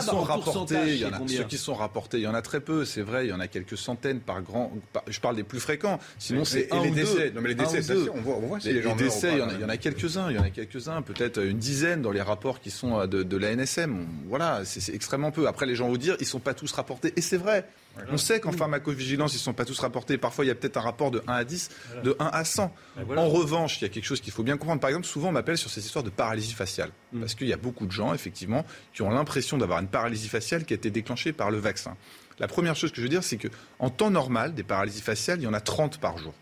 sont, 0.00 0.20
rapportés, 0.20 0.76
il 0.86 0.98
y 0.98 1.04
en 1.04 1.12
a, 1.12 1.20
ceux 1.26 1.44
qui 1.44 1.58
sont 1.58 1.74
rapportés, 1.74 2.18
il 2.18 2.22
y 2.22 2.26
en 2.26 2.34
a 2.34 2.42
très 2.42 2.60
peu, 2.60 2.84
c'est 2.84 3.02
vrai, 3.02 3.26
il 3.26 3.30
y 3.30 3.32
en 3.32 3.40
a 3.40 3.48
quelques 3.48 3.76
centaines 3.76 4.20
par 4.20 4.42
grand. 4.42 4.72
Je 5.08 5.20
parle 5.20 5.36
des 5.36 5.42
plus 5.42 5.60
fréquents. 5.60 5.98
Sinon, 6.18 6.44
c'est 6.44 6.72
un 6.72 6.78
ou 6.78 6.94
deux. 6.94 7.30
Non, 7.34 7.40
mais 7.40 7.50
les 7.50 7.54
décès, 7.54 7.82
on 8.14 8.20
voit, 8.20 8.36
on 8.36 8.46
voit 8.46 8.60
si 8.60 8.72
les 8.72 8.82
gens. 8.82 8.94
Les 8.96 9.04
décès, 9.04 9.32
il 9.32 9.60
y 9.60 9.64
en 9.64 9.68
a 9.68 9.76
quelques-uns, 9.76 10.30
il 10.30 10.36
y 10.36 10.38
en 10.38 10.44
a 10.44 10.50
quelques-uns, 10.50 11.02
peut-être 11.02 11.42
une 11.42 11.58
dizaine 11.58 12.02
dans 12.02 12.12
les 12.12 12.22
rapports 12.22 12.60
qui 12.60 12.70
sont 12.70 13.06
de 13.06 13.36
la 13.36 13.54
NSM. 13.54 14.06
Voilà, 14.28 14.62
c'est 14.64 14.94
extrêmement 14.94 15.30
peu. 15.30 15.46
Après, 15.46 15.66
les 15.66 15.74
gens 15.74 15.88
vont 15.88 15.96
dire, 15.96 16.16
ils 16.20 16.26
sont 16.26 16.40
pas 16.40 16.54
tous 16.54 16.72
rapportés, 16.72 17.12
et 17.16 17.20
c'est 17.20 17.36
vrai. 17.36 17.66
On 18.10 18.16
sait 18.16 18.40
qu'en 18.40 18.52
pharmacovigilance, 18.52 19.32
ils 19.34 19.36
ne 19.36 19.40
sont 19.40 19.52
pas 19.52 19.64
tous 19.64 19.78
rapportés. 19.78 20.16
Parfois, 20.18 20.44
il 20.44 20.48
y 20.48 20.50
a 20.50 20.54
peut-être 20.54 20.76
un 20.76 20.82
rapport 20.82 21.10
de 21.10 21.22
1 21.26 21.32
à 21.32 21.44
10, 21.44 21.70
de 22.04 22.16
1 22.18 22.26
à 22.26 22.44
100. 22.44 22.72
En 23.16 23.28
revanche, 23.28 23.80
il 23.80 23.82
y 23.82 23.84
a 23.86 23.88
quelque 23.88 24.04
chose 24.04 24.20
qu'il 24.20 24.32
faut 24.32 24.42
bien 24.42 24.56
comprendre. 24.56 24.80
Par 24.80 24.90
exemple, 24.90 25.06
souvent, 25.06 25.28
on 25.28 25.32
m'appelle 25.32 25.58
sur 25.58 25.70
ces 25.70 25.84
histoires 25.84 26.04
de 26.04 26.10
paralysie 26.10 26.54
faciale. 26.54 26.90
Mm. 27.12 27.20
Parce 27.20 27.34
qu'il 27.34 27.48
y 27.48 27.52
a 27.52 27.56
beaucoup 27.56 27.86
de 27.86 27.92
gens, 27.92 28.14
effectivement, 28.14 28.64
qui 28.94 29.02
ont 29.02 29.10
l'impression 29.10 29.58
d'avoir 29.58 29.80
une 29.80 29.88
paralysie 29.88 30.28
faciale 30.28 30.64
qui 30.64 30.72
a 30.72 30.76
été 30.76 30.90
déclenchée 30.90 31.32
par 31.32 31.50
le 31.50 31.58
vaccin. 31.58 31.96
La 32.38 32.48
première 32.48 32.74
chose 32.74 32.90
que 32.90 32.96
je 32.96 33.02
veux 33.02 33.08
dire, 33.08 33.22
c'est 33.22 33.38
qu'en 33.38 33.90
temps 33.90 34.10
normal, 34.10 34.54
des 34.54 34.62
paralysies 34.62 35.02
faciales, 35.02 35.40
il 35.40 35.44
y 35.44 35.46
en 35.46 35.54
a 35.54 35.60
30 35.60 35.98
par 35.98 36.16
jour. 36.16 36.32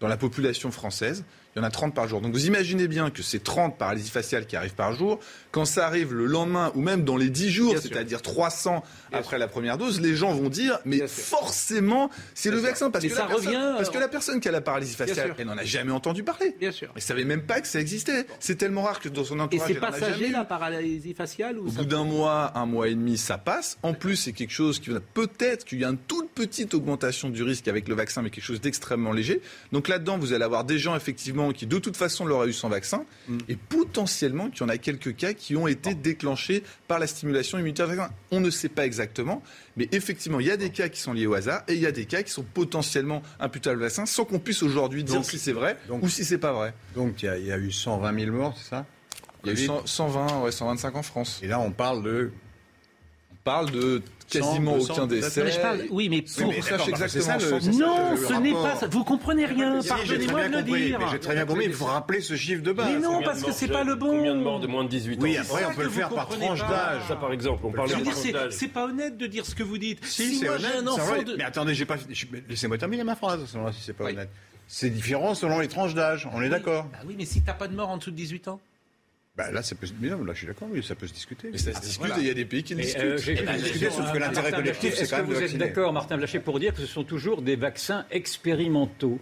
Dans 0.00 0.08
la 0.08 0.16
population 0.16 0.70
française, 0.70 1.24
il 1.54 1.58
y 1.58 1.62
en 1.62 1.64
a 1.64 1.70
30 1.70 1.94
par 1.94 2.06
jour. 2.06 2.20
Donc 2.20 2.32
vous 2.32 2.46
imaginez 2.46 2.86
bien 2.86 3.10
que 3.10 3.22
ces 3.22 3.40
30 3.40 3.76
paralysies 3.76 4.10
faciales 4.10 4.46
qui 4.46 4.54
arrivent 4.54 4.74
par 4.74 4.92
jour, 4.92 5.18
quand 5.50 5.64
ça 5.64 5.86
arrive 5.86 6.14
le 6.14 6.26
lendemain 6.26 6.70
ou 6.74 6.80
même 6.80 7.04
dans 7.04 7.16
les 7.16 7.28
10 7.28 7.50
jours, 7.50 7.74
c'est-à-dire 7.80 8.22
300 8.22 8.84
après 9.12 9.38
la 9.38 9.48
première 9.48 9.76
dose, 9.76 10.00
les 10.00 10.14
gens 10.14 10.32
vont 10.32 10.48
dire 10.48 10.78
mais 10.84 11.06
forcément 11.08 12.10
c'est 12.34 12.50
le 12.50 12.58
vaccin 12.58 12.90
parce 12.90 13.04
que 13.04 13.10
ça 13.10 13.26
revient 13.26 13.74
parce 13.76 13.90
que 13.90 13.98
la 13.98 14.08
personne 14.08 14.40
qui 14.40 14.48
a 14.48 14.52
la 14.52 14.60
paralysie 14.60 14.94
faciale, 14.94 15.34
elle 15.38 15.46
n'en 15.46 15.58
a 15.58 15.64
jamais 15.64 15.92
entendu 15.92 16.22
parler. 16.22 16.54
Bien 16.60 16.72
sûr. 16.72 16.92
Elle 16.94 17.02
savait 17.02 17.24
même 17.24 17.42
pas 17.42 17.60
que 17.60 17.66
ça 17.66 17.80
existait. 17.80 18.26
C'est 18.38 18.56
tellement 18.56 18.82
rare 18.82 19.00
que 19.00 19.08
dans 19.08 19.24
son 19.24 19.40
entourage 19.40 19.70
Et 19.70 19.74
c'est 19.74 19.80
passager 19.80 20.28
la 20.28 20.44
paralysie 20.44 21.14
faciale 21.14 21.58
ou 21.58 21.66
Au 21.66 21.70
bout 21.70 21.84
d'un 21.84 22.04
mois, 22.04 22.52
un 22.56 22.66
mois 22.66 22.88
et 22.88 22.94
demi, 22.94 23.18
ça 23.18 23.38
passe. 23.38 23.78
En 23.82 23.94
plus, 23.94 24.16
c'est 24.16 24.32
quelque 24.32 24.52
chose 24.52 24.78
qui 24.78 24.90
va 24.90 25.00
peut-être 25.00 25.64
qu'il 25.64 25.80
y 25.80 25.84
a 25.84 25.88
une 25.88 25.98
toute 25.98 26.30
petite 26.30 26.74
augmentation 26.74 27.28
du 27.28 27.42
risque 27.42 27.66
avec 27.68 27.88
le 27.88 27.94
vaccin 27.94 28.22
mais 28.22 28.30
quelque 28.30 28.44
chose 28.44 28.60
d'extrêmement 28.60 29.12
léger. 29.12 29.40
Donc 29.72 29.88
là-dedans, 29.88 30.18
vous 30.18 30.32
allez 30.32 30.44
avoir 30.44 30.64
des 30.64 30.78
gens 30.78 30.94
effectivement 30.94 31.39
qui 31.52 31.66
de 31.66 31.78
toute 31.78 31.96
façon 31.96 32.24
l'auraient 32.24 32.48
eu 32.48 32.52
sans 32.52 32.68
vaccin 32.68 33.04
mm. 33.28 33.38
et 33.48 33.56
potentiellement 33.56 34.50
qu'il 34.50 34.62
y 34.62 34.64
en 34.64 34.68
a 34.68 34.78
quelques 34.78 35.16
cas 35.16 35.32
qui 35.32 35.56
ont 35.56 35.66
été 35.66 35.94
déclenchés 35.94 36.62
par 36.88 36.98
la 36.98 37.06
stimulation 37.06 37.58
immunitaire 37.58 37.86
vaccin. 37.86 38.10
On 38.30 38.40
ne 38.40 38.50
sait 38.50 38.68
pas 38.68 38.86
exactement, 38.86 39.42
mais 39.76 39.88
effectivement, 39.92 40.40
il 40.40 40.46
y 40.46 40.50
a 40.50 40.56
des 40.56 40.70
cas 40.70 40.88
qui 40.88 41.00
sont 41.00 41.12
liés 41.12 41.26
au 41.26 41.34
hasard 41.34 41.62
et 41.68 41.74
il 41.74 41.80
y 41.80 41.86
a 41.86 41.92
des 41.92 42.04
cas 42.04 42.22
qui 42.22 42.30
sont 42.30 42.44
potentiellement 42.44 43.22
imputables 43.38 43.78
au 43.78 43.82
vaccin 43.82 44.06
sans 44.06 44.24
qu'on 44.24 44.38
puisse 44.38 44.62
aujourd'hui 44.62 45.04
dire 45.04 45.24
si 45.24 45.38
c'est 45.38 45.52
vrai 45.52 45.76
ou 45.88 46.08
si 46.08 46.24
c'est 46.24 46.38
pas 46.38 46.52
vrai. 46.52 46.74
Donc 46.94 47.22
il 47.22 47.46
y, 47.46 47.52
a, 47.52 47.58
eu 47.58 47.72
120 47.72 48.18
000 48.18 48.36
morts, 48.36 48.56
c'est 48.56 48.70
ça 48.70 48.86
Il 49.44 49.52
y 49.52 49.56
a 49.56 49.64
eu 49.64 49.68
120, 49.84 50.42
ouais, 50.42 50.52
125 50.52 50.96
en 50.96 51.02
France. 51.02 51.40
Et 51.42 51.46
là, 51.46 51.60
on 51.60 51.70
parle 51.70 52.02
de 52.02 52.30
on 53.32 53.36
parle 53.44 53.70
de 53.70 54.02
quasiment 54.30 54.76
aucun 54.76 55.06
décès. 55.06 55.44
Mais 55.44 55.50
je 55.50 55.60
parle, 55.60 55.80
oui, 55.90 56.08
mais 56.08 56.22
pour... 56.22 56.52
exactement. 56.52 57.38
non, 57.72 58.16
ce 58.16 58.40
n'est 58.40 58.52
pas 58.52 58.76
ça. 58.76 58.86
Vous 58.86 59.04
comprenez 59.04 59.46
rien. 59.46 59.80
Pardonnez-moi 59.86 60.48
de 60.48 60.56
le 60.56 60.62
dire. 60.62 61.00
J'ai 61.10 61.20
très 61.20 61.34
bien 61.34 61.46
compris. 61.46 61.66
Il 61.66 61.72
faut 61.72 61.86
rappeler 61.86 62.20
ce 62.20 62.36
chiffre 62.36 62.62
de 62.62 62.72
base. 62.72 62.92
Mais 62.92 63.00
non, 63.00 63.22
parce 63.22 63.42
que 63.42 63.52
c'est 63.52 63.68
pas 63.68 63.84
le 63.84 63.94
bon. 63.94 64.10
Combien 64.10 64.34
de 64.34 64.40
morts 64.40 64.60
de 64.60 64.66
moins 64.66 64.84
de 64.84 64.88
18 64.88 65.16
ans 65.16 65.22
Oui, 65.22 65.36
après 65.36 65.64
on 65.64 65.74
peut 65.74 65.84
le 65.84 65.90
faire 65.90 66.08
par 66.08 66.28
tranche 66.28 66.60
d'âge. 66.60 67.02
Ça, 67.08 67.16
par 67.16 67.32
exemple, 67.32 67.64
on 67.64 67.72
parle 67.72 67.90
de 67.90 68.50
C'est 68.50 68.68
pas 68.68 68.86
honnête 68.86 69.16
de 69.16 69.26
dire 69.26 69.46
ce 69.46 69.54
que 69.54 69.62
vous 69.62 69.78
dites. 69.78 70.04
Si, 70.04 70.36
c'est 70.36 70.48
honnête. 70.48 70.84
Mais 71.36 71.44
attendez, 71.44 71.74
j'ai 71.74 71.84
pas. 71.84 71.96
Laissez-moi 72.48 72.78
terminer 72.78 73.04
ma 73.04 73.16
phrase. 73.16 73.44
Si 73.46 73.82
c'est 73.82 73.92
pas 73.92 74.04
honnête. 74.04 74.30
C'est 74.72 74.90
différent 74.90 75.34
selon 75.34 75.58
les 75.58 75.66
tranches 75.66 75.94
d'âge. 75.94 76.28
On 76.32 76.40
est 76.42 76.48
d'accord. 76.48 76.86
Bah 76.92 76.98
oui, 77.04 77.16
mais 77.18 77.24
si 77.24 77.42
t'as 77.42 77.54
pas 77.54 77.66
de 77.66 77.74
mort 77.74 77.88
en 77.88 77.96
dessous 77.96 78.12
de 78.12 78.16
18 78.16 78.46
ans. 78.46 78.60
Bah 79.36 79.50
là, 79.52 79.62
ça 79.62 79.74
peut, 79.74 79.86
mais 80.00 80.08
non, 80.08 80.24
là, 80.24 80.32
je 80.32 80.38
suis 80.38 80.46
d'accord, 80.46 80.68
oui, 80.70 80.82
ça 80.82 80.94
peut 80.94 81.06
se 81.06 81.12
discuter. 81.12 81.50
Mais 81.52 81.58
ça 81.58 81.72
se 81.72 81.80
discute, 81.80 82.12
il 82.18 82.26
y 82.26 82.30
a 82.30 82.34
des 82.34 82.44
pays 82.44 82.62
qui 82.62 82.74
le 82.74 82.82
discutent. 82.82 83.02
Euh, 83.02 83.16
J'ai 83.16 83.34
discuté, 83.34 83.90
sauf 83.90 84.12
que 84.12 84.18
l'intérêt 84.18 84.52
collectif, 84.52 84.94
c'est 84.94 85.08
quand 85.08 85.18
même 85.18 85.30
Est-ce 85.30 85.40
que 85.40 85.46
vous 85.46 85.52
êtes 85.54 85.58
d'accord, 85.58 85.92
Martin 85.92 86.16
Blacher, 86.18 86.40
pour 86.40 86.58
dire 86.58 86.74
que 86.74 86.80
ce 86.80 86.86
sont 86.86 87.04
toujours 87.04 87.40
des 87.40 87.56
vaccins 87.56 88.06
expérimentaux? 88.10 89.18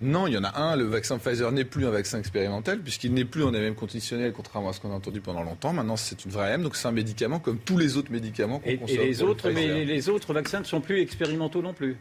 Non, 0.00 0.26
il 0.26 0.34
y 0.34 0.36
en 0.38 0.44
a 0.44 0.58
un. 0.58 0.76
Le 0.76 0.84
vaccin 0.84 1.18
Pfizer 1.18 1.50
n'est 1.52 1.64
plus 1.64 1.86
un 1.86 1.90
vaccin 1.90 2.18
expérimental 2.18 2.80
puisqu'il 2.80 3.14
n'est 3.14 3.24
plus 3.24 3.44
en 3.44 3.52
MM 3.52 3.74
conditionnel, 3.76 4.32
contrairement 4.32 4.70
à 4.70 4.72
ce 4.72 4.80
qu'on 4.80 4.90
a 4.90 4.94
entendu 4.94 5.20
pendant 5.20 5.42
longtemps. 5.44 5.72
Maintenant, 5.72 5.96
c'est 5.96 6.24
une 6.24 6.32
vraie 6.32 6.50
M, 6.52 6.62
donc 6.62 6.74
c'est 6.74 6.88
un 6.88 6.92
médicament 6.92 7.38
comme 7.38 7.58
tous 7.58 7.78
les 7.78 7.96
autres 7.96 8.10
médicaments 8.10 8.58
qu'on 8.58 8.76
consomme. 8.76 8.98
Et 9.00 9.06
les 9.06 9.22
autres, 9.22 9.50
mais 9.50 9.84
les 9.84 10.08
autres 10.08 10.34
vaccins 10.34 10.58
ne 10.58 10.64
sont 10.64 10.80
plus 10.80 11.00
expérimentaux 11.00 11.62
non 11.62 11.72
plus? 11.72 11.96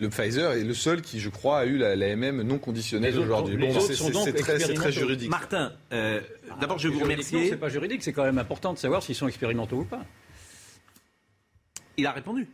Le 0.00 0.08
Pfizer 0.08 0.52
est 0.52 0.64
le 0.64 0.72
seul 0.72 1.02
qui, 1.02 1.20
je 1.20 1.28
crois, 1.28 1.58
a 1.58 1.64
eu 1.66 1.76
la, 1.76 1.96
MM 2.16 2.42
non 2.42 2.58
conditionnelle 2.58 3.18
aujourd'hui. 3.18 3.56
Bon, 3.58 3.78
c'est 3.78 4.32
très, 4.32 4.58
très, 4.58 4.92
juridique. 4.92 5.28
Martin, 5.28 5.72
euh, 5.92 6.20
d'abord 6.60 6.78
je 6.78 6.88
vous 6.88 7.00
remercie. 7.00 7.48
C'est 7.48 7.56
pas 7.56 7.68
juridique, 7.68 8.02
c'est 8.02 8.12
quand 8.12 8.24
même 8.24 8.38
important 8.38 8.72
de 8.72 8.78
savoir 8.78 9.02
s'ils 9.02 9.14
sont 9.14 9.28
expérimentaux 9.28 9.80
ou 9.80 9.84
pas. 9.84 10.02
Il 11.98 12.06
a 12.06 12.12
répondu. 12.12 12.48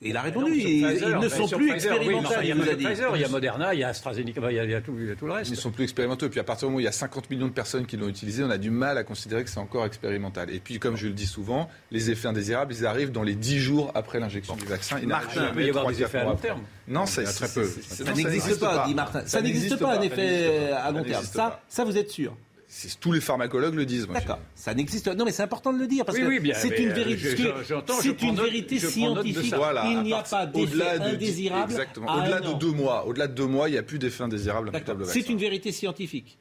Il 0.00 0.16
a 0.16 0.22
répondu. 0.22 0.52
ils, 0.56 0.82
ne 0.82 1.28
sont 1.28 1.48
plus 1.48 1.72
expérimentaux. 1.72 2.30
il, 2.40 2.48
y 2.48 2.52
a 2.52 2.54
Pfizer, 2.54 3.16
il 3.16 3.20
y 3.20 3.24
a 3.24 3.28
Moderna, 3.28 3.74
il 3.74 3.80
y 3.80 3.84
a 3.84 3.88
AstraZeneca, 3.88 4.52
il 4.52 4.70
y 4.70 4.74
a, 4.74 4.80
tout, 4.80 4.94
le 4.94 5.32
reste. 5.32 5.50
Ils 5.50 5.54
ne 5.54 5.56
sont 5.56 5.72
plus 5.72 5.84
expérimentaux. 5.84 6.26
Et 6.26 6.28
puis 6.28 6.38
à 6.38 6.44
partir 6.44 6.68
du 6.68 6.70
moment 6.70 6.76
où 6.76 6.80
il 6.80 6.84
y 6.84 6.88
a 6.88 6.92
50 6.92 7.28
millions 7.30 7.48
de 7.48 7.52
personnes 7.52 7.84
qui 7.84 7.96
l'ont 7.96 8.08
utilisé, 8.08 8.44
on 8.44 8.50
a 8.50 8.58
du 8.58 8.70
mal 8.70 8.96
à 8.96 9.02
considérer 9.02 9.42
que 9.42 9.50
c'est 9.50 9.58
encore 9.58 9.84
expérimental. 9.86 10.50
Et 10.50 10.60
puis, 10.60 10.78
comme 10.78 10.96
je 10.96 11.08
le 11.08 11.14
dis 11.14 11.26
souvent, 11.26 11.68
les 11.90 12.10
effets 12.10 12.28
indésirables, 12.28 12.72
ils 12.72 12.86
arrivent 12.86 13.10
dans 13.10 13.24
les 13.24 13.34
10 13.34 13.58
jours 13.58 13.90
après 13.94 14.20
l'injection 14.20 14.54
du 14.54 14.66
vaccin. 14.66 14.98
Il 15.02 15.08
Martin, 15.08 15.50
peut 15.52 15.64
y 15.64 15.68
avoir 15.70 15.88
des 15.88 16.02
effets 16.02 16.18
à 16.18 16.24
long 16.24 16.36
terme. 16.36 16.62
Non, 16.86 17.04
ça, 17.06 17.24
très 17.24 17.48
peu. 17.48 17.64
Ça 17.66 18.12
n'existe 18.12 18.60
pas, 18.60 18.84
dit 18.86 18.94
Martin. 18.94 19.22
Ça 19.26 19.40
n'existe 19.40 19.76
pas 19.78 19.98
un 19.98 20.02
effet 20.02 20.70
à 20.70 20.90
long 20.92 21.02
terme. 21.02 21.24
Ça, 21.68 21.84
vous 21.84 21.96
êtes 21.98 22.10
sûr 22.10 22.36
tous 23.00 23.12
les 23.12 23.20
pharmacologues 23.20 23.74
le 23.74 23.86
disent. 23.86 24.06
D'accord. 24.06 24.38
Ça 24.54 24.74
n'existe. 24.74 25.08
Non, 25.08 25.24
mais 25.24 25.32
c'est 25.32 25.42
important 25.42 25.72
de 25.72 25.78
le 25.78 25.86
dire 25.86 26.04
parce 26.04 26.18
que 26.18 26.24
c'est 26.54 26.78
une 26.82 26.92
vérité. 26.92 27.38
C'est 28.04 28.22
une 28.22 28.34
vérité 28.34 28.78
scientifique. 28.78 29.42
il 29.84 30.02
n'y 30.02 30.12
a 30.12 30.22
pas 30.22 30.46
d'effet 30.46 30.98
indésirable. 31.00 31.72
Exactement. 31.72 32.14
Au-delà 32.14 32.40
de 32.40 32.52
deux 32.54 32.72
mois, 32.72 33.06
au-delà 33.06 33.26
de 33.26 33.34
deux 33.34 33.46
mois, 33.46 33.68
il 33.68 33.72
n'y 33.72 33.78
a 33.78 33.82
plus 33.82 33.98
d'effet 33.98 34.24
indésirable 34.24 34.70
C'est 35.04 35.28
une 35.28 35.38
vérité 35.38 35.72
scientifique. 35.72 36.38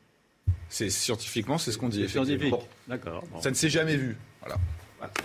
C'est 0.70 0.90
scientifiquement, 0.90 1.58
c'est 1.58 1.72
ce 1.72 1.78
qu'on 1.78 1.90
dit. 1.90 2.08
Scientifique. 2.10 2.54
D'accord. 2.88 3.24
Ça 3.42 3.50
ne 3.50 3.56
s'est 3.56 3.70
jamais 3.70 3.96
vu. 3.96 4.18
Voilà. 4.42 4.60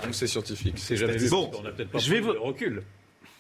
Donc 0.05 0.15
c'est 0.15 0.27
scientifique. 0.27 0.75
C'est 0.77 0.97
jamais 0.97 1.17
vu. 1.17 1.29
Bon, 1.29 1.51
on 1.61 1.67
a 1.67 1.73
peut-être 1.73 1.91
pas 1.91 1.99
je 1.99 2.11
vais 2.11 2.21
vous... 2.21 2.33
recul. 2.33 2.83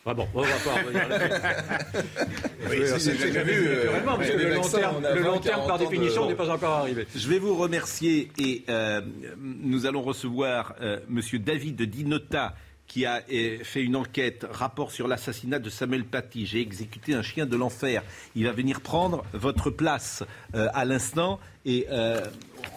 Ah 0.04 0.14
bon, 0.14 0.26
on 0.34 0.42
va 0.42 0.48
pas 0.48 0.82
revenir 0.82 1.08
oui, 2.70 2.78
c'est 2.98 3.18
déjà 3.18 3.44
vu. 3.44 3.68
Euh, 3.68 4.00
le 4.36 4.54
long 4.54 4.62
terme, 4.62 5.06
le 5.14 5.22
long 5.22 5.38
terme 5.38 5.66
par 5.66 5.78
définition, 5.78 6.26
n'est 6.26 6.34
pas 6.34 6.50
encore 6.50 6.78
arrivé. 6.78 7.06
Je 7.14 7.28
vais 7.28 7.38
vous 7.38 7.54
remercier 7.54 8.32
et 8.36 8.64
euh, 8.68 9.00
nous 9.38 9.86
allons 9.86 10.02
recevoir 10.02 10.74
euh, 10.80 10.98
Monsieur 11.08 11.38
David 11.38 11.80
Dinota 11.82 12.56
qui 12.88 13.06
a 13.06 13.22
euh, 13.32 13.58
fait 13.62 13.84
une 13.84 13.94
enquête, 13.94 14.44
rapport 14.50 14.90
sur 14.90 15.06
l'assassinat 15.06 15.60
de 15.60 15.70
Samuel 15.70 16.04
Paty. 16.04 16.46
J'ai 16.46 16.60
exécuté 16.60 17.14
un 17.14 17.22
chien 17.22 17.46
de 17.46 17.56
l'enfer. 17.56 18.02
Il 18.34 18.46
va 18.46 18.52
venir 18.52 18.80
prendre 18.80 19.24
votre 19.32 19.70
place 19.70 20.24
à 20.52 20.84
l'instant 20.84 21.38
et 21.64 21.86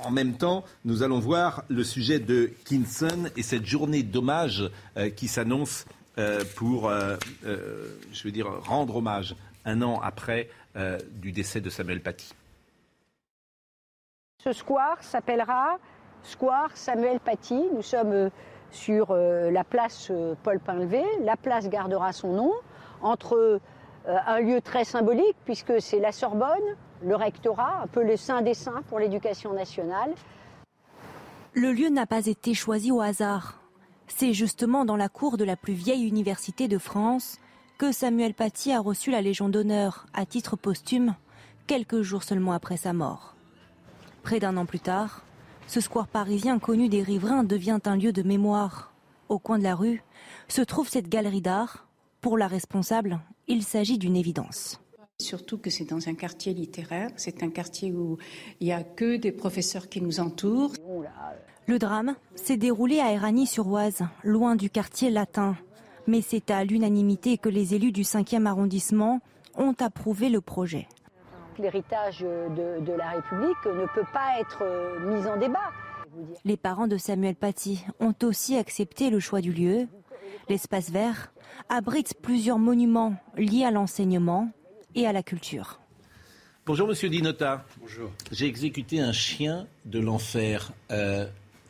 en 0.03 0.11
même 0.11 0.37
temps, 0.37 0.63
nous 0.85 1.01
allons 1.01 1.19
voir 1.19 1.63
le 1.69 1.83
sujet 1.83 2.19
de 2.19 2.51
Kinson 2.65 3.29
et 3.35 3.41
cette 3.41 3.65
journée 3.65 4.03
d'hommage 4.03 4.69
qui 5.15 5.27
s'annonce 5.27 5.85
euh, 5.85 5.94
pour, 6.55 6.89
euh, 6.89 7.17
euh, 7.45 7.99
je 8.11 8.23
veux 8.23 8.31
dire, 8.31 8.47
rendre 8.63 8.97
hommage 8.97 9.35
un 9.65 9.81
an 9.81 9.99
après 10.01 10.49
du 11.13 11.31
décès 11.31 11.61
de 11.61 11.69
Samuel 11.69 12.01
Paty. 12.01 12.33
Ce 14.43 14.51
square 14.51 15.01
s'appellera 15.01 15.77
Square 16.21 16.75
Samuel 16.75 17.19
Paty. 17.19 17.69
Nous 17.73 17.81
sommes 17.81 18.29
sur 18.71 19.13
la 19.15 19.63
place 19.63 20.11
Paul 20.43 20.59
Pinlevé. 20.59 21.03
La 21.21 21.37
place 21.37 21.69
gardera 21.69 22.11
son 22.11 22.33
nom 22.33 22.51
entre 23.01 23.61
un 24.05 24.39
lieu 24.41 24.59
très 24.59 24.83
symbolique 24.83 25.37
puisque 25.45 25.81
c'est 25.81 25.99
la 25.99 26.11
Sorbonne, 26.11 26.75
le 27.01 27.15
rectorat, 27.15 27.81
un 27.83 27.87
peu 27.87 28.03
le 28.03 28.17
saint 28.17 28.41
des 28.41 28.53
saints 28.53 28.83
pour 28.89 28.99
l'éducation 28.99 29.53
nationale. 29.53 30.13
Le 31.53 31.71
lieu 31.71 31.87
n'a 31.87 32.05
pas 32.05 32.25
été 32.25 32.53
choisi 32.53 32.91
au 32.91 32.99
hasard. 32.99 33.64
C'est 34.07 34.33
justement 34.33 34.85
dans 34.85 34.95
la 34.95 35.09
cour 35.09 35.37
de 35.37 35.43
la 35.43 35.55
plus 35.55 35.73
vieille 35.73 36.07
université 36.07 36.67
de 36.67 36.77
France 36.77 37.39
que 37.77 37.91
Samuel 37.91 38.33
Paty 38.33 38.71
a 38.71 38.79
reçu 38.79 39.11
la 39.11 39.21
Légion 39.21 39.49
d'honneur 39.49 40.05
à 40.13 40.25
titre 40.25 40.55
posthume, 40.55 41.15
quelques 41.67 42.01
jours 42.01 42.23
seulement 42.23 42.53
après 42.53 42.77
sa 42.77 42.93
mort. 42.93 43.35
Près 44.23 44.39
d'un 44.39 44.57
an 44.57 44.65
plus 44.65 44.79
tard, 44.79 45.23
ce 45.67 45.81
square 45.81 46.07
parisien 46.07 46.59
connu 46.59 46.89
des 46.89 47.01
riverains 47.01 47.43
devient 47.43 47.79
un 47.85 47.97
lieu 47.97 48.13
de 48.13 48.23
mémoire. 48.23 48.93
Au 49.29 49.39
coin 49.39 49.57
de 49.57 49.63
la 49.63 49.75
rue 49.75 50.03
se 50.47 50.61
trouve 50.61 50.87
cette 50.87 51.09
galerie 51.09 51.41
d'art. 51.41 51.87
Pour 52.21 52.37
la 52.37 52.47
responsable, 52.47 53.19
il 53.47 53.63
s'agit 53.63 53.97
d'une 53.97 54.15
évidence. 54.15 54.79
Surtout 55.19 55.57
que 55.57 55.69
c'est 55.69 55.85
dans 55.85 56.07
un 56.07 56.13
quartier 56.13 56.53
littéraire, 56.53 57.09
c'est 57.15 57.41
un 57.41 57.49
quartier 57.49 57.91
où 57.91 58.17
il 58.59 58.67
n'y 58.67 58.73
a 58.73 58.83
que 58.83 59.15
des 59.15 59.31
professeurs 59.31 59.89
qui 59.89 60.01
nous 60.01 60.19
entourent. 60.19 60.73
Le 61.67 61.79
drame 61.79 62.15
s'est 62.35 62.57
déroulé 62.57 62.99
à 62.99 63.11
Éragny-sur-Oise, 63.11 64.03
loin 64.23 64.55
du 64.55 64.69
quartier 64.69 65.09
latin. 65.09 65.55
Mais 66.05 66.21
c'est 66.21 66.51
à 66.51 66.63
l'unanimité 66.63 67.39
que 67.39 67.49
les 67.49 67.73
élus 67.73 67.91
du 67.91 68.03
5e 68.03 68.45
arrondissement 68.45 69.19
ont 69.55 69.73
approuvé 69.79 70.29
le 70.29 70.41
projet. 70.41 70.87
L'héritage 71.57 72.19
de, 72.19 72.91
la 72.95 73.11
République 73.11 73.65
ne 73.65 73.85
peut 73.95 74.05
pas 74.13 74.39
être 74.39 74.59
euh, 74.61 74.99
mis 74.99 75.25
en 75.25 75.37
débat. 75.37 75.71
Les 76.43 76.57
parents 76.57 76.87
de 76.87 76.97
Samuel 76.97 77.35
Paty 77.35 77.83
ont 77.99 78.13
aussi 78.23 78.57
accepté 78.57 79.09
le 79.09 79.19
choix 79.19 79.41
du 79.41 79.51
lieu. 79.51 79.87
L'espace 80.49 80.91
vert 80.91 81.33
abrite 81.69 82.13
plusieurs 82.21 82.59
monuments 82.59 83.15
liés 83.37 83.65
à 83.65 83.71
l'enseignement 83.71 84.51
et 84.93 85.07
à 85.07 85.13
la 85.13 85.23
culture. 85.23 85.79
Bonjour 86.67 86.87
Monsieur 86.87 87.09
Dinota. 87.09 87.65
Bonjour. 87.79 88.11
J'ai 88.31 88.45
exécuté 88.45 88.99
un 88.99 89.11
chien 89.11 89.67
de 89.85 89.99
l'enfer. 89.99 90.71
Euh, 90.91 91.25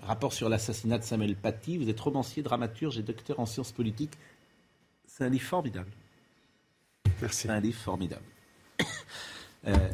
rapport 0.05 0.33
sur 0.33 0.49
l'assassinat 0.49 0.97
de 0.97 1.03
Samuel 1.03 1.35
Paty. 1.35 1.77
Vous 1.77 1.89
êtes 1.89 1.99
romancier, 1.99 2.43
dramaturge 2.43 2.97
et 2.97 3.03
docteur 3.03 3.39
en 3.39 3.45
sciences 3.45 3.71
politiques. 3.71 4.17
C'est 5.05 5.23
un 5.23 5.29
livre 5.29 5.45
formidable. 5.45 5.91
Merci. 7.21 7.43
C'est 7.43 7.49
un 7.49 7.59
livre 7.59 7.79
formidable. 7.79 8.25
Euh, 9.67 9.89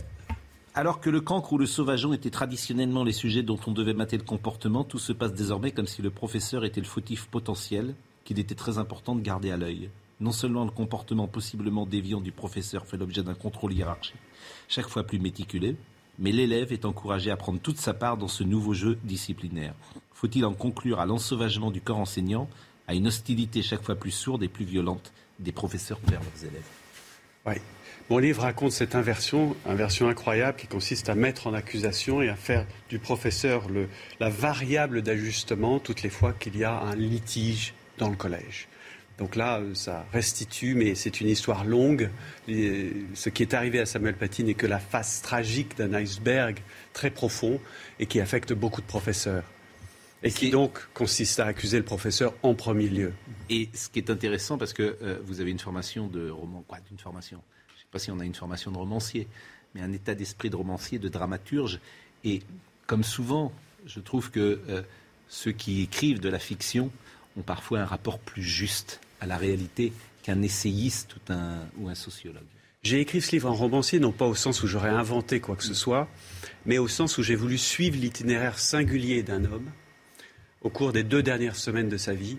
alors 0.73 0.99
que 0.99 1.09
le 1.09 1.21
cancre 1.21 1.53
ou 1.53 1.57
le 1.57 1.65
sauvageon 1.65 2.11
étaient 2.11 2.29
traditionnellement 2.29 3.05
les 3.05 3.13
sujets 3.13 3.41
dont 3.41 3.59
on 3.67 3.71
devait 3.71 3.93
mater 3.93 4.17
le 4.17 4.23
comportement, 4.23 4.83
tout 4.83 4.99
se 4.99 5.13
passe 5.13 5.31
désormais 5.31 5.71
comme 5.71 5.87
si 5.87 6.01
le 6.01 6.09
professeur 6.09 6.65
était 6.65 6.81
le 6.81 6.87
fautif 6.87 7.27
potentiel 7.27 7.95
qu'il 8.25 8.37
était 8.37 8.55
très 8.55 8.77
important 8.77 9.15
de 9.15 9.21
garder 9.21 9.49
à 9.51 9.55
l'œil. 9.55 9.89
Non 10.19 10.33
seulement 10.33 10.65
le 10.65 10.71
comportement 10.71 11.27
possiblement 11.27 11.85
déviant 11.85 12.19
du 12.19 12.33
professeur 12.33 12.85
fait 12.85 12.97
l'objet 12.97 13.23
d'un 13.23 13.33
contrôle 13.33 13.71
hiérarchique, 13.71 14.19
chaque 14.67 14.87
fois 14.87 15.05
plus 15.05 15.19
méticuleux, 15.19 15.77
mais 16.21 16.31
l'élève 16.31 16.71
est 16.71 16.85
encouragé 16.85 17.31
à 17.31 17.35
prendre 17.35 17.59
toute 17.59 17.79
sa 17.79 17.93
part 17.93 18.15
dans 18.15 18.27
ce 18.27 18.43
nouveau 18.43 18.73
jeu 18.73 18.97
disciplinaire. 19.03 19.73
Faut-il 20.13 20.45
en 20.45 20.53
conclure 20.53 20.99
à 20.99 21.07
l'ensauvagement 21.07 21.71
du 21.71 21.81
corps 21.81 21.97
enseignant, 21.97 22.47
à 22.87 22.93
une 22.93 23.07
hostilité 23.07 23.63
chaque 23.63 23.83
fois 23.83 23.95
plus 23.95 24.11
sourde 24.11 24.43
et 24.43 24.47
plus 24.47 24.65
violente 24.65 25.11
des 25.39 25.51
professeurs 25.51 25.99
vers 26.07 26.21
leurs 26.21 26.43
élèves? 26.43 26.63
Oui. 27.47 27.55
Mon 28.09 28.19
livre 28.19 28.43
raconte 28.43 28.71
cette 28.71 28.93
inversion, 28.93 29.55
inversion 29.65 30.09
incroyable 30.09 30.57
qui 30.57 30.67
consiste 30.67 31.09
à 31.09 31.15
mettre 31.15 31.47
en 31.47 31.53
accusation 31.53 32.21
et 32.21 32.29
à 32.29 32.35
faire 32.35 32.67
du 32.89 32.99
professeur 32.99 33.65
la 34.19 34.29
variable 34.29 35.01
d'ajustement 35.01 35.79
toutes 35.79 36.03
les 36.03 36.09
fois 36.09 36.33
qu'il 36.33 36.55
y 36.57 36.63
a 36.63 36.81
un 36.81 36.95
litige 36.95 37.73
dans 37.97 38.09
le 38.09 38.15
collège. 38.15 38.67
Donc 39.21 39.35
là, 39.35 39.59
euh, 39.59 39.75
ça 39.75 40.07
restitue, 40.11 40.73
mais 40.73 40.95
c'est 40.95 41.21
une 41.21 41.27
histoire 41.27 41.63
longue. 41.63 42.09
ce 42.47 43.29
qui 43.29 43.43
est 43.43 43.53
arrivé 43.53 43.79
à 43.79 43.85
Samuel 43.85 44.15
Paty 44.15 44.43
n'est 44.43 44.55
que 44.55 44.65
la 44.65 44.79
face 44.79 45.21
tragique 45.21 45.77
d'un 45.77 45.93
iceberg 45.93 46.57
très 46.91 47.11
profond 47.11 47.59
et 47.99 48.07
qui 48.07 48.19
affecte 48.19 48.51
beaucoup 48.51 48.81
de 48.81 48.87
professeurs. 48.87 49.43
Et 50.23 50.31
qui 50.31 50.49
donc 50.49 50.79
consiste 50.95 51.39
à 51.39 51.45
accuser 51.45 51.77
le 51.77 51.85
professeur 51.85 52.33
en 52.41 52.55
premier 52.55 52.89
lieu. 52.89 53.13
Et 53.51 53.69
ce 53.75 53.89
qui 53.89 53.99
est 53.99 54.09
intéressant, 54.09 54.57
parce 54.57 54.73
que 54.73 54.97
euh, 55.03 55.19
vous 55.23 55.39
avez 55.39 55.51
une 55.51 55.59
formation 55.59 56.07
de 56.07 56.31
roman, 56.31 56.63
quoi, 56.67 56.79
d'une 56.89 56.97
formation, 56.97 57.43
je 57.67 57.73
ne 57.73 57.79
sais 57.79 57.87
pas 57.91 57.99
si 57.99 58.09
on 58.09 58.19
a 58.19 58.25
une 58.25 58.33
formation 58.33 58.71
de 58.71 58.77
romancier, 58.77 59.27
mais 59.75 59.81
un 59.81 59.93
état 59.93 60.15
d'esprit 60.15 60.49
de 60.49 60.55
romancier, 60.55 60.97
de 60.97 61.09
dramaturge. 61.09 61.79
Et 62.23 62.41
comme 62.87 63.03
souvent, 63.03 63.53
je 63.85 63.99
trouve 63.99 64.31
que 64.31 64.61
euh, 64.67 64.81
ceux 65.27 65.51
qui 65.51 65.83
écrivent 65.83 66.19
de 66.19 66.29
la 66.29 66.39
fiction 66.39 66.89
ont 67.37 67.43
parfois 67.43 67.81
un 67.81 67.85
rapport 67.85 68.17
plus 68.17 68.41
juste 68.41 68.99
à 69.21 69.27
la 69.27 69.37
réalité 69.37 69.93
qu'un 70.23 70.41
essayiste 70.41 71.15
ou 71.15 71.31
un, 71.31 71.59
ou 71.77 71.87
un 71.87 71.95
sociologue. 71.95 72.43
J'ai 72.83 72.99
écrit 72.99 73.21
ce 73.21 73.31
livre 73.31 73.49
en 73.49 73.53
romancier, 73.53 73.99
non 73.99 74.11
pas 74.11 74.25
au 74.25 74.35
sens 74.35 74.63
où 74.63 74.67
j'aurais 74.67 74.89
inventé 74.89 75.39
quoi 75.39 75.55
que 75.55 75.63
ce 75.63 75.75
soit, 75.75 76.09
mais 76.65 76.79
au 76.79 76.87
sens 76.87 77.17
où 77.17 77.23
j'ai 77.23 77.35
voulu 77.35 77.57
suivre 77.59 77.95
l'itinéraire 77.97 78.57
singulier 78.57 79.21
d'un 79.23 79.45
homme 79.45 79.69
au 80.61 80.69
cours 80.69 80.91
des 80.91 81.03
deux 81.03 81.23
dernières 81.23 81.55
semaines 81.55 81.89
de 81.89 81.97
sa 81.97 82.13
vie, 82.13 82.37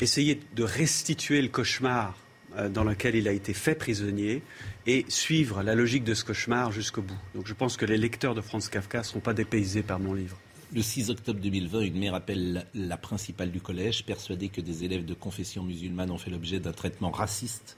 essayer 0.00 0.40
de 0.54 0.62
restituer 0.62 1.42
le 1.42 1.48
cauchemar 1.48 2.16
euh, 2.56 2.68
dans 2.68 2.84
lequel 2.84 3.14
il 3.14 3.28
a 3.28 3.32
été 3.32 3.52
fait 3.52 3.74
prisonnier 3.74 4.42
et 4.86 5.04
suivre 5.08 5.62
la 5.62 5.74
logique 5.74 6.04
de 6.04 6.14
ce 6.14 6.24
cauchemar 6.24 6.72
jusqu'au 6.72 7.02
bout. 7.02 7.18
Donc 7.34 7.46
je 7.46 7.54
pense 7.54 7.76
que 7.76 7.84
les 7.84 7.96
lecteurs 7.96 8.34
de 8.34 8.40
Franz 8.40 8.68
Kafka 8.70 8.98
ne 8.98 9.04
seront 9.04 9.20
pas 9.20 9.34
dépaysés 9.34 9.82
par 9.82 10.00
mon 10.00 10.14
livre. 10.14 10.38
Le 10.72 10.82
6 10.82 11.10
octobre 11.10 11.40
2020, 11.40 11.80
une 11.80 11.98
mère 11.98 12.14
appelle 12.14 12.64
la 12.74 12.96
principale 12.96 13.50
du 13.50 13.60
collège, 13.60 14.04
persuadée 14.04 14.50
que 14.50 14.60
des 14.60 14.84
élèves 14.84 15.04
de 15.04 15.14
confession 15.14 15.64
musulmane 15.64 16.12
ont 16.12 16.18
fait 16.18 16.30
l'objet 16.30 16.60
d'un 16.60 16.70
traitement 16.70 17.10
raciste 17.10 17.76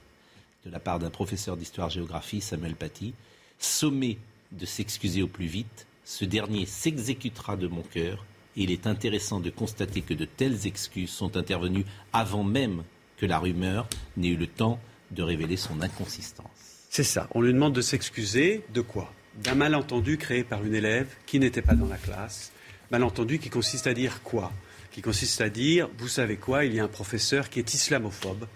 de 0.67 0.71
la 0.71 0.79
part 0.79 0.99
d'un 0.99 1.09
professeur 1.09 1.57
d'histoire-géographie, 1.57 2.43
Samuel 2.43 2.75
Paty. 2.75 3.15
Sommé 3.59 4.19
de 4.53 4.67
s'excuser 4.67 5.23
au 5.23 5.27
plus 5.27 5.47
vite, 5.47 5.87
ce 6.05 6.27
dernier 6.27 6.67
s'exécutera 6.67 7.57
de 7.57 7.67
mon 7.67 7.81
cœur. 7.81 8.27
Et 8.57 8.65
il 8.65 8.71
est 8.71 8.87
intéressant 8.87 9.41
de 9.41 9.49
constater 9.49 10.03
que 10.03 10.13
de 10.13 10.27
telles 10.27 10.67
excuses 10.67 11.11
sont 11.11 11.39
intervenues 11.39 11.87
avant 12.13 12.45
même 12.45 12.83
que 13.17 13.25
la 13.25 13.39
rumeur 13.39 13.89
n'ait 14.19 14.29
eu 14.29 14.37
le 14.37 14.47
temps 14.47 14.79
de 15.13 15.23
révéler 15.23 15.57
son 15.57 15.81
inconsistance. 15.81 16.47
C'est 16.91 17.05
ça. 17.05 17.27
On 17.31 17.41
lui 17.41 17.55
demande 17.55 17.73
de 17.73 17.81
s'excuser 17.81 18.63
de 18.75 18.83
quoi? 18.83 19.11
D'un 19.43 19.55
malentendu 19.55 20.19
créé 20.19 20.45
par 20.45 20.63
une 20.63 20.75
élève 20.75 21.09
qui 21.25 21.39
n'était 21.39 21.63
pas 21.63 21.75
dans 21.75 21.89
la 21.89 21.97
classe. 21.97 22.53
Malentendu 22.93 23.39
qui 23.39 23.49
consiste 23.49 23.87
à 23.87 23.95
dire 23.95 24.23
quoi? 24.23 24.53
Qui 24.91 25.01
consiste 25.01 25.41
à 25.41 25.49
dire, 25.49 25.89
vous 25.97 26.09
savez 26.09 26.37
quoi, 26.37 26.67
il 26.67 26.75
y 26.75 26.81
a 26.81 26.85
un 26.85 26.89
professeur 26.89 27.49
qui 27.49 27.59
est 27.59 27.73
islamophobe, 27.73 28.47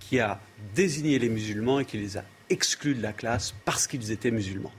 qui 0.00 0.20
a 0.20 0.38
désigné 0.74 1.18
les 1.18 1.30
musulmans 1.30 1.80
et 1.80 1.86
qui 1.86 1.96
les 1.96 2.18
a 2.18 2.24
exclus 2.50 2.94
de 2.94 3.00
la 3.00 3.14
classe 3.14 3.54
parce 3.64 3.86
qu'ils 3.86 4.12
étaient 4.12 4.30
musulmans. 4.30 4.72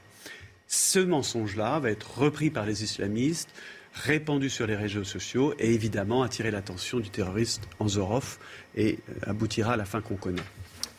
Ce 0.68 1.00
mensonge-là 1.00 1.80
va 1.80 1.90
être 1.90 2.20
repris 2.20 2.52
par 2.52 2.68
les 2.68 2.84
islamistes, 2.84 3.50
répandu 3.96 4.52
sur 4.52 4.68
les 4.68 4.76
réseaux 4.76 5.04
sociaux 5.04 5.56
et 5.58 5.74
évidemment 5.74 6.22
attirer 6.22 6.52
l'attention 6.52 7.00
du 7.00 7.10
terroriste 7.10 7.68
Anzorov 7.80 8.38
et 8.76 9.00
euh, 9.10 9.32
aboutira 9.32 9.74
à 9.74 9.78
la 9.78 9.86
fin 9.86 10.02
qu'on 10.02 10.16
connaît. 10.16 10.44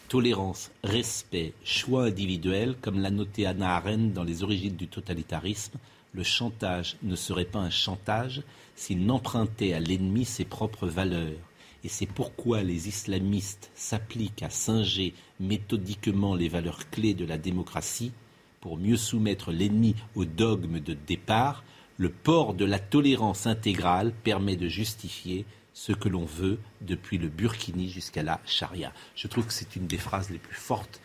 Tolérance, 0.09 0.73
respect, 0.83 1.53
choix 1.63 2.07
individuel, 2.07 2.75
comme 2.81 3.01
l'a 3.01 3.13
noté 3.13 3.47
Anna 3.47 3.77
Arendt 3.77 4.13
dans 4.13 4.25
Les 4.25 4.43
origines 4.43 4.75
du 4.75 4.89
totalitarisme, 4.89 5.79
le 6.13 6.23
chantage 6.23 6.97
ne 7.03 7.17
serait 7.17 7.45
pas 7.45 7.59
un 7.59 7.71
chantage 7.71 8.43
s'il 8.75 9.05
n'empruntait 9.05 9.73
à 9.73 9.81
l'ennemi 9.81 10.25
ses 10.25 10.45
propres 10.45 10.87
valeurs. 10.87 11.39
Et 11.85 11.89
c'est 11.89 12.07
pourquoi 12.07 12.63
les 12.63 12.89
islamistes 12.89 13.71
s'appliquent 13.75 14.43
à 14.43 14.51
singer 14.51 15.15
méthodiquement 15.39 16.35
les 16.35 16.49
valeurs 16.49 16.91
clés 16.91 17.15
de 17.15 17.25
la 17.25 17.39
démocratie 17.39 18.13
pour 18.61 18.77
mieux 18.77 18.97
soumettre 18.97 19.53
l'ennemi 19.53 19.95
au 20.17 20.25
dogme 20.25 20.81
de 20.81 20.95
départ. 20.95 21.63
Le 21.97 22.11
port 22.11 22.55
de 22.55 22.65
la 22.65 22.79
tolérance 22.79 23.47
intégrale 23.47 24.13
permet 24.25 24.57
de 24.57 24.69
justifier 24.69 25.45
ce 25.73 25.93
que 25.93 26.09
l'on 26.09 26.25
veut 26.25 26.59
depuis 26.81 27.19
le 27.19 27.29
burkini 27.29 27.89
jusqu'à 27.89 28.23
la 28.25 28.41
charia. 28.45 28.93
Je 29.15 29.29
trouve 29.29 29.47
que 29.47 29.53
c'est 29.53 29.77
une 29.77 29.87
des 29.87 29.99
phrases 29.99 30.31
les 30.31 30.39
plus 30.39 30.57
fortes 30.57 31.01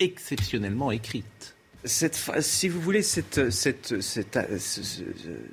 exceptionnellement 0.00 0.90
écrites 0.90 1.56
si 1.84 2.68
vous 2.68 2.80
voulez, 2.80 3.02
euh, 3.38 3.50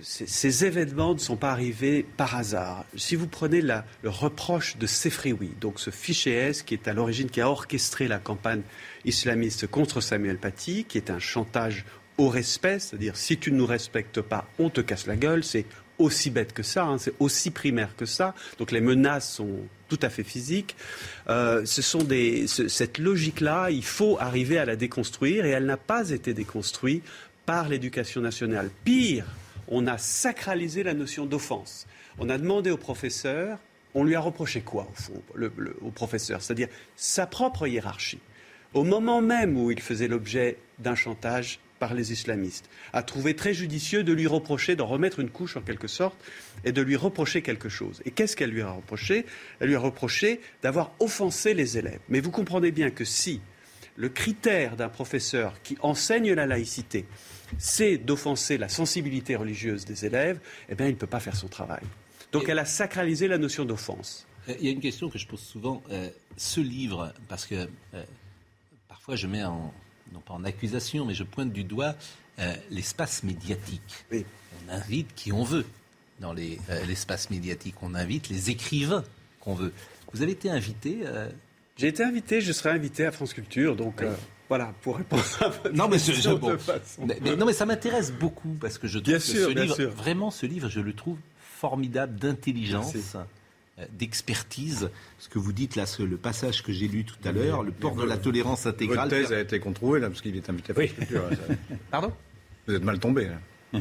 ces 0.01 0.65
événements 0.65 1.13
ne 1.13 1.19
sont 1.19 1.35
pas 1.35 1.51
arrivés 1.51 2.05
par 2.17 2.35
hasard. 2.35 2.85
Si 2.95 3.15
vous 3.15 3.27
prenez 3.27 3.61
le 3.61 3.83
reproche 4.05 4.77
de 4.77 4.87
Sefrioui, 4.87 5.51
donc 5.61 5.79
ce 5.79 5.91
fichier 5.91 6.33
S 6.33 6.63
qui 6.63 6.73
est 6.73 6.87
à 6.87 6.93
l'origine, 6.93 7.29
qui 7.29 7.41
a 7.41 7.49
orchestré 7.49 8.07
la 8.07 8.17
campagne 8.17 8.61
islamiste 9.05 9.67
contre 9.67 10.01
Samuel 10.01 10.37
Paty, 10.37 10.85
qui 10.85 10.97
est 10.97 11.11
un 11.11 11.19
chantage 11.19 11.85
au 12.17 12.29
respect, 12.29 12.79
c'est-à-dire 12.79 13.17
si 13.17 13.37
tu 13.37 13.51
ne 13.51 13.57
nous 13.57 13.65
respectes 13.65 14.21
pas, 14.21 14.47
on 14.57 14.69
te 14.69 14.81
casse 14.81 15.05
la 15.05 15.17
gueule, 15.17 15.43
c'est 15.43 15.65
aussi 15.99 16.29
bête 16.29 16.53
que 16.53 16.63
ça, 16.63 16.85
hein, 16.85 16.97
c'est 16.97 17.13
aussi 17.19 17.51
primaire 17.51 17.95
que 17.95 18.05
ça. 18.05 18.33
Donc 18.57 18.71
les 18.71 18.81
menaces 18.81 19.31
sont 19.31 19.59
tout 19.87 19.99
à 20.01 20.09
fait 20.09 20.23
physiques. 20.23 20.75
Euh, 21.29 21.65
ce 21.65 21.81
sont 21.81 22.03
des, 22.03 22.47
cette 22.47 22.97
logique-là, 22.97 23.69
il 23.69 23.85
faut 23.85 24.17
arriver 24.19 24.57
à 24.57 24.65
la 24.65 24.75
déconstruire 24.75 25.45
et 25.45 25.49
elle 25.49 25.65
n'a 25.65 25.77
pas 25.77 26.09
été 26.09 26.33
déconstruite 26.33 27.03
par 27.45 27.69
l'éducation 27.69 28.21
nationale. 28.21 28.69
Pire, 28.83 29.25
on 29.67 29.87
a 29.87 29.97
sacralisé 29.97 30.83
la 30.83 30.93
notion 30.93 31.25
d'offense. 31.25 31.87
On 32.17 32.29
a 32.29 32.37
demandé 32.37 32.71
au 32.71 32.77
professeur, 32.77 33.59
on 33.93 34.03
lui 34.03 34.15
a 34.15 34.19
reproché 34.19 34.61
quoi 34.61 34.87
au 34.91 35.01
fond, 35.01 35.21
au 35.81 35.91
professeur? 35.91 36.41
C'est-à-dire 36.41 36.67
sa 36.95 37.27
propre 37.27 37.67
hiérarchie. 37.67 38.19
Au 38.73 38.83
moment 38.83 39.21
même 39.21 39.57
où 39.57 39.71
il 39.71 39.79
faisait 39.79 40.07
l'objet 40.07 40.57
d'un 40.79 40.95
chantage 40.95 41.59
par 41.79 41.93
les 41.93 42.11
islamistes, 42.11 42.69
a 42.93 43.03
trouvé 43.03 43.35
très 43.35 43.53
judicieux 43.53 44.03
de 44.03 44.13
lui 44.13 44.27
reprocher, 44.27 44.75
d'en 44.75 44.87
remettre 44.87 45.19
une 45.19 45.29
couche 45.29 45.57
en 45.57 45.61
quelque 45.61 45.87
sorte, 45.87 46.17
et 46.63 46.71
de 46.71 46.81
lui 46.81 46.95
reprocher 46.95 47.41
quelque 47.41 47.69
chose. 47.69 48.01
Et 48.05 48.11
qu'est-ce 48.11 48.35
qu'elle 48.35 48.51
lui 48.51 48.61
a 48.61 48.71
reproché? 48.71 49.25
Elle 49.59 49.69
lui 49.69 49.75
a 49.75 49.79
reproché 49.79 50.39
d'avoir 50.61 50.91
offensé 50.99 51.53
les 51.53 51.77
élèves. 51.77 51.99
Mais 52.09 52.19
vous 52.19 52.31
comprenez 52.31 52.71
bien 52.71 52.89
que 52.91 53.05
si 53.05 53.41
le 53.95 54.09
critère 54.09 54.75
d'un 54.75 54.89
professeur 54.89 55.61
qui 55.63 55.77
enseigne 55.81 56.33
la 56.33 56.45
laïcité, 56.45 57.05
c'est 57.57 57.97
d'offenser 57.97 58.57
la 58.57 58.69
sensibilité 58.69 59.35
religieuse 59.35 59.85
des 59.85 60.05
élèves, 60.05 60.39
eh 60.69 60.75
bien, 60.75 60.87
il 60.87 60.93
ne 60.93 60.97
peut 60.97 61.07
pas 61.07 61.19
faire 61.19 61.35
son 61.35 61.47
travail. 61.47 61.81
Donc 62.31 62.49
elle 62.49 62.59
a 62.59 62.65
sacralisé 62.65 63.27
la 63.27 63.37
notion 63.37 63.63
d'offense. 63.63 64.27
Il 64.47 64.65
y 64.65 64.67
a 64.67 64.71
une 64.71 64.81
question 64.81 65.09
que 65.09 65.17
je 65.17 65.25
pose 65.25 65.39
souvent. 65.39 65.81
Euh, 65.89 66.09
ce 66.37 66.59
livre, 66.59 67.13
parce 67.29 67.45
que 67.45 67.67
euh, 67.93 68.03
parfois 68.87 69.15
je 69.15 69.27
mets 69.27 69.43
en, 69.43 69.73
non 70.13 70.19
pas 70.19 70.33
en 70.33 70.43
accusation, 70.43 71.05
mais 71.05 71.13
je 71.13 71.23
pointe 71.23 71.51
du 71.51 71.63
doigt 71.63 71.95
euh, 72.39 72.53
l'espace 72.69 73.23
médiatique. 73.23 74.05
On 74.11 74.71
invite 74.71 75.13
qui 75.15 75.31
on 75.31 75.43
veut 75.43 75.65
dans 76.19 76.35
euh, 76.35 76.85
l'espace 76.87 77.29
médiatique. 77.29 77.75
On 77.81 77.95
invite 77.95 78.29
les 78.29 78.49
écrivains 78.49 79.03
qu'on 79.39 79.53
veut. 79.53 79.73
Vous 80.13 80.21
avez 80.21 80.31
été 80.31 80.49
invité 80.49 80.99
euh, 81.05 81.29
J'ai 81.77 81.87
été 81.87 82.03
invité, 82.03 82.41
je 82.41 82.51
serai 82.51 82.69
invité 82.69 83.05
à 83.05 83.11
France 83.11 83.33
Culture, 83.33 83.75
donc 83.75 84.03
voilà, 84.47 84.73
pour 84.81 84.97
répondre 84.97 85.23
à 85.41 85.49
votre 85.49 85.73
non, 85.73 85.87
mais, 85.87 85.97
mais, 87.21 87.35
non, 87.35 87.45
mais 87.45 87.53
ça 87.53 87.65
m'intéresse 87.65 88.11
beaucoup 88.11 88.55
parce 88.61 88.77
que 88.77 88.87
je 88.87 88.99
trouve 88.99 89.15
que 89.15 89.19
ce 89.19 89.49
livre, 89.49 89.83
vraiment, 89.85 90.29
ce 90.29 90.45
livre, 90.45 90.69
je 90.69 90.79
le 90.79 90.93
trouve 90.93 91.17
formidable 91.39 92.17
d'intelligence. 92.17 92.93
Euh, 93.77 93.83
d'expertise. 93.91 94.89
Ce 95.19 95.27
que 95.27 95.37
vous 95.37 95.51
dites 95.51 95.75
là, 95.75 95.83
le 95.99 96.15
passage 96.15 96.63
que 96.63 96.71
j'ai 96.71 96.87
lu 96.87 97.03
tout 97.03 97.17
à 97.25 97.33
l'heure, 97.33 97.61
le 97.61 97.73
port 97.73 97.93
de 97.93 98.05
la 98.05 98.15
tolérance 98.15 98.65
intégrale. 98.65 99.09
Votre 99.09 99.21
thèse 99.21 99.33
a 99.33 99.41
été 99.41 99.59
contrôlée 99.59 99.99
là, 99.99 100.07
parce 100.07 100.21
qu'il 100.21 100.33
est 100.37 100.49
invité 100.49 100.71
à 100.71 100.75
France 100.75 100.93
Culture. 100.93 101.23
Pardon? 101.91 102.13
Vous 102.67 102.73
êtes 102.73 102.83
mal 102.83 102.99
tombé. 102.99 103.29
Euh, 103.73 103.79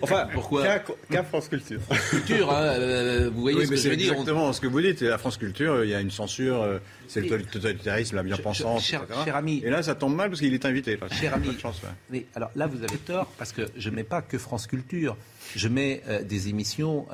enfin, 0.00 0.28
pourquoi 0.32 0.64
Qu'à 1.10 1.22
France 1.24 1.48
Culture? 1.48 1.80
Culture, 2.08 2.50
hein, 2.50 2.62
euh, 2.62 3.28
vous 3.28 3.42
voyez 3.42 3.66
ce 3.66 3.70
que 3.70 3.76
je 3.76 3.90
veux 3.90 3.96
dire. 3.96 4.12
Exactement 4.12 4.50
ce 4.54 4.62
que 4.62 4.66
vous 4.66 4.80
dites. 4.80 5.02
À 5.02 5.18
France 5.18 5.36
Culture, 5.36 5.84
il 5.84 5.90
y 5.90 5.94
a 5.94 6.00
une 6.00 6.10
censure, 6.10 6.80
c'est 7.06 7.20
le 7.20 7.42
totalitarisme, 7.42 8.16
la 8.16 8.22
bien-pensance, 8.22 8.82
cher, 8.82 9.04
cher, 9.26 9.36
ami. 9.36 9.60
Et 9.62 9.68
là, 9.68 9.82
ça 9.82 9.94
tombe 9.94 10.14
mal 10.14 10.30
parce 10.30 10.40
qu'il 10.40 10.54
est 10.54 10.64
invité. 10.64 10.98
Cher 11.20 11.34
ami. 11.34 11.54
Chance, 11.60 11.82
Mais 12.08 12.24
alors 12.34 12.50
là, 12.56 12.66
vous 12.66 12.82
avez 12.82 12.96
tort 12.96 13.26
parce 13.36 13.52
que 13.52 13.68
je 13.76 13.90
ne 13.90 13.96
mets 13.96 14.04
pas 14.04 14.22
que 14.22 14.38
France 14.38 14.66
Culture. 14.66 15.18
Je 15.54 15.68
mets 15.68 16.02
des 16.26 16.48
émissions 16.48 17.06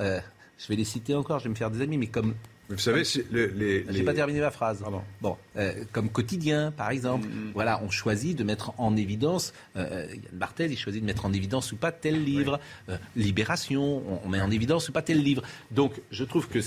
je 0.63 0.69
vais 0.69 0.77
les 0.77 0.85
citer 0.85 1.15
encore, 1.15 1.39
je 1.39 1.45
vais 1.45 1.51
me 1.51 1.55
faire 1.55 1.71
des 1.71 1.81
amis, 1.81 1.97
mais 1.97 2.07
comme 2.07 2.35
vous 2.71 2.79
savez, 2.79 3.03
les, 3.33 3.85
J'ai 3.91 4.05
pas 4.05 4.15
terminé 4.15 4.39
ma 4.41 4.53
phrase. 4.53 4.85
Bon, 5.21 5.37
euh, 5.57 5.73
comme 5.91 6.09
quotidien, 6.09 6.71
par 6.71 6.91
exemple. 6.91 7.27
Mm, 7.27 7.49
mm. 7.49 7.51
Voilà, 7.53 7.83
on 7.83 7.91
choisit 7.91 8.39
de 8.39 8.45
mettre 8.45 8.73
en 8.79 8.97
évidence. 8.97 9.53
Euh, 9.77 10.07
Yann 10.09 10.39
Barthel, 10.39 10.71
il 10.71 10.79
choisit 10.79 11.03
de 11.03 11.07
mettre 11.07 11.27
en 11.27 11.33
évidence 11.33 11.73
ou 11.73 11.77
pas 11.77 11.91
tel 11.91 12.25
livre. 12.25 12.61
Euh, 12.89 12.97
Libération, 13.17 14.21
on, 14.25 14.29
met 14.29 14.41
en 14.41 14.53
évidence 14.53 14.89
ou 14.89 14.93
pas 14.93 15.03
tel 15.03 15.21
livre. 15.21 15.43
Donc, 15.73 16.01
je 16.13 16.23
trouve 16.23 16.49
que 16.49 16.61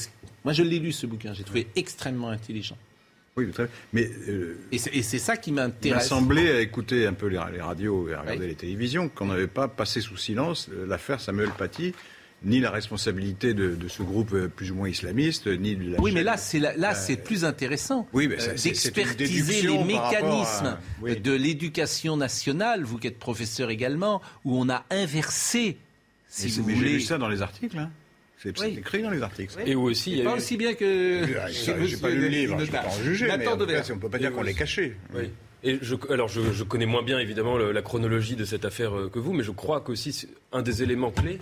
moi, 0.43 0.51
je 0.51 0.63
l'ai 0.63 0.79
lu 0.79 0.91
ce 0.91 1.07
bouquin. 1.07 1.33
J'ai 1.33 1.45
trouvé 1.45 1.67
extrêmement 1.77 2.29
intelligent. 2.29 2.77
Oui, 3.37 3.49
très 3.49 3.67
Mais 3.93 4.11
et 4.71 4.77
c'est 4.77 5.19
ça 5.19 5.37
qui 5.37 5.51
m'intéresse. 5.51 5.83
Il 5.85 5.93
m'a 5.93 5.99
semblé 6.01 6.51
à 6.51 6.59
écouter 6.59 7.07
un 7.07 7.13
peu 7.13 7.27
les, 7.27 7.37
radios 7.37 8.09
et 8.09 8.13
à 8.13 8.21
regarder 8.21 8.45
les 8.45 8.55
télévisions 8.55 9.09
qu'on 9.09 9.27
n'avait 9.27 9.47
pas 9.47 9.67
passé 9.67 10.01
sous 10.01 10.17
silence 10.17 10.69
l'affaire 10.85 11.19
Samuel 11.19 11.49
Paty 11.49 11.95
ni 12.43 12.59
la 12.59 12.71
responsabilité 12.71 13.53
de, 13.53 13.77
ce 13.87 14.03
groupe 14.03 14.33
euh, 14.33 14.47
plus 14.47 14.71
ou 14.71 14.75
moins 14.75 14.89
islamiste, 14.89 15.47
ni 15.47 15.75
de 15.75 15.91
la 15.91 16.01
Oui, 16.01 16.11
mais 16.13 16.23
là, 16.23 16.37
c'est 16.37 16.59
là, 16.59 16.95
c'est 16.95 17.17
plus 17.17 17.45
intéressant 17.45 18.07
oui, 18.13 18.29
euh, 18.31 18.55
d'expertiser 18.55 19.61
les 19.61 19.83
mécanismes 19.83 20.77
de 21.01 21.31
l'éducation 21.31 22.17
nationale, 22.17 22.83
vous 22.83 22.97
qui 22.97 23.07
êtes 23.07 23.19
professeur 23.19 23.69
également, 23.69 24.21
où 24.45 24.57
on 24.57 24.69
a 24.69 24.85
inversé, 24.89 25.77
si 26.27 26.49
vous 26.49 26.63
voulez. 26.63 26.75
J'ai 26.75 26.89
lu 26.93 27.01
ça 27.01 27.17
dans 27.17 27.29
les 27.29 27.41
articles. 27.41 27.77
Hein. 27.77 27.91
C'est 28.37 28.59
écrit 28.77 29.01
dans 29.01 29.09
les 29.09 29.21
articles. 29.21 29.55
Et 29.65 29.73
aussi, 29.73 30.21
pas 30.21 30.35
aussi 30.35 30.57
bien 30.57 30.73
que. 30.73 31.25
J'ai 31.49 31.97
pas 31.97 32.09
lu 32.09 32.19
le 32.19 32.27
livre, 32.27 32.57
je 32.59 32.65
ne 32.65 32.67
peux 32.67 32.73
pas 32.73 32.87
en 32.87 33.03
juger, 33.03 33.27
mais 33.27 33.47
on 33.47 33.55
ne 33.55 33.95
peut 33.95 34.09
pas 34.09 34.17
dire 34.17 34.33
qu'on 34.33 34.41
l'ait 34.41 34.53
caché. 34.53 34.97
Et 35.63 35.79
je, 35.81 35.95
alors, 36.09 36.27
je, 36.27 36.63
connais 36.63 36.85
moins 36.85 37.03
bien 37.03 37.19
évidemment 37.19 37.57
la 37.57 37.81
chronologie 37.81 38.35
de 38.35 38.43
cette 38.43 38.65
affaire 38.65 38.97
euh, 38.97 39.09
que 39.09 39.17
vous, 39.17 39.31
mais 39.31 39.43
je 39.43 39.51
crois 39.51 39.79
qu'aussi 39.79 40.27
un 40.51 40.61
des 40.61 40.83
éléments 40.83 41.11
clés, 41.11 41.39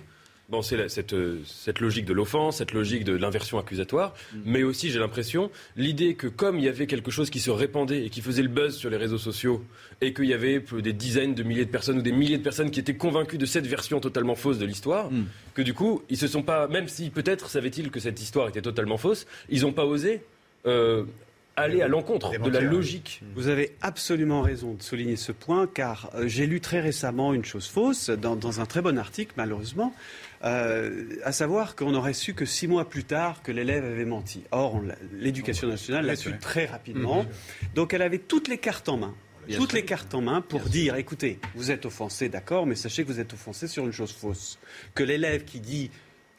Bon, 0.52 0.62
c'est 0.62 0.89
cette, 0.89 1.16
cette, 1.45 1.80
logique 1.80 2.04
de 2.04 2.12
l'offense, 2.12 2.58
cette 2.58 2.74
logique 2.74 3.06
de 3.06 3.14
l'inversion 3.14 3.58
accusatoire, 3.58 4.14
mm. 4.34 4.39
mais 4.45 4.64
aussi, 4.64 4.91
j'ai 4.91 4.99
l'impression, 4.99 5.49
l'idée 5.78 6.16
que 6.16 6.28
comme 6.28 6.60
il 6.60 6.66
y 6.66 6.68
avait 6.68 6.88
quelque 6.88 7.10
chose 7.10 7.30
qui 7.30 7.39
se 7.39 7.49
répandait 7.49 8.06
et 8.06 8.10
qui 8.10 8.22
faisait 8.22 8.41
le 8.41 8.49
buzz 8.49 8.76
sur 8.76 8.89
les 8.89 8.97
réseaux 8.97 9.18
sociaux, 9.18 9.64
et 10.02 10.14
qu'il 10.14 10.26
y 10.26 10.34
avait 10.34 10.62
des 10.80 10.93
dizaines 10.93 11.36
de 11.36 11.43
milliers 11.43 11.64
de 11.64 11.72
personnes 11.72 11.99
ou 11.99 12.02
des 12.02 12.12
milliers 12.12 12.38
de 12.38 12.43
personnes 12.43 12.70
qui 12.70 12.82
étaient 12.82 12.97
convaincues 12.97 13.38
de 13.38 13.45
cette 13.45 13.66
version 13.66 14.02
totalement 14.02 14.36
fausse 14.36 14.58
de 14.58 14.66
l'histoire, 14.66 15.10
mm. 15.10 15.26
que 15.54 15.62
du 15.62 15.74
coup, 15.74 16.02
ils 16.10 16.18
se 16.18 16.28
sont 16.28 16.43
pas, 16.43 16.68
même 16.68 16.89
si 16.89 17.10
peut-être 17.12 17.49
savaient-ils 17.49 17.89
que 17.89 18.02
cette 18.02 18.22
histoire 18.22 18.49
était 18.49 18.62
totalement 18.62 18.97
fausse, 18.97 19.26
ils 19.49 19.62
n'ont 19.62 19.72
pas 19.72 19.86
osé 19.86 20.22
euh, 20.66 21.06
aller 21.56 21.82
à 21.82 21.88
l'encontre 21.88 22.38
de 22.38 22.49
la 22.49 22.62
logique. 22.62 23.22
Vous 23.36 23.47
avez 23.47 23.76
absolument 23.82 24.41
raison 24.41 24.74
de 24.74 24.82
souligner 24.82 25.16
ce 25.16 25.32
point, 25.32 25.68
car 25.68 26.10
euh, 26.16 26.28
j'ai 26.28 26.45
lu 26.45 26.62
très 26.62 26.80
récemment 26.80 27.34
une 27.34 27.45
chose 27.45 27.68
fausse, 27.68 28.10
dans, 28.10 28.36
dans 28.36 28.62
un 28.62 28.66
très 28.66 28.82
bon 28.82 28.97
article, 28.97 29.34
malheureusement, 29.38 29.93
euh, 30.44 31.16
à 31.24 31.32
savoir 31.32 31.76
qu'on 31.76 31.94
aurait 31.94 32.14
su 32.14 32.34
que 32.34 32.46
six 32.46 32.68
mois 32.68 32.89
plus 32.89 33.04
tard 33.04 33.44
que 33.44 33.52
l'élève 33.52 33.86
avait 33.86 34.06
menti. 34.06 34.44
Or, 34.52 34.82
l'éducation 35.14 35.68
nationale 35.68 36.06
l'a 36.06 36.16
su 36.16 36.38
très 36.39 36.66
rapidement. 36.66 37.24
Mmh. 37.24 37.28
Donc, 37.76 37.94
elle 37.94 38.02
avait 38.02 38.20
toutes 38.20 38.48
les 38.48 38.58
cartes 38.58 38.89
en 38.89 38.98
main. 38.98 39.16
toutes 39.56 39.74
les 39.74 39.86
cartes 39.86 40.14
en 40.16 40.22
main 40.22 40.42
pour 40.42 40.62
dire, 40.62 40.96
écoutez, 40.96 41.39
vous 41.56 41.72
êtes 41.72 41.86
offensé, 41.86 42.30
d'accord, 42.30 42.66
mais 42.66 42.76
sachez 42.76 43.04
que 43.04 43.08
vous 43.08 43.20
êtes 43.20 43.34
offensé 43.34 43.68
sur 43.68 43.86
une 43.86 43.92
chose 43.92 44.12
fausse. 44.12 44.58
Que 44.96 45.04
l'élève 45.04 45.44
qui 45.44 45.60
dit 45.60 45.92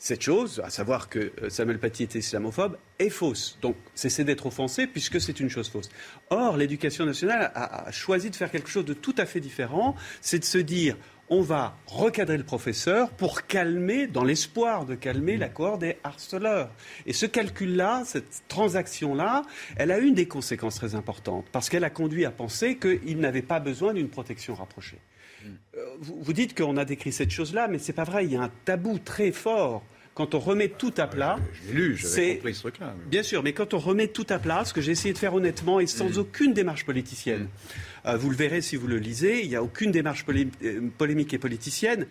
cette 0.03 0.23
chose, 0.23 0.61
à 0.65 0.69
savoir 0.69 1.09
que 1.09 1.31
euh, 1.45 1.49
Samuel 1.49 1.79
Paty 1.79 2.03
était 2.03 2.19
islamophobe, 2.19 2.77
est 2.99 3.09
fausse. 3.09 3.57
Donc, 3.63 3.77
cessez 3.95 4.25
d'être 4.25 4.47
offensé 4.47 4.89
puisque 4.89 5.21
c'est 5.21 5.39
une 5.39 5.49
chose 5.49 5.69
fausse. 5.69 5.91
Or, 6.31 6.57
l'éducation 6.57 7.07
nationale 7.07 7.53
a, 7.55 7.89
choisi 7.93 8.29
de 8.29 8.35
faire 8.35 8.51
quelque 8.51 8.69
chose 8.69 8.85
de 8.85 8.95
tout 8.95 9.15
à 9.17 9.27
fait 9.27 9.39
différent. 9.39 9.95
C'est 10.21 10.41
de 10.41 10.45
se 10.45 10.59
dire, 10.59 10.97
on 11.33 11.41
va 11.41 11.79
recadrer 11.87 12.37
le 12.37 12.45
professeur 12.45 13.09
pour 13.09 13.47
calmer, 13.47 14.07
dans 14.07 14.23
l'espoir 14.23 14.85
de 14.85 14.95
calmer 14.95 15.39
la 15.39 15.49
cohorte 15.49 15.81
des 15.81 15.97
harceleurs. 16.05 16.69
Et 17.07 17.15
ce 17.15 17.25
calcul-là, 17.25 18.03
cette 18.05 18.43
transaction-là, 18.49 19.43
elle 19.77 19.93
a 19.93 19.99
une 19.99 20.13
des 20.13 20.29
conséquences 20.29 20.75
très 20.75 20.95
importantes 20.95 21.47
parce 21.51 21.71
qu'elle 21.71 21.85
a 21.85 21.91
conduit 21.91 22.27
à 22.27 22.31
penser 22.31 22.77
qu'il 22.77 23.19
n'avait 23.19 23.41
pas 23.41 23.61
besoin 23.61 23.95
d'une 23.95 24.11
protection 24.11 24.55
rapprochée. 24.55 24.99
Mm. 25.43 25.47
Euh, 25.79 25.87
vous, 26.01 26.33
dites 26.35 26.55
qu'on 26.55 26.77
a 26.77 26.85
décrit 26.85 27.13
cette 27.13 27.31
chose-là, 27.31 27.67
mais 27.67 27.79
ce 27.79 27.89
n'est 27.89 27.97
pas 27.97 28.05
vrai. 28.05 28.27
Il 28.27 28.33
y 28.33 28.37
a 28.37 28.43
un 28.43 28.51
tabou 28.67 28.99
très 28.99 29.33
fort 29.33 29.83
quand 30.15 30.35
on 30.35 30.39
remet 30.39 30.69
tout 30.69 30.93
à 30.99 31.07
plat. 31.07 31.39
Je 31.55 31.69
l'ai 31.69 31.73
lu, 31.73 31.97
j'avais 31.97 32.35
compris 32.35 32.55
ce 32.55 32.61
truc-là. 32.61 32.95
Bien 33.07 33.23
sûr, 33.23 33.43
mais 33.43 33.55
quand 33.55 33.73
on 33.73 33.79
remet 33.79 34.09
tout 34.09 34.27
à 34.29 34.39
plat, 34.39 34.67
ce 34.67 34.75
que 34.75 34.83
j'ai 34.83 34.93
essayé 34.93 35.15
de 35.15 35.19
faire 35.19 35.33
honnêtement 35.33 35.81
et 35.81 35.87
sans 35.87 36.11
mm. 36.11 36.19
aucune 36.19 36.53
démarche 36.53 36.85
politicienne. 36.85 37.45
Euh, 37.45 37.92
vous 38.05 38.31
le 38.31 38.37
verrez 38.37 38.61
si 38.61 38.77
vous 38.77 38.87
le 38.87 38.99
lisez, 38.99 39.43
il 39.43 39.49
n'y 39.49 39.57
a 39.57 39.63
aucune 39.63 39.91
démarche 39.91 40.25
euh, 40.29 40.81
polémique 40.99 41.35
et 41.35 41.39
politicienne. 41.39 42.07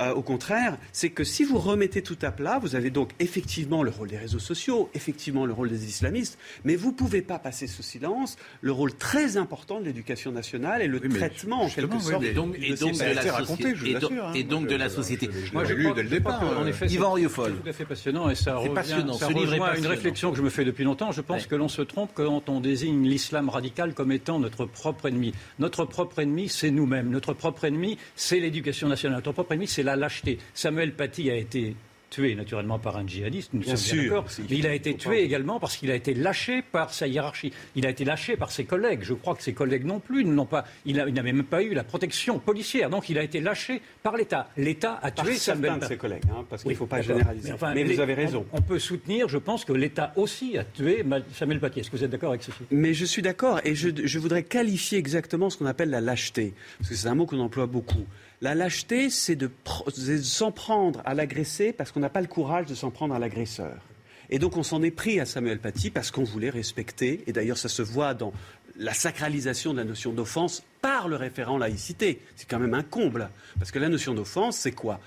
Euh, 0.00 0.12
au 0.12 0.22
contraire, 0.22 0.76
c'est 0.92 1.10
que 1.10 1.24
si 1.24 1.44
vous 1.44 1.58
remettez 1.58 2.02
tout 2.02 2.18
à 2.22 2.30
plat, 2.30 2.58
vous 2.58 2.74
avez 2.74 2.90
donc 2.90 3.10
effectivement 3.20 3.82
le 3.82 3.90
rôle 3.90 4.08
des 4.08 4.18
réseaux 4.18 4.38
sociaux, 4.38 4.90
effectivement 4.94 5.46
le 5.46 5.52
rôle 5.52 5.68
des 5.68 5.86
islamistes, 5.86 6.38
mais 6.64 6.76
vous 6.76 6.90
ne 6.90 6.96
pouvez 6.96 7.22
pas 7.22 7.38
passer 7.38 7.66
sous 7.66 7.82
silence 7.82 8.36
le 8.60 8.72
rôle 8.72 8.94
très 8.94 9.36
important 9.36 9.80
de 9.80 9.84
l'éducation 9.84 10.32
nationale 10.32 10.82
et 10.82 10.86
le 10.86 11.00
traitement 11.00 11.62
en 11.62 11.68
quelque 11.68 11.98
sorte. 12.00 12.24
et 12.24 12.32
donc, 12.32 12.56
et 12.60 12.74
donc 12.74 12.92
de 12.92 13.14
la, 13.14 14.34
et 14.34 14.44
donc 14.44 14.66
de 14.66 14.76
la 14.76 14.88
société. 14.88 15.30
Moi, 15.52 15.64
j'ai 15.64 15.74
lu 15.74 15.92
dès 15.94 16.02
le 16.02 16.08
départ. 16.08 16.42
En 16.58 16.66
effet, 16.66 16.88
c'est 16.88 16.96
tout 16.96 17.68
à 17.68 17.72
fait 17.72 17.84
passionnant 17.84 18.30
et 18.30 18.34
ça 18.34 18.56
rejoint 18.56 19.74
une 19.76 19.86
réflexion 19.86 20.30
que 20.30 20.36
je 20.36 20.42
me 20.42 20.50
fais 20.50 20.64
depuis 20.64 20.84
longtemps. 20.84 21.12
Je 21.12 21.20
pense 21.20 21.46
que 21.46 21.54
l'on 21.54 21.68
se 21.68 21.82
trompe 21.82 22.10
quand 22.14 22.48
on 22.48 22.60
désigne 22.60 23.06
l'islam 23.06 23.48
radical 23.48 23.94
comme 23.94 24.12
étant 24.12 24.38
notre 24.38 24.66
propre 24.66 25.06
ennemi. 25.06 25.32
Notre 25.58 25.84
propre 25.84 26.20
ennemi, 26.20 26.48
c'est 26.48 26.70
nous-mêmes. 26.70 27.10
Notre 27.10 27.32
propre 27.32 27.64
ennemi, 27.64 27.98
c'est 28.14 28.40
l'éducation 28.40 28.88
nationale. 28.88 29.18
Notre 29.18 29.32
propre 29.32 29.52
ennemi, 29.52 29.66
c'est 29.66 29.82
la 29.82 29.96
lâcheté. 29.96 30.38
Samuel 30.54 30.94
Paty 30.94 31.30
a 31.30 31.34
été 31.36 31.76
tué 32.10 32.34
naturellement 32.34 32.78
par 32.78 32.96
un 32.96 33.06
djihadiste, 33.06 33.52
nous 33.52 33.60
bien 33.60 33.76
sommes 33.76 34.02
d'accord, 34.02 34.24
mais 34.38 34.56
il 34.58 34.66
a 34.66 34.74
été 34.74 34.94
tué 34.96 35.22
également 35.22 35.58
parce 35.60 35.76
qu'il 35.76 35.90
a 35.90 35.94
été 35.94 36.14
lâché 36.14 36.62
par 36.62 36.92
sa 36.92 37.06
hiérarchie. 37.06 37.52
Il 37.74 37.86
a 37.86 37.90
été 37.90 38.04
lâché 38.04 38.36
par 38.36 38.50
ses 38.50 38.64
collègues. 38.64 39.00
Je 39.02 39.14
crois 39.14 39.34
que 39.34 39.42
ses 39.42 39.52
collègues 39.52 39.84
non 39.84 40.00
plus 40.00 40.24
n'ont 40.24 40.46
pas. 40.46 40.64
Il 40.84 40.96
n'avait 40.96 41.32
même 41.32 41.44
pas 41.44 41.62
eu 41.62 41.74
la 41.74 41.84
protection 41.84 42.38
policière, 42.38 42.90
donc 42.90 43.08
il 43.08 43.18
a 43.18 43.22
été 43.22 43.40
lâché 43.40 43.82
par 44.02 44.16
l'État. 44.16 44.48
L'État 44.56 44.98
a 45.02 45.10
tué 45.10 45.34
certains 45.36 45.78
de 45.78 45.84
ses 45.84 45.96
collègues, 45.96 46.24
hein, 46.30 46.44
parce 46.48 46.62
qu'il 46.62 46.72
ne 46.72 46.76
faut 46.76 46.86
pas 46.86 47.02
généraliser. 47.02 47.52
Mais, 47.74 47.84
vous 47.84 48.00
avez 48.00 48.14
raison. 48.14 48.46
On, 48.52 48.62
peut 48.62 48.78
soutenir, 48.78 49.28
je 49.28 49.38
pense, 49.38 49.64
que 49.64 49.72
l'État 49.72 50.12
aussi 50.16 50.58
a 50.58 50.64
tué 50.64 51.04
Samuel 51.34 51.60
Paty. 51.60 51.80
Est-ce 51.80 51.90
que 51.90 51.96
vous 51.96 52.04
êtes 52.04 52.10
d'accord 52.10 52.30
avec 52.30 52.42
ceci? 52.42 52.58
Mais 52.70 52.94
je 52.94 53.04
suis 53.04 53.22
d'accord, 53.22 53.60
et 53.64 53.74
je, 53.74 53.88
je 54.04 54.18
voudrais 54.18 54.42
qualifier 54.42 54.98
exactement 54.98 55.50
ce 55.50 55.58
qu'on 55.58 55.66
appelle 55.66 55.90
la 55.90 56.00
lâcheté, 56.00 56.54
parce 56.78 56.90
que 56.90 56.96
c'est 56.96 57.08
un 57.08 57.14
mot 57.14 57.26
qu'on 57.26 57.40
emploie 57.40 57.66
beaucoup. 57.66 58.06
La 58.42 58.54
lâcheté, 58.54 59.08
c'est 59.08 59.36
de, 59.36 59.50
s'en 60.22 60.52
prendre 60.52 61.00
à 61.04 61.14
l'agressé 61.14 61.72
parce 61.72 61.90
qu'on 61.90 62.00
n'a 62.00 62.10
pas 62.10 62.20
le 62.20 62.26
courage 62.26 62.66
de 62.66 62.74
s'en 62.74 62.90
prendre 62.90 63.14
à 63.14 63.18
l'agresseur. 63.18 63.76
Et 64.28 64.38
donc 64.38 64.56
on 64.56 64.62
s'en 64.62 64.82
est 64.82 64.90
pris 64.90 65.20
à 65.20 65.24
Samuel 65.24 65.58
Paty 65.58 65.90
parce 65.90 66.10
qu'on 66.10 66.24
voulait 66.24 66.50
respecter, 66.50 67.22
et 67.26 67.32
d'ailleurs 67.32 67.58
ça 67.58 67.68
se 67.68 67.82
voit 67.82 68.12
dans 68.12 68.32
la 68.76 68.92
sacralisation 68.92 69.72
de 69.72 69.78
la 69.78 69.84
notion 69.84 70.12
d'offense 70.12 70.64
par 70.82 71.08
le 71.08 71.16
référent 71.16 71.56
laïcité. 71.56 72.20
C'est 72.34 72.48
quand 72.48 72.58
même 72.58 72.74
un 72.74 72.82
comble. 72.82 73.30
Parce 73.58 73.70
que 73.70 73.78
la 73.78 73.88
notion 73.88 74.12
d'offense, 74.12 74.58
c'est 74.58 74.72
quoi? 74.72 75.00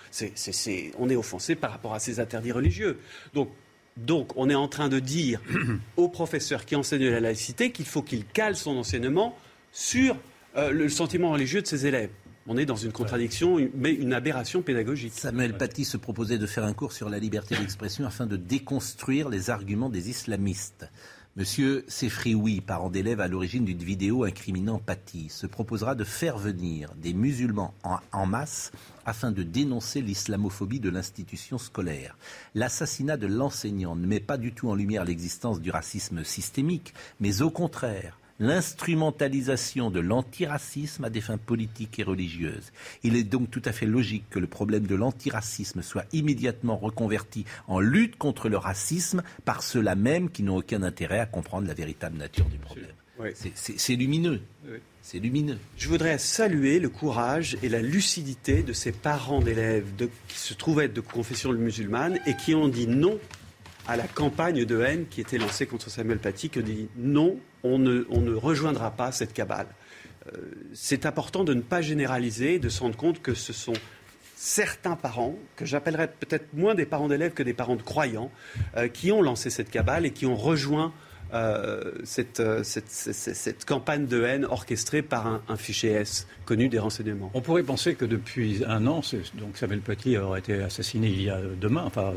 On 0.98 1.10
est 1.10 1.16
offensé 1.16 1.56
par 1.56 1.72
rapport 1.72 1.94
à 1.94 2.00
ces 2.00 2.20
interdits 2.20 2.52
religieux. 2.52 3.00
Donc, 3.34 3.50
donc, 3.98 4.32
on 4.38 4.50
est 4.50 4.56
en 4.56 4.70
train 4.70 4.88
de 4.88 5.00
dire 5.00 5.42
au 5.98 6.08
professeur 6.08 6.66
qui 6.66 6.76
enseigne 6.76 7.10
la 7.10 7.20
laïcité 7.20 7.72
qu'il 7.72 7.86
faut 7.86 8.02
qu'il 8.02 8.26
cale 8.26 8.56
son 8.56 8.78
enseignement 8.78 9.38
sur 9.72 10.16
euh, 10.56 10.72
le 10.72 10.90
sentiment 10.90 11.32
religieux 11.32 11.62
de 11.62 11.68
ses 11.68 11.86
élèves 11.86 12.10
on 12.50 12.58
est 12.58 12.66
dans 12.66 12.76
une 12.76 12.92
contradiction, 12.92 13.58
mais 13.76 13.94
une 13.94 14.12
aberration 14.12 14.64
pédagogique. 14.64 15.14
Samuel 15.14 15.56
Paty 15.56 15.86
se 15.86 15.98
proposait 15.98 16.40
de 16.40 16.48
faire 16.48 16.64
un 16.64 16.74
cours 16.74 16.94
sur 16.94 17.08
la 17.08 17.20
liberté 17.20 17.56
d'expression 17.56 18.08
afin 18.08 18.26
de 18.26 18.38
déconstruire 18.38 19.30
les 19.30 19.52
arguments 19.52 19.90
des 19.90 20.10
islamistes. 20.10 20.90
Monsieur 21.36 21.86
Sefrioui, 21.88 22.62
parent 22.62 22.90
d'élève 22.90 23.22
à 23.22 23.28
l'origine 23.28 23.66
d'une 23.66 23.84
vidéo 23.84 24.24
incriminant 24.24 24.80
Paty, 24.80 25.30
se 25.30 25.46
proposera 25.46 25.94
de 25.94 26.04
faire 26.04 26.40
venir 26.40 26.92
des 26.96 27.14
musulmans 27.14 27.76
en, 27.84 28.26
masse 28.26 28.72
afin 29.06 29.32
de 29.32 29.44
dénoncer 29.44 30.02
l'islamophobie 30.02 30.80
de 30.80 30.90
l'institution 30.90 31.60
scolaire. 31.60 32.18
L'assassinat 32.56 33.18
de 33.18 33.28
l'enseignant 33.28 33.96
ne 33.96 34.08
met 34.08 34.20
pas 34.20 34.38
du 34.38 34.54
tout 34.54 34.70
en 34.70 34.76
lumière 34.76 35.06
l'existence 35.06 35.62
du 35.62 35.70
racisme 35.70 36.24
systémique, 36.24 36.96
mais 37.20 37.44
au 37.44 37.52
contraire, 37.52 38.18
l'instrumentalisation 38.40 39.92
de 39.92 40.00
l'antiracisme 40.00 41.04
à 41.06 41.10
des 41.10 41.22
fins 41.22 41.38
politiques 41.38 42.00
et 42.00 42.04
religieuses. 42.04 42.72
Il 43.04 43.16
est 43.16 43.24
donc 43.24 43.52
tout 43.52 43.62
à 43.66 43.72
fait 43.72 43.86
logique 43.86 44.30
que 44.30 44.40
le 44.40 44.48
problème 44.48 44.88
de 44.88 44.96
l'antiracisme 44.96 45.82
soit 45.82 46.06
immédiatement 46.14 46.78
reconverti 46.78 47.46
en 47.68 47.80
lutte 47.80 48.18
contre 48.18 48.50
le 48.50 48.58
racisme 48.58 49.24
par 49.46 49.64
ceux-là 49.64 49.96
même 49.96 50.30
qui 50.30 50.44
n'ont 50.44 50.58
aucun 50.58 50.84
intérêt 50.84 51.20
à 51.20 51.26
comprendre 51.26 51.68
la 51.68 51.74
véritable 51.74 52.18
nature 52.18 52.46
du 52.46 52.58
problème. 52.58 52.88
C'est 53.56 53.96
lumineux. 53.96 54.42
C'est 55.02 55.20
lumineux. 55.20 55.58
Je 55.78 55.90
voudrais 55.90 56.18
saluer 56.18 56.80
le 56.80 56.90
courage 56.90 57.58
et 57.64 57.70
la 57.70 57.82
lucidité 57.82 58.64
de 58.64 58.74
ces 58.74 58.92
parents 58.92 59.40
d'élèves 59.40 59.88
qui 60.28 60.38
se 60.38 60.54
trouvaient 60.54 60.86
être 60.86 60.94
de 60.94 61.02
confession 61.02 61.52
musulmane 61.52 62.20
et 62.26 62.36
qui 62.36 62.54
ont 62.54 62.68
dit 62.68 62.88
non 62.88 63.18
à 63.90 63.96
la 63.96 64.08
campagne 64.08 64.66
de 64.66 64.82
haine 64.82 65.08
qui 65.10 65.20
était 65.20 65.40
lancée 65.40 65.66
contre 65.66 65.90
Samuel 65.90 66.20
Paty, 66.20 66.50
qui 66.50 66.62
dit 66.62 66.90
non, 66.96 67.40
on 67.64 67.80
ne, 67.80 68.06
on 68.12 68.22
ne 68.22 68.36
rejoindra 68.36 68.92
pas 68.92 69.12
cette 69.12 69.34
cabale. 69.34 69.66
Euh, 70.28 70.42
c'est 70.74 71.08
important 71.08 71.44
de 71.44 71.56
ne 71.56 71.62
pas 71.62 71.82
généraliser, 71.82 72.60
de 72.60 72.70
se 72.70 72.82
rendre 72.82 72.96
compte 72.96 73.20
que 73.24 73.34
ce 73.34 73.52
sont 73.52 73.74
certains 74.36 74.96
parents, 74.96 75.36
que 75.56 75.66
j'appellerais 75.66 76.08
peut-être 76.08 76.54
moins 76.54 76.76
des 76.76 76.86
parents 76.86 77.08
d'élèves 77.08 77.34
que 77.34 77.42
des 77.42 77.56
parents 77.56 77.76
de 77.76 77.82
croyants, 77.82 78.32
euh, 78.78 78.90
qui 78.90 79.12
ont 79.12 79.24
lancé 79.24 79.50
cette 79.50 79.72
cabale 79.72 80.06
et 80.06 80.12
qui 80.12 80.28
ont 80.28 80.36
rejoint 80.36 80.94
euh, 81.34 81.92
euh, 82.40 82.64
cette, 82.64 83.66
campagne 83.66 84.06
de 84.08 84.24
haine 84.24 84.46
orchestrée 84.46 85.02
par 85.02 85.42
un, 85.48 85.58
fichier 85.58 85.92
S 85.92 86.28
connu 86.46 86.70
des 86.70 86.80
renseignements. 86.80 87.30
On 87.34 87.42
pourrait 87.42 87.64
penser 87.64 87.96
que 87.96 88.06
depuis 88.06 88.64
un 88.68 88.88
an, 88.88 89.02
donc 89.36 89.58
Samuel 89.58 89.82
Paty 89.82 90.18
aurait 90.18 90.40
été 90.40 90.62
assassiné 90.62 91.08
il 91.08 91.22
y 91.22 91.30
a 91.30 91.40
demain, 91.60 91.84
enfin 91.86 92.14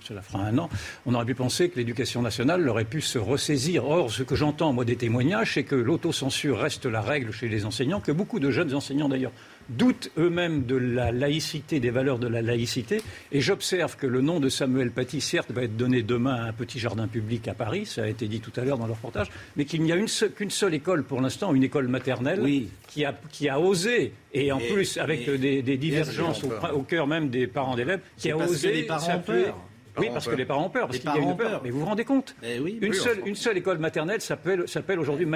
cela 0.00 0.22
fera 0.22 0.44
un 0.44 0.58
an, 0.58 0.68
on 1.06 1.14
aurait 1.14 1.24
pu 1.24 1.34
penser 1.34 1.68
que 1.68 1.76
l'éducation 1.76 2.22
nationale 2.22 2.68
aurait 2.68 2.84
pu 2.84 3.00
se 3.00 3.18
ressaisir. 3.18 3.84
Or, 3.84 4.10
ce 4.10 4.22
que 4.22 4.36
j'entends 4.36 4.72
moi 4.72 4.84
des 4.84 4.96
témoignages, 4.96 5.54
c'est 5.54 5.64
que 5.64 5.74
l'autocensure 5.74 6.58
reste 6.58 6.86
la 6.86 7.00
règle 7.00 7.32
chez 7.32 7.48
les 7.48 7.64
enseignants, 7.64 8.00
que 8.00 8.12
beaucoup 8.12 8.38
de 8.38 8.50
jeunes 8.50 8.74
enseignants 8.74 9.08
d'ailleurs 9.08 9.32
doutent 9.68 10.10
eux-mêmes 10.18 10.64
de 10.64 10.76
la 10.76 11.12
laïcité, 11.12 11.80
des 11.80 11.90
valeurs 11.90 12.18
de 12.18 12.26
la 12.26 12.42
laïcité. 12.42 13.02
Et 13.30 13.40
j'observe 13.40 13.96
que 13.96 14.06
le 14.06 14.20
nom 14.20 14.40
de 14.40 14.48
Samuel 14.48 14.90
Paty, 14.90 15.20
certes, 15.20 15.50
va 15.50 15.62
être 15.62 15.76
donné 15.76 16.02
demain 16.02 16.34
à 16.34 16.48
un 16.48 16.52
petit 16.52 16.78
jardin 16.78 17.08
public 17.08 17.48
à 17.48 17.54
Paris, 17.54 17.86
ça 17.86 18.04
a 18.04 18.06
été 18.06 18.28
dit 18.28 18.40
tout 18.40 18.52
à 18.56 18.64
l'heure 18.64 18.78
dans 18.78 18.86
le 18.86 18.92
reportage, 18.92 19.28
mais 19.56 19.64
qu'il 19.64 19.82
n'y 19.82 19.92
a 19.92 19.96
qu'une 20.36 20.50
seule 20.50 20.74
école 20.74 21.04
pour 21.04 21.20
l'instant, 21.20 21.54
une 21.54 21.64
école 21.64 21.88
maternelle, 21.88 22.42
qui, 22.88 23.04
a, 23.04 23.14
qui, 23.30 23.48
a, 23.48 23.58
osé, 23.58 24.12
et 24.34 24.52
en 24.52 24.58
plus 24.58 24.98
avec 24.98 25.28
des, 25.30 25.62
divergences 25.62 26.42
au, 26.44 26.82
cœur 26.82 27.06
même 27.06 27.28
des 27.28 27.46
parents 27.46 27.76
d'élèves, 27.76 28.00
qui 28.16 28.30
a 28.30 28.36
osé 28.36 28.72
les 28.72 28.82
parents 28.84 29.18
peur. 29.18 29.58
Oui, 29.98 30.08
parce 30.12 30.26
que 30.26 30.34
les 30.34 30.44
parents 30.44 30.66
ont 30.66 30.70
peur. 30.70 30.86
Parce 30.86 30.98
qu'il 30.98 31.10
y 31.10 31.12
a 31.12 31.18
une 31.18 31.36
peur. 31.36 31.60
Mais 31.62 31.70
vous 31.70 31.80
vous 31.80 31.86
rendez 31.86 32.04
compte 32.04 32.34
eh 32.42 32.56
une, 32.56 32.94
seule, 32.94 33.22
une, 33.26 33.34
seule, 33.34 33.58
école 33.58 33.78
maternelle 33.78 34.20
s'appelle 34.20 34.98
aujourd'hui 34.98 35.26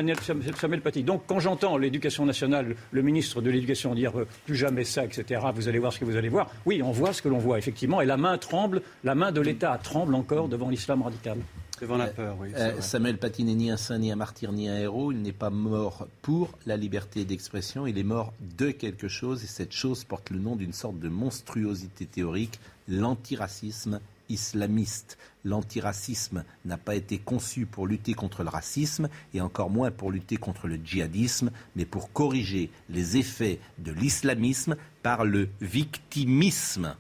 Samuel 0.57 0.80
Paty. 0.80 1.02
Donc 1.02 1.22
quand 1.26 1.40
j'entends 1.40 1.76
l'éducation 1.76 2.24
nationale, 2.24 2.74
le 2.90 3.02
ministre 3.02 3.40
de 3.40 3.50
l'Éducation 3.50 3.94
dire 3.94 4.18
euh, 4.18 4.26
plus 4.46 4.57
jamais 4.57 4.84
ça, 4.84 5.04
etc., 5.04 5.40
vous 5.54 5.68
allez 5.68 5.78
voir 5.78 5.92
ce 5.92 6.00
que 6.00 6.04
vous 6.04 6.16
allez 6.16 6.28
voir, 6.28 6.50
oui, 6.64 6.82
on 6.82 6.90
voit 6.90 7.12
ce 7.12 7.22
que 7.22 7.28
l'on 7.28 7.38
voit, 7.38 7.59
effectivement. 7.59 8.00
Et 8.00 8.07
la 8.07 8.16
main 8.16 8.38
tremble, 8.38 8.82
la 9.04 9.14
main 9.14 9.32
de 9.32 9.40
l'État 9.40 9.78
tremble 9.82 10.14
encore 10.14 10.48
devant 10.48 10.68
l'islam 10.68 11.02
radical. 11.02 11.38
Devant 11.80 11.98
la 11.98 12.07
peur, 12.07 12.36
oui. 12.40 12.48
Euh, 12.57 12.80
Samuel 12.80 13.18
Paty 13.18 13.44
n'est 13.44 13.54
ni 13.54 13.70
un 13.70 13.76
saint, 13.76 13.98
ni 13.98 14.11
un 14.11 14.16
martyr, 14.16 14.50
ni 14.52 14.68
un 14.68 14.78
héros. 14.78 15.12
Il 15.12 15.20
n'est 15.20 15.32
pas 15.32 15.50
mort 15.50 16.07
pour 16.22 16.57
la 16.64 16.76
liberté 16.78 17.26
d'expression. 17.26 17.86
Il 17.86 17.98
est 17.98 18.02
mort 18.02 18.32
de 18.40 18.70
quelque 18.70 19.09
chose. 19.09 19.44
Et 19.44 19.46
cette 19.46 19.72
chose 19.72 20.04
porte 20.04 20.30
le 20.30 20.38
nom 20.38 20.57
d'une 20.57 20.72
sorte 20.72 20.99
de 20.99 21.08
monstruosité 21.08 22.07
théorique, 22.07 22.58
l'antiracisme 22.88 24.00
islamiste. 24.28 25.16
L'antiracisme 25.46 26.44
n'a 26.64 26.76
pas 26.76 26.96
été 26.96 27.18
conçu 27.18 27.66
pour 27.66 27.86
lutter 27.86 28.14
contre 28.14 28.42
le 28.42 28.48
racisme 28.48 29.08
et 29.32 29.40
encore 29.40 29.70
moins 29.70 29.90
pour 29.90 30.10
lutter 30.10 30.36
contre 30.36 30.66
le 30.66 30.76
djihadisme, 30.76 31.50
mais 31.76 31.84
pour 31.84 32.12
corriger 32.12 32.70
les 32.90 33.16
effets 33.16 33.60
de 33.78 33.92
l'islamisme 33.92 34.76
par 35.06 35.24
le 35.24 35.48
victimisme. 35.60 36.96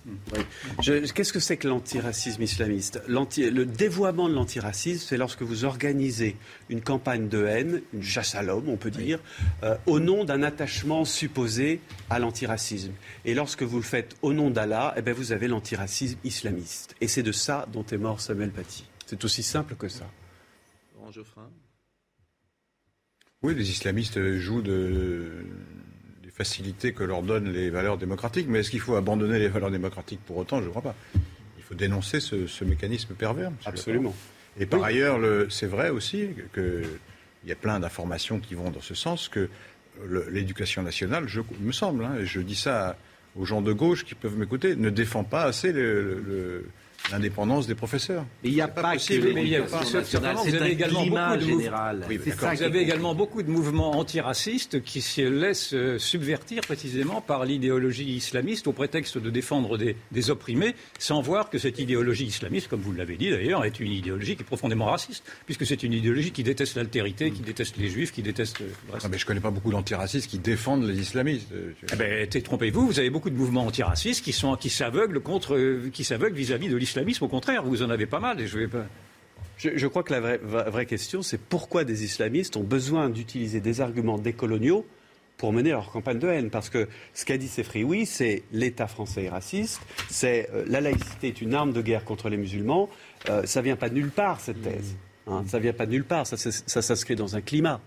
Qu'est-ce 0.80 1.32
que 1.32 1.40
c'est 1.40 1.56
que 1.56 1.66
l'antiracisme 1.66 2.40
islamiste? 2.40 3.02
Le 3.08 3.64
dévoiement 3.64 4.28
de 4.28 4.34
l'antiracisme, 4.34 5.04
c'est 5.08 5.16
lorsque 5.16 5.42
vous 5.42 5.64
organisez 5.64 6.36
une 6.68 6.82
campagne 6.82 7.28
de 7.28 7.44
haine, 7.44 7.82
une 7.92 8.04
chasse 8.04 8.36
à 8.36 8.42
l'homme, 8.42 8.68
on 8.68 8.76
peut 8.76 8.92
dire, 8.92 9.18
euh, 9.64 9.74
au 9.86 9.98
nom 9.98 10.22
d'un 10.22 10.44
attachement 10.44 11.04
supposé 11.04 11.80
à 12.08 12.20
l'antiracisme. 12.20 12.92
Et 13.24 13.34
lorsque 13.34 13.64
vous 13.64 13.78
le 13.78 13.82
faites 13.82 14.14
au 14.22 14.32
nom 14.32 14.50
d'Allah, 14.50 14.94
eh 14.96 15.02
bien, 15.02 15.12
vous 15.12 15.32
avez 15.32 15.48
l'antiracisme 15.48 16.18
islamiste. 16.22 16.94
Et 17.00 17.08
c'est 17.08 17.24
de 17.24 17.32
ça 17.32 17.66
dont 17.72 17.84
est 17.90 17.98
mort 17.98 18.20
Samuel 18.20 18.35
Paty. 18.54 18.84
C'est 19.06 19.24
aussi 19.24 19.42
simple 19.42 19.74
que 19.76 19.88
ça. 19.88 20.08
Oui, 23.42 23.54
les 23.54 23.70
islamistes 23.70 24.36
jouent 24.38 24.62
de, 24.62 25.44
facilité 26.30 26.92
que 26.92 27.02
leur 27.02 27.22
donnent 27.22 27.50
les 27.50 27.70
valeurs 27.70 27.96
démocratiques. 27.96 28.46
Mais 28.48 28.60
est-ce 28.60 28.70
qu'il 28.70 28.80
faut 28.80 28.96
abandonner 28.96 29.38
les 29.38 29.48
valeurs 29.48 29.70
démocratiques 29.70 30.20
pour 30.26 30.36
autant? 30.36 30.60
Je 30.60 30.66
ne 30.66 30.70
crois 30.70 30.82
pas. 30.82 30.94
Il 31.56 31.62
faut 31.62 31.74
dénoncer 31.74 32.20
ce, 32.20 32.64
mécanisme 32.64 33.14
pervers. 33.14 33.50
Absolument. 33.64 34.14
Et 34.58 34.66
par 34.66 34.82
ailleurs, 34.84 35.18
c'est 35.50 35.66
vrai 35.66 35.90
aussi 35.90 36.30
qu'il 36.52 36.84
y 37.46 37.52
a 37.52 37.56
plein 37.56 37.80
d'informations 37.80 38.40
qui 38.40 38.54
vont 38.54 38.70
dans 38.70 38.80
ce 38.80 38.94
sens 38.94 39.28
que 39.28 39.48
l'éducation 40.28 40.82
nationale, 40.82 41.26
je, 41.26 41.40
me 41.60 41.72
semble, 41.72 42.04
hein, 42.04 42.16
et 42.20 42.26
je 42.26 42.40
dis 42.40 42.56
ça 42.56 42.98
aux 43.34 43.44
gens 43.44 43.62
de 43.62 43.72
gauche 43.72 44.04
qui 44.04 44.14
peuvent 44.14 44.36
m'écouter, 44.36 44.76
ne 44.76 44.90
défend 44.90 45.24
pas 45.24 45.44
assez 45.44 45.72
le 45.72 46.64
l'indépendance 47.10 47.66
des 47.66 47.74
professeurs. 47.74 48.24
Mais 48.42 48.50
il 48.50 48.54
n'y 48.54 48.60
a 48.60 48.68
pas, 48.68 48.82
pas 48.82 48.96
que 48.96 49.12
l'éducation 49.12 49.98
nationale, 49.98 50.36
c'est 50.44 50.60
un 50.60 50.64
également 50.64 51.02
climat 51.02 51.38
général. 51.38 52.04
Oui, 52.08 52.18
vous 52.18 52.62
avez 52.62 52.80
également 52.80 53.14
beaucoup 53.14 53.42
de 53.42 53.50
mouvements 53.50 53.92
antiracistes 53.92 54.82
qui 54.82 55.00
se 55.00 55.20
laissent 55.20 55.74
euh, 55.74 55.98
subvertir 55.98 56.62
précisément 56.62 57.20
par 57.20 57.44
l'idéologie 57.44 58.16
islamiste 58.16 58.66
au 58.66 58.72
prétexte 58.72 59.18
de 59.18 59.30
défendre 59.30 59.78
des, 59.78 59.96
des, 60.10 60.30
opprimés, 60.30 60.74
sans 60.98 61.20
voir 61.20 61.50
que 61.50 61.58
cette 61.58 61.78
idéologie 61.78 62.26
islamiste, 62.26 62.68
comme 62.68 62.80
vous 62.80 62.92
l'avez 62.92 63.16
dit 63.16 63.30
d'ailleurs, 63.30 63.64
est 63.64 63.78
une 63.80 63.92
idéologie 63.92 64.36
qui 64.36 64.42
est 64.42 64.46
profondément 64.46 64.86
raciste, 64.86 65.24
puisque 65.46 65.66
c'est 65.66 65.82
une 65.82 65.92
idéologie 65.92 66.32
qui 66.32 66.42
déteste 66.42 66.76
l'altérité, 66.76 67.30
qui 67.30 67.42
déteste 67.42 67.76
les 67.76 67.88
juifs, 67.88 68.12
qui 68.12 68.22
déteste 68.22 68.60
le 68.60 68.66
reste. 68.92 69.06
Ah, 69.06 69.08
mais 69.10 69.18
je 69.18 69.24
ne 69.24 69.28
connais 69.28 69.40
pas 69.40 69.50
beaucoup 69.50 69.70
d'antiracistes 69.70 70.28
qui 70.28 70.38
défendent 70.38 70.84
les 70.84 70.98
islamistes. 70.98 71.48
Eh 71.92 71.96
ben, 71.96 72.28
trompez-vous, 72.28 72.86
vous 72.86 72.98
avez 72.98 73.10
beaucoup 73.10 73.30
de 73.30 73.36
mouvements 73.36 73.66
antiracistes 73.66 74.24
qui, 74.24 74.32
sont, 74.32 74.56
qui 74.56 74.70
s'aveuglent 74.70 75.20
contre, 75.20 75.56
euh, 75.56 75.90
qui 75.92 76.04
s'aveuglent 76.04 76.36
vis-à-vis 76.36 76.68
de 76.68 76.76
l'islam 76.76 76.95
au 77.20 77.28
contraire, 77.28 77.64
vous 77.64 77.82
en 77.82 77.90
avez 77.90 78.06
pas 78.06 78.20
mal 78.20 78.38
je 79.58 79.86
crois 79.86 80.02
que 80.02 80.12
la 80.12 80.36
vraie, 80.36 80.86
question, 80.86 81.22
c'est 81.22 81.40
pourquoi 81.40 81.84
des 81.84 82.04
islamistes 82.04 82.56
ont 82.56 82.62
besoin 82.62 83.08
d'utiliser 83.08 83.60
des 83.60 83.80
arguments 83.80 84.18
décoloniaux 84.18 84.86
pour 85.38 85.52
mener 85.52 85.70
leur 85.70 85.90
campagne 85.90 86.18
de 86.18 86.28
haine? 86.28 86.50
Parce 86.50 86.68
que 86.68 86.88
ce 87.14 87.24
qu'a 87.24 87.38
dit 87.38 87.48
Sefri, 87.48 87.82
oui, 87.82 88.04
c'est 88.04 88.42
l'État 88.52 88.86
français 88.86 89.24
est 89.24 89.28
raciste, 89.30 89.80
c'est 90.10 90.50
euh, 90.52 90.64
la 90.68 90.82
laïcité 90.82 91.28
est 91.28 91.40
une 91.40 91.54
arme 91.54 91.72
de 91.72 91.80
guerre 91.80 92.04
contre 92.04 92.28
les 92.28 92.36
musulmans. 92.36 92.90
Euh, 93.30 93.46
ça 93.46 93.62
vient 93.62 93.76
pas 93.76 93.88
de 93.88 93.94
nulle 93.94 94.10
part, 94.10 94.40
cette 94.40 94.60
thèse. 94.60 94.94
Hein, 95.26 95.44
ça 95.48 95.58
vient 95.58 95.72
pas 95.72 95.86
de 95.86 95.92
nulle 95.92 96.04
part, 96.04 96.26
ça 96.26 96.36
s'inscrit 96.36 97.16
dans 97.16 97.34
un 97.34 97.40
climat 97.40 97.80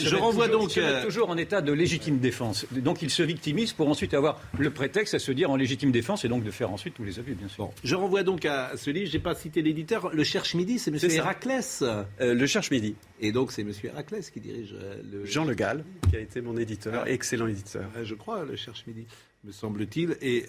je 0.00 0.16
renvoie 0.16 0.48
donc 0.48 0.76
euh, 0.76 1.04
toujours 1.04 1.30
en 1.30 1.36
état 1.36 1.60
de 1.60 1.72
légitime 1.72 2.18
défense. 2.18 2.66
Donc 2.72 3.02
il 3.02 3.10
se 3.10 3.22
victimise 3.22 3.72
pour 3.72 3.88
ensuite 3.88 4.14
avoir 4.14 4.40
le 4.58 4.70
prétexte 4.70 5.14
à 5.14 5.18
se 5.18 5.32
dire 5.32 5.50
en 5.50 5.56
légitime 5.56 5.92
défense 5.92 6.24
et 6.24 6.28
donc 6.28 6.44
de 6.44 6.50
faire 6.50 6.70
ensuite 6.70 6.94
tous 6.94 7.04
les 7.04 7.18
abus, 7.18 7.34
bien 7.34 7.48
sûr. 7.48 7.70
je 7.82 7.94
renvoie 7.94 8.22
donc 8.22 8.44
à 8.44 8.72
ce 8.76 8.90
livre. 8.90 9.10
J'ai 9.10 9.18
pas 9.18 9.34
cité 9.34 9.62
l'éditeur. 9.62 10.14
Le 10.14 10.24
Cherche 10.24 10.54
Midi, 10.54 10.78
c'est 10.78 10.90
M. 10.90 10.98
Héraclès. 11.10 11.82
Euh, 11.82 12.04
le 12.20 12.46
Cherche 12.46 12.70
Midi. 12.70 12.94
Et 13.20 13.32
donc 13.32 13.52
c'est 13.52 13.62
M. 13.62 13.72
Héraclès 13.82 14.30
qui 14.30 14.40
dirige 14.40 14.74
euh, 14.80 14.96
le. 15.10 15.24
Jean 15.24 15.44
Le 15.44 15.54
Gall, 15.54 15.84
qui 16.10 16.16
a 16.16 16.20
été 16.20 16.40
mon 16.40 16.56
éditeur, 16.56 17.04
ah. 17.04 17.10
excellent 17.10 17.46
éditeur. 17.46 17.88
je 18.02 18.14
crois 18.14 18.44
le 18.44 18.56
Cherche 18.56 18.84
Midi, 18.86 19.06
me 19.44 19.52
semble-t-il, 19.52 20.16
et 20.20 20.46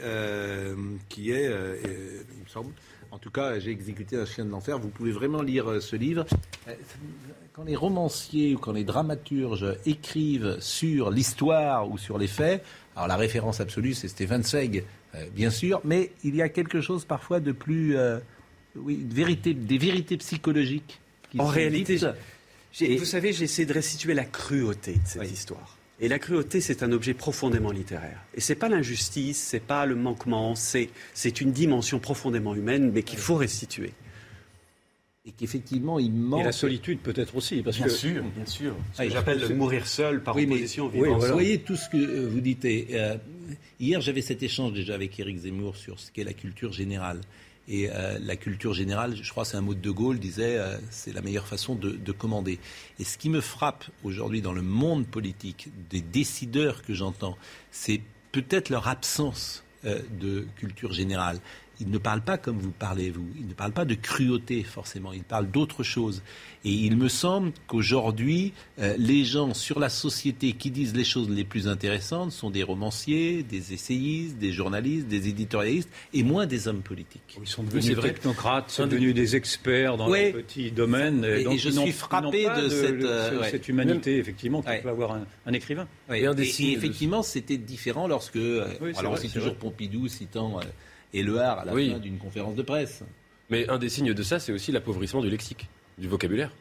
qui 1.09 1.31
est, 1.31 1.45
il 1.45 2.43
me 2.43 2.47
semble. 2.47 2.73
En 3.11 3.19
tout 3.19 3.31
cas, 3.31 3.59
j'ai 3.59 3.71
exécuté 3.71 4.17
un 4.17 4.25
chien 4.25 4.45
de 4.45 4.49
l'enfer. 4.49 4.77
Vous 4.77 4.89
pouvez 4.89 5.11
vraiment 5.11 5.41
lire 5.41 5.81
ce 5.81 5.95
livre 5.95 6.25
quand 7.55 7.63
les 7.63 7.77
romanciers 7.77 8.53
ou 8.53 8.57
quand 8.57 8.73
les 8.73 8.83
dramaturges 8.83 9.77
écrivent 9.85 10.57
sur 10.59 11.09
l'histoire 11.09 11.89
ou 11.89 11.97
sur 11.97 12.17
les 12.17 12.27
faits, 12.27 12.61
alors 12.97 13.07
la 13.07 13.15
référence 13.15 13.61
absolue 13.61 13.93
c'est 13.93 14.09
Stéphane 14.09 14.43
Zweig, 14.43 14.83
euh, 15.15 15.25
bien 15.33 15.49
sûr, 15.49 15.79
mais 15.85 16.11
il 16.25 16.35
y 16.35 16.41
a 16.41 16.49
quelque 16.49 16.81
chose 16.81 17.05
parfois 17.05 17.39
de 17.39 17.53
plus, 17.53 17.95
euh, 17.95 18.19
oui, 18.75 19.05
vérité, 19.09 19.53
des 19.53 19.77
vérités 19.77 20.17
psychologiques. 20.17 20.99
Qui 21.31 21.39
en 21.39 21.45
réalité, 21.45 21.97
vous 21.97 23.05
savez, 23.05 23.31
j'essaie 23.31 23.65
de 23.65 23.73
restituer 23.73 24.13
la 24.13 24.25
cruauté 24.25 24.95
de 24.95 24.99
cette 25.05 25.31
histoire. 25.31 25.77
Et 26.01 26.09
la 26.09 26.19
cruauté, 26.19 26.59
c'est 26.59 26.83
un 26.83 26.91
objet 26.91 27.13
profondément 27.13 27.71
littéraire. 27.71 28.19
Et 28.33 28.41
c'est 28.41 28.55
pas 28.55 28.67
l'injustice, 28.67 29.37
c'est 29.37 29.61
pas 29.61 29.85
le 29.85 29.95
manquement, 29.95 30.55
c'est 30.55 30.89
une 31.39 31.53
dimension 31.53 31.99
profondément 31.99 32.53
humaine, 32.53 32.91
mais 32.93 33.03
qu'il 33.03 33.19
faut 33.19 33.35
restituer 33.35 33.93
et 35.25 35.31
qu'effectivement 35.31 35.99
il 35.99 36.13
manque. 36.13 36.41
Et 36.41 36.45
la 36.45 36.51
solitude 36.51 36.99
peut-être 36.99 37.35
aussi, 37.35 37.61
parce 37.61 37.77
bien 37.77 37.87
que 37.87 37.91
sûr, 37.91 38.23
bien 38.23 38.45
sûr. 38.45 38.75
Ce 38.93 39.03
que 39.03 39.09
j'appelle 39.09 39.55
mourir 39.55 39.87
seul 39.87 40.21
par 40.21 40.35
opposition. 40.35 40.91
Mais, 40.93 41.01
oui, 41.01 41.09
vous 41.09 41.33
voyez 41.33 41.59
tout 41.59 41.75
ce 41.75 41.89
que 41.89 41.97
euh, 41.97 42.29
vous 42.29 42.41
dites. 42.41 42.65
Euh, 42.65 43.17
hier, 43.79 44.01
j'avais 44.01 44.21
cet 44.21 44.43
échange 44.43 44.73
déjà 44.73 44.93
avec 44.93 45.19
Éric 45.19 45.39
Zemmour 45.39 45.75
sur 45.75 45.99
ce 45.99 46.11
qu'est 46.11 46.23
la 46.23 46.33
culture 46.33 46.71
générale. 46.71 47.21
Et 47.67 47.89
euh, 47.89 48.19
la 48.21 48.35
culture 48.35 48.75
générale, 48.75 49.15
je 49.19 49.29
crois, 49.31 49.43
c'est 49.43 49.57
un 49.57 49.61
mot 49.61 49.73
de 49.73 49.79
De 49.79 49.89
Gaulle, 49.89 50.19
disait, 50.19 50.59
c'est 50.91 51.11
la 51.11 51.21
meilleure 51.21 51.47
façon 51.47 51.73
de, 51.73 51.89
de, 51.93 52.11
commander. 52.11 52.59
Et 52.99 53.03
ce 53.03 53.17
qui 53.17 53.27
me 53.31 53.41
frappe 53.41 53.85
aujourd'hui 54.03 54.43
dans 54.43 54.53
le 54.53 54.61
monde 54.61 55.07
politique, 55.07 55.69
des 55.89 56.01
décideurs 56.01 56.83
que 56.83 56.93
j'entends, 56.93 57.35
c'est 57.71 58.01
peut-être 58.31 58.69
leur 58.69 58.87
absence 58.87 59.63
de 59.83 60.45
culture 60.57 60.93
générale 60.93 61.39
il 61.81 61.89
ne 61.89 61.97
parle 61.97 62.21
pas 62.21 62.37
comme 62.37 62.57
vous 62.57 62.71
parlez, 62.71 63.09
vous. 63.09 63.27
Il 63.37 63.47
ne 63.47 63.53
parle 63.53 63.71
pas 63.71 63.85
de 63.85 63.95
cruauté, 63.95 64.63
forcément. 64.63 65.11
Il 65.13 65.23
parle 65.23 65.49
d'autre 65.49 65.83
chose. 65.83 66.21
Et 66.63 66.71
il 66.71 66.97
me 66.97 67.09
semble 67.09 67.51
qu'aujourd'hui, 67.67 68.53
euh, 68.79 68.95
les 68.97 69.23
gens 69.23 69.53
sur 69.53 69.79
la 69.79 69.89
société 69.89 70.53
qui 70.53 70.71
disent 70.71 70.95
les 70.95 71.03
choses 71.03 71.29
les 71.29 71.43
plus 71.43 71.67
intéressantes 71.67 72.31
sont 72.31 72.49
des 72.49 72.63
romanciers, 72.63 73.43
des 73.43 73.73
essayistes, 73.73 74.37
des 74.37 74.51
journalistes, 74.51 75.07
des 75.07 75.27
éditorialistes, 75.27 75.89
et 76.13 76.23
moins 76.23 76.47
des 76.47 76.67
hommes 76.67 76.81
politiques. 76.81 77.37
Ils 77.39 77.47
sont 77.47 77.63
devenus 77.63 77.85
des 77.85 77.95
technocrates, 77.95 78.71
sont 78.71 78.87
devenus 78.87 79.13
des 79.13 79.35
experts 79.35 79.97
dans 79.97 80.09
ouais. 80.09 80.31
petits 80.31 80.71
domaines. 80.71 81.23
Et, 81.23 81.41
et, 81.41 81.57
je 81.57 81.69
suis 81.69 81.91
frappé 81.91 82.45
de, 82.45 82.69
cette, 82.69 83.03
euh, 83.03 83.43
cette, 83.43 83.67
humanité, 83.67 84.17
effectivement, 84.17 84.61
que 84.61 84.81
peut 84.81 84.89
avoir 84.89 85.19
un, 85.45 85.53
écrivain. 85.53 85.87
et, 86.11 86.23
effectivement, 86.23 87.21
c'était 87.21 87.57
différent 87.57 88.07
lorsque. 88.07 88.37
Euh, 88.37 88.65
alors, 88.97 89.17
c'est 89.17 89.27
toujours 89.27 89.55
Pompidou 89.55 90.07
citant 90.07 90.59
et 91.15 91.23
le 91.23 91.39
Har 91.39 91.59
à 91.59 91.65
la 91.65 91.71
fin 91.71 91.99
d'une 91.99 92.17
conférence 92.17 92.55
de 92.55 92.61
presse. 92.61 93.03
Mais 93.49 93.67
un 93.69 93.77
des 93.77 93.89
signes 93.89 94.13
de 94.13 94.23
ça, 94.23 94.39
c'est 94.39 94.51
aussi 94.51 94.71
l'appauvrissement 94.71 95.21
du 95.21 95.29
lexique, 95.29 95.67
du 95.97 96.07
vocabulaire, 96.07 96.51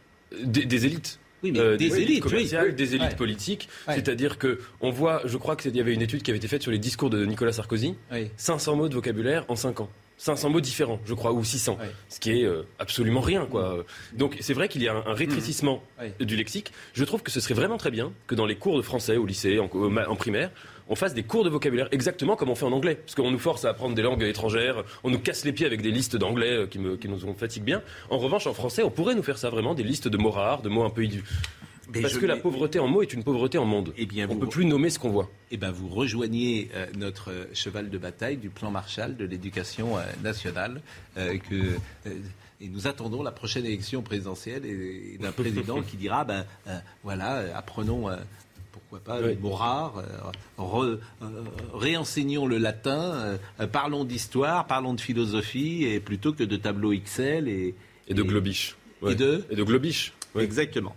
des, 0.43 0.86
élites. 0.86 1.18
Oui, 1.43 1.52
mais 1.52 1.59
euh, 1.59 1.76
des, 1.76 2.01
élites 2.01 2.22
commerciales, 2.22 2.74
des 2.74 2.94
élites 2.94 3.16
politiques. 3.16 3.68
C'est-à-dire 3.89 4.39
que 4.39 4.60
on 4.81 4.90
voit, 4.90 5.22
je 5.24 5.36
crois 5.36 5.56
qu'il 5.56 5.74
y 5.74 5.81
avait 5.81 5.94
une 5.94 6.02
étude 6.02 6.22
qui 6.22 6.31
avait 6.31 6.39
été 6.39 6.48
faite 6.48 6.62
sur 6.62 6.70
les 6.70 6.78
discours 6.78 7.10
de 7.10 7.24
Nicolas 7.24 7.52
Sarkozy, 7.52 7.94
500 8.36 8.76
mots 8.76 8.89
de 8.89 8.94
vocabulaire 8.94 9.44
en 9.48 9.56
5 9.56 9.81
ans. 9.81 9.90
500 10.16 10.51
mots 10.51 10.60
différents, 10.60 11.01
je 11.05 11.12
crois, 11.12 11.32
ou 11.32 11.43
600, 11.43 11.76
ce 12.09 12.20
qui 12.20 12.31
est 12.31 12.44
euh, 12.44 12.62
absolument 12.78 13.20
rien, 13.20 13.47
quoi. 13.47 13.85
Donc 14.12 14.36
c'est 14.40 14.55
vrai 14.55 14.68
qu'il 14.68 14.81
y 14.81 14.89
a 14.89 14.94
un, 14.94 15.12
rétrécissement 15.12 15.82
du 16.20 16.36
lexique. 16.36 16.70
Je 16.93 17.05
trouve 17.05 17.22
que 17.22 17.32
ce 17.32 17.40
serait 17.40 17.55
vraiment 17.55 17.78
très 17.78 17.90
bien 17.90 18.12
que 18.28 18.36
dans 18.36 18.47
les 18.47 18.55
cours 18.55 18.76
de 18.76 18.82
français 18.82 19.16
au 19.16 19.26
lycée, 19.26 19.59
en 19.59 20.16
primaire, 20.16 20.52
on 20.89 20.94
fasse 20.94 21.15
des 21.15 21.23
cours 21.23 21.44
de 21.44 21.51
vocabulaire 21.51 21.89
exactement 21.93 22.36
comme 22.36 22.51
on 22.51 22.55
fait 22.55 22.66
en 22.66 22.73
anglais. 22.73 22.97
Parce 22.97 23.15
qu'on 23.15 23.31
nous 23.31 23.39
force 23.39 23.65
à 23.65 23.70
apprendre 23.70 23.94
des 23.94 24.02
langues 24.02 24.23
étrangères, 24.23 24.85
on 25.02 25.11
nous 25.11 25.19
casse 25.19 25.44
les 25.44 25.52
pieds 25.52 25.66
avec 25.66 25.82
des 25.82 25.90
listes 25.90 26.16
d'anglais 26.16 26.52
euh, 26.52 26.66
qui, 26.66 26.78
qui 27.01 27.09
nous 27.09 27.35
fatiguent 27.35 27.65
bien. 27.65 27.82
En 28.11 28.19
revanche, 28.19 28.47
en 28.47 28.55
français, 28.55 28.82
on 28.82 28.90
pourrait 28.90 29.15
nous 29.15 29.23
faire 29.23 29.39
ça 29.39 29.51
vraiment, 29.51 29.74
des 29.74 29.82
listes 29.82 30.09
de 30.09 30.16
mots 30.16 30.31
rares, 30.31 30.62
de 30.62 30.69
mots 30.69 30.85
un 30.85 30.90
peu 30.90 31.06
Parce 32.01 32.19
que 32.19 32.27
la 32.27 32.36
pauvreté 32.36 32.78
en 32.78 32.89
mots 32.89 33.02
est 33.02 33.12
une 33.12 33.24
pauvreté 33.24 33.59
en 33.59 33.65
monde. 33.65 33.93
Eh 33.97 34.06
bien, 34.06 34.27
on 34.28 34.35
ne 34.35 34.40
peut 34.40 34.48
plus 34.48 34.65
nommer 34.65 34.90
ce 34.90 34.98
qu'on 34.98 35.11
voit. 35.11 35.31
Eh 35.51 35.56
bien, 35.56 35.70
vous 35.70 35.89
rejoignez 35.89 36.70
euh, 36.74 36.86
notre 36.97 37.31
euh, 37.31 37.44
cheval 37.55 37.90
de 37.90 37.98
bataille 37.98 38.36
du 38.36 38.51
plan 38.51 38.70
Marshall 38.70 39.16
de 39.16 39.24
l'éducation 39.24 39.97
nationale. 40.23 40.82
que, 41.16 41.78
et 42.61 42.69
nous 42.69 42.86
attendons 42.86 43.23
la 43.23 43.32
prochaine 43.32 43.66
élection 43.66 44.02
présidentielle 44.02 44.65
et, 44.65 45.19
d'un 45.20 45.32
président 45.32 45.82
qui 45.89 45.97
dira 45.97 46.24
ben, 46.24 46.44
voilà, 47.02 47.56
apprenons 47.56 48.09
pourquoi 48.89 49.01
pas, 49.01 49.23
des 49.23 49.36
mots 49.36 49.51
rares. 49.51 50.02
Euh, 50.59 50.61
euh, 50.61 50.98
réenseignons 51.73 52.47
le 52.47 52.59
latin, 52.59 53.39
euh, 53.61 53.66
parlons 53.66 54.05
d'histoire, 54.05 54.66
parlons 54.66 54.94
de 54.94 55.01
philosophie, 55.01 55.85
et 55.85 56.01
plutôt 56.01 56.32
que 56.32 56.44
de 56.44 56.56
tableaux 56.56 56.93
Excel 56.93 57.48
et, 57.48 57.74
et 58.09 58.15
de 58.15 58.23
globish. 58.23 58.77
Et 59.06 59.15
de 59.15 59.44
Et 59.51 59.56
de 59.56 59.62
globish. 59.62 60.12
Exactement. 60.39 60.94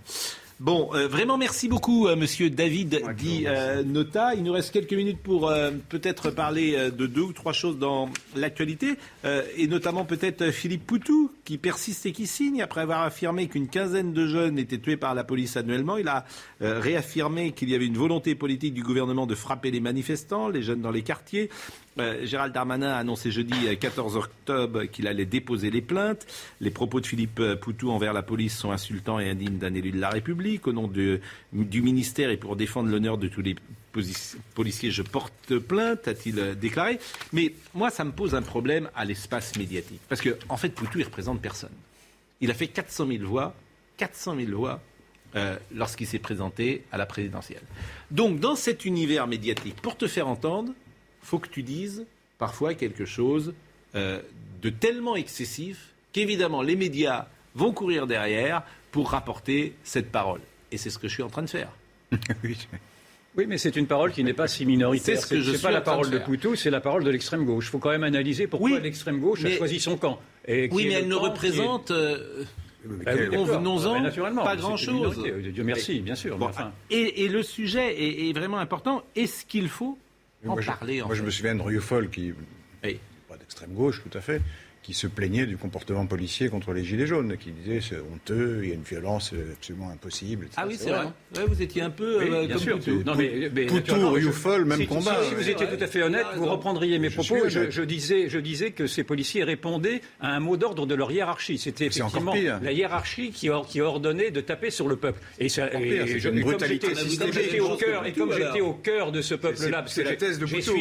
Bon, 0.59 0.89
vraiment 0.91 1.38
merci 1.38 1.67
beaucoup, 1.67 2.07
Monsieur 2.15 2.49
David 2.49 3.03
Di 3.15 3.45
Nota. 3.85 4.34
Il 4.34 4.43
nous 4.43 4.53
reste 4.53 4.71
quelques 4.71 4.93
minutes 4.93 5.21
pour 5.21 5.53
peut-être 5.89 6.31
parler 6.31 6.89
de 6.89 7.05
deux 7.05 7.21
ou 7.21 7.34
trois 7.34 7.53
choses 7.53 7.77
dans 7.77 8.09
l'actualité, 8.35 8.95
et 9.23 9.67
notamment 9.67 10.03
peut-être 10.03 10.49
Philippe 10.49 10.88
Poutou, 10.88 11.31
qui 11.47 11.57
persiste 11.57 12.05
et 12.05 12.11
qui 12.11 12.27
signe. 12.27 12.61
Après 12.61 12.81
avoir 12.81 13.03
affirmé 13.03 13.47
qu'une 13.47 13.69
quinzaine 13.69 14.11
de 14.11 14.27
jeunes 14.27 14.59
étaient 14.59 14.79
tués 14.79 14.97
par 14.97 15.15
la 15.15 15.23
police 15.23 15.55
annuellement, 15.55 15.95
il 15.95 16.09
a 16.09 16.25
euh, 16.61 16.81
réaffirmé 16.81 17.53
qu'il 17.53 17.69
y 17.69 17.75
avait 17.75 17.85
une 17.85 17.97
volonté 17.97 18.35
politique 18.35 18.73
du 18.73 18.84
gouvernement 18.84 19.25
de 19.25 19.34
frapper 19.34 19.71
les 19.71 19.79
manifestants, 19.79 20.49
les 20.49 20.61
jeunes 20.61 20.81
dans 20.81 20.91
les 20.91 21.03
quartiers. 21.03 21.49
Euh, 21.99 22.25
Gérald 22.25 22.53
Darmanin 22.53 22.89
a 22.89 22.97
annoncé 22.97 23.31
jeudi 23.31 23.55
14 23.79 24.17
octobre 24.17 24.84
qu'il 24.85 25.07
allait 25.07 25.25
déposer 25.25 25.71
les 25.71 25.81
plaintes. 25.81 26.27
Les 26.59 26.69
propos 26.69 26.99
de 26.99 27.07
Philippe 27.07 27.41
Poutou 27.61 27.91
envers 27.91 28.11
la 28.11 28.23
police 28.23 28.57
sont 28.57 28.71
insultants 28.71 29.19
et 29.19 29.29
indignes 29.29 29.57
d'un 29.57 29.73
élu 29.73 29.91
de 29.91 29.99
la 29.99 30.09
République. 30.09 30.47
Au 30.65 30.74
nom 30.74 30.88
du 30.88 31.82
ministère 31.82 32.30
et 32.30 32.38
pour 32.38 32.56
défendre 32.56 32.90
l'honneur 32.90 33.18
de 33.18 33.28
tous 33.28 33.41
les 33.41 33.56
policiers, 34.53 34.91
je 34.91 35.02
porte 35.02 35.57
plainte, 35.57 36.07
a-t-il 36.07 36.40
euh, 36.40 36.56
déclaré. 36.56 36.99
Mais 37.34 37.53
moi, 37.74 37.90
ça 37.90 38.03
me 38.03 38.11
pose 38.11 38.36
un 38.36 38.41
problème 38.41 38.90
à 38.95 39.06
l'espace 39.06 39.56
médiatique. 39.57 40.02
Parce 40.10 40.22
qu'en 40.22 40.32
en 40.49 40.57
fait, 40.57 40.69
Poutou, 40.69 40.99
il 40.99 41.06
représente 41.06 41.41
personne. 41.41 41.72
Il 42.41 42.52
a 42.52 42.53
fait 42.53 42.68
400 42.68 43.07
000 43.07 43.24
voix, 43.26 43.56
400 43.98 44.36
000 44.38 44.52
voix 44.57 44.82
euh, 45.36 45.57
lorsqu'il 45.76 46.07
s'est 46.07 46.19
présenté 46.19 46.84
à 46.91 46.98
la 46.98 47.06
présidentielle. 47.06 47.64
Donc, 48.11 48.40
dans 48.40 48.56
cet 48.56 48.86
univers 48.86 49.28
médiatique, 49.28 49.76
pour 49.82 49.98
te 49.98 50.07
faire 50.07 50.28
entendre, 50.28 50.74
faut 51.22 51.40
que 51.40 51.49
tu 51.49 51.64
dises 51.64 52.06
parfois 52.38 52.74
quelque 52.74 53.06
chose 53.06 53.53
euh, 53.95 54.22
de 54.61 54.69
tellement 54.69 55.15
excessif 55.15 55.94
qu'évidemment 56.14 56.61
les 56.61 56.76
médias 56.76 57.28
vont 57.56 57.74
courir 57.74 58.07
derrière 58.07 58.64
pour 58.98 59.11
rapporter 59.11 59.76
cette 59.84 60.11
parole. 60.11 60.40
Et 60.72 60.78
c'est 60.78 60.90
ce 60.90 60.98
que 60.98 61.07
je 61.07 61.14
suis 61.14 61.22
en 61.22 61.30
train 61.30 61.44
de 61.44 61.49
faire. 61.52 61.69
oui. 62.44 63.45
mais 63.48 63.60
c'est 63.60 63.76
une 63.76 63.86
parole 63.86 64.11
qui 64.11 64.24
n'est 64.24 64.34
pas 64.34 64.48
si 64.48 64.65
minoritaire. 64.65 65.22
C'est 65.22 65.40
ce 65.40 65.52
n'est 65.52 65.60
pas 65.60 65.69
la 65.69 65.82
parole 65.82 66.10
de, 66.10 66.18
Poutou, 66.18 66.56
c'est 66.56 66.72
la 66.72 66.82
parole 66.82 67.03
de 67.03 67.11
l'extrême 67.11 67.45
gauche. 67.45 67.68
Il 67.68 67.69
faut 67.69 67.78
quand 67.78 67.91
même 67.91 68.03
analyser 68.03 68.48
pourquoi 68.48 68.80
l'extrême 68.80 69.19
gauche 69.19 69.45
a 69.45 69.52
choisi 69.52 69.80
son 69.80 69.98
camp. 69.98 70.19
oui, 70.48 70.68
mais 70.88 70.94
elle 70.94 71.07
ne 71.07 71.14
représente. 71.14 71.91
Euh, 71.91 72.44
bah 72.84 73.11
Convenons-en, 73.28 74.02
pas 74.44 74.56
grand-chose. 74.56 75.24
Dieu 75.53 75.64
merci, 75.64 75.99
bien 75.99 76.15
sûr. 76.15 76.40
et, 76.90 77.28
le 77.28 77.44
sujet 77.44 78.02
est, 78.02 78.30
est 78.30 78.34
vraiment 78.34 78.57
important. 78.57 79.03
Est-ce 79.15 79.45
qu'il 79.45 79.69
faut 79.69 79.99
moi, 80.44 80.60
je, 80.60 80.72
je 81.14 81.24
me 81.24 81.30
souviens 81.30 81.53
de 81.53 81.61
Rieufol, 81.61 82.10
qui, 82.10 82.34
pas 83.28 83.38
d'extrême 83.38 83.74
gauche 83.74 84.02
tout 84.03 84.18
à 84.18 84.22
fait, 84.22 84.41
qui 84.84 84.94
se 84.94 85.08
plaignait 85.08 85.45
du 85.45 85.58
comportement 85.58 86.06
policier 86.06 86.49
contre 86.49 86.74
les 86.74 86.84
Gilets 86.84 87.08
jaunes, 87.08 87.38
qui 87.38 87.52
disait 87.52 87.82
c'est 87.82 87.99
honteux, 87.99 88.62
il 88.64 88.70
y 88.70 88.72
a 88.72 88.76
une 88.76 88.84
violence 88.84 89.34
absolument 89.54 89.90
impossible. 89.90 90.48
Ah 90.56 90.66
oui, 90.68 90.76
c'est 90.78 90.90
vrai. 90.90 91.08
vous 91.48 91.62
étiez 91.62 91.82
un 91.82 91.90
peu 91.90 92.22
euh, 92.22 92.48
bien 92.48 92.58
sûr. 92.58 92.80
Non, 93.06 93.16
mais, 93.16 93.49
mais 93.54 93.66
Poutou, 93.66 93.95
même 94.66 94.88
combat. 94.88 95.18
Si, 95.28 95.36
vous 95.36 95.49
étiez 95.49 95.68
tout 95.68 95.84
à 95.84 95.88
fait 95.88 96.04
honnête, 96.04 96.26
vous 96.36 96.45
reprendriez 96.45 96.99
mes 96.99 97.10
propos. 97.10 97.49
Je, 97.49 97.82
disais, 97.82 98.30
je 98.30 98.40
disais 98.40 98.72
que 98.72 98.88
ces 98.88 99.04
policiers 99.04 99.44
répondaient 99.44 100.02
à 100.20 100.36
un 100.36 100.40
mot 100.40 100.58
d'ordre 100.58 100.86
de 100.86 100.95
leur 100.95 101.12
hiérarchie. 101.12 101.58
C'était 101.58 101.86
effectivement 101.86 102.34
la 102.62 102.72
hiérarchie 102.72 103.32
qui, 103.32 103.49
qui 103.68 103.82
ordonnait 103.82 104.32
de 104.32 104.41
taper 104.41 104.70
sur 104.70 104.88
le 104.88 104.95
peuple. 104.95 105.20
Et, 105.40 105.49
ça, 105.49 105.72
et, 105.74 106.20
je, 106.20 106.30
comme 106.30 107.34
j'étais 107.34 107.60
au 107.60 107.76
cœur, 107.76 108.06
et 108.06 108.14
comme 108.14 108.34
j'étais 108.34 108.62
au 108.62 108.74
cœur 108.74 109.12
de 109.12 109.22
ce 109.22 109.36
peuple-là, 109.36 109.84
c'est 109.88 110.04
la 110.04 110.16
thèse 110.16 110.40
de 110.40 110.45
Poutou. 110.45 110.78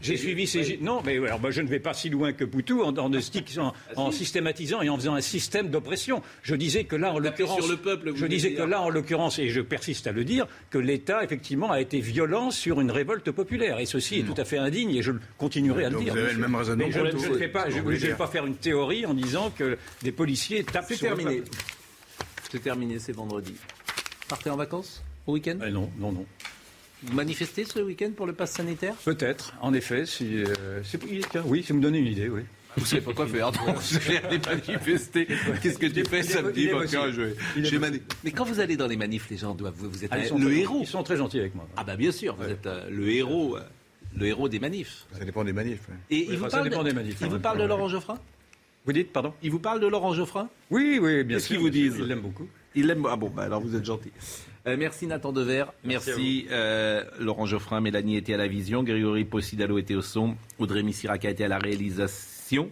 J'ai 0.00 0.16
suivi 0.16 0.46
ces. 0.46 0.78
Non, 0.80 1.02
mais 1.04 1.16
alors, 1.18 1.38
bah, 1.38 1.50
je 1.50 1.60
ne 1.60 1.68
vais 1.68 1.78
pas 1.78 1.92
si 1.92 2.08
loin 2.08 2.32
que 2.32 2.44
Poutou 2.44 2.82
en, 2.82 2.96
en, 2.96 3.10
en, 3.12 3.72
en 3.96 4.10
systématisant 4.12 4.80
et 4.82 4.88
en 4.88 4.96
faisant 4.96 5.14
un 5.14 5.20
système 5.20 5.68
d'oppression. 5.68 6.22
Je 6.42 6.54
disais 6.54 6.84
que 6.84 6.96
là, 6.96 7.12
en 7.12 7.18
l'occurrence. 7.18 7.68
le 7.68 7.76
peuple. 7.76 8.12
Je 8.14 8.26
disais 8.26 8.54
que 8.54 8.62
là, 8.62 8.80
en 8.80 8.88
l'occurrence, 8.88 9.38
et 9.38 9.48
je 9.48 9.60
persiste 9.60 10.06
à 10.06 10.12
le 10.12 10.24
dire, 10.24 10.46
que 10.70 10.78
l'État, 10.78 11.22
effectivement, 11.22 11.70
a 11.70 11.80
été 11.80 12.00
violent 12.00 12.50
sur 12.50 12.80
une 12.80 12.90
révolte 12.90 13.30
populaire. 13.30 13.78
Et 13.78 13.86
ceci 13.86 14.20
est 14.20 14.22
tout 14.22 14.34
à 14.40 14.44
fait 14.44 14.58
indigne 14.58 14.94
et 14.94 15.02
je 15.02 15.12
continuerai 15.38 15.84
à 15.84 15.90
le 15.90 15.98
dire. 15.98 16.12
Vous 16.14 16.18
avez 16.18 16.32
le 16.32 16.38
même 16.38 16.54
raisonnement. 16.54 16.86
Mais 16.86 16.92
je, 16.92 17.00
ne 17.00 17.36
vais 17.36 17.48
pas, 17.48 17.68
je, 17.68 17.80
vais 17.80 18.14
pas 18.14 18.26
faire 18.26 18.46
une 18.46 18.56
théorie 18.56 19.04
en 19.06 19.14
disant 19.14 19.50
que 19.50 19.76
des 20.02 20.12
policiers 20.12 20.64
tapent 20.64 20.92
sur 20.92 21.00
terminé. 21.14 21.42
C'est 22.50 22.62
terminé, 22.62 22.98
c'est 22.98 23.12
vendredi. 23.12 23.54
Partez 24.28 24.50
en 24.50 24.56
vacances 24.56 25.02
au 25.26 25.32
week-end? 25.34 25.58
Eh 25.66 25.70
Non, 25.70 25.90
non, 25.98 26.12
non. 26.12 26.26
Vous 27.02 27.14
manifestez 27.14 27.64
ce 27.64 27.80
week-end 27.80 28.10
pour 28.14 28.26
le 28.26 28.32
pass 28.32 28.52
sanitaire 28.52 28.94
Peut-être, 29.04 29.54
en 29.60 29.72
effet. 29.72 30.04
Si, 30.06 30.44
euh, 30.44 30.82
oui, 31.46 31.62
si 31.62 31.72
vous 31.72 31.78
me 31.78 31.82
donnez 31.82 31.98
une 31.98 32.06
idée, 32.06 32.28
oui. 32.28 32.42
Vous 32.76 32.84
savez 32.84 33.02
pas 33.02 33.12
quoi 33.12 33.26
faire, 33.26 33.50
donc 33.50 33.76
je 33.90 33.98
vais 33.98 34.18
aller 34.24 34.38
manifester. 34.38 35.26
Qu'est-ce 35.60 35.78
que 35.78 35.86
tu 35.86 36.04
fais 36.04 36.22
samedi 36.22 36.70
Mais 38.22 38.30
quand 38.30 38.44
vous 38.44 38.60
allez 38.60 38.76
dans 38.76 38.86
les 38.86 38.96
manifs, 38.96 39.28
les 39.30 39.36
gens 39.36 39.54
doivent. 39.54 39.74
Vous 39.76 40.04
êtes 40.04 40.12
ah, 40.12 40.18
le 40.18 40.52
héros. 40.52 40.78
Ils 40.82 40.86
sont 40.86 41.02
très 41.02 41.16
gentils 41.16 41.40
avec 41.40 41.54
moi. 41.54 41.66
Ah, 41.76 41.84
bah 41.84 41.96
bien 41.96 42.12
sûr, 42.12 42.36
vous 42.36 42.44
êtes 42.44 42.66
euh, 42.66 42.88
le 42.90 43.08
héros. 43.08 43.56
Euh, 43.56 43.60
le 44.16 44.26
héros 44.26 44.48
des 44.48 44.58
manifs. 44.58 45.06
Ça 45.12 45.24
dépend 45.24 45.44
des 45.44 45.52
manifs. 45.52 45.86
Et 46.10 46.26
il 46.30 46.36
vous 46.36 46.48
parle, 46.48 46.68
des 46.68 46.92
manifs, 46.92 47.16
il 47.20 47.28
vous 47.28 47.38
parle 47.38 47.58
de 47.58 47.64
Laurent 47.64 47.88
Geoffrin 47.88 48.18
Vous 48.84 48.92
dites, 48.92 49.12
pardon 49.12 49.34
Il 49.42 49.52
vous 49.52 49.60
parle 49.60 49.80
de 49.80 49.86
Laurent 49.86 50.12
Geoffrin 50.14 50.48
Oui, 50.70 50.98
oui, 51.00 51.22
bien 51.22 51.38
sûr. 51.38 51.48
Qu'est-ce 51.48 51.48
qu'ils 51.48 51.58
vous 51.60 51.70
disent 51.70 51.96
Il 51.98 52.06
l'aime 52.06 52.20
beaucoup. 52.20 52.48
Il 52.74 52.86
l'aime. 52.86 53.06
Ah 53.08 53.16
bon, 53.16 53.30
bah 53.30 53.44
alors 53.44 53.60
vous 53.60 53.76
êtes 53.76 53.84
gentil. 53.84 54.10
Euh, 54.66 54.76
merci 54.78 55.06
Nathan 55.06 55.32
Dever, 55.32 55.64
merci, 55.84 56.46
euh, 56.50 57.02
Laurent 57.18 57.46
Geoffrin, 57.46 57.80
Mélanie 57.80 58.16
était 58.16 58.34
à 58.34 58.36
la 58.36 58.46
vision, 58.46 58.82
Grégory 58.82 59.24
Possidalo 59.24 59.78
était 59.78 59.94
au 59.94 60.02
son, 60.02 60.36
Audrey 60.58 60.82
Missiraka 60.82 61.30
était 61.30 61.44
à 61.44 61.48
la 61.48 61.58
réalisation, 61.58 62.68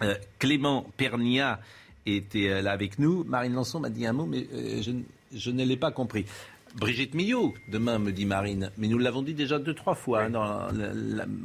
euh, 0.00 0.14
Clément 0.38 0.86
Pernia 0.96 1.60
était 2.06 2.62
là 2.62 2.72
avec 2.72 2.98
nous, 2.98 3.22
Marine 3.24 3.52
Lançon 3.52 3.80
m'a 3.80 3.90
dit 3.90 4.06
un 4.06 4.14
mot 4.14 4.24
mais 4.24 4.46
je, 4.82 4.92
je 5.34 5.50
ne 5.50 5.64
l'ai 5.64 5.76
pas 5.76 5.90
compris. 5.90 6.24
Brigitte 6.74 7.14
Millot, 7.14 7.54
demain, 7.68 7.98
me 7.98 8.10
dit 8.10 8.26
Marine. 8.26 8.70
Mais 8.78 8.88
nous 8.88 8.98
l'avons 8.98 9.22
dit 9.22 9.34
déjà 9.34 9.58
deux, 9.58 9.74
trois 9.74 9.94
fois. 9.94 10.24
Hein, 10.24 10.68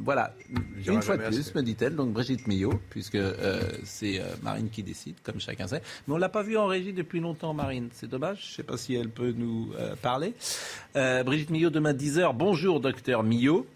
voilà, 0.04 0.34
une 0.86 1.02
fois 1.02 1.16
de 1.16 1.22
plus, 1.22 1.54
me 1.54 1.62
dit-elle. 1.62 1.94
Donc 1.94 2.12
Brigitte 2.12 2.46
Millot, 2.48 2.80
puisque 2.90 3.14
euh, 3.14 3.62
c'est 3.84 4.20
euh, 4.20 4.24
Marine 4.42 4.70
qui 4.70 4.82
décide, 4.82 5.16
comme 5.22 5.40
chacun 5.40 5.68
sait. 5.68 5.82
Mais 6.06 6.14
on 6.14 6.16
ne 6.16 6.20
l'a 6.20 6.28
pas 6.28 6.42
vue 6.42 6.56
en 6.56 6.66
régie 6.66 6.92
depuis 6.92 7.20
longtemps, 7.20 7.54
Marine. 7.54 7.88
C'est 7.92 8.10
dommage. 8.10 8.38
Je 8.42 8.50
ne 8.50 8.56
sais 8.56 8.62
pas 8.64 8.76
si 8.76 8.94
elle 8.94 9.10
peut 9.10 9.32
nous 9.36 9.70
euh, 9.78 9.94
parler. 10.02 10.34
Brigitte 10.94 11.50
Millot, 11.50 11.70
demain 11.70 11.92
10h. 11.92 12.34
Bonjour, 12.34 12.80
docteur 12.80 13.22
Millot. 13.22 13.66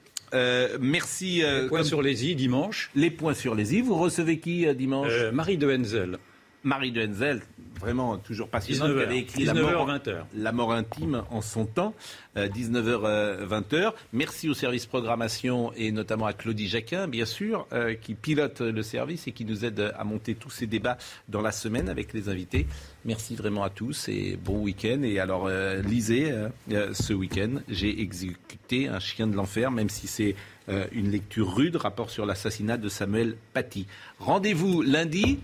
merci. 0.81 1.43
les 1.43 1.69
points 1.69 1.85
sur 1.85 2.03
les 2.03 2.27
i 2.27 2.35
dimanche. 2.35 2.91
Les 2.97 3.11
points 3.11 3.35
sur 3.35 3.55
les 3.55 3.77
i. 3.77 3.81
Vous 3.81 3.97
recevez 3.97 4.41
qui 4.41 4.67
dimanche? 4.75 5.13
Marie 5.33 5.57
de 5.59 5.71
Henzel. 5.71 6.19
Marie 6.65 6.93
de 6.93 7.07
Henzel, 7.07 7.43
vraiment 7.79 8.17
toujours 8.17 8.49
passionnante, 8.49 8.95
qui 8.95 9.03
avait 9.03 9.19
écrit 9.19 9.45
la 9.45 9.55
mort, 9.55 9.87
20 9.87 10.09
la 10.37 10.53
mort, 10.53 10.73
intime 10.73 11.23
en 11.31 11.43
son 11.43 11.67
temps, 11.67 11.95
19h, 12.37 13.01
euh, 13.05 13.47
20h. 13.47 13.75
Euh, 13.75 13.91
Merci 14.13 14.49
au 14.49 14.55
service 14.55 14.87
programmation 14.87 15.73
et 15.75 15.93
notamment 15.93 16.27
à 16.27 16.33
Claudie 16.33 16.69
Jacquin, 16.69 17.07
bien 17.07 17.27
sûr, 17.27 17.67
euh, 17.73 17.95
qui 17.95 18.15
pilote 18.15 18.61
le 18.61 18.83
service 18.83 19.29
et 19.29 19.33
qui 19.33 19.45
nous 19.45 19.65
aide 19.65 19.93
à 19.97 20.05
monter 20.05 20.35
tous 20.35 20.51
ces 20.51 20.67
débats 20.67 20.97
dans 21.29 21.43
la 21.43 21.53
semaine 21.53 21.89
avec 21.89 22.13
les 22.15 22.29
invités. 22.31 22.67
Merci 23.05 23.37
vraiment 23.37 23.63
à 23.63 23.71
tous 23.71 24.09
et 24.09 24.39
bon 24.43 24.61
week-end. 24.61 25.03
Et 25.03 25.19
alors, 25.19 25.49
lisez 25.85 26.33
ce 26.71 27.13
week-end, 27.13 27.57
j'ai 27.69 28.01
exécuté 28.01 28.89
un 28.89 28.99
chien 28.99 29.27
de 29.27 29.37
l'enfer, 29.37 29.71
même 29.71 29.91
si 29.91 30.07
c'est 30.07 30.35
une 30.69 31.11
lecture 31.11 31.55
rude, 31.55 31.77
rapport 31.77 32.11
sur 32.11 32.27
l'assassinat 32.27 32.77
de 32.77 32.89
Samuel 32.89 33.37
Paty. 33.53 33.87
Rendez-vous 34.19 34.83
lundi, 34.83 35.41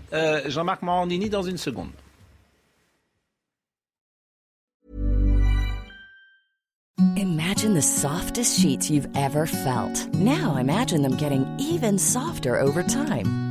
Jean-Marc 0.47 0.81
Morandini 0.81 1.29
dans 1.29 1.43
une 1.43 1.57
seconde. 1.57 1.91
Imagine 7.17 7.73
the 7.73 7.81
softest 7.81 8.59
sheets 8.59 8.89
you've 8.89 9.09
ever 9.15 9.45
felt. 9.45 10.07
Now 10.13 10.55
imagine 10.57 11.01
them 11.01 11.15
getting 11.17 11.45
even 11.59 11.99
softer 11.99 12.59
over 12.59 12.81
time. 12.81 13.50